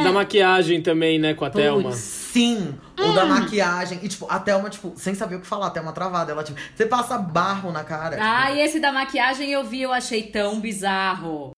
E 0.00 0.04
da 0.04 0.12
maquiagem 0.12 0.65
também, 0.82 1.18
né, 1.18 1.34
com 1.34 1.44
a 1.44 1.50
Thelma. 1.50 1.92
Sim, 1.92 2.74
o 2.98 3.12
da 3.12 3.24
maquiagem. 3.24 4.00
E, 4.02 4.08
tipo, 4.08 4.26
a 4.28 4.38
Thelma, 4.38 4.68
tipo, 4.68 4.92
sem 4.96 5.14
saber 5.14 5.36
o 5.36 5.40
que 5.40 5.46
falar, 5.46 5.68
a 5.68 5.70
Thelma 5.70 5.92
travada. 5.92 6.32
Ela, 6.32 6.44
tipo, 6.44 6.58
você 6.74 6.86
passa 6.86 7.16
barro 7.18 7.72
na 7.72 7.84
cara. 7.84 8.16
Ah, 8.20 8.52
e 8.52 8.60
esse 8.60 8.78
da 8.78 8.92
maquiagem 8.92 9.50
eu 9.50 9.64
vi, 9.64 9.82
eu 9.82 9.92
achei 9.92 10.24
tão 10.24 10.60
bizarro. 10.60 11.55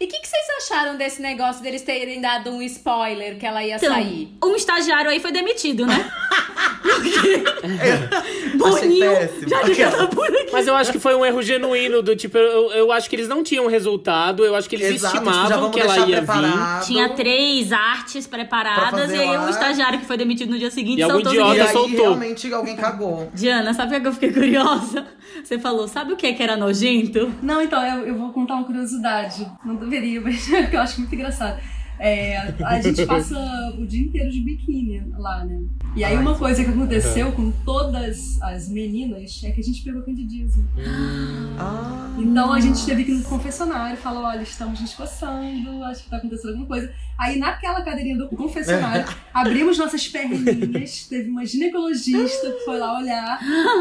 E 0.00 0.04
o 0.04 0.08
que, 0.08 0.18
que 0.18 0.26
vocês 0.28 0.44
acharam 0.64 0.96
desse 0.98 1.22
negócio 1.22 1.62
deles 1.62 1.80
terem 1.80 2.20
dado 2.20 2.50
um 2.50 2.60
spoiler 2.62 3.38
que 3.38 3.46
ela 3.46 3.64
ia 3.64 3.76
Então, 3.76 3.92
sair? 3.94 4.36
um 4.44 4.54
estagiário 4.56 5.08
aí 5.10 5.20
foi 5.20 5.30
demitido, 5.32 5.86
né? 5.86 6.10
Porque 6.82 8.56
Boninho, 8.56 9.10
já 9.46 9.62
devia 9.62 9.88
estar 9.88 10.06
por 10.08 10.26
aqui. 10.26 10.50
Mas 10.52 10.66
eu 10.66 10.74
acho 10.74 10.92
que 10.92 10.98
foi 10.98 11.14
um 11.14 11.24
erro 11.24 11.42
genuíno 11.42 12.02
do 12.02 12.14
tipo, 12.16 12.36
eu, 12.38 12.70
eu 12.72 12.92
acho 12.92 13.08
que 13.08 13.16
eles 13.16 13.28
não 13.28 13.42
tinham 13.42 13.66
resultado, 13.66 14.44
eu 14.44 14.54
acho 14.54 14.68
que 14.68 14.76
eles 14.76 14.94
Exato, 14.96 15.16
tipo, 15.16 15.28
estimavam 15.28 15.60
vamos 15.60 15.74
que 15.74 15.80
ela 15.80 15.98
ia 15.98 16.06
vir. 16.06 16.16
preparado. 16.16 16.86
Tinha 16.86 17.08
três 17.10 17.72
artes 17.72 18.26
preparadas 18.26 19.10
e 19.12 19.14
aí 19.16 19.26
lá. 19.36 19.46
o 19.46 19.50
estagiário 19.50 19.98
que 19.98 20.06
foi 20.06 20.16
demitido 20.16 20.50
no 20.50 20.58
dia 20.58 20.70
seguinte 20.70 20.98
E 21.00 21.02
algum 21.02 21.14
soltou 21.16 21.32
idiota 21.32 21.56
E 21.56 21.60
aí 21.60 21.68
soltou. 21.72 21.98
realmente 22.00 22.52
alguém 22.54 22.76
cagou. 22.76 23.30
Diana, 23.34 23.72
sabe 23.74 23.96
o 23.96 24.00
que 24.00 24.08
eu 24.08 24.12
fiquei 24.12 24.32
curiosa? 24.32 25.06
Você 25.42 25.58
falou, 25.58 25.86
sabe 25.88 26.12
o 26.12 26.16
que 26.16 26.32
que 26.32 26.42
era 26.42 26.56
nojento? 26.56 27.32
Não, 27.42 27.60
então, 27.60 27.84
eu, 27.84 28.06
eu 28.06 28.14
vou 28.16 28.32
contar 28.32 28.54
uma 28.54 28.64
curiosidade. 28.64 29.46
Não 29.64 29.75
deveria, 29.78 30.20
mas 30.22 30.48
eu 30.50 30.80
acho 30.80 31.00
muito 31.00 31.14
engraçado. 31.14 31.60
É, 31.98 32.36
a 32.62 32.80
gente 32.80 33.06
passa 33.06 33.38
o 33.78 33.86
dia 33.86 34.02
inteiro 34.02 34.30
de 34.30 34.40
biquíni 34.40 35.02
lá, 35.16 35.44
né? 35.44 35.62
E 35.96 36.04
aí 36.04 36.14
Ai, 36.14 36.20
uma 36.20 36.34
coisa 36.34 36.62
que 36.62 36.68
aconteceu 36.68 37.32
com 37.32 37.50
todas 37.64 38.40
as 38.42 38.68
meninas 38.68 39.40
é 39.42 39.50
que 39.50 39.60
a 39.60 39.64
gente 39.64 39.82
pegou 39.82 40.02
candidíase. 40.02 40.62
Ah, 41.58 42.14
Então 42.18 42.52
a 42.52 42.60
gente 42.60 42.84
teve 42.84 43.02
que 43.04 43.12
ir 43.12 43.14
no 43.14 43.22
confessionário 43.22 43.96
falar, 43.96 44.28
olha, 44.28 44.42
estamos 44.42 44.78
nos 44.78 44.92
coçando, 44.92 45.82
acho 45.84 46.04
que 46.04 46.10
tá 46.10 46.18
acontecendo 46.18 46.50
alguma 46.50 46.66
coisa. 46.66 46.92
Aí 47.18 47.38
naquela 47.38 47.80
cadeirinha 47.80 48.18
do 48.18 48.28
confessionário, 48.28 49.06
abrimos 49.32 49.78
nossas 49.78 50.06
perninhas, 50.06 51.06
teve 51.08 51.30
uma 51.30 51.46
ginecologista 51.46 52.52
que 52.52 52.64
foi 52.66 52.78
lá 52.78 52.98
olhar, 52.98 53.38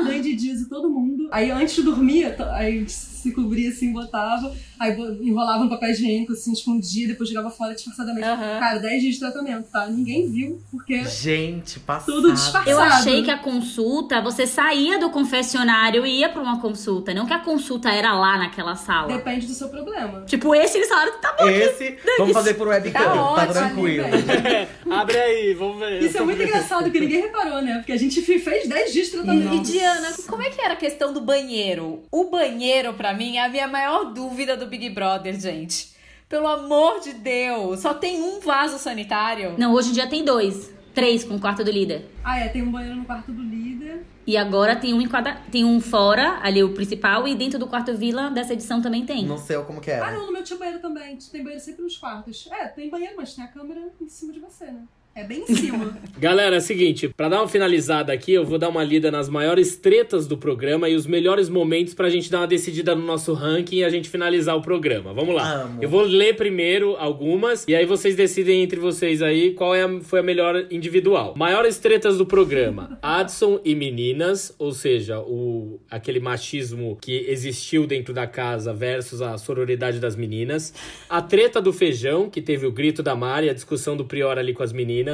candidíase 0.07 0.69
todo 0.69 0.89
mundo. 0.89 1.27
Aí 1.33 1.51
antes 1.51 1.75
de 1.75 1.83
dormir, 1.83 2.33
a 2.41 2.63
gente 2.63 3.14
se 3.25 3.31
cobria 3.31 3.69
assim, 3.69 3.91
botava, 3.91 4.53
aí 4.79 4.95
enrolava 5.21 5.63
um 5.63 5.69
papel 5.69 5.89
higiênico 5.91 6.33
assim, 6.33 6.53
escondia, 6.53 7.07
depois 7.07 7.27
jogava 7.29 7.49
fora 7.49 7.73
disfarçadamente. 7.73 8.27
Aham. 8.27 8.59
Cara, 8.59 8.79
10 8.79 9.01
dias 9.01 9.13
de 9.15 9.19
tratamento, 9.19 9.67
tá? 9.71 9.87
Ninguém 9.87 10.29
viu, 10.29 10.61
porque 10.71 11.03
gente, 11.05 11.79
passada. 11.79 12.11
Tudo 12.11 12.31
disfarçado. 12.33 12.69
Eu 12.69 12.79
achei 12.79 13.23
que 13.23 13.31
a 13.31 13.37
consulta, 13.37 14.21
você 14.21 14.45
saía 14.45 14.99
do 14.99 15.09
confessionário 15.09 16.05
e 16.05 16.19
ia 16.19 16.29
pra 16.29 16.41
uma 16.41 16.59
consulta, 16.61 17.13
não 17.13 17.25
que 17.25 17.33
a 17.33 17.39
consulta 17.39 17.89
era 17.89 18.13
lá 18.13 18.37
naquela 18.37 18.75
sala. 18.75 19.07
depende 19.07 19.47
do 19.47 19.53
seu 19.53 19.69
problema. 19.69 20.21
Tipo, 20.25 20.53
esse 20.53 20.77
eles 20.77 20.87
falaram, 20.89 21.19
tá 21.19 21.35
bom. 21.39 21.47
Esse, 21.49 21.97
vamos 22.17 22.33
fazer 22.33 22.53
por 22.55 22.67
webcam, 22.67 23.01
Tá 23.35 23.35
tá, 23.35 23.47
tranquilo. 23.47 24.07
velho. 24.09 24.67
Abre 24.91 25.17
aí, 25.17 25.53
vamos 25.53 25.79
ver. 25.79 26.03
Isso 26.03 26.17
é 26.17 26.21
muito 26.21 26.41
engraçado, 26.41 26.91
que 26.91 26.99
ninguém 26.99 27.21
reparou, 27.21 27.61
né? 27.61 27.75
Porque 27.77 27.91
a 27.91 27.97
gente 27.97 28.21
fe- 28.21 28.39
fez 28.39 28.67
10 28.67 28.93
dias 28.93 29.07
de 29.07 29.11
tratamento. 29.13 29.55
E 29.55 29.59
Diana, 29.61 30.13
como 30.27 30.41
é 30.43 30.49
que 30.49 30.61
era 30.61 30.73
a 30.73 30.77
questão 30.77 31.11
do 31.13 31.21
banheiro? 31.21 32.03
O 32.11 32.29
banheiro, 32.29 32.93
pra 32.93 33.13
mim, 33.15 33.37
é 33.37 33.45
a 33.45 33.49
minha 33.49 33.67
maior 33.67 34.13
dúvida 34.13 34.55
do 34.57 34.67
Big 34.67 34.89
Brother, 34.89 35.39
gente. 35.39 35.95
Pelo 36.27 36.47
amor 36.47 36.99
de 37.01 37.13
Deus, 37.13 37.79
só 37.81 37.93
tem 37.93 38.21
um 38.21 38.39
vaso 38.39 38.77
sanitário. 38.77 39.55
Não, 39.57 39.73
hoje 39.73 39.89
em 39.89 39.93
dia 39.93 40.07
tem 40.07 40.23
dois. 40.25 40.73
Três 40.93 41.23
com 41.25 41.35
o 41.35 41.39
quarto 41.39 41.63
do 41.63 41.69
líder. 41.71 42.09
Ah, 42.23 42.39
é, 42.39 42.47
tem 42.47 42.61
um 42.63 42.71
banheiro 42.71 42.95
no 42.95 43.03
quarto 43.05 43.31
do 43.31 43.41
líder. 43.43 44.05
E 44.25 44.37
agora 44.37 44.75
tem 44.77 44.93
um 44.93 45.01
em 45.01 45.07
cada. 45.07 45.35
Tem 45.51 45.63
um 45.65 45.79
fora, 45.81 46.39
ali 46.41 46.63
o 46.63 46.73
principal, 46.73 47.27
e 47.27 47.35
dentro 47.35 47.59
do 47.59 47.67
quarto 47.67 47.93
vila 47.95 48.29
dessa 48.31 48.53
edição 48.53 48.81
também 48.81 49.05
tem. 49.05 49.25
Não 49.25 49.37
sei 49.37 49.57
como 49.63 49.81
que 49.81 49.91
Ah, 49.91 49.95
era. 50.07 50.11
não, 50.13 50.25
no 50.27 50.31
meu 50.31 50.43
tinha 50.43 50.57
banheiro 50.57 50.79
também. 50.81 51.17
Tem 51.17 51.43
banheiro 51.43 51.63
sempre 51.63 51.83
nos 51.83 51.97
quartos. 51.97 52.47
É, 52.51 52.65
tem 52.69 52.89
banheiro, 52.89 53.13
mas 53.17 53.33
tem 53.35 53.43
a 53.43 53.47
câmera 53.47 53.81
em 54.01 54.07
cima 54.07 54.31
de 54.31 54.39
você, 54.39 54.65
né? 54.65 54.83
É 55.17 55.23
bem 55.23 55.45
em 55.47 55.55
cima. 55.55 55.97
Galera, 56.19 56.55
é 56.55 56.59
o 56.59 56.61
seguinte, 56.61 57.07
pra 57.07 57.29
dar 57.29 57.39
uma 57.39 57.47
finalizada 57.47 58.11
aqui, 58.11 58.33
eu 58.33 58.43
vou 58.43 58.57
dar 58.57 58.67
uma 58.67 58.83
lida 58.83 59.09
nas 59.09 59.29
maiores 59.29 59.77
tretas 59.77 60.27
do 60.27 60.37
programa 60.37 60.89
e 60.89 60.95
os 60.95 61.07
melhores 61.07 61.47
momentos 61.47 61.93
pra 61.93 62.09
gente 62.09 62.29
dar 62.29 62.39
uma 62.41 62.47
decidida 62.47 62.93
no 62.93 63.01
nosso 63.05 63.31
ranking 63.31 63.77
e 63.77 63.83
a 63.85 63.89
gente 63.89 64.09
finalizar 64.09 64.57
o 64.57 64.61
programa. 64.61 65.13
Vamos 65.13 65.33
lá. 65.33 65.61
Amo. 65.63 65.79
Eu 65.81 65.87
vou 65.87 66.01
ler 66.01 66.35
primeiro 66.35 66.97
algumas 66.97 67.65
e 67.65 67.73
aí 67.73 67.85
vocês 67.85 68.13
decidem 68.13 68.61
entre 68.61 68.77
vocês 68.77 69.21
aí 69.21 69.51
qual 69.53 69.73
é 69.73 69.83
a- 69.83 70.01
foi 70.01 70.19
a 70.19 70.23
melhor 70.23 70.65
individual. 70.69 71.33
Maiores 71.37 71.77
tretas 71.77 72.17
do 72.17 72.25
programa: 72.25 72.97
Adson 73.01 73.61
e 73.63 73.73
meninas, 73.73 74.53
ou 74.59 74.73
seja, 74.73 75.19
o 75.21 75.79
aquele 75.89 76.19
machismo 76.19 76.97
que 77.01 77.25
existiu 77.29 77.87
dentro 77.87 78.13
da 78.13 78.27
casa 78.27 78.73
versus 78.73 79.21
a 79.21 79.37
sororidade 79.37 79.97
das 79.97 80.17
meninas. 80.17 80.73
A 81.09 81.21
treta 81.21 81.61
do 81.61 81.71
feijão, 81.71 82.29
que 82.29 82.41
teve 82.41 82.65
o 82.67 82.71
grito 82.71 83.01
da 83.01 83.15
Mari, 83.15 83.49
a 83.49 83.53
discussão 83.53 83.95
do 83.95 84.03
Prior 84.03 84.37
ali 84.37 84.53
com 84.53 84.61
as 84.63 84.73
meninas. 84.73 85.04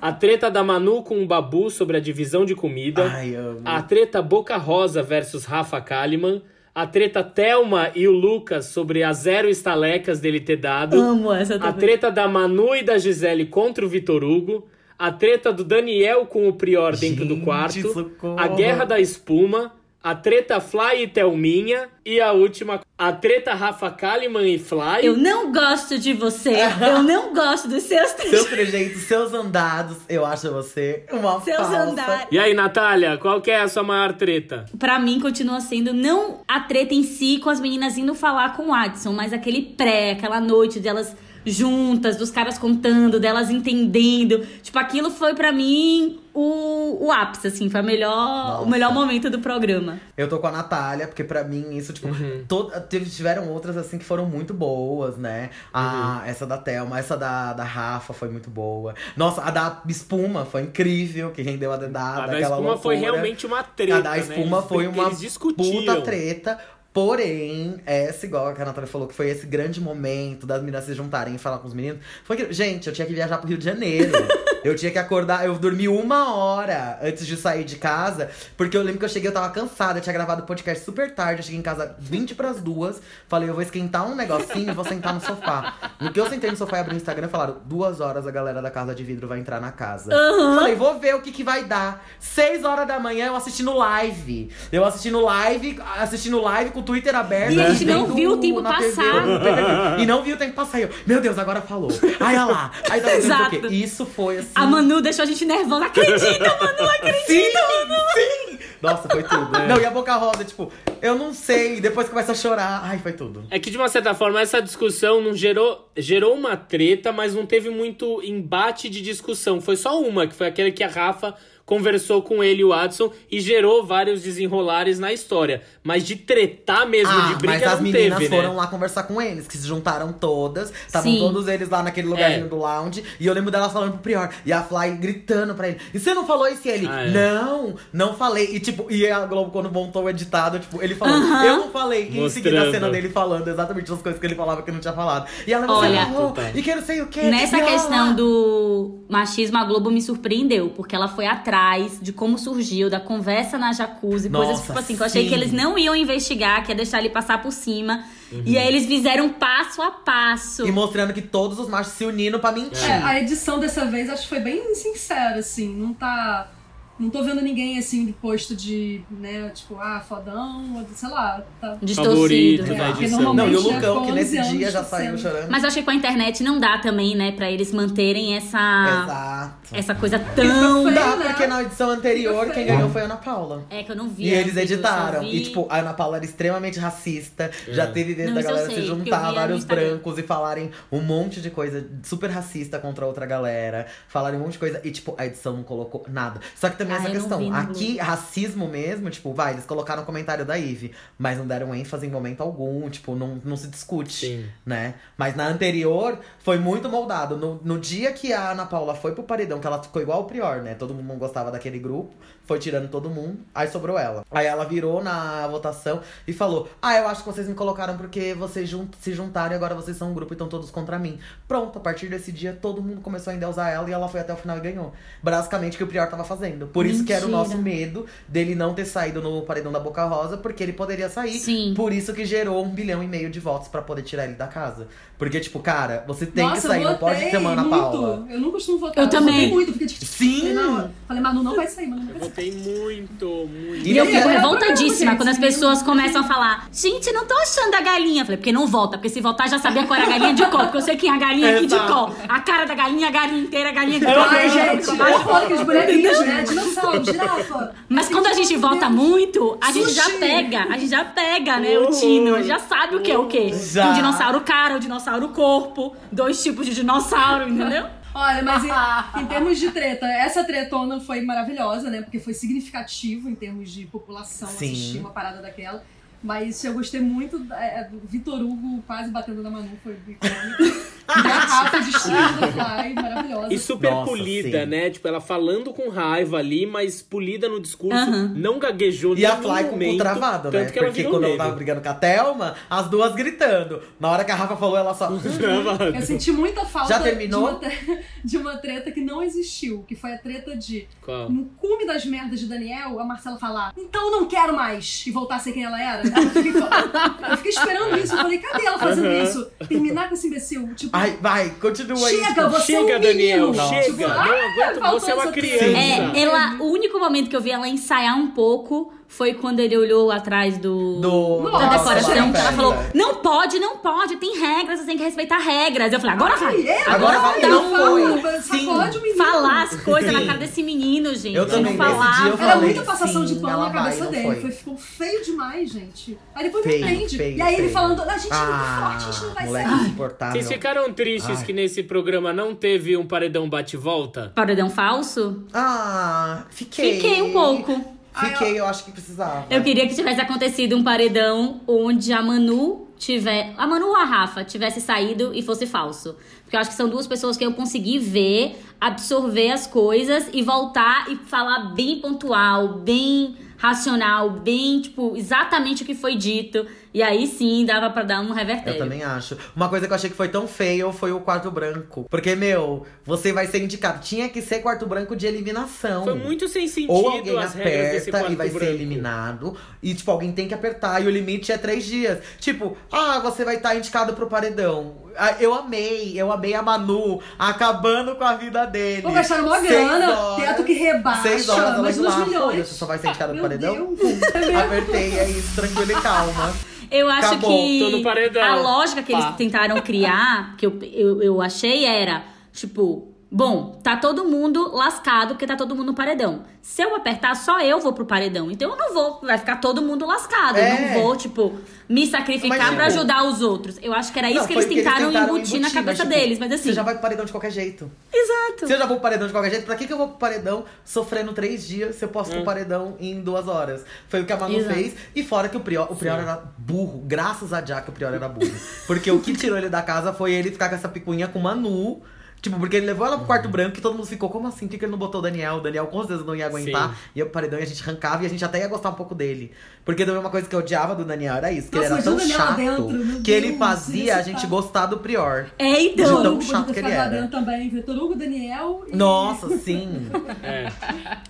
A 0.00 0.12
treta 0.12 0.50
da 0.50 0.62
Manu 0.62 1.02
com 1.02 1.22
o 1.22 1.26
Babu 1.26 1.70
sobre 1.70 1.96
a 1.96 2.00
divisão 2.00 2.44
de 2.44 2.54
comida. 2.54 3.10
Ai, 3.12 3.34
amo. 3.34 3.60
A 3.64 3.82
treta 3.82 4.20
Boca 4.22 4.56
Rosa 4.56 5.02
versus 5.02 5.44
Rafa 5.44 5.80
Kalimann. 5.80 6.42
A 6.74 6.86
treta 6.86 7.22
Thelma 7.24 7.90
e 7.94 8.06
o 8.06 8.12
Lucas 8.12 8.66
sobre 8.66 9.02
as 9.02 9.18
zero 9.18 9.48
estalecas 9.48 10.20
dele 10.20 10.38
ter 10.40 10.56
dado. 10.56 10.98
Amo 10.98 11.32
essa 11.32 11.56
A 11.56 11.58
também. 11.58 11.74
treta 11.80 12.10
da 12.10 12.28
Manu 12.28 12.74
e 12.76 12.82
da 12.82 12.96
Gisele 12.96 13.46
contra 13.46 13.84
o 13.84 13.88
Vitor 13.88 14.22
Hugo. 14.22 14.68
A 14.98 15.10
treta 15.10 15.52
do 15.52 15.64
Daniel 15.64 16.26
com 16.26 16.48
o 16.48 16.52
Prior 16.52 16.94
dentro 16.94 17.24
do 17.24 17.34
Gente, 17.34 17.44
quarto. 17.44 17.92
socorro. 17.92 18.36
A 18.38 18.46
guerra 18.48 18.84
da 18.84 19.00
espuma. 19.00 19.72
A 20.02 20.14
treta 20.14 20.60
Fly 20.60 21.02
e 21.02 21.06
Thelminha. 21.06 21.88
E 22.06 22.20
a 22.20 22.32
última, 22.32 22.80
a 22.98 23.12
treta 23.12 23.52
Rafa 23.54 23.90
Kalimann 23.90 24.54
e 24.54 24.58
Fly. 24.58 25.00
Eu 25.04 25.16
não 25.16 25.52
gosto 25.52 25.98
de 25.98 26.12
você. 26.14 26.54
Eu 26.80 27.02
não 27.02 27.34
gosto 27.34 27.68
dos 27.68 27.82
seus 27.82 28.10
Seus 28.16 28.16
trejeitos. 28.16 28.46
trejeitos, 28.50 29.02
seus 29.02 29.34
andados, 29.34 29.98
eu 30.08 30.24
acho 30.24 30.50
você 30.50 31.04
uma 31.12 31.40
Seus 31.40 31.56
falsa. 31.58 31.82
andares. 31.82 32.26
E 32.30 32.38
aí, 32.38 32.54
Natália, 32.54 33.18
qual 33.18 33.40
que 33.40 33.50
é 33.50 33.60
a 33.60 33.68
sua 33.68 33.82
maior 33.82 34.14
treta? 34.14 34.64
Pra 34.78 34.98
mim, 34.98 35.20
continua 35.20 35.60
sendo 35.60 35.92
não 35.92 36.40
a 36.48 36.60
treta 36.60 36.94
em 36.94 37.02
si 37.02 37.38
com 37.38 37.50
as 37.50 37.60
meninas 37.60 37.98
indo 37.98 38.14
falar 38.14 38.56
com 38.56 38.68
o 38.68 38.74
Adson, 38.74 39.12
mas 39.12 39.32
aquele 39.32 39.62
pré, 39.62 40.12
aquela 40.12 40.40
noite 40.40 40.80
delas 40.80 41.14
juntas, 41.44 42.16
dos 42.16 42.30
caras 42.30 42.58
contando, 42.58 43.18
delas 43.18 43.50
entendendo. 43.50 44.46
Tipo, 44.62 44.78
aquilo 44.78 45.10
foi 45.10 45.34
pra 45.34 45.50
mim 45.52 46.19
o, 46.34 47.06
o 47.06 47.12
ápice, 47.12 47.46
assim, 47.48 47.68
foi 47.70 47.80
a 47.80 47.82
melhor, 47.82 48.14
Nossa. 48.14 48.62
o 48.62 48.68
melhor 48.68 48.92
momento 48.94 49.28
do 49.30 49.38
programa. 49.40 50.00
Eu 50.16 50.28
tô 50.28 50.38
com 50.38 50.46
a 50.46 50.52
Natália, 50.52 51.06
porque 51.06 51.24
pra 51.24 51.42
mim 51.44 51.76
isso, 51.76 51.92
tipo, 51.92 52.08
Uhum. 52.08 52.44
to- 52.48 52.70
teve, 52.88 53.08
tiveram 53.10 53.48
outras 53.50 53.76
assim 53.76 53.98
que 53.98 54.04
foram 54.04 54.26
muito 54.26 54.52
boas, 54.54 55.16
né? 55.16 55.50
A, 55.72 56.20
Uhum. 56.24 56.30
Essa 56.30 56.46
da 56.46 56.58
Thelma, 56.58 56.98
essa 56.98 57.16
da, 57.16 57.52
da 57.52 57.64
Rafa 57.64 58.12
foi 58.12 58.28
muito 58.28 58.48
boa. 58.50 58.94
Nossa, 59.16 59.42
a 59.42 59.50
da 59.50 59.82
espuma 59.88 60.44
foi 60.44 60.62
incrível, 60.62 61.30
que 61.30 61.42
rendeu 61.42 61.72
a 61.72 61.76
dedada. 61.76 62.22
A 62.22 62.26
da 62.26 62.40
espuma 62.40 62.76
foi 62.76 62.94
loucura. 62.96 63.12
realmente 63.12 63.46
uma 63.46 63.62
treta. 63.62 63.96
A 63.96 64.00
da 64.00 64.10
né? 64.12 64.18
espuma 64.20 64.58
Eles- 64.58 64.68
foi 64.68 64.86
uma 64.86 65.10
puta 65.56 66.00
treta. 66.02 66.58
Porém, 66.92 67.76
essa, 67.86 68.26
igual 68.26 68.48
a 68.48 68.52
Natália 68.64 68.86
falou, 68.86 69.06
que 69.06 69.14
foi 69.14 69.28
esse 69.30 69.46
grande 69.46 69.80
momento 69.80 70.44
das 70.44 70.58
meninas 70.60 70.84
se 70.84 70.92
juntarem 70.92 71.36
e 71.36 71.38
falar 71.38 71.58
com 71.58 71.68
os 71.68 71.72
meninos. 71.72 72.00
Foi 72.24 72.36
que, 72.36 72.52
gente, 72.52 72.88
eu 72.88 72.92
tinha 72.92 73.06
que 73.06 73.14
viajar 73.14 73.38
pro 73.38 73.48
Rio 73.48 73.56
de 73.58 73.64
Janeiro. 73.64 74.10
eu 74.64 74.74
tinha 74.74 74.90
que 74.90 74.98
acordar, 74.98 75.44
eu 75.44 75.54
dormi 75.58 75.88
uma 75.88 76.34
hora 76.34 76.98
antes 77.02 77.26
de 77.26 77.36
sair 77.36 77.64
de 77.64 77.76
casa, 77.76 78.30
porque 78.56 78.76
eu 78.76 78.82
lembro 78.82 78.98
que 78.98 79.04
eu 79.04 79.08
cheguei, 79.08 79.28
eu 79.28 79.34
tava 79.34 79.48
cansada, 79.50 79.98
eu 79.98 80.02
tinha 80.02 80.12
gravado 80.12 80.42
o 80.42 80.46
podcast 80.46 80.84
super 80.84 81.14
tarde, 81.14 81.40
eu 81.40 81.44
cheguei 81.44 81.58
em 81.58 81.62
casa 81.62 81.94
20 81.98 82.34
pras 82.34 82.60
duas, 82.60 83.00
falei, 83.28 83.48
eu 83.48 83.54
vou 83.54 83.62
esquentar 83.62 84.08
um 84.08 84.14
negocinho 84.14 84.70
e 84.70 84.74
vou 84.74 84.84
sentar 84.84 85.14
no 85.14 85.20
sofá. 85.20 85.74
No 86.00 86.12
que 86.12 86.20
eu 86.20 86.28
sentei 86.28 86.50
no 86.50 86.56
sofá 86.56 86.78
e 86.78 86.80
abri 86.80 86.94
o 86.94 86.96
Instagram, 86.96 87.28
falaram, 87.28 87.56
duas 87.64 88.00
horas 88.00 88.26
a 88.26 88.30
galera 88.30 88.60
da 88.60 88.70
Casa 88.70 88.94
de 88.94 89.04
Vidro 89.04 89.28
vai 89.28 89.38
entrar 89.38 89.60
na 89.60 89.72
casa. 89.72 90.10
Falei, 90.56 90.74
vou 90.74 90.98
ver 90.98 91.14
o 91.14 91.20
que 91.20 91.32
que 91.32 91.44
vai 91.44 91.64
dar. 91.64 92.04
Seis 92.18 92.64
horas 92.64 92.86
da 92.86 92.98
manhã 92.98 93.26
eu 93.26 93.36
assistindo 93.36 93.74
live. 93.74 94.50
Eu 94.70 94.84
assistindo 94.84 95.20
live, 95.20 95.80
assistindo 95.98 96.40
live 96.40 96.70
com 96.70 96.80
o 96.80 96.82
Twitter 96.82 97.14
aberto. 97.14 97.54
E 97.54 97.60
a 97.60 97.70
gente 97.70 97.84
não 97.84 98.06
viu 98.06 98.32
o 98.32 98.36
tempo 98.38 98.62
TV, 98.62 98.74
passar. 98.74 99.22
PPV. 99.22 100.00
E 100.00 100.06
não 100.06 100.22
viu 100.22 100.36
o 100.36 100.38
tempo 100.38 100.54
passar. 100.54 100.80
Eu, 100.80 100.90
Meu 101.06 101.20
Deus, 101.20 101.38
agora 101.38 101.60
falou. 101.60 101.90
Ai, 102.18 102.36
olha 102.36 102.44
lá. 102.44 102.70
Aí 102.88 103.00
tá 103.00 103.14
Exato. 103.14 103.66
Isso 103.66 104.06
foi 104.06 104.38
assim. 104.38 104.49
A 104.54 104.66
Manu 104.66 105.00
deixou 105.00 105.22
a 105.22 105.26
gente 105.26 105.44
nervosa. 105.44 105.86
Acredita, 105.86 106.56
Manu, 106.58 106.90
acredita. 106.90 107.26
Sim, 107.26 108.50
sim! 108.50 108.58
Nossa, 108.82 109.08
foi 109.08 109.22
tudo. 109.22 109.50
Não, 109.68 109.78
e 109.78 109.84
a 109.84 109.90
boca 109.90 110.14
rosa, 110.14 110.44
tipo, 110.44 110.72
eu 111.02 111.14
não 111.14 111.34
sei. 111.34 111.80
Depois 111.80 112.08
começa 112.08 112.32
a 112.32 112.34
chorar. 112.34 112.80
Ai, 112.84 112.98
foi 112.98 113.12
tudo. 113.12 113.44
É 113.50 113.58
que, 113.58 113.70
de 113.70 113.76
uma 113.76 113.88
certa 113.88 114.14
forma, 114.14 114.40
essa 114.40 114.60
discussão 114.60 115.20
não 115.20 115.34
gerou, 115.34 115.90
gerou 115.96 116.34
uma 116.34 116.56
treta, 116.56 117.12
mas 117.12 117.34
não 117.34 117.44
teve 117.44 117.68
muito 117.68 118.22
embate 118.24 118.88
de 118.88 119.02
discussão. 119.02 119.60
Foi 119.60 119.76
só 119.76 120.00
uma, 120.00 120.26
que 120.26 120.34
foi 120.34 120.46
aquele 120.46 120.72
que 120.72 120.82
a 120.82 120.88
Rafa 120.88 121.34
conversou 121.70 122.20
com 122.20 122.42
ele 122.42 122.62
e 122.62 122.64
o 122.64 122.72
Adson 122.72 123.12
e 123.30 123.40
gerou 123.40 123.86
vários 123.86 124.22
desenrolares 124.22 124.98
na 124.98 125.12
história. 125.12 125.62
Mas 125.84 126.04
de 126.04 126.16
tretar 126.16 126.84
mesmo, 126.88 127.12
Ah, 127.16 127.28
de 127.28 127.36
briga, 127.36 127.54
mas 127.54 127.62
as 127.62 127.74
não 127.76 127.82
meninas 127.84 128.18
teve, 128.18 128.34
foram 128.34 128.50
né? 128.50 128.56
lá 128.56 128.66
conversar 128.66 129.04
com 129.04 129.22
eles, 129.22 129.46
que 129.46 129.56
se 129.56 129.68
juntaram 129.68 130.12
todas. 130.12 130.72
Estavam 130.84 131.16
todos 131.16 131.46
eles 131.46 131.68
lá 131.68 131.80
naquele 131.84 132.08
lugarzinho 132.08 132.46
É. 132.46 132.48
do 132.48 132.56
lounge. 132.56 133.04
E 133.20 133.26
eu 133.26 133.32
lembro 133.32 133.52
delas 133.52 133.72
falando 133.72 133.92
pro 133.92 134.00
Prior. 134.00 134.28
E 134.44 134.52
a 134.52 134.62
Fly 134.64 134.96
gritando 134.96 135.54
pra 135.54 135.68
ele. 135.68 135.78
E 135.94 136.00
você 136.00 136.12
não 136.12 136.26
falou 136.26 136.48
isso? 136.48 136.66
E 136.66 136.70
ele, 136.70 136.88
Ah, 136.90 137.02
é. 137.06 137.10
não, 137.10 137.76
não 137.92 138.14
falei. 138.14 138.46
E 138.56 138.58
tipo, 138.58 138.90
e 138.90 139.08
a 139.08 139.24
Globo, 139.26 139.52
quando 139.52 139.70
montou 139.70 140.02
o 140.04 140.10
editado, 140.10 140.58
tipo, 140.58 140.82
ele 140.82 140.96
falou, 140.96 141.14
Aham. 141.14 141.44
eu 141.44 141.56
não 141.58 141.70
falei. 141.70 142.08
E 142.10 142.18
em 142.18 142.28
seguida 142.28 142.56
a 142.56 142.60
Mostrando. 142.64 142.72
cena 142.82 142.90
dele 142.90 143.08
falando 143.10 143.46
exatamente 143.48 143.92
as 143.92 144.02
coisas 144.02 144.20
que 144.20 144.26
ele 144.26 144.34
falava 144.34 144.62
que 144.62 144.72
não 144.72 144.80
tinha 144.80 144.92
falado. 144.92 145.28
E 145.46 145.52
ela, 145.52 145.66
você 145.68 145.86
Olha, 145.86 146.06
falou, 146.06 146.34
e 146.52 146.62
que 146.62 146.70
eu 146.70 146.76
não 146.76 146.82
sei 146.84 147.00
o 147.00 147.06
quê. 147.06 147.22
Nessa 147.22 147.60
questão 147.60 148.14
do 148.16 149.04
machismo, 149.08 149.56
a 149.58 149.64
Globo 149.64 149.88
me 149.90 150.02
surpreendeu, 150.02 150.70
porque 150.70 150.96
ela 150.96 151.06
foi 151.06 151.26
atrás 151.26 151.59
de 152.00 152.12
como 152.12 152.38
surgiu, 152.38 152.88
da 152.88 153.00
conversa 153.00 153.58
na 153.58 153.72
jacuzzi, 153.72 154.28
coisas 154.28 154.48
Nossa, 154.56 154.66
tipo 154.66 154.78
assim, 154.78 154.96
que 154.96 155.02
eu 155.02 155.06
achei 155.06 155.22
sim. 155.22 155.28
que 155.28 155.34
eles 155.34 155.52
não 155.52 155.78
iam 155.78 155.94
investigar, 155.94 156.64
que 156.64 156.72
ia 156.72 156.76
deixar 156.76 156.98
ele 156.98 157.10
passar 157.10 157.42
por 157.42 157.52
cima. 157.52 158.04
E 158.46 158.56
aí 158.56 158.68
eles 158.68 158.86
fizeram 158.86 159.28
passo 159.30 159.82
a 159.82 159.90
passo. 159.90 160.66
E 160.66 160.70
mostrando 160.70 161.12
que 161.12 161.22
todos 161.22 161.58
os 161.58 161.68
machos 161.68 161.94
se 161.94 162.04
unindo 162.04 162.38
pra 162.38 162.52
mentir. 162.52 162.84
É, 162.84 163.02
a 163.02 163.20
edição 163.20 163.58
dessa 163.58 163.84
vez 163.86 164.08
acho 164.08 164.22
que 164.22 164.28
foi 164.28 164.40
bem 164.40 164.74
sincera, 164.74 165.40
assim. 165.40 165.74
Não 165.74 165.92
tá. 165.92 166.50
Não 166.98 167.08
tô 167.08 167.24
vendo 167.24 167.40
ninguém 167.40 167.78
assim 167.78 168.04
de 168.04 168.12
posto 168.12 168.54
de, 168.54 169.00
né, 169.10 169.48
tipo, 169.54 169.74
ah, 169.80 170.04
fodão, 170.06 170.76
ou, 170.76 170.86
sei 170.94 171.08
lá, 171.08 171.42
tá. 171.58 171.78
Distorcido. 171.80 172.66
Favorito 172.66 172.72
É, 172.72 172.90
edição. 172.90 173.34
Não, 173.34 173.48
e 173.48 173.56
o 173.56 173.62
Normalmente, 173.62 173.86
Lucão, 173.86 174.06
que 174.06 174.12
nesse 174.12 174.38
11 174.38 174.58
dia 174.58 174.70
já 174.70 174.82
de 174.82 174.88
saiu 174.90 175.16
chorando. 175.16 175.50
Mas 175.50 175.62
eu 175.62 175.68
achei 175.68 175.80
que 175.80 175.86
com 175.86 175.92
a 175.92 175.94
internet 175.94 176.42
não 176.42 176.60
dá 176.60 176.76
também, 176.76 177.16
né, 177.16 177.32
pra 177.32 177.50
eles 177.50 177.72
manterem 177.72 178.36
essa 178.36 179.04
Exato. 179.04 179.59
Essa 179.72 179.94
coisa 179.94 180.18
tão 180.18 180.82
Foi, 180.82 180.94
Dá, 180.94 181.16
né? 181.16 181.26
porque 181.26 181.46
na 181.46 181.62
edição 181.62 181.90
anterior 181.90 182.50
quem 182.50 182.66
ganhou 182.66 182.90
foi 182.90 183.02
a 183.02 183.04
Ana 183.04 183.16
Paula. 183.16 183.64
é 183.70 183.82
que 183.82 183.92
eu 183.92 183.96
não 183.96 184.08
vi. 184.08 184.28
E 184.28 184.34
a 184.34 184.40
eles 184.40 184.56
editaram. 184.56 185.22
E, 185.22 185.42
tipo, 185.42 185.66
a 185.70 185.78
Ana 185.78 185.94
Paula 185.94 186.16
era 186.16 186.24
extremamente 186.24 186.78
racista. 186.78 187.50
Já 187.68 187.86
teve 187.86 188.14
vezes 188.14 188.34
Não, 188.34 188.42
da 188.42 188.48
galera 188.48 188.66
sei, 188.66 188.76
se 188.76 188.86
juntar, 188.86 189.32
vários 189.32 189.64
brancos, 189.64 190.18
e 190.18 190.22
falarem 190.22 190.70
um 190.90 191.00
monte 191.00 191.40
de 191.40 191.50
coisa 191.50 191.86
super 192.02 192.30
racista 192.30 192.78
contra 192.78 193.06
outra 193.06 193.26
galera. 193.26 193.86
Falarem 194.08 194.38
um 194.38 194.42
monte 194.42 194.52
de 194.52 194.58
coisa. 194.58 194.80
E, 194.84 194.90
tipo, 194.90 195.14
a 195.16 195.26
edição 195.26 195.54
não 195.56 195.62
colocou 195.62 196.04
nada. 196.08 196.40
Só 196.56 196.68
que 196.68 196.76
também 196.76 196.94
Ah, 196.94 196.98
essa 196.98 197.08
não 197.08 197.14
questão. 197.14 197.54
Aqui, 197.54 197.96
racismo 197.98 198.68
mesmo, 198.68 199.10
tipo, 199.10 199.32
vai, 199.32 199.52
eles 199.52 199.64
colocaram 199.64 200.02
o 200.02 200.06
comentário 200.06 200.44
da 200.44 200.58
Eve, 200.58 200.92
mas 201.18 201.38
não 201.38 201.46
deram 201.46 201.74
ênfase 201.74 202.06
em 202.06 202.10
momento 202.10 202.40
algum. 202.42 202.88
Tipo, 202.90 203.14
não, 203.14 203.40
não 203.44 203.56
se 203.56 203.68
discute 203.68 204.26
Sim. 204.26 204.46
né? 204.64 204.94
Mas 205.16 205.36
na 205.36 205.46
anterior 205.46 206.18
foi 206.40 206.58
muito 206.58 206.88
moldado. 206.88 207.36
No, 207.36 207.60
no 207.62 207.78
dia 207.78 208.12
que 208.12 208.32
a 208.32 208.50
Ana 208.50 208.66
Paula 208.66 208.94
foi 208.94 209.12
pro 209.12 209.22
paredão, 209.22 209.59
que 209.60 209.66
ela 209.66 209.82
ficou 209.82 210.00
igual 210.00 210.22
o 210.22 210.24
Prior, 210.24 210.62
né? 210.62 210.74
Todo 210.74 210.94
mundo 210.94 211.06
não 211.06 211.16
gostava 211.16 211.50
daquele 211.50 211.78
grupo, 211.78 212.12
foi 212.44 212.58
tirando 212.58 212.88
todo 212.88 213.08
mundo, 213.08 213.38
aí 213.54 213.68
sobrou 213.68 213.98
ela. 213.98 214.24
Aí 214.30 214.46
ela 214.46 214.64
virou 214.64 215.02
na 215.02 215.46
votação 215.48 216.00
e 216.26 216.32
falou: 216.32 216.68
Ah, 216.82 216.96
eu 216.96 217.06
acho 217.06 217.22
que 217.22 217.30
vocês 217.30 217.46
me 217.46 217.54
colocaram 217.54 217.96
porque 217.96 218.34
vocês 218.34 218.68
jun 218.68 218.86
se 219.00 219.12
juntaram 219.12 219.52
e 219.52 219.54
agora 219.54 219.74
vocês 219.74 219.96
são 219.96 220.10
um 220.10 220.14
grupo 220.14 220.32
e 220.32 220.34
estão 220.34 220.48
todos 220.48 220.70
contra 220.70 220.98
mim. 220.98 221.18
Pronto, 221.46 221.78
a 221.78 221.80
partir 221.80 222.08
desse 222.08 222.32
dia 222.32 222.56
todo 222.60 222.82
mundo 222.82 223.00
começou 223.00 223.32
a 223.32 223.36
endeusar 223.36 223.70
ela 223.70 223.88
e 223.88 223.92
ela 223.92 224.08
foi 224.08 224.20
até 224.20 224.32
o 224.32 224.36
final 224.36 224.56
e 224.56 224.60
ganhou. 224.60 224.92
Basicamente 225.22 225.74
o 225.74 225.78
que 225.78 225.84
o 225.84 225.86
Prior 225.86 226.08
tava 226.08 226.24
fazendo. 226.24 226.66
Por 226.66 226.86
isso 226.86 227.04
que 227.04 227.12
era 227.12 227.24
o 227.24 227.28
Mentira. 227.28 227.48
nosso 227.48 227.58
medo 227.58 228.06
dele 228.26 228.54
não 228.54 228.74
ter 228.74 228.84
saído 228.84 229.20
no 229.20 229.42
paredão 229.42 229.70
da 229.70 229.78
Boca 229.80 230.04
Rosa, 230.04 230.36
porque 230.36 230.62
ele 230.62 230.72
poderia 230.72 231.08
sair. 231.08 231.38
Sim. 231.38 231.74
Por 231.76 231.92
isso 231.92 232.12
que 232.12 232.24
gerou 232.24 232.64
um 232.64 232.68
bilhão 232.68 233.02
e 233.02 233.06
meio 233.06 233.30
de 233.30 233.38
votos 233.40 233.68
pra 233.68 233.82
poder 233.82 234.02
tirar 234.02 234.24
ele 234.24 234.34
da 234.34 234.46
casa. 234.46 234.88
Porque, 235.18 235.38
tipo, 235.38 235.60
cara, 235.60 236.02
você 236.06 236.24
tem 236.24 236.44
Nossa, 236.44 236.62
que 236.62 236.66
sair, 236.66 236.82
não 236.82 236.96
pode 236.96 237.36
uma 237.36 237.50
Ana. 237.52 237.68
Paula. 237.68 238.26
Eu 238.30 238.40
não 238.40 238.50
costumo 238.50 238.78
votar. 238.78 239.04
Eu 239.04 239.10
também. 239.10 239.49
Muito, 239.50 239.72
porque 239.72 239.86
tipo, 239.86 240.04
Sim! 240.04 240.54
falei, 240.54 240.90
falei, 241.06 241.22
Manu 241.22 241.42
não 241.42 241.56
vai 241.56 241.66
sair, 241.66 241.86
Manu 241.88 242.02
não 242.04 242.14
Eu 242.14 242.18
vai 242.20 242.30
sair. 242.30 242.50
votei 242.50 242.74
muito, 242.74 243.26
muito. 243.48 243.86
E 243.86 243.96
eu 243.96 244.06
fico 244.06 244.28
é- 244.28 244.32
revoltadíssima 244.32 245.10
gente, 245.12 245.16
quando 245.18 245.28
as 245.28 245.38
pessoas 245.38 245.82
começam 245.82 246.20
a 246.22 246.24
falar: 246.24 246.68
Gente, 246.72 247.12
não 247.12 247.26
tô 247.26 247.34
achando 247.36 247.74
a 247.74 247.80
galinha. 247.80 248.22
Eu 248.22 248.26
falei, 248.26 248.36
porque 248.38 248.52
não 248.52 248.66
volta, 248.66 248.96
porque 248.96 249.08
se 249.08 249.20
voltar 249.20 249.48
já 249.48 249.58
sabia 249.58 249.84
qual 249.84 249.98
era 249.98 250.08
a 250.08 250.10
galinha 250.18 250.34
de 250.34 250.46
cor, 250.46 250.62
porque 250.62 250.76
eu 250.78 250.82
sei 250.82 250.96
quem 250.96 251.10
é 251.10 251.14
a 251.14 251.18
galinha 251.18 251.56
aqui 251.56 251.66
de 251.66 251.78
cor. 251.78 252.14
A 252.28 252.40
cara 252.40 252.64
da 252.64 252.74
galinha, 252.74 253.08
a 253.08 253.10
galinha 253.10 253.42
inteira, 253.42 253.68
a 253.70 253.72
galinha 253.72 253.98
de 254.00 254.06
cor. 254.06 254.14
Ai, 254.30 254.50
gente, 254.50 254.88
eu 254.88 254.96
falo 254.96 255.46
que 255.46 255.54
os 255.54 255.62
bonequinhos, 255.62 256.20
né? 256.20 256.44
Dinossauro, 256.46 257.04
girafa. 257.04 257.74
Mas 257.88 258.08
quando 258.08 258.26
a 258.26 258.32
gente 258.32 258.56
vota 258.56 258.88
muito, 258.88 259.58
a 259.60 259.72
gente 259.72 259.90
já 259.92 260.08
pega, 260.10 260.64
a 260.64 260.78
gente 260.78 260.90
já 260.90 261.04
pega, 261.04 261.58
né, 261.58 261.78
o 261.78 261.90
tino, 261.90 262.34
a 262.34 262.38
gente 262.38 262.48
já 262.48 262.58
sabe 262.58 262.96
o 262.96 263.00
que 263.00 263.10
é 263.10 263.18
o 263.18 263.26
quê. 263.26 263.50
Um 263.52 263.92
dinossauro 263.94 264.40
cara, 264.42 264.76
um 264.76 264.78
dinossauro 264.78 265.28
corpo, 265.28 265.94
dois 266.10 266.42
tipos 266.42 266.66
de 266.66 266.74
dinossauro, 266.74 267.48
entendeu? 267.48 267.84
Olha, 268.14 268.42
mas 268.42 268.64
em, 268.64 268.70
em 269.22 269.26
termos 269.26 269.58
de 269.58 269.70
treta, 269.70 270.06
essa 270.06 270.44
tretona 270.44 271.00
foi 271.00 271.20
maravilhosa, 271.22 271.90
né? 271.90 272.02
Porque 272.02 272.18
foi 272.18 272.34
significativo 272.34 273.28
em 273.28 273.34
termos 273.34 273.70
de 273.70 273.86
população 273.86 274.48
Sim. 274.48 274.72
assistir 274.72 274.98
uma 274.98 275.10
parada 275.10 275.40
daquela. 275.40 275.84
Mas 276.22 276.62
eu 276.64 276.74
gostei 276.74 277.00
muito 277.00 277.46
é, 277.54 277.84
do 277.84 277.98
Vitor 278.00 278.40
Hugo 278.42 278.82
quase 278.86 279.10
batendo 279.10 279.42
na 279.42 279.50
Manu, 279.50 279.70
foi 279.82 279.96
icônico. 280.06 280.90
Garrafa 281.22 281.80
de 281.80 281.90
estilo 281.90 282.16
Fly, 282.52 282.94
maravilhosa. 282.94 283.54
E 283.54 283.58
super 283.58 283.90
Nossa, 283.90 284.10
polida, 284.10 284.60
sim. 284.60 284.66
né? 284.66 284.90
Tipo, 284.90 285.08
ela 285.08 285.20
falando 285.20 285.72
com 285.72 285.88
raiva 285.88 286.38
ali, 286.38 286.66
mas 286.66 287.02
polida 287.02 287.48
no 287.48 287.60
discurso, 287.60 288.10
não 288.34 288.58
gaguejou 288.58 289.16
E 289.16 289.26
a 289.26 289.36
Fly 289.36 289.64
com 289.64 289.76
o 289.76 289.96
travado, 289.96 290.50
né? 290.50 290.60
tanto 290.60 290.72
que 290.72 290.78
ela 290.78 290.88
Porque 290.88 291.04
quando 291.04 291.24
ela 291.24 291.36
tava 291.36 291.54
brigando 291.54 291.80
com 291.80 291.88
a 291.88 291.94
Thelma, 291.94 292.54
as 292.68 292.88
duas 292.88 293.14
gritando. 293.14 293.82
Na 293.98 294.10
hora 294.10 294.24
que 294.24 294.30
a 294.30 294.34
Rafa 294.34 294.56
falou, 294.56 294.76
ela 294.76 294.94
só. 294.94 295.10
Travado. 295.38 295.84
Eu 295.84 296.02
senti 296.02 296.32
muita 296.32 296.64
falta 296.64 296.88
Já 296.88 297.00
terminou? 297.00 297.58
De, 297.58 297.66
uma 297.66 297.98
de 298.24 298.36
uma 298.36 298.56
treta 298.56 298.90
que 298.90 299.00
não 299.00 299.22
existiu, 299.22 299.84
que 299.86 299.94
foi 299.94 300.12
a 300.12 300.18
treta 300.18 300.56
de, 300.56 300.86
Qual? 301.02 301.30
no 301.30 301.46
cume 301.56 301.86
das 301.86 302.04
merdas 302.04 302.40
de 302.40 302.46
Daniel, 302.46 302.98
a 302.98 303.04
Marcela 303.04 303.38
falar, 303.38 303.72
então 303.76 304.06
eu 304.06 304.10
não 304.10 304.26
quero 304.26 304.54
mais, 304.54 305.04
e 305.06 305.10
voltar 305.10 305.36
a 305.36 305.38
ser 305.38 305.52
quem 305.52 305.64
ela 305.64 305.80
era. 305.80 306.02
Eu 306.06 306.30
fiquei, 306.30 306.52
eu 307.30 307.36
fiquei 307.36 307.50
esperando 307.50 307.96
isso, 307.98 308.14
eu 308.14 308.18
falei, 308.18 308.38
cadê 308.38 308.66
ela 308.66 308.78
fazendo 308.78 309.12
isso? 309.12 309.50
Terminar 309.68 310.08
com 310.08 310.14
esse 310.14 310.26
imbecil. 310.26 310.74
Tipo, 310.74 310.96
Ai, 311.00 311.18
vai, 311.20 311.50
continua 311.60 312.08
aí. 312.08 312.16
chega, 312.24 312.48
você 312.48 312.74
é 312.74 312.80
um 312.80 312.86
Chega, 312.86 312.98
menino. 312.98 313.52
Daniel, 313.52 313.52
Tipo, 313.52 313.68
chega. 313.96 314.06
ah, 314.12 314.24
não 314.26 314.64
aguento, 314.68 315.00
você 315.00 315.10
é 315.10 315.14
uma 315.14 315.26
criança. 315.32 315.64
É, 315.64 316.20
ela, 316.22 316.56
o 316.60 316.64
único 316.70 316.98
momento 316.98 317.28
que 317.30 317.36
eu 317.36 317.40
vi 317.40 317.50
ela 317.50 317.68
ensaiar 317.68 318.16
um 318.18 318.28
pouco 318.32 318.92
foi 319.10 319.34
quando 319.34 319.58
ele 319.60 319.76
olhou 319.76 320.10
atrás 320.10 320.56
do. 320.56 321.00
Do, 321.00 321.50
da 321.50 321.68
decoração, 321.68 322.14
gente. 322.14 322.32
que 322.32 322.38
ela 322.38 322.52
falou: 322.52 322.74
não 322.94 323.16
pode, 323.16 323.58
não 323.58 323.76
pode, 323.78 324.16
tem 324.16 324.38
regras, 324.38 324.78
você 324.80 324.86
tem 324.86 324.96
que 324.96 325.02
respeitar 325.02 325.36
regras. 325.38 325.92
Eu 325.92 325.98
falei, 326.00 326.14
agora 326.14 326.36
vai. 326.36 326.54
Ai, 326.54 326.68
é, 326.68 326.90
Agora 326.90 327.18
vai, 327.18 327.40
não 327.42 327.72
um 327.72 327.76
foi. 327.76 328.20
fala, 328.20 328.40
Sim. 328.40 329.16
Falar 329.16 329.62
as 329.64 329.82
coisas 329.82 330.12
na 330.12 330.20
Sim. 330.20 330.26
cara 330.26 330.38
desse 330.38 330.62
menino, 330.62 331.14
gente. 331.14 331.34
Eu 331.34 331.42
Ele 331.42 331.50
também, 331.50 331.76
não 331.76 331.86
nesse 331.98 332.20
dia 332.22 332.30
eu 332.30 332.38
falava. 332.38 332.42
Era 332.44 332.52
falei, 332.52 332.74
muita 332.74 332.82
passação 332.82 333.24
de 333.24 333.34
sim, 333.34 333.40
pano 333.40 333.52
ela 333.52 333.66
na 333.66 333.72
cabeça 333.72 333.96
vai, 333.98 334.04
não 334.06 334.10
dele. 334.30 334.40
foi. 334.40 334.50
Ficou 334.52 334.76
feio 334.76 335.24
demais, 335.24 335.70
gente. 335.70 336.18
Aí 336.34 336.44
depois 336.44 336.64
Feio, 336.64 336.80
não 336.80 336.88
entende. 336.92 337.16
feio, 337.16 337.36
e 337.36 337.42
aí 337.42 337.54
ele 337.54 337.62
feio. 337.64 337.72
falando, 337.72 338.00
a 338.02 338.16
gente 338.16 338.32
é 338.32 338.36
muito 338.36 338.50
Ah, 338.52 338.78
forte, 338.80 339.08
a 339.08 339.12
gente 339.12 339.24
não 339.26 339.34
vai 339.34 339.48
sair. 339.48 340.32
Vocês 340.32 340.48
ficaram 340.48 340.92
tristes 340.92 341.38
Ai. 341.40 341.44
que 341.44 341.52
nesse 341.52 341.82
programa 341.82 342.32
não 342.32 342.54
teve 342.54 342.96
um 342.96 343.06
paredão 343.06 343.48
bate-volta? 343.48 344.32
Paredão 344.34 344.70
falso? 344.70 345.44
Ah, 345.52 346.44
fiquei. 346.50 346.94
Fiquei 346.94 347.22
um 347.22 347.32
pouco. 347.32 347.99
Fiquei, 348.12 348.58
eu 348.58 348.66
acho 348.66 348.84
que 348.84 348.92
precisava. 348.92 349.46
Eu 349.50 349.62
queria 349.62 349.86
que 349.88 349.94
tivesse 349.94 350.20
acontecido 350.20 350.76
um 350.76 350.82
paredão 350.82 351.60
onde 351.66 352.12
a 352.12 352.20
Manu 352.22 352.88
tiver. 352.98 353.54
A 353.56 353.66
Manu 353.66 353.88
ou 353.88 353.96
a 353.96 354.04
Rafa 354.04 354.44
tivesse 354.44 354.80
saído 354.80 355.32
e 355.34 355.42
fosse 355.42 355.66
falso. 355.66 356.16
Porque 356.42 356.56
eu 356.56 356.60
acho 356.60 356.70
que 356.70 356.76
são 356.76 356.88
duas 356.88 357.06
pessoas 357.06 357.36
que 357.36 357.44
eu 357.44 357.52
consegui 357.52 357.98
ver, 357.98 358.60
absorver 358.80 359.52
as 359.52 359.66
coisas 359.66 360.28
e 360.32 360.42
voltar 360.42 361.10
e 361.10 361.16
falar 361.16 361.72
bem 361.74 362.00
pontual, 362.00 362.80
bem 362.80 363.36
racional, 363.56 364.30
bem, 364.30 364.80
tipo, 364.80 365.14
exatamente 365.16 365.82
o 365.82 365.86
que 365.86 365.94
foi 365.94 366.16
dito. 366.16 366.66
E 366.92 367.02
aí 367.02 367.26
sim 367.26 367.64
dava 367.64 367.88
pra 367.90 368.02
dar 368.02 368.20
um 368.20 368.28
Eu 368.28 368.34
revertério. 368.34 368.78
também 368.78 369.04
acho. 369.04 369.36
Uma 369.54 369.68
coisa 369.68 369.86
que 369.86 369.92
eu 369.92 369.96
achei 369.96 370.10
que 370.10 370.16
foi 370.16 370.28
tão 370.28 370.48
feio 370.48 370.90
foi 370.92 371.12
o 371.12 371.20
quarto 371.20 371.48
branco. 371.50 372.04
Porque, 372.10 372.34
meu, 372.34 372.84
você 373.04 373.32
vai 373.32 373.46
ser 373.46 373.62
indicado. 373.62 374.00
Tinha 374.00 374.28
que 374.28 374.42
ser 374.42 374.58
quarto 374.60 374.86
branco 374.86 375.14
de 375.14 375.24
eliminação. 375.26 376.02
Foi 376.04 376.14
muito 376.14 376.48
sem 376.48 376.66
sentido 376.66 376.92
Ou 376.92 377.08
alguém 377.10 377.38
as 377.38 377.54
regras 377.54 377.92
desse 377.92 378.10
aperta 378.10 378.32
e 378.32 378.34
vai 378.36 378.48
branco. 378.48 378.64
ser 378.64 378.72
eliminado. 378.74 379.56
E, 379.82 379.94
tipo, 379.94 380.10
alguém 380.10 380.32
tem 380.32 380.48
que 380.48 380.54
apertar. 380.54 381.00
E 381.02 381.06
o 381.06 381.10
limite 381.10 381.52
é 381.52 381.58
três 381.58 381.84
dias. 381.84 382.18
Tipo, 382.40 382.76
ah, 382.90 383.20
você 383.20 383.44
vai 383.44 383.56
estar 383.56 383.74
indicado 383.76 384.12
pro 384.14 384.26
paredão. 384.26 385.08
Ah, 385.16 385.36
Eu 385.38 385.54
amei, 385.54 386.12
eu 386.16 386.32
amei 386.32 386.54
a 386.54 386.62
Manu 386.62 387.20
acabando 387.38 388.16
com 388.16 388.24
a 388.24 388.34
vida 388.34 388.64
dele. 388.66 389.02
Vou 389.02 389.12
gastar 389.12 389.40
uma 389.40 389.58
Seis 389.60 389.70
grana, 389.70 390.36
teto 390.36 390.64
que 390.64 390.72
rebaixa, 390.72 391.22
Seis 391.22 391.48
horas 391.48 391.68
lá, 391.70 391.76
dois 391.82 391.96
milhões. 391.98 392.32
foda-se, 392.38 392.74
só 392.74 392.86
vai 392.86 392.98
ser 392.98 393.08
indicado 393.08 393.32
pro 393.32 393.40
Meu 393.40 393.50
paredão? 393.58 393.94
Deus. 393.94 394.18
Apertei, 394.64 395.18
é 395.18 395.28
isso, 395.30 395.54
tranquilo 395.54 395.92
e 395.92 396.00
calma. 396.02 396.52
Eu 396.90 397.08
acho 397.08 397.34
Acabou, 397.34 397.50
que 397.50 398.38
a 398.40 398.56
lógica 398.56 399.02
que 399.02 399.12
eles 399.12 399.24
Pá. 399.24 399.32
tentaram 399.32 399.80
criar, 399.80 400.56
que 400.56 400.66
eu, 400.66 400.78
eu, 400.82 401.22
eu 401.22 401.42
achei 401.42 401.84
era, 401.84 402.24
tipo, 402.52 403.09
bom, 403.30 403.78
tá 403.82 403.96
todo 403.96 404.24
mundo 404.24 404.74
lascado 404.74 405.28
porque 405.34 405.46
tá 405.46 405.56
todo 405.56 405.74
mundo 405.74 405.86
no 405.86 405.94
paredão. 405.94 406.42
Se 406.62 406.82
eu 406.82 406.94
apertar, 406.94 407.34
só 407.36 407.60
eu 407.60 407.80
vou 407.80 407.92
pro 407.92 408.04
paredão. 408.04 408.50
Então 408.50 408.70
eu 408.70 408.76
não 408.76 408.92
vou, 408.92 409.20
vai 409.22 409.38
ficar 409.38 409.56
todo 409.56 409.80
mundo 409.80 410.04
lascado. 410.06 410.58
Eu 410.58 410.64
É. 410.64 410.94
não 410.94 411.02
vou, 411.02 411.16
tipo, 411.16 411.58
me 411.88 412.06
sacrificar 412.06 412.58
Mas, 412.58 412.74
pra 412.74 412.86
tipo, 412.86 412.98
ajudar 412.98 413.24
os 413.24 413.40
outros. 413.40 413.78
Eu 413.82 413.94
acho 413.94 414.12
que 414.12 414.18
era 414.18 414.28
isso 414.30 414.40
Não, 414.40 414.46
que 414.46 414.52
eles 414.52 414.64
o 414.66 414.68
que 414.68 414.74
tentaram, 414.76 415.06
tentaram 415.08 415.36
embutir, 415.36 415.52
na 415.54 415.58
embutir, 415.68 415.74
cabeça 415.74 416.04
mas, 416.04 416.12
tipo, 416.14 416.20
deles. 416.20 416.38
Mas 416.38 416.52
assim, 416.52 416.64
Você 416.64 416.72
já 416.74 416.82
vai 416.82 416.94
pro 416.94 417.02
paredão 417.02 417.24
de 417.24 417.32
qualquer 417.32 417.50
jeito. 417.50 417.90
exato. 418.12 418.66
Se 418.66 418.72
eu 418.74 418.78
já 418.78 418.84
vou 418.86 418.96
pro 418.96 419.02
paredão 419.02 419.26
de 419.26 419.32
qualquer 419.32 419.50
jeito, 419.50 419.64
pra 419.64 419.74
que, 419.76 419.86
que 419.86 419.92
eu 419.92 419.96
vou 419.98 420.08
pro 420.08 420.18
paredão 420.18 420.64
sofrendo 420.84 421.32
três 421.32 421.66
dias 421.66 421.96
se 421.96 422.04
eu 422.04 422.08
posso 422.08 422.30
pro 422.30 422.44
paredão 422.44 422.96
em 423.00 423.20
duas 423.22 423.48
horas? 423.48 423.84
Foi 424.08 424.20
o 424.20 424.26
que 424.26 424.32
a 424.32 424.36
Manu 424.36 424.58
Exato. 424.58 424.74
fez. 424.74 424.94
E 425.14 425.22
fora 425.24 425.48
que 425.48 425.56
o 425.56 425.60
Prior, 425.60 425.90
o 425.90 425.96
Prior 425.96 426.18
era 426.20 426.42
burro. 426.58 427.02
Graças 427.06 427.52
a 427.52 427.60
Jack, 427.62 427.88
o 427.88 427.92
Prior 427.92 428.12
era 428.12 428.28
burro. 428.28 428.50
Porque 428.86 429.10
o 429.10 429.20
que 429.20 429.32
tirou 429.34 429.56
ele 429.56 429.68
da 429.70 429.82
casa 429.82 430.12
foi 430.12 430.32
ele 430.34 430.50
ficar 430.50 430.68
com 430.68 430.74
essa 430.74 430.88
picuinha 430.88 431.26
com 431.28 431.38
Manu. 431.38 432.02
Tipo, 432.42 432.58
porque 432.58 432.76
ele 432.76 432.86
levou 432.86 433.06
ela 433.06 433.18
pro 433.18 433.26
quarto 433.26 433.48
branco 433.50 433.76
e 433.76 433.80
todo 433.82 433.94
mundo 433.94 434.06
ficou, 434.06 434.30
como 434.30 434.48
assim? 434.48 434.66
Por 434.66 434.70
que, 434.72 434.78
que 434.78 434.84
ele 434.86 434.92
não 434.92 434.98
botou 434.98 435.20
o 435.20 435.22
Daniel? 435.22 435.56
O 435.56 435.60
Daniel 435.60 435.86
com 435.88 435.98
certeza 436.00 436.24
não 436.24 436.34
ia 436.34 436.46
aguentar. 436.46 436.88
Sim. 436.90 436.94
Ia 437.16 437.24
pro 437.26 437.32
paredão 437.34 437.58
e 437.58 437.62
a 437.62 437.66
gente 437.66 437.82
arrancava 437.82 438.22
e 438.22 438.26
a 438.26 438.30
gente 438.30 438.42
até 438.42 438.60
ia 438.60 438.68
gostar 438.68 438.88
um 438.88 438.94
pouco 438.94 439.14
dele. 439.14 439.52
Porque 439.84 440.04
também 440.06 440.20
uma 440.20 440.30
coisa 440.30 440.48
que 440.48 440.54
eu 440.54 440.60
odiava 440.60 440.94
do 440.94 441.04
Daniel 441.04 441.34
era 441.36 441.52
isso, 441.52 441.70
que 441.70 441.76
Nossa, 441.76 441.88
ele 441.88 441.94
era 441.96 442.02
tão 442.02 442.16
o 442.16 442.20
chato 442.20 442.56
dentro, 442.56 443.22
que 443.22 443.30
ele 443.30 443.56
fazia 443.58 444.16
a 444.16 444.22
gente 444.22 444.46
gostar 444.46 444.86
do 444.86 444.98
Prior. 444.98 445.46
É, 445.58 445.74
De 445.74 445.86
então. 445.88 446.22
tão 446.22 446.32
Hugo 446.34 446.42
chato 446.42 446.72
que 446.72 446.78
ele 446.78 446.88
lá 446.88 446.94
era. 446.94 447.08
dentro 447.10 447.30
também, 447.30 447.68
Vitor 447.68 447.96
Hugo, 447.96 448.14
Daniel 448.14 448.84
e... 448.88 448.96
Nossa, 448.96 449.48
sim. 449.58 450.06
É. 450.42 450.70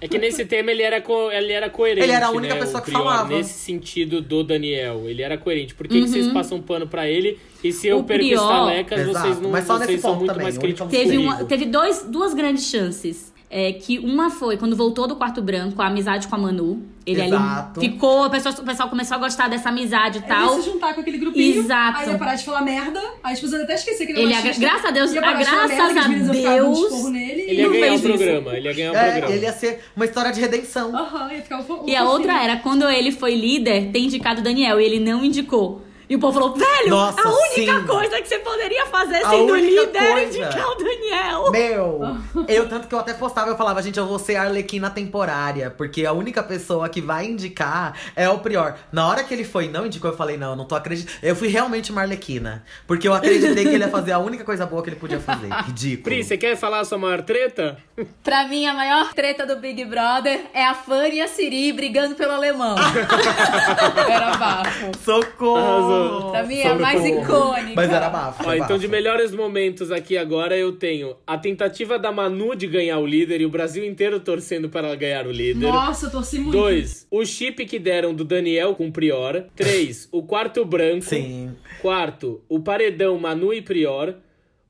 É 0.00 0.08
que 0.08 0.18
nesse 0.18 0.44
tema 0.44 0.70
ele 0.70 0.82
era, 0.82 1.00
co- 1.00 1.30
ele 1.32 1.52
era 1.52 1.68
coerente. 1.70 2.02
Ele 2.04 2.12
era 2.12 2.26
a 2.26 2.30
única 2.30 2.54
né, 2.54 2.60
pessoa 2.60 2.80
o 2.80 2.84
que 2.84 2.90
Prior, 2.90 3.04
falava. 3.04 3.28
Nesse 3.34 3.54
sentido 3.58 4.20
do 4.20 4.44
Daniel. 4.44 5.08
Ele 5.08 5.22
era 5.22 5.36
coerente. 5.38 5.74
Por 5.74 5.88
que, 5.88 6.00
que 6.02 6.08
vocês 6.08 6.28
passam 6.28 6.60
pano 6.60 6.86
pra 6.86 7.08
ele? 7.08 7.38
E 7.62 7.72
se 7.72 7.88
eu 7.88 7.98
O 7.98 8.04
perco 8.04 8.24
Prior- 8.24 8.40
estalecas, 8.42 9.00
Exato, 9.00 9.18
vocês 9.26 9.40
não 9.40 9.50
mas 9.50 9.66
só 9.66 9.76
vocês 9.76 9.90
nesse 9.90 10.02
são 10.02 10.10
ponto 10.12 10.18
muito 10.20 10.30
também, 10.32 10.44
mais 10.44 10.58
críticos 10.58 10.90
Teve, 10.90 11.18
uma, 11.18 11.44
teve 11.44 11.66
dois, 11.66 12.02
duas 12.04 12.32
grandes 12.34 12.64
chances. 12.64 13.30
É 13.52 13.72
que 13.72 13.98
uma 13.98 14.30
foi 14.30 14.56
quando 14.56 14.76
voltou 14.76 15.08
do 15.08 15.16
quarto 15.16 15.42
branco, 15.42 15.82
a 15.82 15.88
amizade 15.88 16.28
com 16.28 16.36
a 16.36 16.38
Manu. 16.38 16.84
Ele 17.04 17.20
Exato. 17.20 17.80
ali 17.80 17.90
ficou, 17.90 18.26
o 18.26 18.30
pessoal, 18.30 18.54
o 18.56 18.62
pessoal 18.62 18.88
começou 18.88 19.16
a 19.16 19.18
gostar 19.18 19.48
dessa 19.48 19.70
amizade 19.70 20.18
e 20.18 20.22
Aí 20.22 20.28
tal. 20.28 20.52
ele 20.54 20.62
se 20.62 20.70
juntar 20.70 20.94
com 20.94 21.00
aquele 21.00 21.18
grupinho, 21.18 21.58
Exato. 21.58 21.98
aí 21.98 22.08
ia 22.10 22.16
parar 22.18 22.36
de 22.36 22.44
falar 22.44 22.62
merda, 22.62 23.00
aí 23.24 23.32
as 23.32 23.40
pessoas 23.40 23.62
até 23.62 23.74
esquecer 23.74 24.06
que 24.06 24.12
ele 24.12 24.20
é 24.20 24.22
Ele, 24.22 24.34
machista. 24.34 24.60
graças 24.60 24.84
a 24.84 24.90
Deus, 24.92 25.12
falar 25.12 25.32
graças 25.32 25.68
merda, 25.68 26.30
a 26.30 26.54
Deus. 26.54 26.78
esporro 26.78 27.10
nele. 27.10 27.40
Ele 27.42 27.54
ia 27.62 27.68
ganhar 27.68 27.94
o 27.96 28.00
programa, 28.00 28.56
ele 28.56 28.68
ia 28.68 28.72
ganhar 28.74 28.92
o 28.92 28.96
É, 28.96 29.10
programa. 29.10 29.34
ele 29.34 29.44
ia 29.44 29.52
ser 29.52 29.80
uma 29.96 30.04
história 30.04 30.30
de 30.32 30.40
redenção. 30.40 30.96
Aham, 30.96 31.32
ia 31.32 31.42
ficar 31.42 31.58
o, 31.58 31.64
fo- 31.64 31.82
o 31.84 31.88
E 31.90 31.96
a 31.96 32.04
outra 32.08 32.40
era, 32.40 32.56
quando 32.58 32.88
ele 32.88 33.10
foi 33.10 33.34
líder, 33.34 33.90
ter 33.90 33.98
indicado 33.98 34.40
o 34.40 34.44
Daniel 34.44 34.80
e 34.80 34.84
ele 34.84 35.00
não 35.00 35.24
indicou. 35.24 35.82
E 36.10 36.16
o 36.16 36.18
povo 36.18 36.40
falou, 36.40 36.54
velho, 36.56 36.90
Nossa, 36.90 37.22
a 37.22 37.30
única 37.32 37.80
sim. 37.80 37.86
coisa 37.86 38.20
que 38.20 38.26
você 38.28 38.40
poderia 38.40 38.84
fazer 38.86 39.24
A 39.24 39.30
sendo 39.30 39.54
líder 39.54 39.96
é 39.96 40.12
coisa. 40.12 40.38
indicar 40.38 40.68
o 40.72 40.74
Daniel. 41.10 41.50
Meu, 41.50 42.00
eu 42.46 42.68
tanto 42.68 42.86
que 42.86 42.94
eu 42.94 42.98
até 42.98 43.12
postava, 43.12 43.50
eu 43.50 43.56
falava, 43.56 43.82
gente, 43.82 43.98
eu 43.98 44.06
vou 44.06 44.18
ser 44.18 44.36
Arlequina 44.36 44.88
temporária, 44.88 45.70
porque 45.70 46.06
a 46.06 46.12
única 46.12 46.42
pessoa 46.42 46.88
que 46.88 47.00
vai 47.00 47.26
indicar 47.26 47.94
é 48.14 48.28
o 48.28 48.38
Prior. 48.38 48.74
Na 48.92 49.06
hora 49.08 49.24
que 49.24 49.34
ele 49.34 49.44
foi 49.44 49.68
não 49.68 49.86
indicou, 49.86 50.10
eu 50.10 50.16
falei, 50.16 50.36
não, 50.36 50.50
eu 50.50 50.56
não 50.56 50.64
tô 50.64 50.74
acreditando. 50.74 51.18
Eu 51.22 51.34
fui 51.34 51.48
realmente 51.48 51.90
uma 51.90 52.02
Arlequina, 52.02 52.64
porque 52.86 53.08
eu 53.08 53.12
acreditei 53.12 53.64
que 53.64 53.70
ele 53.70 53.84
ia 53.84 53.90
fazer 53.90 54.12
a 54.12 54.18
única 54.18 54.44
coisa 54.44 54.64
boa 54.64 54.82
que 54.82 54.90
ele 54.90 54.96
podia 54.96 55.20
fazer. 55.20 55.48
Ridículo. 55.66 56.04
Pri, 56.04 56.22
você 56.22 56.38
quer 56.38 56.56
falar 56.56 56.80
a 56.80 56.84
sua 56.84 56.98
maior 56.98 57.22
treta? 57.22 57.76
Pra 58.22 58.46
mim, 58.46 58.66
a 58.66 58.72
maior 58.72 59.12
treta 59.12 59.44
do 59.44 59.56
Big 59.56 59.84
Brother 59.84 60.46
é 60.54 60.64
a 60.64 60.74
Fanny 60.74 61.16
e 61.16 61.20
a 61.20 61.28
Siri 61.28 61.72
brigando 61.72 62.14
pelo 62.14 62.32
alemão. 62.32 62.76
Era 64.08 64.36
bafo. 64.36 64.90
Socorro! 65.04 65.58
Arrasou. 65.58 66.30
Pra 66.30 66.42
mim 66.44 66.58
é 66.58 66.68
a 66.68 66.74
mais 66.74 67.04
icônica. 67.04 67.72
Mas 67.74 67.90
era 67.90 68.08
bafo. 68.08 68.48
Ó, 68.48 68.54
então 68.54 68.78
de 68.78 68.88
melhores 68.88 69.32
momentos 69.32 69.90
aqui 69.90 70.16
agora 70.16 70.56
eu 70.56 70.72
tenho 70.72 70.99
a 71.26 71.38
tentativa 71.38 71.98
da 71.98 72.10
Manu 72.10 72.54
de 72.54 72.66
ganhar 72.66 72.98
o 72.98 73.06
líder 73.06 73.40
e 73.40 73.46
o 73.46 73.50
Brasil 73.50 73.84
inteiro 73.84 74.20
torcendo 74.20 74.68
para 74.68 74.88
ela 74.88 74.96
ganhar 74.96 75.26
o 75.26 75.30
líder. 75.30 75.66
Nossa, 75.66 76.06
eu 76.06 76.10
torci 76.10 76.38
muito. 76.38 76.52
Dois, 76.52 77.06
o 77.10 77.24
chip 77.24 77.64
que 77.66 77.78
deram 77.78 78.14
do 78.14 78.24
Daniel 78.24 78.74
com 78.74 78.88
o 78.88 78.92
Prior. 78.92 79.44
Três, 79.54 80.08
o 80.10 80.22
quarto 80.22 80.64
branco. 80.64 81.04
Sim. 81.04 81.56
Quarto, 81.80 82.42
o 82.48 82.60
paredão 82.60 83.18
Manu 83.18 83.52
e 83.52 83.62
Prior. 83.62 84.14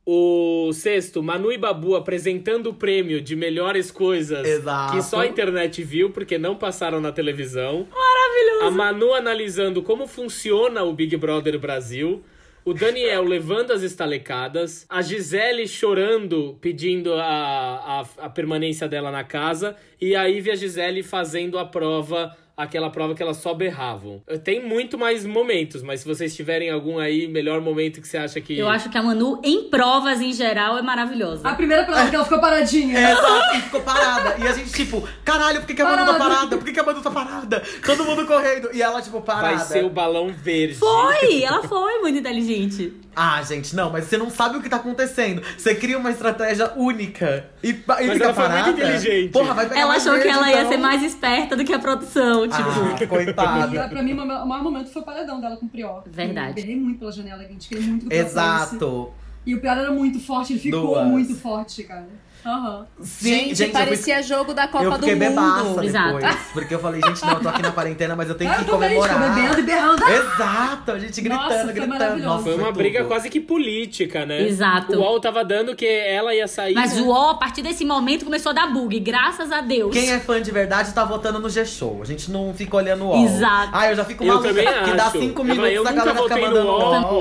O 0.05 0.73
sexto, 0.73 1.23
Manu 1.23 1.53
e 1.53 1.59
Babu 1.59 1.95
apresentando 1.95 2.71
o 2.71 2.75
prêmio 2.75 3.21
de 3.21 3.37
melhores 3.37 3.91
coisas 3.91 4.45
Exato. 4.45 4.97
que 4.97 5.03
só 5.03 5.21
a 5.21 5.27
internet 5.27 5.83
viu, 5.85 6.11
porque 6.11 6.37
não 6.39 6.57
passaram 6.57 7.01
na 7.01 7.13
televisão. 7.13 7.87
Maravilhoso! 7.93 8.65
A 8.65 8.71
Manu 8.71 9.15
analisando 9.15 9.83
como 9.83 10.09
funciona 10.09 10.83
o 10.83 10.93
Big 10.93 11.17
Brother 11.17 11.59
Brasil. 11.61 12.25
O 12.71 12.73
Daniel 12.73 13.25
levando 13.25 13.73
as 13.73 13.83
estalecadas. 13.83 14.87
A 14.89 15.03
Gisele 15.03 15.67
chorando, 15.67 16.57
pedindo 16.61 17.15
a, 17.15 17.25
a, 17.27 18.01
a 18.27 18.31
permanência 18.31 18.87
dela 18.87 19.11
na 19.11 19.25
casa. 19.25 19.75
E 20.01 20.15
a 20.15 20.29
Ivy 20.29 20.51
e 20.51 20.53
a 20.53 20.55
Gisele 20.55 21.03
fazendo 21.03 21.59
a 21.59 21.65
prova 21.65 22.33
aquela 22.63 22.91
prova 22.91 23.15
que 23.15 23.23
elas 23.23 23.39
só 23.39 23.55
berravam. 23.55 24.23
Tem 24.45 24.65
muito 24.65 24.99
mais 24.99 25.25
momentos, 25.25 25.83
mas 25.83 26.01
se 26.01 26.07
vocês 26.09 26.35
tiverem 26.35 26.71
algum 26.71 26.99
aí, 26.99 27.27
melhor 27.29 27.61
momento 27.61 28.01
que 28.01 28.09
você 28.09 28.19
acha 28.19 28.41
que. 28.41 28.59
Eu 28.59 28.69
acho 28.69 28.89
que 28.91 28.99
a 28.99 29.03
Manu, 29.03 29.41
em 29.43 29.65
provas 29.71 30.21
em 30.21 30.33
geral, 30.33 30.79
é 30.79 30.83
maravilhosa. 30.83 31.49
A 31.49 31.55
primeira 31.55 31.85
prova 31.85 32.09
que 32.09 32.15
ela 32.15 32.25
ficou 32.25 32.41
paradinha. 32.41 32.99
É, 32.99 33.13
Exato, 33.13 33.61
ficou 33.63 33.81
parada. 33.81 34.37
E 34.39 34.47
a 34.47 34.53
gente, 34.53 34.71
tipo, 34.73 35.07
caralho, 35.25 35.61
por 35.61 35.67
que, 35.67 35.75
que 35.75 35.83
a 35.83 35.85
Manu 35.85 35.99
tá 35.99 36.05
Parada. 36.13 36.25
parada? 36.35 36.57
Por 36.57 36.65
que, 36.65 36.73
que 36.73 36.81
a 36.81 36.85
Manu 36.85 37.01
tá 37.01 37.11
parada? 37.11 37.63
Todo 37.85 38.05
mundo 38.05 38.27
correndo. 38.27 38.71
E 38.73 38.83
ela, 38.83 39.01
tipo, 39.03 39.21
parada. 39.21 39.57
Vai 39.57 39.65
ser 39.67 39.85
o 39.85 39.91
balão 39.91 40.29
verde. 40.33 40.75
Foi! 40.75 41.43
Ela 41.43 41.63
foi 41.63 41.99
muito 42.01 42.19
inteligente. 42.19 42.93
Ah, 43.15 43.43
gente, 43.43 43.75
não, 43.75 43.91
mas 43.91 44.05
você 44.05 44.17
não 44.17 44.31
sabe 44.31 44.57
o 44.59 44.63
que 44.63 44.69
tá 44.69 44.77
acontecendo. 44.77 45.43
Você 45.59 45.75
cria 45.75 45.99
uma 45.99 46.11
estratégia 46.11 46.73
única 46.77 47.45
e, 47.63 47.71
e 47.71 47.83
Mas 47.87 48.13
fica 48.13 48.25
ela 48.27 48.35
foi 48.35 48.49
muito 48.49 48.55
parada. 48.65 48.71
inteligente. 48.71 49.33
Porra, 49.33 49.53
vai 49.53 49.69
pegar 49.69 49.81
Ela 49.81 49.95
achou 49.97 50.19
que 50.19 50.29
ela 50.29 50.49
ia 50.49 50.59
então. 50.61 50.71
ser 50.71 50.77
mais 50.79 51.03
esperta 51.03 51.57
do 51.57 51.65
que 51.65 51.73
a 51.73 51.79
produção, 51.79 52.47
tipo. 52.51 52.69
Ah, 52.69 52.97
E 53.03 53.07
coitada. 53.07 53.89
pra 53.89 54.03
mim, 54.03 54.13
o 54.13 54.27
maior 54.47 54.63
momento 54.63 54.91
foi 54.91 55.03
o 55.03 55.05
paredão 55.05 55.41
dela 55.41 55.57
com 55.57 55.67
o 55.67 55.69
Prior. 55.69 56.03
Verdade. 56.07 56.49
Eu 56.51 56.55
berrei 56.55 56.77
muito 56.77 56.99
pela 56.99 57.13
janela, 57.13 57.45
gente. 57.45 57.69
Queria 57.69 57.85
muito 57.87 58.01
que 58.01 58.07
o 58.07 58.09
Prior 58.09 58.23
fosse. 58.25 58.33
Exato. 58.39 59.11
E 59.47 59.55
o 59.55 59.61
Prior 59.61 59.77
era 59.79 59.91
muito 59.93 60.21
forte, 60.21 60.53
ele 60.53 60.61
ficou 60.61 60.81
Duas. 60.89 61.07
muito 61.07 61.35
forte, 61.35 61.83
cara. 61.85 62.07
Aham. 62.45 62.87
Gente, 63.21 63.51
eu 63.63 63.69
fui- 63.69 63.73
parecia 63.73 64.23
jogo 64.23 64.55
da 64.55 64.67
Copa 64.67 64.85
eu 64.85 64.91
do 64.99 65.07
Mundo. 65.07 65.83
Exato. 65.85 66.15
depois. 66.19 66.37
Porque 66.53 66.75
eu 66.75 66.79
falei, 66.79 67.01
gente, 67.05 67.23
não, 67.23 67.33
eu 67.35 67.41
tô 67.41 67.49
aqui 67.49 67.63
na 67.63 67.71
quarentena, 67.73 68.17
mas 68.17 68.29
eu 68.29 68.35
tenho 68.35 68.53
que 68.55 68.61
eu 68.61 68.65
também, 68.65 68.89
tipo, 68.91 69.03
comemorar. 69.03 69.35
bebendo 69.35 69.59
e 69.61 69.63
berrando. 69.63 70.03
Exato, 70.09 70.93
a 70.93 70.99
gente 70.99 71.21
gritando, 71.21 71.43
Nossa, 71.51 71.73
gritando. 71.73 72.23
Nossa, 72.23 72.43
Foi 72.45 72.55
uma 72.57 72.67
tudo. 72.69 72.77
briga 72.77 73.05
quase 73.05 73.29
que 73.29 73.41
política, 73.41 74.25
né? 74.25 74.43
Exato. 74.43 74.95
O 74.97 75.01
UOL 75.01 75.21
tava 75.21 75.45
dando 75.45 75.75
que 75.77 75.87
ela 75.87 76.35
ia 76.35 76.49
sair. 76.49 76.75
Mas 76.75 76.95
né? 76.97 77.03
o 77.03 77.09
O, 77.11 77.31
a 77.31 77.35
partir 77.35 77.61
desse 77.63 77.85
momento, 77.85 78.25
começou 78.25 78.51
a 78.51 78.53
dar 78.55 78.67
bug, 78.69 78.99
graças 79.01 79.53
a 79.53 79.61
Deus. 79.61 79.93
Quem 79.93 80.11
é 80.11 80.19
fã 80.19 80.41
de 80.41 80.51
verdade 80.51 80.93
tá 80.95 81.05
votando 81.05 81.39
no 81.39 81.49
G-Show. 81.51 82.01
A 82.03 82.07
gente 82.07 82.31
não 82.31 82.55
fica 82.55 82.77
olhando 82.77 83.05
o 83.05 83.09
UOL. 83.09 83.25
Exato. 83.25 83.71
Ah, 83.73 83.91
eu 83.91 83.97
já 83.97 84.05
fico 84.05 84.25
Eu 84.25 84.29
maluca. 84.35 84.49
também 84.49 84.67
Que 84.85 84.93
dá 84.95 85.07
acho. 85.07 85.19
cinco 85.19 85.41
Eu- 85.43 85.45
minutos 85.45 85.73
eu 85.73 85.87
a 85.87 85.91
nunca 85.91 86.05
galera 86.05 86.23
fica 86.23 86.35
votei 86.35 86.49
no 86.49 86.55
mandando 86.55 86.67
UOL. 86.67 87.19
UOL. 87.19 87.21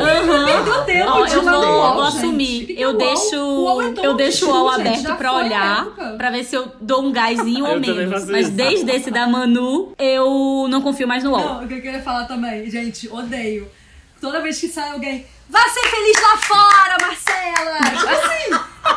De 1.26 1.34
eu 1.36 1.44
no 1.44 1.52
vou, 1.52 1.62
UOL, 1.62 1.94
vou 1.96 2.06
gente. 2.06 2.18
assumir. 2.18 2.66
Que 2.66 2.74
que 2.76 2.82
eu 2.82 2.90
UOL? 2.90 2.98
deixo, 2.98 3.36
O 3.36 3.64
UOL 3.64 3.82
é 3.82 3.94
eu 4.04 4.14
deixo 4.16 4.50
o 4.50 4.54
UOL 4.54 4.76
gente, 4.78 4.88
aberto 4.88 5.09
já 5.10 5.16
pra 5.16 5.30
a 5.30 5.34
olhar, 5.36 5.86
pra 6.18 6.30
ver 6.30 6.43
se 6.43 6.55
eu 6.55 6.72
dou 6.80 7.03
um 7.03 7.12
gásinho 7.12 7.66
ou 7.66 7.78
menos. 7.80 8.26
Mas 8.26 8.47
isso. 8.47 8.51
desde 8.55 8.91
esse 8.91 9.12
da 9.12 9.28
Manu, 9.28 9.93
eu 9.97 10.68
não 10.70 10.82
confio 10.82 11.07
mais 11.07 11.24
no 11.24 11.32
UOL. 11.32 11.39
Não, 11.39 11.64
o 11.64 11.68
que 11.68 11.76
eu 11.76 11.82
queria 11.82 12.01
falar 12.01 12.26
também, 12.26 12.70
gente, 12.70 13.07
odeio. 13.10 13.70
Toda 14.22 14.41
vez 14.41 14.60
que 14.60 14.68
sai 14.68 14.89
alguém, 14.91 15.26
vá 15.49 15.62
ser 15.70 15.88
feliz 15.88 16.22
lá 16.22 16.38
fora, 16.38 16.97
Marcela! 17.01 17.78
Assim, 18.12 18.51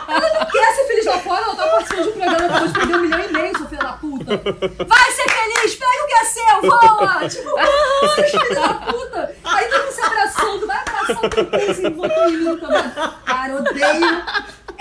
ela 0.09 0.35
não 0.41 0.47
quer 0.47 0.75
ser 0.75 0.85
feliz 0.89 1.07
lá 1.07 1.19
fora, 1.21 1.43
ela 1.45 1.55
tá 1.55 1.67
participando 1.69 2.03
de 2.03 2.09
um 2.09 2.13
programa 2.13 2.49
depois 2.49 2.73
de 2.73 2.79
perder 2.79 2.97
um 2.97 3.01
milhão 3.01 3.21
e 3.21 3.33
meio, 3.33 3.57
sua 3.59 3.67
filha 3.69 3.83
da 3.83 3.93
puta. 3.93 4.37
Vai 4.85 5.13
ser 5.13 5.31
feliz, 5.31 5.75
pega 5.77 6.03
o 6.03 6.07
que 6.09 6.15
é 6.15 6.25
seu, 6.25 6.61
voa! 6.63 7.29
Tipo, 7.29 7.55
ai, 8.19 8.29
filha 8.29 8.61
da 8.61 8.75
puta! 8.75 9.37
Aí 9.45 9.67
todo 9.69 9.83
mundo 9.83 9.93
se 9.93 10.01
abraçando, 10.03 10.67
vai 10.67 10.77
abraçar 10.79 11.25
o 11.25 11.31
que 11.31 11.91
votou 11.91 12.29
em 12.29 12.37
mim 12.39 12.57
também. 12.57 12.93
Cara, 13.25 13.57
odeio 13.57 14.23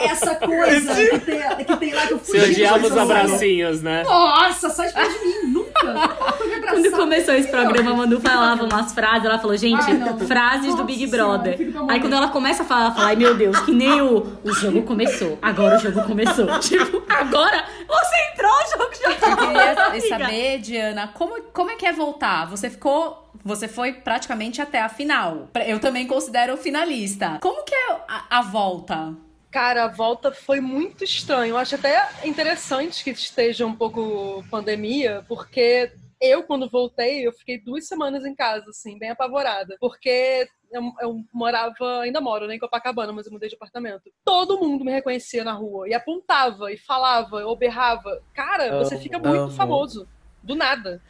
essa 0.03 0.35
coisa 0.37 0.95
que 0.95 1.19
tem, 1.19 1.65
que 1.65 1.77
tem 1.77 1.93
lá 1.93 2.07
que 2.07 2.13
eu 2.13 2.19
Você 2.19 2.39
fugi. 2.39 2.51
odiava 2.51 2.85
os 2.87 2.91
eu- 2.95 3.01
abracinhos, 3.01 3.81
né? 3.81 4.03
Nossa, 4.03 4.69
sai 4.69 4.87
de 4.87 4.93
perto 4.93 5.19
de 5.19 5.25
mim, 5.25 5.51
nunca! 5.53 5.71
Nunca 5.93 6.45
me 6.45 6.55
abraçar. 6.55 6.71
Quando 6.71 6.91
começou 6.91 7.33
esse 7.33 7.49
programa, 7.49 7.91
a 7.91 7.93
Manu 7.95 8.19
falava 8.19 8.63
umas 8.63 8.93
frases, 8.93 9.25
ela 9.25 9.39
falou, 9.39 9.57
gente, 9.57 9.81
Ai, 9.83 10.27
frases 10.27 10.67
do 10.67 10.71
Nossa 10.71 10.83
Big 10.83 11.07
Senhora, 11.09 11.37
Brother. 11.39 11.61
eu 11.75 11.89
Aí 11.89 11.99
quando 11.99 12.13
ela 12.13 12.27
começa 12.29 12.63
a 12.63 12.65
falar, 12.65 12.81
ela 12.85 12.91
fala, 12.93 13.07
ai 13.07 13.15
meu 13.15 13.35
Deus, 13.35 13.59
que 13.61 13.71
nem 13.71 14.01
o, 14.01 14.27
o 14.43 14.53
jogo 14.53 14.81
começou. 14.83 15.37
Agora 15.41 15.77
o 15.77 15.79
jogo 15.79 16.03
começou. 16.03 16.45
tipo, 16.59 17.01
agora 17.09 17.65
você 17.87 18.15
entrou, 18.33 18.51
o 18.51 18.69
jogo 18.69 18.91
já 18.95 19.09
Eu 19.11 19.37
começou. 19.37 19.47
queria 19.47 19.87
amiga. 19.87 20.07
saber, 20.09 20.59
Diana, 20.59 21.07
como, 21.13 21.41
como 21.53 21.71
é 21.71 21.75
que 21.75 21.85
é 21.85 21.91
voltar? 21.93 22.45
Você 22.47 22.69
ficou. 22.69 23.19
Você 23.43 23.67
foi 23.67 23.93
praticamente 23.93 24.61
até 24.61 24.79
a 24.81 24.89
final. 24.89 25.47
Eu 25.65 25.79
também 25.79 26.05
considero 26.05 26.55
finalista. 26.57 27.39
Como 27.41 27.63
que 27.63 27.73
é 27.73 27.91
a, 28.07 28.37
a 28.39 28.41
volta? 28.43 29.13
Cara, 29.51 29.83
a 29.83 29.87
volta 29.87 30.31
foi 30.31 30.61
muito 30.61 31.03
estranha. 31.03 31.51
Eu 31.51 31.57
acho 31.57 31.75
até 31.75 32.09
interessante 32.23 33.03
que 33.03 33.11
esteja 33.11 33.65
um 33.65 33.75
pouco 33.75 34.43
pandemia, 34.49 35.25
porque 35.27 35.91
eu, 36.21 36.43
quando 36.43 36.69
voltei, 36.69 37.27
eu 37.27 37.33
fiquei 37.33 37.59
duas 37.59 37.87
semanas 37.87 38.23
em 38.23 38.33
casa, 38.33 38.69
assim, 38.69 38.97
bem 38.97 39.09
apavorada. 39.09 39.75
Porque 39.79 40.47
eu, 40.71 40.93
eu 41.01 41.25
morava, 41.33 42.01
ainda 42.01 42.21
moro 42.21 42.47
né, 42.47 42.55
em 42.55 42.59
Copacabana, 42.59 43.11
mas 43.11 43.25
eu 43.25 43.31
mudei 43.33 43.49
de 43.49 43.55
apartamento. 43.55 44.09
Todo 44.23 44.59
mundo 44.59 44.85
me 44.85 44.91
reconhecia 44.91 45.43
na 45.43 45.53
rua 45.53 45.89
e 45.89 45.93
apontava, 45.93 46.71
e 46.71 46.77
falava, 46.77 47.43
ou 47.45 47.55
berrava. 47.55 48.21
Cara, 48.33 48.77
você 48.77 48.97
fica 48.97 49.19
muito 49.19 49.35
amo. 49.35 49.51
famoso. 49.51 50.07
Do 50.41 50.55
nada. 50.55 51.01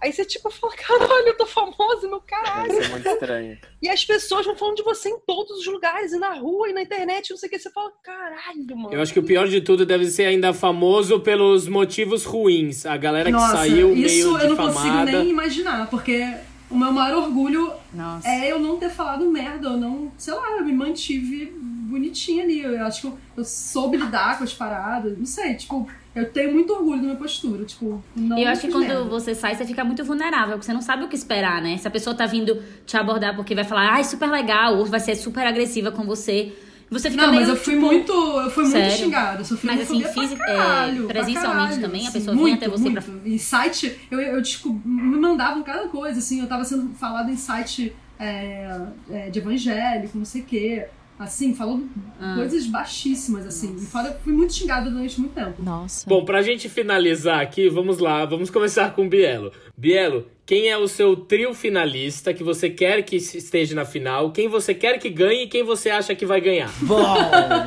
Aí 0.00 0.12
você, 0.12 0.24
tipo, 0.24 0.48
fala, 0.50 0.72
caralho, 0.76 1.26
eu 1.26 1.36
tô 1.36 1.44
famosa, 1.44 2.08
meu 2.08 2.20
caralho. 2.20 2.70
Isso 2.72 2.82
é 2.82 2.88
muito 2.88 3.08
estranho. 3.08 3.58
E 3.82 3.88
as 3.88 4.04
pessoas 4.04 4.46
vão 4.46 4.56
falando 4.56 4.76
de 4.76 4.82
você 4.84 5.08
em 5.08 5.18
todos 5.26 5.58
os 5.58 5.66
lugares, 5.66 6.12
e 6.12 6.18
na 6.18 6.34
rua, 6.34 6.68
e 6.68 6.72
na 6.72 6.82
internet, 6.82 7.30
não 7.30 7.36
sei 7.36 7.48
o 7.48 7.50
que. 7.50 7.58
Você 7.58 7.70
fala, 7.70 7.90
caralho, 8.02 8.76
mano. 8.76 8.94
Eu 8.94 9.02
acho 9.02 9.12
que 9.12 9.18
o 9.18 9.24
pior 9.24 9.48
de 9.48 9.60
tudo 9.60 9.84
deve 9.84 10.06
ser 10.06 10.26
ainda 10.26 10.54
famoso 10.54 11.18
pelos 11.20 11.66
motivos 11.66 12.24
ruins. 12.24 12.86
A 12.86 12.96
galera 12.96 13.26
que 13.26 13.32
Nossa, 13.32 13.56
saiu 13.56 13.92
isso 13.94 14.32
meio 14.32 14.38
eu 14.38 14.48
não 14.50 14.56
consigo 14.56 14.82
difamada. 14.82 15.10
nem 15.10 15.30
imaginar, 15.30 15.90
porque 15.90 16.32
o 16.70 16.76
meu 16.76 16.92
maior 16.92 17.24
orgulho 17.24 17.72
Nossa. 17.92 18.28
é 18.28 18.52
eu 18.52 18.58
não 18.60 18.76
ter 18.78 18.90
falado 18.90 19.28
merda, 19.28 19.68
eu 19.68 19.76
não, 19.76 20.12
sei 20.16 20.34
lá, 20.34 20.58
eu 20.58 20.64
me 20.64 20.72
mantive 20.72 21.46
bonitinha 21.88 22.44
ali. 22.44 22.60
Eu 22.60 22.84
acho 22.84 23.00
que 23.00 23.06
eu, 23.08 23.18
eu 23.38 23.44
soube 23.44 23.96
lidar 23.96 24.38
com 24.38 24.44
as 24.44 24.52
paradas, 24.54 25.18
não 25.18 25.26
sei, 25.26 25.54
tipo, 25.54 25.88
eu 26.18 26.30
tenho 26.30 26.52
muito 26.52 26.72
orgulho 26.72 26.98
da 26.98 27.04
minha 27.04 27.16
postura, 27.16 27.64
tipo, 27.64 28.02
não 28.16 28.38
E 28.38 28.42
eu 28.44 28.48
acho 28.48 28.62
que 28.62 28.68
quando 28.72 28.86
merda. 28.86 29.04
você 29.04 29.34
sai, 29.34 29.54
você 29.54 29.64
fica 29.64 29.84
muito 29.84 30.04
vulnerável, 30.04 30.54
porque 30.54 30.66
você 30.66 30.72
não 30.72 30.82
sabe 30.82 31.04
o 31.04 31.08
que 31.08 31.16
esperar, 31.16 31.60
né? 31.62 31.76
Se 31.78 31.86
a 31.86 31.90
pessoa 31.90 32.14
tá 32.14 32.26
vindo 32.26 32.62
te 32.86 32.96
abordar 32.96 33.34
porque 33.36 33.54
vai 33.54 33.64
falar, 33.64 33.92
ai, 33.92 34.04
super 34.04 34.30
legal, 34.30 34.76
ou 34.76 34.86
vai 34.86 35.00
ser 35.00 35.14
super 35.16 35.46
agressiva 35.46 35.90
com 35.90 36.04
você. 36.04 36.52
Você 36.90 37.10
fica 37.10 37.24
Não, 37.26 37.32
meio, 37.32 37.42
mas 37.42 37.50
eu 37.50 37.56
fui 37.56 37.74
tipo, 37.74 37.84
muito, 37.86 38.12
eu 38.12 38.50
fui 38.50 38.62
muito 38.64 38.72
sério? 38.76 38.96
xingada, 38.96 39.40
eu 39.40 39.44
sofri 39.44 39.66
Mas, 39.66 39.80
assim, 39.82 40.00
pra 40.00 40.10
fisi- 40.10 40.34
é, 40.34 40.36
caralho, 40.38 41.04
pra 41.04 41.14
presencialmente 41.14 41.58
caralho, 41.68 41.82
também, 41.82 42.06
a 42.08 42.10
pessoa 42.10 42.34
muito, 42.34 42.56
até 42.56 42.68
você 42.68 42.90
pra- 42.90 43.02
muito. 43.02 43.28
Em 43.28 43.36
site, 43.38 43.98
eu, 44.10 44.18
eu 44.18 44.40
descob- 44.40 44.80
me 44.86 45.18
mandavam 45.18 45.62
cada 45.62 45.86
coisa, 45.88 46.18
assim, 46.18 46.40
eu 46.40 46.46
tava 46.46 46.64
sendo 46.64 46.94
falada 46.94 47.30
em 47.30 47.36
site 47.36 47.94
é, 48.18 48.80
é, 49.10 49.28
de 49.30 49.38
evangélico, 49.38 50.16
não 50.16 50.24
sei 50.24 50.40
o 50.40 50.44
quê. 50.44 50.86
Assim, 51.18 51.54
falou 51.54 51.82
Ah. 52.20 52.34
coisas 52.36 52.66
baixíssimas, 52.66 53.44
assim. 53.46 53.74
E 53.76 53.86
fora, 53.86 54.16
fui 54.22 54.32
muito 54.32 54.52
xingada 54.52 54.88
durante 54.90 55.20
muito 55.20 55.34
tempo. 55.34 55.62
Nossa. 55.62 56.08
Bom, 56.08 56.24
pra 56.24 56.42
gente 56.42 56.68
finalizar 56.68 57.40
aqui, 57.40 57.68
vamos 57.68 57.98
lá, 57.98 58.24
vamos 58.24 58.50
começar 58.50 58.94
com 58.94 59.06
o 59.06 59.08
Bielo. 59.08 59.50
Bielo, 59.76 60.26
quem 60.46 60.68
é 60.68 60.76
o 60.78 60.88
seu 60.88 61.14
trio 61.16 61.52
finalista 61.54 62.32
que 62.32 62.42
você 62.42 62.70
quer 62.70 63.02
que 63.02 63.16
esteja 63.16 63.74
na 63.74 63.84
final? 63.84 64.32
Quem 64.32 64.48
você 64.48 64.72
quer 64.74 64.98
que 64.98 65.08
ganhe 65.10 65.44
e 65.44 65.46
quem 65.48 65.62
você 65.62 65.90
acha 65.90 66.14
que 66.14 66.24
vai 66.26 66.40
ganhar? 66.40 66.70
Bom, 66.82 67.04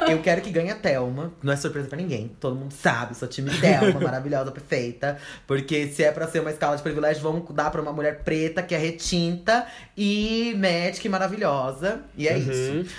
eu 0.10 0.20
quero 0.20 0.42
que 0.42 0.50
ganhe 0.50 0.72
a 0.72 0.76
Thelma. 0.76 1.32
Não 1.44 1.54
é 1.54 1.56
surpresa 1.56 1.88
pra 1.88 1.98
ninguém. 1.98 2.32
Todo 2.40 2.56
mundo 2.56 2.72
sabe, 2.74 3.16
sou 3.16 3.28
time 3.28 3.50
Thelma, 3.60 4.00
maravilhosa, 4.02 4.52
perfeita. 4.52 5.18
Porque 5.46 5.88
se 5.88 6.04
é 6.04 6.12
pra 6.12 6.28
ser 6.28 6.40
uma 6.40 6.52
escala 6.52 6.76
de 6.76 6.84
privilégio, 6.84 7.22
vamos 7.22 7.44
dar 7.54 7.70
pra 7.70 7.82
uma 7.82 7.94
mulher 7.94 8.24
preta 8.24 8.62
que 8.64 8.74
é 8.74 8.78
retinta 8.78 9.66
e 9.96 10.54
médica 10.58 11.08
e 11.08 11.10
maravilhosa. 11.12 12.02
E 12.18 12.28
é 12.28 12.36
Uhum. 12.36 12.40
isso. 12.84 12.96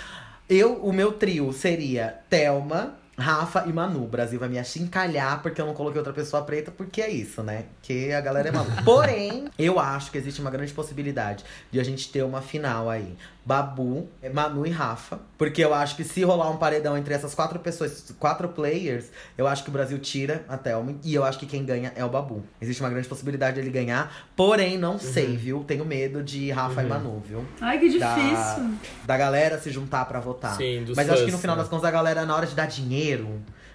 Eu, 0.49 0.73
o 0.83 0.91
meu 0.91 1.13
trio 1.13 1.53
seria 1.53 2.19
Thelma, 2.29 2.97
Rafa 3.17 3.65
e 3.67 3.73
Manu. 3.73 4.03
O 4.03 4.07
Brasil 4.07 4.39
vai 4.39 4.49
me 4.49 4.57
achincalhar 4.59 5.41
porque 5.41 5.61
eu 5.61 5.65
não 5.65 5.73
coloquei 5.73 5.99
outra 5.99 6.13
pessoa 6.13 6.43
preta, 6.43 6.71
porque 6.71 7.01
é 7.01 7.09
isso, 7.09 7.43
né? 7.43 7.65
Que 7.81 8.11
a 8.11 8.21
galera 8.21 8.49
é 8.49 8.51
maluca. 8.51 8.81
Porém, 8.83 9.45
eu 9.57 9.79
acho 9.79 10.11
que 10.11 10.17
existe 10.17 10.41
uma 10.41 10.49
grande 10.51 10.73
possibilidade 10.73 11.43
de 11.71 11.79
a 11.79 11.83
gente 11.83 12.09
ter 12.11 12.23
uma 12.23 12.41
final 12.41 12.89
aí. 12.89 13.15
Babu, 13.45 14.07
Manu 14.33 14.65
e 14.65 14.69
Rafa. 14.69 15.19
Porque 15.37 15.61
eu 15.63 15.73
acho 15.73 15.97
que 15.97 16.03
se 16.05 16.23
rolar 16.23 16.49
um 16.49 16.55
paredão 16.55 16.97
entre 16.97 17.13
essas 17.13 17.35
quatro 17.35 17.59
pessoas, 17.59 18.15
quatro 18.17 18.47
players, 18.47 19.07
eu 19.37 19.45
acho 19.47 19.63
que 19.63 19.69
o 19.69 19.73
Brasil 19.73 19.99
tira 19.99 20.45
a 20.47 20.55
Thelma. 20.57 20.95
E 21.03 21.13
eu 21.13 21.25
acho 21.25 21.37
que 21.39 21.45
quem 21.45 21.65
ganha 21.65 21.91
é 21.95 22.05
o 22.05 22.09
Babu. 22.09 22.41
Existe 22.61 22.81
uma 22.81 22.89
grande 22.89 23.07
possibilidade 23.07 23.57
dele 23.57 23.69
ganhar. 23.69 24.15
Porém, 24.33 24.77
não 24.77 24.97
sei, 24.97 25.35
viu? 25.35 25.61
Tenho 25.65 25.83
medo 25.83 26.23
de 26.23 26.51
Rafa 26.51 26.83
e 26.83 26.85
Manu, 26.87 27.21
viu? 27.27 27.45
Ai, 27.59 27.77
que 27.79 27.99
Da- 27.99 28.15
difícil. 28.15 28.73
Da 29.05 29.17
galera 29.17 29.59
se 29.59 29.69
juntar 29.69 30.05
pra 30.05 30.21
votar. 30.21 30.55
Sim, 30.55 30.85
dos 30.85 30.95
Mas 30.95 31.07
eu 31.09 31.13
acho 31.13 31.25
que 31.25 31.31
no 31.31 31.37
final 31.37 31.57
né? 31.57 31.61
das 31.63 31.69
contas, 31.69 31.83
a 31.85 31.91
galera, 31.91 32.25
na 32.25 32.33
hora 32.35 32.47
de 32.47 32.55
dar 32.55 32.67
dinheiro, 32.67 33.02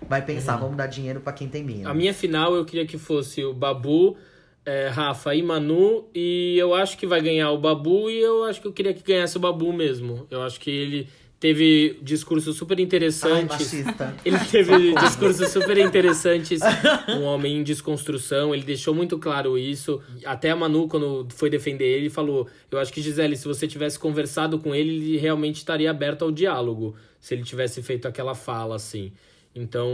vai 0.09 0.25
pensar, 0.25 0.57
vamos 0.57 0.77
dar 0.77 0.87
dinheiro 0.87 1.21
pra 1.21 1.33
quem 1.33 1.49
tem 1.49 1.63
menos. 1.63 1.87
A 1.87 1.95
minha 1.95 2.15
final 2.15 2.55
eu 2.55 2.65
queria 2.65 2.87
que 2.87 2.99
fosse 2.99 3.45
o 3.45 3.53
Babu, 3.53 4.17
é, 4.65 4.89
Rafa 4.89 5.35
e 5.35 5.43
Manu. 5.43 6.09
E 6.15 6.57
eu 6.59 6.75
acho 6.75 6.99
que 6.99 7.07
vai 7.07 7.21
ganhar 7.21 7.51
o 7.51 7.59
Babu 7.59 8.11
e 8.11 8.21
eu 8.21 8.45
acho 8.45 8.61
que 8.61 8.67
eu 8.67 8.73
queria 8.73 8.93
que 8.93 9.03
ganhasse 9.03 9.37
o 9.37 9.41
Babu 9.41 9.73
mesmo. 9.73 10.27
Eu 10.31 10.43
acho 10.43 10.61
que 10.61 10.71
ele 10.71 11.09
teve 11.41 11.99
discursos 12.03 12.57
super 12.57 12.77
Ai, 12.77 12.85
interessantes. 12.85 13.73
machista. 13.73 14.15
Ele 14.25 14.39
teve 14.39 14.95
discursos 14.95 15.49
super 15.51 15.79
interessantes, 15.79 16.61
um 17.17 17.23
homem 17.23 17.59
em 17.59 17.63
desconstrução, 17.63 18.55
ele 18.55 18.65
deixou 18.65 18.95
muito 18.95 19.19
claro 19.19 19.57
isso. 19.57 20.01
Até 20.25 20.51
a 20.51 20.57
Manu, 20.57 20.89
quando 20.89 21.27
foi 21.31 21.49
defender 21.49 21.87
ele, 21.87 22.11
falou: 22.11 22.49
Eu 22.71 22.79
acho 22.79 22.93
que, 22.93 23.01
Gisele, 23.01 23.37
se 23.37 23.47
você 23.47 23.67
tivesse 23.67 23.99
conversado 23.99 24.59
com 24.59 24.75
ele, 24.75 24.91
ele 24.91 25.17
realmente 25.19 25.57
estaria 25.57 25.91
aberto 25.91 26.23
ao 26.23 26.33
diálogo, 26.33 26.95
se 27.21 27.35
ele 27.35 27.45
tivesse 27.45 27.83
feito 27.83 28.07
aquela 28.07 28.35
fala 28.35 28.77
assim. 28.77 29.13
Então, 29.55 29.89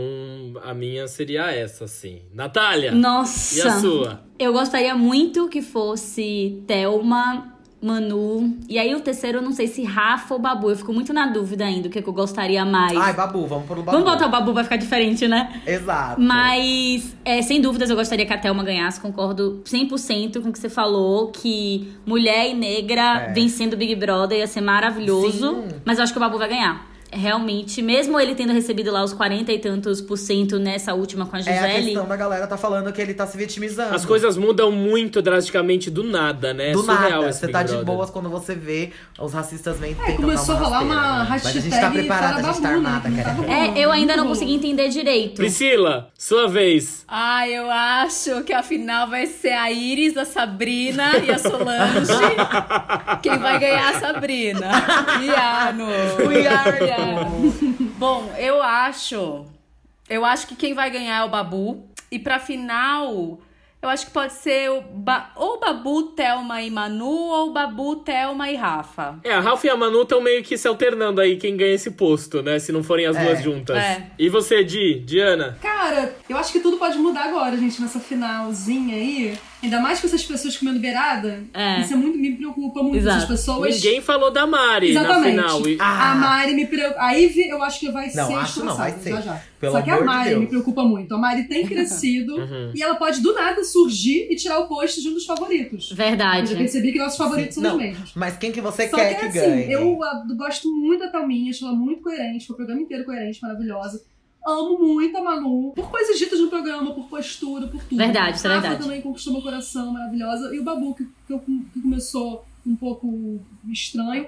a 0.61 0.73
minha 0.75 1.07
seria 1.07 1.49
essa, 1.51 1.85
assim. 1.85 2.21
Natália! 2.33 2.91
Nossa! 2.91 3.57
E 3.57 3.61
a 3.61 3.79
sua? 3.79 4.23
Eu 4.37 4.53
gostaria 4.53 4.93
muito 4.93 5.47
que 5.47 5.61
fosse 5.61 6.61
Thelma, 6.67 7.54
Manu. 7.85 8.57
E 8.67 8.79
aí 8.79 8.93
o 8.95 8.99
terceiro, 8.99 9.37
eu 9.37 9.41
não 9.41 9.51
sei 9.51 9.67
se 9.67 9.83
Rafa 9.83 10.33
ou 10.33 10.39
Babu. 10.39 10.69
Eu 10.69 10.75
fico 10.75 10.91
muito 10.91 11.13
na 11.13 11.27
dúvida 11.27 11.63
ainda 11.65 11.87
o 11.87 11.91
que, 11.91 12.01
que 12.01 12.07
eu 12.09 12.13
gostaria 12.13 12.65
mais. 12.65 12.97
Ai, 12.97 13.13
Babu, 13.13 13.45
vamos 13.45 13.65
pro 13.65 13.75
Babu. 13.83 13.91
Vamos 13.97 14.11
botar 14.11 14.27
o 14.27 14.29
Babu, 14.29 14.53
vai 14.53 14.63
ficar 14.63 14.77
diferente, 14.77 15.27
né? 15.27 15.61
Exato. 15.65 16.19
Mas, 16.21 17.15
é, 17.23 17.41
sem 17.41 17.61
dúvidas, 17.61 17.89
eu 17.89 17.95
gostaria 17.95 18.25
que 18.25 18.33
a 18.33 18.37
Thelma 18.37 18.63
ganhasse. 18.63 18.99
Concordo 18.99 19.61
100% 19.65 20.41
com 20.41 20.49
o 20.49 20.51
que 20.51 20.59
você 20.59 20.69
falou. 20.69 21.27
Que 21.27 21.91
mulher 22.05 22.49
e 22.49 22.53
negra 22.53 23.27
É. 23.29 23.33
vencendo 23.33 23.73
o 23.73 23.77
Big 23.77 23.95
Brother 23.95 24.39
ia 24.39 24.47
ser 24.47 24.61
maravilhoso. 24.61 25.53
Sim. 25.53 25.67
Mas 25.85 25.97
eu 25.97 26.03
acho 26.03 26.13
que 26.13 26.17
o 26.17 26.21
Babu 26.21 26.37
vai 26.37 26.49
ganhar. 26.49 26.94
Realmente, 27.11 27.81
mesmo 27.81 28.19
ele 28.19 28.35
tendo 28.35 28.51
recebido 28.53 28.91
lá 28.91 29.03
os 29.03 29.13
40 29.13 29.51
e 29.51 29.59
tantos 29.59 30.01
por 30.01 30.17
cento 30.17 30.59
nessa 30.59 30.93
última 30.93 31.25
com 31.25 31.35
a 31.35 31.39
É 31.39 31.59
a 31.59 31.67
Gisele. 31.67 31.85
questão 31.85 32.05
da 32.07 32.15
galera 32.15 32.47
tá 32.47 32.57
falando 32.57 32.91
que 32.91 33.01
ele 33.01 33.13
tá 33.13 33.25
se 33.25 33.37
vitimizando. 33.37 33.95
As 33.95 34.05
coisas 34.05 34.35
mudam 34.37 34.71
muito 34.71 35.21
drasticamente 35.21 35.89
do 35.89 36.03
nada, 36.03 36.53
né? 36.53 36.69
É 36.69 36.73
Do 36.73 36.79
surreal 36.83 37.21
nada, 37.21 37.31
você 37.33 37.41
Big 37.47 37.53
tá 37.53 37.63
de 37.63 37.69
Brother. 37.69 37.85
boas 37.85 38.09
quando 38.09 38.29
você 38.29 38.53
vê 38.55 38.91
os 39.19 39.33
racistas 39.33 39.79
vêm 39.79 39.93
tentam 39.95 40.15
começou 40.17 40.55
a 40.55 40.57
rolar 40.59 40.79
rasteira, 40.79 40.85
uma 40.85 41.23
né? 41.23 41.27
Mas 41.29 41.45
a 41.45 41.51
gente 41.51 41.63
hashtag 41.69 41.81
tá 41.81 41.91
preparada, 41.91 42.39
a 42.39 42.51
gente 42.51 42.61
tá 42.61 42.69
armada, 42.69 43.09
cara. 43.11 43.53
É, 43.53 43.79
eu 43.79 43.91
ainda 43.91 44.15
não 44.17 44.27
consegui 44.27 44.53
entender 44.55 44.89
direito. 44.89 45.35
Priscila, 45.35 46.09
sua 46.17 46.47
vez. 46.47 47.05
Ah, 47.07 47.47
eu 47.47 47.69
acho 47.69 48.43
que 48.43 48.51
a 48.53 48.61
final 48.63 49.09
vai 49.09 49.25
ser 49.27 49.53
a 49.53 49.71
Iris, 49.71 50.17
a 50.17 50.25
Sabrina 50.25 51.17
e 51.19 51.31
a 51.31 51.37
Solange. 51.37 52.11
Quem 53.21 53.37
vai 53.37 53.59
ganhar 53.59 53.93
é 53.93 53.95
a 53.95 53.99
Sabrina. 53.99 54.71
Iano. 55.23 55.87
Bom, 57.97 58.33
eu 58.37 58.61
acho. 58.61 59.45
Eu 60.09 60.23
acho 60.25 60.47
que 60.47 60.55
quem 60.55 60.73
vai 60.73 60.89
ganhar 60.89 61.21
é 61.21 61.23
o 61.23 61.29
Babu. 61.29 61.87
E 62.11 62.19
pra 62.19 62.37
final, 62.39 63.39
eu 63.81 63.89
acho 63.89 64.05
que 64.05 64.11
pode 64.11 64.33
ser 64.33 64.69
o 64.69 64.81
ba 64.81 65.31
ou 65.35 65.59
Babu, 65.59 66.03
Thelma 66.03 66.61
e 66.61 66.69
Manu, 66.69 67.05
ou 67.07 67.51
Babu, 67.51 67.97
Thelma 67.97 68.49
e 68.49 68.55
Rafa. 68.55 69.19
É, 69.23 69.33
a 69.33 69.39
Ralph 69.39 69.63
e 69.63 69.69
a 69.69 69.75
Manu 69.75 70.03
estão 70.03 70.21
meio 70.21 70.43
que 70.43 70.57
se 70.57 70.67
alternando 70.67 71.19
aí 71.19 71.37
quem 71.37 71.57
ganha 71.57 71.73
esse 71.73 71.91
posto, 71.91 72.41
né? 72.43 72.59
Se 72.59 72.71
não 72.71 72.83
forem 72.83 73.05
as 73.07 73.15
É. 73.17 73.23
duas 73.25 73.43
juntas. 73.43 73.75
É. 73.77 74.07
E 74.17 74.29
você, 74.29 74.63
Di, 74.63 74.99
Diana? 74.99 75.57
Acho 76.45 76.53
que 76.53 76.59
tudo 76.59 76.77
pode 76.77 76.95
mudar 76.99 77.23
agora, 77.25 77.57
gente, 77.57 77.81
nessa 77.81 77.99
finalzinha 77.99 78.95
aí. 78.95 79.35
Ainda 79.63 79.79
mais 79.79 79.99
com 79.99 80.05
essas 80.05 80.23
pessoas 80.23 80.55
comendo 80.55 80.79
beirada. 80.79 81.43
É. 81.51 81.81
Isso 81.81 81.93
é 81.93 81.95
muito, 81.95 82.19
me 82.19 82.35
preocupa 82.35 82.83
muito. 82.83 82.97
Exato. 82.97 83.17
Essas 83.17 83.27
pessoas. 83.29 83.75
Ninguém 83.75 83.99
falou 83.99 84.29
da 84.31 84.45
Mari 84.45 84.91
Exatamente. 84.91 85.35
na 85.35 85.43
final. 85.49 85.67
E- 85.67 85.77
Ah. 85.79 86.11
A 86.11 86.15
Mari 86.15 86.53
me 86.53 86.67
preocupa. 86.67 87.01
A 87.01 87.13
Ivy, 87.13 87.49
eu 87.49 87.63
acho 87.63 87.79
que 87.79 87.89
vai 87.91 88.05
Não, 88.13 88.27
ser 88.27 88.33
acho 88.35 88.63
não, 88.63 88.75
vai 88.75 88.91
ser. 88.91 89.09
já 89.09 89.21
já. 89.21 89.41
Pelo 89.59 89.71
Só 89.73 89.81
que 89.81 89.89
a 89.89 90.01
Mari 90.03 90.29
Deus. 90.29 90.41
me 90.41 90.47
preocupa 90.47 90.83
muito. 90.83 91.15
A 91.15 91.17
Mari 91.17 91.45
tem 91.47 91.65
crescido 91.67 92.35
Uhum. 92.35 92.71
e 92.75 92.83
ela 92.83 92.93
pode 92.95 93.21
do 93.21 93.33
nada 93.33 93.63
surgir 93.63 94.27
e 94.29 94.35
tirar 94.35 94.59
o 94.59 94.67
post 94.67 95.01
de 95.01 95.09
um 95.09 95.13
dos 95.13 95.25
favoritos. 95.25 95.89
Eu 95.89 95.97
já 95.97 96.03
Verdade. 96.03 96.55
percebi 96.55 96.91
que 96.91 96.99
nossos 96.99 97.17
favoritos 97.17 97.55
são 97.55 97.63
Não, 97.63 97.71
os 97.71 97.77
mesmos. 97.81 98.11
Mas 98.15 98.37
quem 98.37 98.51
que 98.51 98.61
você 98.61 98.87
Só 98.87 98.97
quer 98.97 99.15
que, 99.15 99.31
que, 99.31 99.39
assim, 99.39 99.49
ganhe? 99.49 99.71
eu 99.73 100.03
ah, 100.03 100.23
gosto 100.37 100.71
muito 100.71 100.99
da 100.99 101.09
Thalminha, 101.09 101.49
acho 101.49 101.65
ela 101.65 101.73
muito 101.75 102.03
coerente, 102.03 102.45
foi 102.45 102.53
o 102.53 102.57
programa 102.57 102.81
inteiro 102.81 103.03
coerente, 103.03 103.39
maravilhosa. 103.41 104.03
Amo 104.45 104.77
muito 104.77 105.17
a 105.17 105.23
Manu, 105.23 105.71
por 105.75 105.89
coisas 105.89 106.17
ditas 106.19 106.39
no 106.39 106.49
programa, 106.49 106.93
por 106.93 107.07
postura, 107.07 107.67
por 107.67 107.83
tudo. 107.83 107.97
Verdade, 107.97 108.37
isso 108.37 108.45
é 108.45 108.49
Rafa 108.51 108.61
verdade. 108.61 108.83
também 108.83 109.01
conquistou 109.01 109.33
meu 109.33 109.41
coração, 109.41 109.91
maravilhosa. 109.91 110.53
E 110.55 110.59
o 110.59 110.63
Babu, 110.63 110.93
que, 110.93 111.03
que, 111.25 111.33
eu- 111.33 111.39
que 111.39 111.81
começou 111.81 112.45
um 112.65 112.75
pouco 112.75 113.39
estranho, 113.69 114.27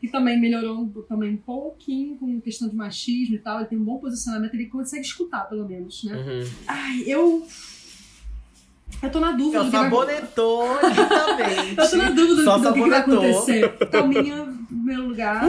que 0.00 0.06
também 0.08 0.38
melhorou 0.40 0.86
também 1.08 1.34
um 1.34 1.36
pouquinho 1.36 2.16
com 2.16 2.40
questão 2.40 2.68
de 2.68 2.76
machismo 2.76 3.34
e 3.34 3.38
tal. 3.38 3.58
Ele 3.58 3.66
tem 3.68 3.78
um 3.78 3.84
bom 3.84 3.98
posicionamento, 3.98 4.54
ele 4.54 4.66
consegue 4.66 5.04
escutar, 5.04 5.48
pelo 5.48 5.66
menos, 5.66 6.04
né? 6.04 6.14
Uhum. 6.16 6.50
Ai, 6.68 7.02
eu. 7.06 7.46
Eu 9.02 9.10
tô 9.10 9.18
na 9.20 9.32
dúvida 9.32 9.58
Eu 9.58 9.64
do 9.64 9.70
que 9.70 9.76
vai 9.76 9.90
sabonetou 9.90 10.64
lindamente. 10.80 11.74
eu 11.80 11.90
tô 11.90 11.96
na 11.96 12.10
dúvida 12.10 12.44
Só 12.44 12.58
do 12.58 12.72
que, 12.72 12.82
que 12.82 12.88
vai 12.88 13.00
sabonetou. 13.00 13.30
acontecer. 13.30 13.78
Thalminha 13.90 14.36
em 14.36 14.64
primeiro 14.64 15.08
lugar, 15.08 15.44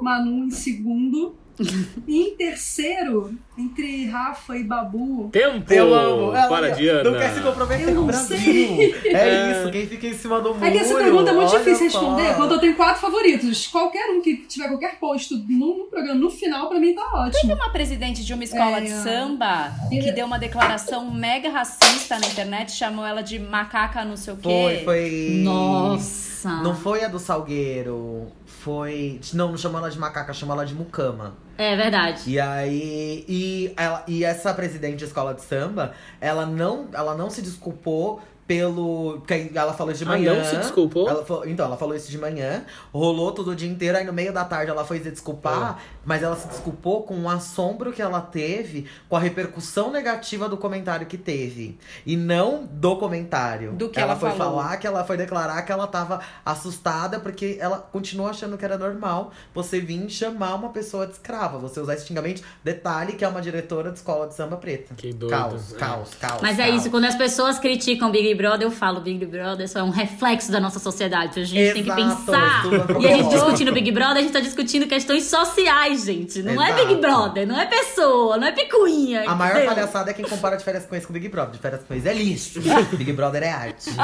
Manu 0.00 0.44
em 0.44 0.50
segundo. 0.50 1.34
E 2.06 2.20
em 2.22 2.36
terceiro, 2.36 3.34
entre 3.58 4.06
Rafa 4.06 4.56
e 4.56 4.62
Babu. 4.62 5.28
Tempo! 5.32 5.72
Eu 5.72 5.92
amo. 5.94 6.32
Para, 6.48 6.70
Diana. 6.70 7.02
Não 7.10 7.18
quer 7.18 7.32
se 7.34 7.40
comprometer 7.40 7.88
Eu 7.88 7.94
com 7.94 8.00
o 8.00 8.00
não 8.02 8.06
Brasil. 8.06 8.38
sei. 8.38 8.94
É 9.06 9.52
isso, 9.52 9.70
quem 9.70 9.86
fica 9.86 10.06
em 10.06 10.14
cima 10.14 10.40
do 10.40 10.54
muro. 10.54 10.64
É 10.64 10.70
que 10.70 10.78
essa 10.78 10.94
pergunta 10.94 11.30
é 11.30 11.34
muito 11.34 11.50
olha 11.50 11.58
difícil 11.58 11.90
só. 11.90 11.98
responder 12.00 12.34
quando 12.36 12.52
eu 12.54 12.58
tenho 12.60 12.76
quatro 12.76 13.00
favoritos. 13.00 13.66
Qualquer 13.68 14.10
um 14.10 14.20
que 14.20 14.36
tiver 14.46 14.68
qualquer 14.68 14.98
posto 14.98 15.36
no, 15.48 15.78
no 15.78 15.84
programa, 15.86 16.14
no 16.20 16.30
final, 16.30 16.68
pra 16.68 16.78
mim 16.78 16.94
tá 16.94 17.02
ótimo. 17.14 17.54
Uma 17.54 17.70
presidente 17.70 18.24
de 18.24 18.34
uma 18.34 18.44
escola 18.44 18.78
É, 18.78 18.80
de 18.82 18.92
é. 18.92 18.96
samba 18.96 19.72
que 19.90 20.12
deu 20.12 20.26
uma 20.26 20.38
declaração 20.38 21.10
mega 21.10 21.48
racista 21.50 22.18
na 22.18 22.26
internet, 22.26 22.72
chamou 22.72 23.04
ela 23.04 23.22
de 23.22 23.38
macaca 23.38 24.04
não 24.04 24.16
sei 24.16 24.34
o 24.34 24.36
quê. 24.36 24.42
Foi, 24.42 24.84
foi. 24.84 25.40
Nossa. 25.42 26.35
Não 26.62 26.74
foi 26.74 27.04
a 27.04 27.08
do 27.08 27.18
Salgueiro. 27.18 28.26
Foi. 28.46 29.20
Não, 29.34 29.50
não 29.50 29.56
chamou 29.58 29.78
ela 29.78 29.90
de 29.90 29.98
macaca, 29.98 30.32
chamou 30.32 30.54
ela 30.54 30.66
de 30.66 30.74
mucama. 30.74 31.34
É 31.58 31.74
verdade. 31.76 32.22
E 32.26 32.38
aí. 32.38 33.24
E, 33.28 33.72
ela, 33.76 34.04
e 34.06 34.24
essa 34.24 34.52
presidente 34.54 34.96
de 34.96 35.04
escola 35.04 35.34
de 35.34 35.42
samba, 35.42 35.92
ela 36.20 36.44
não, 36.46 36.88
ela 36.92 37.14
não 37.14 37.30
se 37.30 37.40
desculpou 37.42 38.20
pelo. 38.46 39.14
Porque 39.18 39.50
ela 39.54 39.72
falou 39.72 39.92
isso 39.92 40.04
de 40.04 40.10
Ah, 40.10 40.12
manhã. 40.12 40.34
não 40.34 40.44
se 40.44 40.56
desculpou? 40.56 41.08
Ela 41.08 41.24
falou- 41.24 41.46
então, 41.48 41.66
ela 41.66 41.76
falou 41.76 41.94
isso 41.96 42.10
de 42.10 42.18
manhã, 42.18 42.64
rolou 42.92 43.32
todo 43.32 43.50
o 43.50 43.56
dia 43.56 43.68
inteiro, 43.68 43.98
aí 43.98 44.04
no 44.04 44.12
meio 44.12 44.32
da 44.32 44.44
tarde 44.44 44.70
ela 44.70 44.84
foi 44.84 45.00
se 45.00 45.10
desculpar, 45.10 45.78
mas 46.06 46.22
ela 46.22 46.36
se 46.36 46.48
desculpou 46.48 47.02
com 47.02 47.18
o 47.20 47.28
assombro 47.28 47.92
que 47.92 48.00
ela 48.00 48.20
teve 48.22 48.86
com 49.08 49.16
a 49.16 49.20
repercussão 49.20 49.90
negativa 49.90 50.48
do 50.48 50.56
comentário 50.56 51.06
que 51.06 51.18
teve. 51.18 51.76
E 52.06 52.16
não 52.16 52.64
do 52.64 52.96
comentário. 52.96 53.72
Do 53.72 53.88
que 53.90 53.98
ela, 53.98 54.12
ela 54.12 54.20
foi 54.20 54.30
falou. 54.30 54.56
falar 54.56 54.76
que 54.78 54.86
ela 54.86 55.04
foi 55.04 55.16
declarar 55.16 55.60
que 55.62 55.72
ela 55.72 55.86
tava 55.86 56.20
assustada 56.44 57.18
porque 57.20 57.58
ela 57.60 57.78
continuou 57.78 58.30
achando 58.30 58.56
que 58.56 58.64
era 58.64 58.78
normal 58.78 59.32
você 59.54 59.80
vir 59.80 60.08
chamar 60.08 60.54
uma 60.54 60.68
pessoa 60.70 61.06
de 61.06 61.14
escrava, 61.14 61.58
você 61.58 61.80
usar 61.80 61.94
esse 61.94 62.06
xingamento. 62.06 62.42
Detalhe 62.62 63.14
que 63.14 63.24
é 63.24 63.28
uma 63.28 63.40
diretora 63.42 63.90
de 63.90 63.98
escola 63.98 64.28
de 64.28 64.34
samba 64.34 64.56
preta. 64.56 64.94
Que 64.94 65.12
doido. 65.12 65.30
Caos, 65.30 65.74
É. 65.74 65.76
caos, 65.76 66.14
caos. 66.14 66.42
Mas 66.42 66.58
é 66.58 66.68
caos. 66.68 66.80
isso, 66.80 66.90
quando 66.90 67.06
as 67.06 67.14
pessoas 67.16 67.58
criticam 67.58 68.10
Big 68.12 68.32
Brother, 68.34 68.66
eu 68.66 68.70
falo, 68.70 69.00
Big 69.00 69.24
Brother 69.26 69.68
só 69.68 69.80
é 69.80 69.82
um 69.82 69.90
reflexo 69.90 70.52
da 70.52 70.60
nossa 70.60 70.78
sociedade. 70.78 71.40
A 71.40 71.44
gente 71.44 71.72
tem 71.74 71.82
que 71.82 71.90
Exato, 71.90 72.24
pensar. 72.26 73.00
E 73.00 73.06
a 73.08 73.16
gente 73.16 73.30
discutindo 73.30 73.72
Big 73.72 73.90
Brother, 73.90 74.18
a 74.18 74.20
gente 74.20 74.32
tá 74.32 74.40
discutindo 74.40 74.86
questões 74.86 75.24
sociais, 75.24 75.95
gente. 75.98 76.42
Não 76.42 76.62
é 76.62 76.72
Big 76.72 76.92
Exato. 76.92 77.00
Brother, 77.00 77.46
não 77.46 77.58
é 77.58 77.66
pessoa, 77.66 78.36
não 78.36 78.46
é 78.46 78.52
picuinha. 78.52 79.28
A 79.28 79.34
maior 79.34 79.56
entendeu? 79.56 79.74
palhaçada 79.74 80.10
é 80.10 80.14
quem 80.14 80.24
compara 80.24 80.56
de 80.56 80.64
férias 80.64 80.86
com 80.86 80.94
ex 80.94 81.06
com 81.06 81.12
Big 81.12 81.28
Brother. 81.28 81.52
De 81.52 81.58
férias 81.58 81.82
com 81.86 81.94
ex 81.94 82.06
é 82.06 82.14
lixo. 82.14 82.60
Big 82.96 83.12
Brother 83.12 83.42
é 83.42 83.50
arte. 83.50 83.90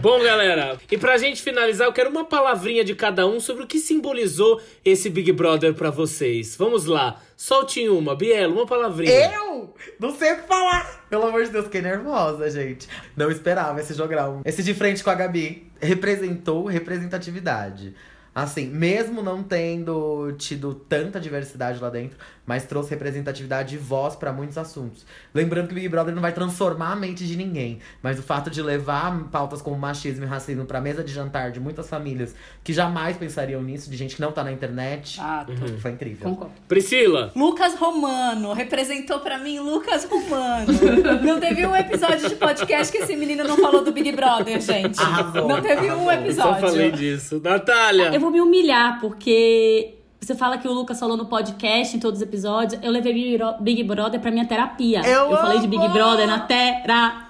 Bom, 0.00 0.22
galera, 0.22 0.76
e 0.90 0.98
pra 0.98 1.16
gente 1.16 1.42
finalizar, 1.42 1.86
eu 1.86 1.92
quero 1.92 2.10
uma 2.10 2.24
palavrinha 2.24 2.84
de 2.84 2.94
cada 2.94 3.26
um 3.26 3.40
sobre 3.40 3.62
o 3.62 3.66
que 3.66 3.78
simbolizou 3.78 4.60
esse 4.84 5.08
Big 5.08 5.32
Brother 5.32 5.72
pra 5.72 5.90
vocês. 5.90 6.54
Vamos 6.56 6.84
lá, 6.84 7.18
solte 7.34 7.88
uma, 7.88 8.14
Bielo, 8.14 8.54
uma 8.54 8.66
palavrinha. 8.66 9.32
Eu 9.32 9.74
não 9.98 10.14
sei 10.14 10.32
o 10.32 10.36
que 10.36 10.42
falar. 10.42 11.06
Pelo 11.08 11.26
amor 11.26 11.44
de 11.44 11.50
Deus, 11.50 11.64
fiquei 11.64 11.80
nervosa, 11.80 12.50
gente. 12.50 12.86
Não 13.16 13.30
esperava 13.30 13.80
esse 13.80 13.94
jogrão. 13.94 14.42
Esse 14.44 14.62
de 14.62 14.74
frente 14.74 15.02
com 15.02 15.08
a 15.08 15.14
Gabi 15.14 15.70
representou 15.80 16.66
representatividade. 16.66 17.94
Assim, 18.36 18.66
mesmo 18.66 19.22
não 19.22 19.42
tendo 19.42 20.30
tido 20.32 20.74
tanta 20.74 21.18
diversidade 21.18 21.80
lá 21.80 21.88
dentro, 21.88 22.18
mas 22.46 22.64
trouxe 22.64 22.90
representatividade 22.90 23.74
e 23.74 23.78
voz 23.78 24.14
pra 24.16 24.32
muitos 24.32 24.56
assuntos. 24.56 25.04
Lembrando 25.34 25.66
que 25.68 25.72
o 25.72 25.74
Big 25.74 25.88
Brother 25.88 26.14
não 26.14 26.22
vai 26.22 26.32
transformar 26.32 26.92
a 26.92 26.96
mente 26.96 27.26
de 27.26 27.36
ninguém, 27.36 27.80
mas 28.02 28.18
o 28.18 28.22
fato 28.22 28.48
de 28.50 28.62
levar 28.62 29.12
pautas 29.30 29.60
como 29.60 29.76
machismo 29.76 30.24
e 30.24 30.26
racismo 30.28 30.64
pra 30.64 30.80
mesa 30.80 31.02
de 31.02 31.12
jantar 31.12 31.50
de 31.50 31.58
muitas 31.60 31.88
famílias 31.88 32.34
que 32.62 32.72
jamais 32.72 33.16
pensariam 33.16 33.62
nisso, 33.62 33.90
de 33.90 33.96
gente 33.96 34.14
que 34.16 34.20
não 34.22 34.30
tá 34.32 34.44
na 34.44 34.52
internet, 34.52 35.16
Chato. 35.16 35.52
foi 35.80 35.90
incrível. 35.90 36.30
Concordo. 36.30 36.54
Priscila, 36.68 37.32
Lucas 37.34 37.74
Romano, 37.74 38.52
representou 38.52 39.20
pra 39.20 39.38
mim 39.38 39.58
Lucas 39.58 40.04
Romano. 40.04 40.66
Não 41.22 41.40
teve 41.40 41.66
um 41.66 41.74
episódio 41.74 42.28
de 42.28 42.36
podcast 42.36 42.92
que 42.92 43.02
esse 43.02 43.16
menino 43.16 43.44
não 43.44 43.56
falou 43.56 43.82
do 43.82 43.92
Big 43.92 44.12
Brother, 44.12 44.60
gente. 44.60 45.00
Arrasou, 45.00 45.48
não 45.48 45.60
teve 45.60 45.90
um 45.90 46.08
arrasou. 46.08 46.32
só 46.34 46.54
falei 46.56 46.86
episódio. 46.88 46.92
disso. 46.92 47.40
Natália, 47.42 48.14
Eu 48.14 48.20
vou 48.20 48.30
me 48.30 48.40
humilhar, 48.40 49.00
porque 49.00 49.94
você 50.20 50.34
fala 50.34 50.58
que 50.58 50.66
o 50.66 50.72
Lucas 50.72 50.98
falou 50.98 51.16
no 51.16 51.26
podcast, 51.26 51.96
em 51.96 52.00
todos 52.00 52.20
os 52.20 52.26
episódios. 52.26 52.80
Eu 52.82 52.90
levei 52.90 53.12
Big 53.12 53.36
Bro- 53.38 53.54
Big 53.60 53.82
Brother 53.84 54.20
pra 54.20 54.30
minha 54.30 54.46
terapia. 54.46 55.00
Eu 55.06 55.36
falei 55.36 55.58
de 55.60 55.66
Big! 55.68 55.88
Brother 55.88 56.26
na 56.26 56.40
terapia. 56.40 57.25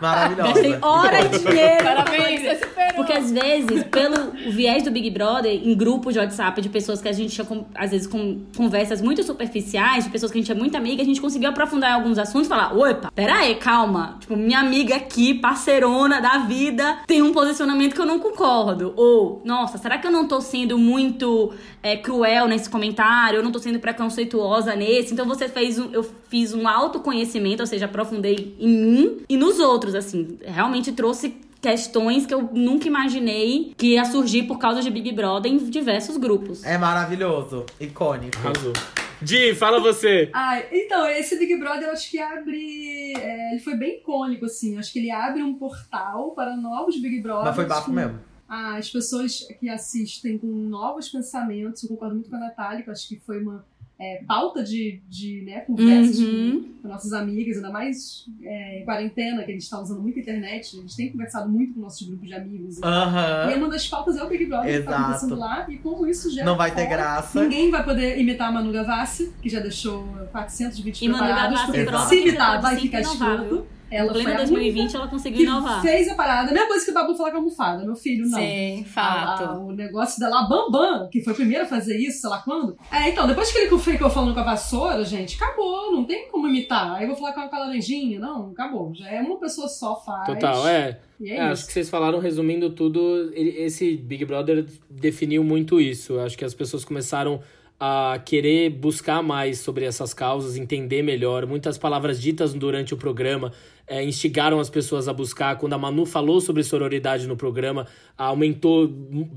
Maravilhosa. 0.00 0.52
Gastei 0.52 0.78
hora 0.82 1.20
e 1.20 1.28
dinheiro. 1.28 1.84
Parabéns, 1.84 2.42
você 2.42 2.56
superou. 2.56 2.94
Porque 2.94 3.12
às 3.12 3.30
vezes, 3.30 3.84
pelo 3.84 4.32
viés 4.50 4.82
do 4.82 4.90
Big 4.90 5.10
Brother, 5.10 5.52
em 5.52 5.74
grupos 5.74 6.14
de 6.14 6.18
WhatsApp 6.18 6.60
de 6.60 6.68
pessoas 6.68 7.00
que 7.00 7.08
a 7.08 7.12
gente 7.12 7.32
tinha, 7.32 7.46
às 7.74 7.90
vezes, 7.90 8.06
com 8.06 8.40
conversas 8.56 9.00
muito 9.00 9.22
superficiais, 9.22 10.04
de 10.04 10.10
pessoas 10.10 10.32
que 10.32 10.38
a 10.38 10.40
gente 10.40 10.50
é 10.50 10.54
muito 10.54 10.76
amiga, 10.76 11.02
a 11.02 11.04
gente 11.04 11.20
conseguiu 11.20 11.48
aprofundar 11.50 11.90
em 11.90 11.94
alguns 11.94 12.18
assuntos 12.18 12.46
e 12.46 12.48
falar: 12.48 12.76
opa, 12.76 13.10
pera 13.14 13.38
aí, 13.38 13.54
calma. 13.54 14.16
Tipo, 14.20 14.36
minha 14.36 14.60
amiga 14.60 14.96
aqui, 14.96 15.34
parceirona 15.34 16.20
da 16.20 16.38
vida, 16.38 16.98
tem 17.06 17.22
um 17.22 17.32
posicionamento 17.32 17.94
que 17.94 18.00
eu 18.00 18.06
não 18.06 18.18
concordo. 18.18 18.92
Ou, 18.96 19.40
nossa, 19.44 19.78
será 19.78 19.98
que 19.98 20.06
eu 20.06 20.10
não 20.10 20.26
tô 20.26 20.40
sendo 20.40 20.76
muito 20.78 21.52
é, 21.82 21.96
cruel 21.96 22.48
nesse 22.48 22.68
comentário? 22.68 23.38
Eu 23.38 23.42
não 23.42 23.52
tô 23.52 23.58
sendo 23.58 23.78
preconceituosa 23.78 24.74
nesse? 24.74 25.12
Então 25.12 25.26
você 25.26 25.48
fez 25.48 25.78
um. 25.78 25.90
Eu 25.92 26.04
fiz 26.32 26.54
um 26.54 26.66
autoconhecimento, 26.66 27.62
ou 27.62 27.66
seja, 27.66 27.84
aprofundei 27.84 28.56
em 28.58 28.68
mim 28.68 29.20
e 29.28 29.36
nos 29.36 29.58
outros, 29.58 29.94
assim. 29.94 30.38
Realmente 30.42 30.90
trouxe 30.92 31.36
questões 31.60 32.24
que 32.24 32.32
eu 32.32 32.48
nunca 32.54 32.88
imaginei 32.88 33.74
que 33.76 33.88
ia 33.88 34.04
surgir 34.06 34.44
por 34.44 34.58
causa 34.58 34.80
de 34.80 34.90
Big 34.90 35.12
Brother 35.12 35.52
em 35.52 35.58
diversos 35.58 36.16
grupos. 36.16 36.64
É 36.64 36.78
maravilhoso, 36.78 37.66
icônico. 37.78 38.38
arrasou. 38.38 38.72
Di, 39.20 39.54
fala 39.54 39.78
você. 39.78 40.30
Ai, 40.32 40.66
então, 40.72 41.06
esse 41.06 41.38
Big 41.38 41.54
Brother 41.58 41.84
eu 41.88 41.92
acho 41.92 42.10
que 42.10 42.18
abre. 42.18 43.12
é, 43.16 43.52
ele 43.52 43.60
foi 43.60 43.76
bem 43.76 43.98
icônico, 43.98 44.46
assim. 44.46 44.78
Acho 44.78 44.90
que 44.90 44.98
ele 45.00 45.10
abre 45.10 45.42
um 45.42 45.54
portal 45.54 46.30
para 46.30 46.56
novos 46.56 46.96
Big 47.00 47.20
Brothers. 47.20 47.44
Mas 47.48 47.54
foi 47.54 47.66
bafo 47.66 47.86
com- 47.86 47.92
mesmo. 47.92 48.18
As 48.48 48.90
pessoas 48.90 49.46
que 49.60 49.68
assistem 49.68 50.36
com 50.38 50.46
novos 50.46 51.08
pensamentos. 51.08 51.82
Eu 51.84 51.90
concordo 51.90 52.14
muito 52.16 52.28
com 52.30 52.36
a 52.36 52.40
Natália, 52.40 52.82
que 52.82 52.88
eu 52.88 52.92
acho 52.92 53.06
que 53.08 53.18
foi 53.24 53.40
uma 53.40 53.64
é, 54.04 54.24
pauta 54.26 54.64
de, 54.64 55.00
de 55.08 55.42
né, 55.46 55.60
conversas 55.60 56.18
Uhum. 56.18 56.62
com, 56.62 56.82
com 56.82 56.88
nossas 56.88 57.12
amigas, 57.12 57.56
ainda 57.56 57.70
mais 57.70 58.26
é, 58.42 58.80
em 58.80 58.84
quarentena, 58.84 59.44
que 59.44 59.50
a 59.52 59.54
gente 59.54 59.70
tá 59.70 59.80
usando 59.80 60.02
muito 60.02 60.18
a 60.18 60.22
internet. 60.22 60.76
A 60.76 60.80
gente 60.80 60.96
tem 60.96 61.12
conversado 61.12 61.48
muito 61.48 61.74
com 61.74 61.80
nossos 61.80 62.06
grupos 62.08 62.26
de 62.26 62.34
amigos. 62.34 62.78
E 62.78 62.80
Aham. 62.84 63.54
uma 63.58 63.68
das 63.68 63.86
pautas 63.86 64.16
é 64.16 64.24
o 64.24 64.28
Big 64.28 64.46
Brother 64.46 64.66
que 64.66 64.84
tá 64.84 64.90
Exato. 64.90 65.02
acontecendo 65.04 65.36
lá 65.36 65.66
e 65.70 65.78
como 65.78 66.06
isso 66.06 66.30
gera. 66.30 66.44
Não 66.46 66.56
vai 66.56 66.70
ter 66.70 66.82
fora. 66.84 66.96
graça. 66.96 67.42
Ninguém 67.44 67.70
vai 67.70 67.84
poder 67.84 68.18
imitar 68.18 68.48
a 68.48 68.52
Manu 68.52 68.72
Gavassi, 68.72 69.32
que 69.40 69.48
já 69.48 69.60
deixou 69.60 70.04
400 70.32 70.78
vídeos 70.80 71.00
E 71.02 71.08
Manu 71.08 71.24
preparados. 71.24 71.60
Gavassi 71.60 71.84
porque 71.84 72.06
Se 72.08 72.22
que 72.22 72.28
imitar, 72.28 72.60
vai 72.60 72.76
ficar 72.76 73.00
escroto. 73.00 73.66
Ela 73.92 74.10
a 74.10 74.36
2020 74.36 74.96
ela 74.96 75.08
conseguiu 75.08 75.38
que 75.38 75.44
inovar. 75.44 75.82
fez 75.82 76.08
a 76.08 76.14
parada. 76.14 76.50
A 76.50 76.52
mesma 76.52 76.68
coisa 76.68 76.84
que 76.84 76.90
o 76.90 76.94
Babu 76.94 77.14
falar 77.14 77.30
com 77.30 77.36
a 77.36 77.40
almofada. 77.40 77.84
Meu 77.84 77.94
filho, 77.94 78.26
não. 78.28 78.38
Sim, 78.38 78.82
A- 78.82 78.88
fato. 78.88 79.44
a- 79.44 79.58
o 79.58 79.72
negócio 79.72 80.18
dela, 80.18 80.40
a 80.40 80.48
Bambam, 80.48 81.08
que 81.10 81.22
foi 81.22 81.32
o 81.32 81.36
primeiro 81.36 81.64
a 81.64 81.66
fazer 81.66 81.96
isso, 81.98 82.20
sei 82.22 82.30
lá 82.30 82.38
quando. 82.42 82.76
É, 82.90 83.10
então, 83.10 83.26
depois 83.26 83.52
que 83.52 83.58
ele 83.58 83.78
ficou 83.78 84.08
falando 84.10 84.34
com 84.34 84.40
a 84.40 84.44
vassoura, 84.44 85.04
gente, 85.04 85.36
acabou, 85.40 85.92
não 85.92 86.04
tem 86.04 86.28
como 86.28 86.48
imitar. 86.48 86.94
Aí 86.94 87.02
eu 87.04 87.08
vou 87.08 87.16
falar 87.16 87.32
com 87.32 87.40
a, 87.40 87.48
com 87.48 87.56
a 87.56 87.58
laranjinha, 87.60 88.18
não, 88.18 88.50
acabou. 88.50 88.94
Já 88.94 89.08
é 89.10 89.20
uma 89.20 89.38
pessoa 89.38 89.68
só 89.68 89.94
faz. 90.00 90.26
Total, 90.26 90.66
é. 90.66 90.98
E 91.20 91.30
é, 91.30 91.36
É, 91.36 91.40
acho 91.42 91.66
que 91.66 91.72
vocês 91.72 91.88
falaram, 91.90 92.18
resumindo 92.18 92.70
tudo, 92.70 93.30
esse 93.34 93.96
Big 93.96 94.24
Brother 94.24 94.66
definiu 94.90 95.44
muito 95.44 95.80
isso. 95.80 96.18
Acho 96.18 96.36
que 96.36 96.44
as 96.44 96.54
pessoas 96.54 96.84
começaram 96.84 97.40
a 97.84 98.20
querer 98.24 98.70
buscar 98.70 99.22
mais 99.24 99.58
sobre 99.58 99.84
essas 99.84 100.14
causas, 100.14 100.56
entender 100.56 101.02
melhor. 101.02 101.46
Muitas 101.46 101.76
palavras 101.76 102.20
ditas 102.20 102.54
durante 102.54 102.94
o 102.94 102.96
programa 102.96 103.52
é, 103.92 104.02
instigaram 104.02 104.58
as 104.58 104.70
pessoas 104.70 105.06
a 105.06 105.12
buscar. 105.12 105.58
Quando 105.58 105.74
a 105.74 105.78
Manu 105.78 106.06
falou 106.06 106.40
sobre 106.40 106.62
sororidade 106.64 107.26
no 107.26 107.36
programa, 107.36 107.86
aumentou 108.16 108.88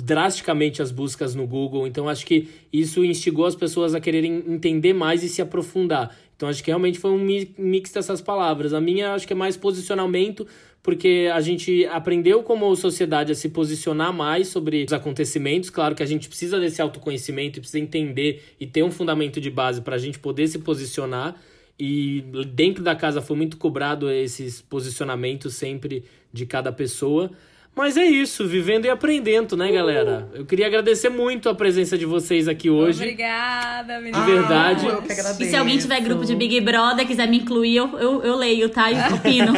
drasticamente 0.01 0.81
as 0.81 0.91
buscas 0.91 1.35
no 1.35 1.45
Google. 1.45 1.85
Então 1.85 2.07
acho 2.07 2.25
que 2.25 2.47
isso 2.71 3.03
instigou 3.03 3.45
as 3.45 3.55
pessoas 3.55 3.93
a 3.93 3.99
quererem 3.99 4.43
entender 4.47 4.93
mais 4.93 5.23
e 5.23 5.27
se 5.27 5.41
aprofundar. 5.41 6.15
Então 6.37 6.47
acho 6.47 6.63
que 6.63 6.71
realmente 6.71 6.97
foi 6.97 7.11
um 7.11 7.17
mi- 7.17 7.53
mix 7.57 7.91
dessas 7.91 8.21
palavras. 8.21 8.73
A 8.73 8.79
minha 8.79 9.13
acho 9.13 9.27
que 9.27 9.33
é 9.33 9.35
mais 9.35 9.57
posicionamento, 9.57 10.47
porque 10.81 11.29
a 11.33 11.41
gente 11.41 11.85
aprendeu 11.87 12.41
como 12.41 12.73
sociedade 12.77 13.33
a 13.33 13.35
se 13.35 13.49
posicionar 13.49 14.13
mais 14.13 14.47
sobre 14.47 14.85
os 14.85 14.93
acontecimentos. 14.93 15.69
Claro 15.69 15.95
que 15.95 16.03
a 16.03 16.05
gente 16.05 16.29
precisa 16.29 16.61
desse 16.61 16.81
autoconhecimento 16.81 17.59
precisa 17.59 17.79
entender 17.79 18.41
e 18.57 18.65
ter 18.65 18.83
um 18.83 18.91
fundamento 18.91 19.41
de 19.41 19.49
base 19.49 19.81
para 19.81 19.95
a 19.95 19.99
gente 19.99 20.17
poder 20.17 20.47
se 20.47 20.59
posicionar. 20.59 21.35
E 21.77 22.21
dentro 22.53 22.83
da 22.83 22.95
casa 22.95 23.21
foi 23.21 23.35
muito 23.35 23.57
cobrado 23.57 24.09
esses 24.09 24.61
posicionamentos 24.61 25.55
sempre 25.55 26.05
de 26.31 26.45
cada 26.45 26.71
pessoa. 26.71 27.31
Mas 27.75 27.97
é 27.97 28.05
isso, 28.05 28.47
vivendo 28.47 28.85
e 28.85 28.89
aprendendo, 28.89 29.57
né, 29.57 29.69
galera? 29.69 30.29
Eu 30.33 30.45
queria 30.45 30.65
agradecer 30.65 31.09
muito 31.09 31.49
a 31.49 31.53
presença 31.53 31.97
de 31.97 32.05
vocês 32.05 32.47
aqui 32.47 32.69
hoje. 32.69 32.99
Obrigada, 33.03 33.99
menina. 33.99 34.17
De 34.17 34.31
verdade. 34.31 34.87
Ah, 34.87 34.91
eu 34.93 35.01
que 35.01 35.11
agradeço. 35.11 35.43
E 35.43 35.49
se 35.49 35.55
alguém 35.57 35.77
tiver 35.77 35.99
grupo 35.99 36.23
de 36.23 36.33
Big 36.35 36.61
Brother, 36.61 37.05
quiser 37.05 37.27
me 37.27 37.39
incluir, 37.39 37.75
eu, 37.75 37.99
eu, 37.99 38.23
eu 38.23 38.37
leio, 38.37 38.69
tá? 38.69 38.89
E 38.89 39.13
opino. 39.13 39.51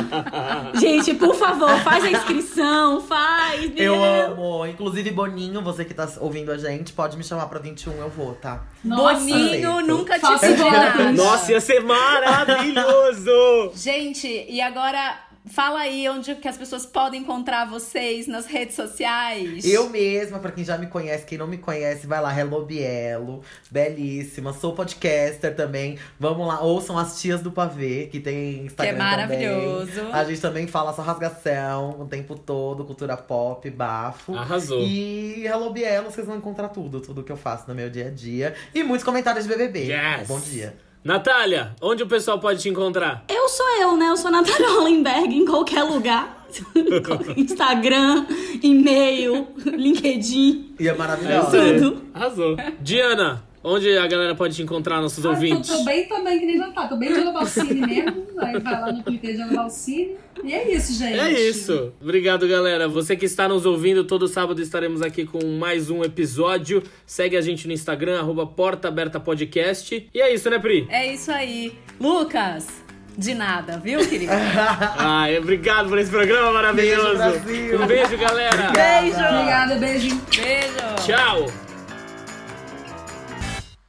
Gente, 0.80 1.12
por 1.12 1.34
favor, 1.34 1.68
faz 1.80 2.02
a 2.04 2.10
inscrição, 2.10 3.02
faz. 3.02 3.70
Eu 3.76 4.02
amo. 4.02 4.66
Inclusive, 4.66 5.10
Boninho, 5.10 5.60
você 5.60 5.84
que 5.84 5.92
tá 5.92 6.08
ouvindo 6.20 6.50
a 6.52 6.56
gente, 6.56 6.94
pode 6.94 7.18
me 7.18 7.24
chamar 7.24 7.46
pra 7.46 7.58
21, 7.58 7.92
eu 7.98 8.08
vou, 8.08 8.32
tá? 8.34 8.64
Nossa, 8.82 9.20
Boninho 9.20 9.72
aceito. 9.72 9.86
nunca 9.86 10.18
te. 10.18 11.12
Nossa, 11.14 11.52
ia 11.52 11.60
ser 11.60 11.80
maravilhoso! 11.80 13.72
Gente, 13.74 14.46
e 14.48 14.58
agora 14.60 15.31
fala 15.46 15.80
aí 15.80 16.08
onde 16.08 16.34
que 16.36 16.48
as 16.48 16.56
pessoas 16.56 16.86
podem 16.86 17.20
encontrar 17.22 17.66
vocês 17.66 18.26
nas 18.26 18.46
redes 18.46 18.76
sociais. 18.76 19.64
Eu 19.64 19.88
mesma, 19.90 20.38
pra 20.38 20.50
quem 20.52 20.64
já 20.64 20.78
me 20.78 20.86
conhece, 20.86 21.26
quem 21.26 21.36
não 21.38 21.46
me 21.46 21.58
conhece, 21.58 22.06
vai 22.06 22.20
lá, 22.20 22.36
Hello 22.36 22.64
Bielo, 22.64 23.42
belíssima. 23.70 24.52
Sou 24.52 24.74
podcaster 24.74 25.54
também. 25.54 25.98
Vamos 26.18 26.46
lá, 26.46 26.60
ouçam 26.60 26.96
as 26.96 27.20
tias 27.20 27.40
do 27.40 27.50
pavê, 27.50 28.08
que 28.10 28.20
tem 28.20 28.66
Instagram 28.66 28.94
Que 28.94 29.00
é 29.00 29.04
maravilhoso. 29.04 29.92
também. 29.92 30.12
A 30.12 30.24
gente 30.24 30.40
também 30.40 30.66
fala 30.66 30.92
só 30.92 31.02
rasgação 31.02 32.00
o 32.00 32.06
tempo 32.06 32.38
todo, 32.38 32.84
cultura 32.84 33.16
pop, 33.16 33.68
bafo. 33.70 34.34
Arrasou. 34.36 34.82
E 34.82 35.44
Hello 35.44 35.70
Bielo, 35.72 36.10
vocês 36.10 36.26
vão 36.26 36.36
encontrar 36.36 36.68
tudo, 36.68 37.00
tudo 37.00 37.22
que 37.22 37.32
eu 37.32 37.36
faço 37.36 37.64
no 37.68 37.74
meu 37.74 37.90
dia 37.90 38.06
a 38.06 38.10
dia. 38.10 38.54
E 38.74 38.82
muitos 38.82 39.04
comentários 39.04 39.44
de 39.44 39.50
BBB. 39.50 39.80
Yes. 39.92 40.28
Bom 40.28 40.40
dia. 40.40 40.74
Natália, 41.04 41.74
onde 41.80 42.02
o 42.04 42.06
pessoal 42.06 42.38
pode 42.38 42.62
te 42.62 42.68
encontrar? 42.68 43.24
Eu 43.28 43.48
sou 43.48 43.68
eu, 43.80 43.96
né? 43.96 44.08
Eu 44.08 44.16
sou 44.16 44.30
Natália 44.30 44.68
Hollenberg 44.70 45.34
em 45.36 45.44
qualquer 45.44 45.82
lugar. 45.82 46.46
Instagram, 47.36 48.26
e-mail, 48.62 49.48
LinkedIn. 49.66 50.74
E 50.78 50.88
é 50.88 50.92
É. 50.92 51.78
Tudo. 51.78 52.02
Arrasou. 52.14 52.56
Diana, 52.80 53.42
onde 53.64 53.96
a 53.96 54.06
galera 54.06 54.34
pode 54.34 54.54
te 54.56 54.62
encontrar, 54.62 55.00
nossos 55.00 55.24
Ah, 55.24 55.28
tô, 55.30 55.34
ouvintes? 55.34 55.70
tô 55.70 55.84
bem 55.84 56.06
também, 56.08 56.38
que 56.38 56.46
nem 56.46 56.56
já 56.58 56.70
tá. 56.72 56.88
Tô 56.88 56.96
bem 56.96 57.12
de 57.12 57.18
Ana 57.20 57.32
Balcini 57.32 57.74
mesmo. 57.86 58.26
Aí 58.38 58.58
vai 58.58 58.80
lá 58.80 58.92
no 58.92 59.02
Twitter 59.02 59.34
de 59.36 59.42
Ana 59.42 59.52
Balcini. 59.54 60.16
E 60.44 60.52
é 60.54 60.74
isso, 60.74 60.92
gente. 60.94 61.18
É 61.18 61.30
isso. 61.30 61.92
Obrigado, 62.00 62.48
galera. 62.48 62.88
Você 62.88 63.14
que 63.16 63.24
está 63.26 63.46
nos 63.48 63.64
ouvindo, 63.66 64.04
todo 64.04 64.26
sábado 64.26 64.60
estaremos 64.60 65.02
aqui 65.02 65.24
com 65.24 65.44
mais 65.58 65.90
um 65.90 66.02
episódio. 66.02 66.82
Segue 67.06 67.36
a 67.36 67.40
gente 67.40 67.66
no 67.66 67.72
Instagram, 67.72 68.18
arroba 68.18 68.46
Porta 68.46 68.88
Aberta 68.88 69.20
Podcast. 69.20 70.08
E 70.12 70.20
é 70.20 70.34
isso, 70.34 70.48
né, 70.50 70.58
Pri? 70.58 70.86
É 70.90 71.12
isso 71.12 71.30
aí. 71.30 71.72
Lucas, 72.00 72.66
De 73.16 73.34
nada, 73.34 73.78
viu, 73.78 74.00
querido? 74.08 74.32
Ai, 74.96 75.36
obrigado 75.38 75.88
por 75.90 75.98
esse 75.98 76.10
programa 76.10 76.50
maravilhoso. 76.50 77.18
Beijo. 77.44 77.82
Um 77.82 77.86
beijo, 77.86 78.16
galera. 78.16 78.68
Obrigada. 78.70 79.00
Beijo. 79.02 79.18
Obrigada, 79.18 79.74
beijinho. 79.76 80.22
Beijo. 80.34 81.06
Tchau. 81.06 81.61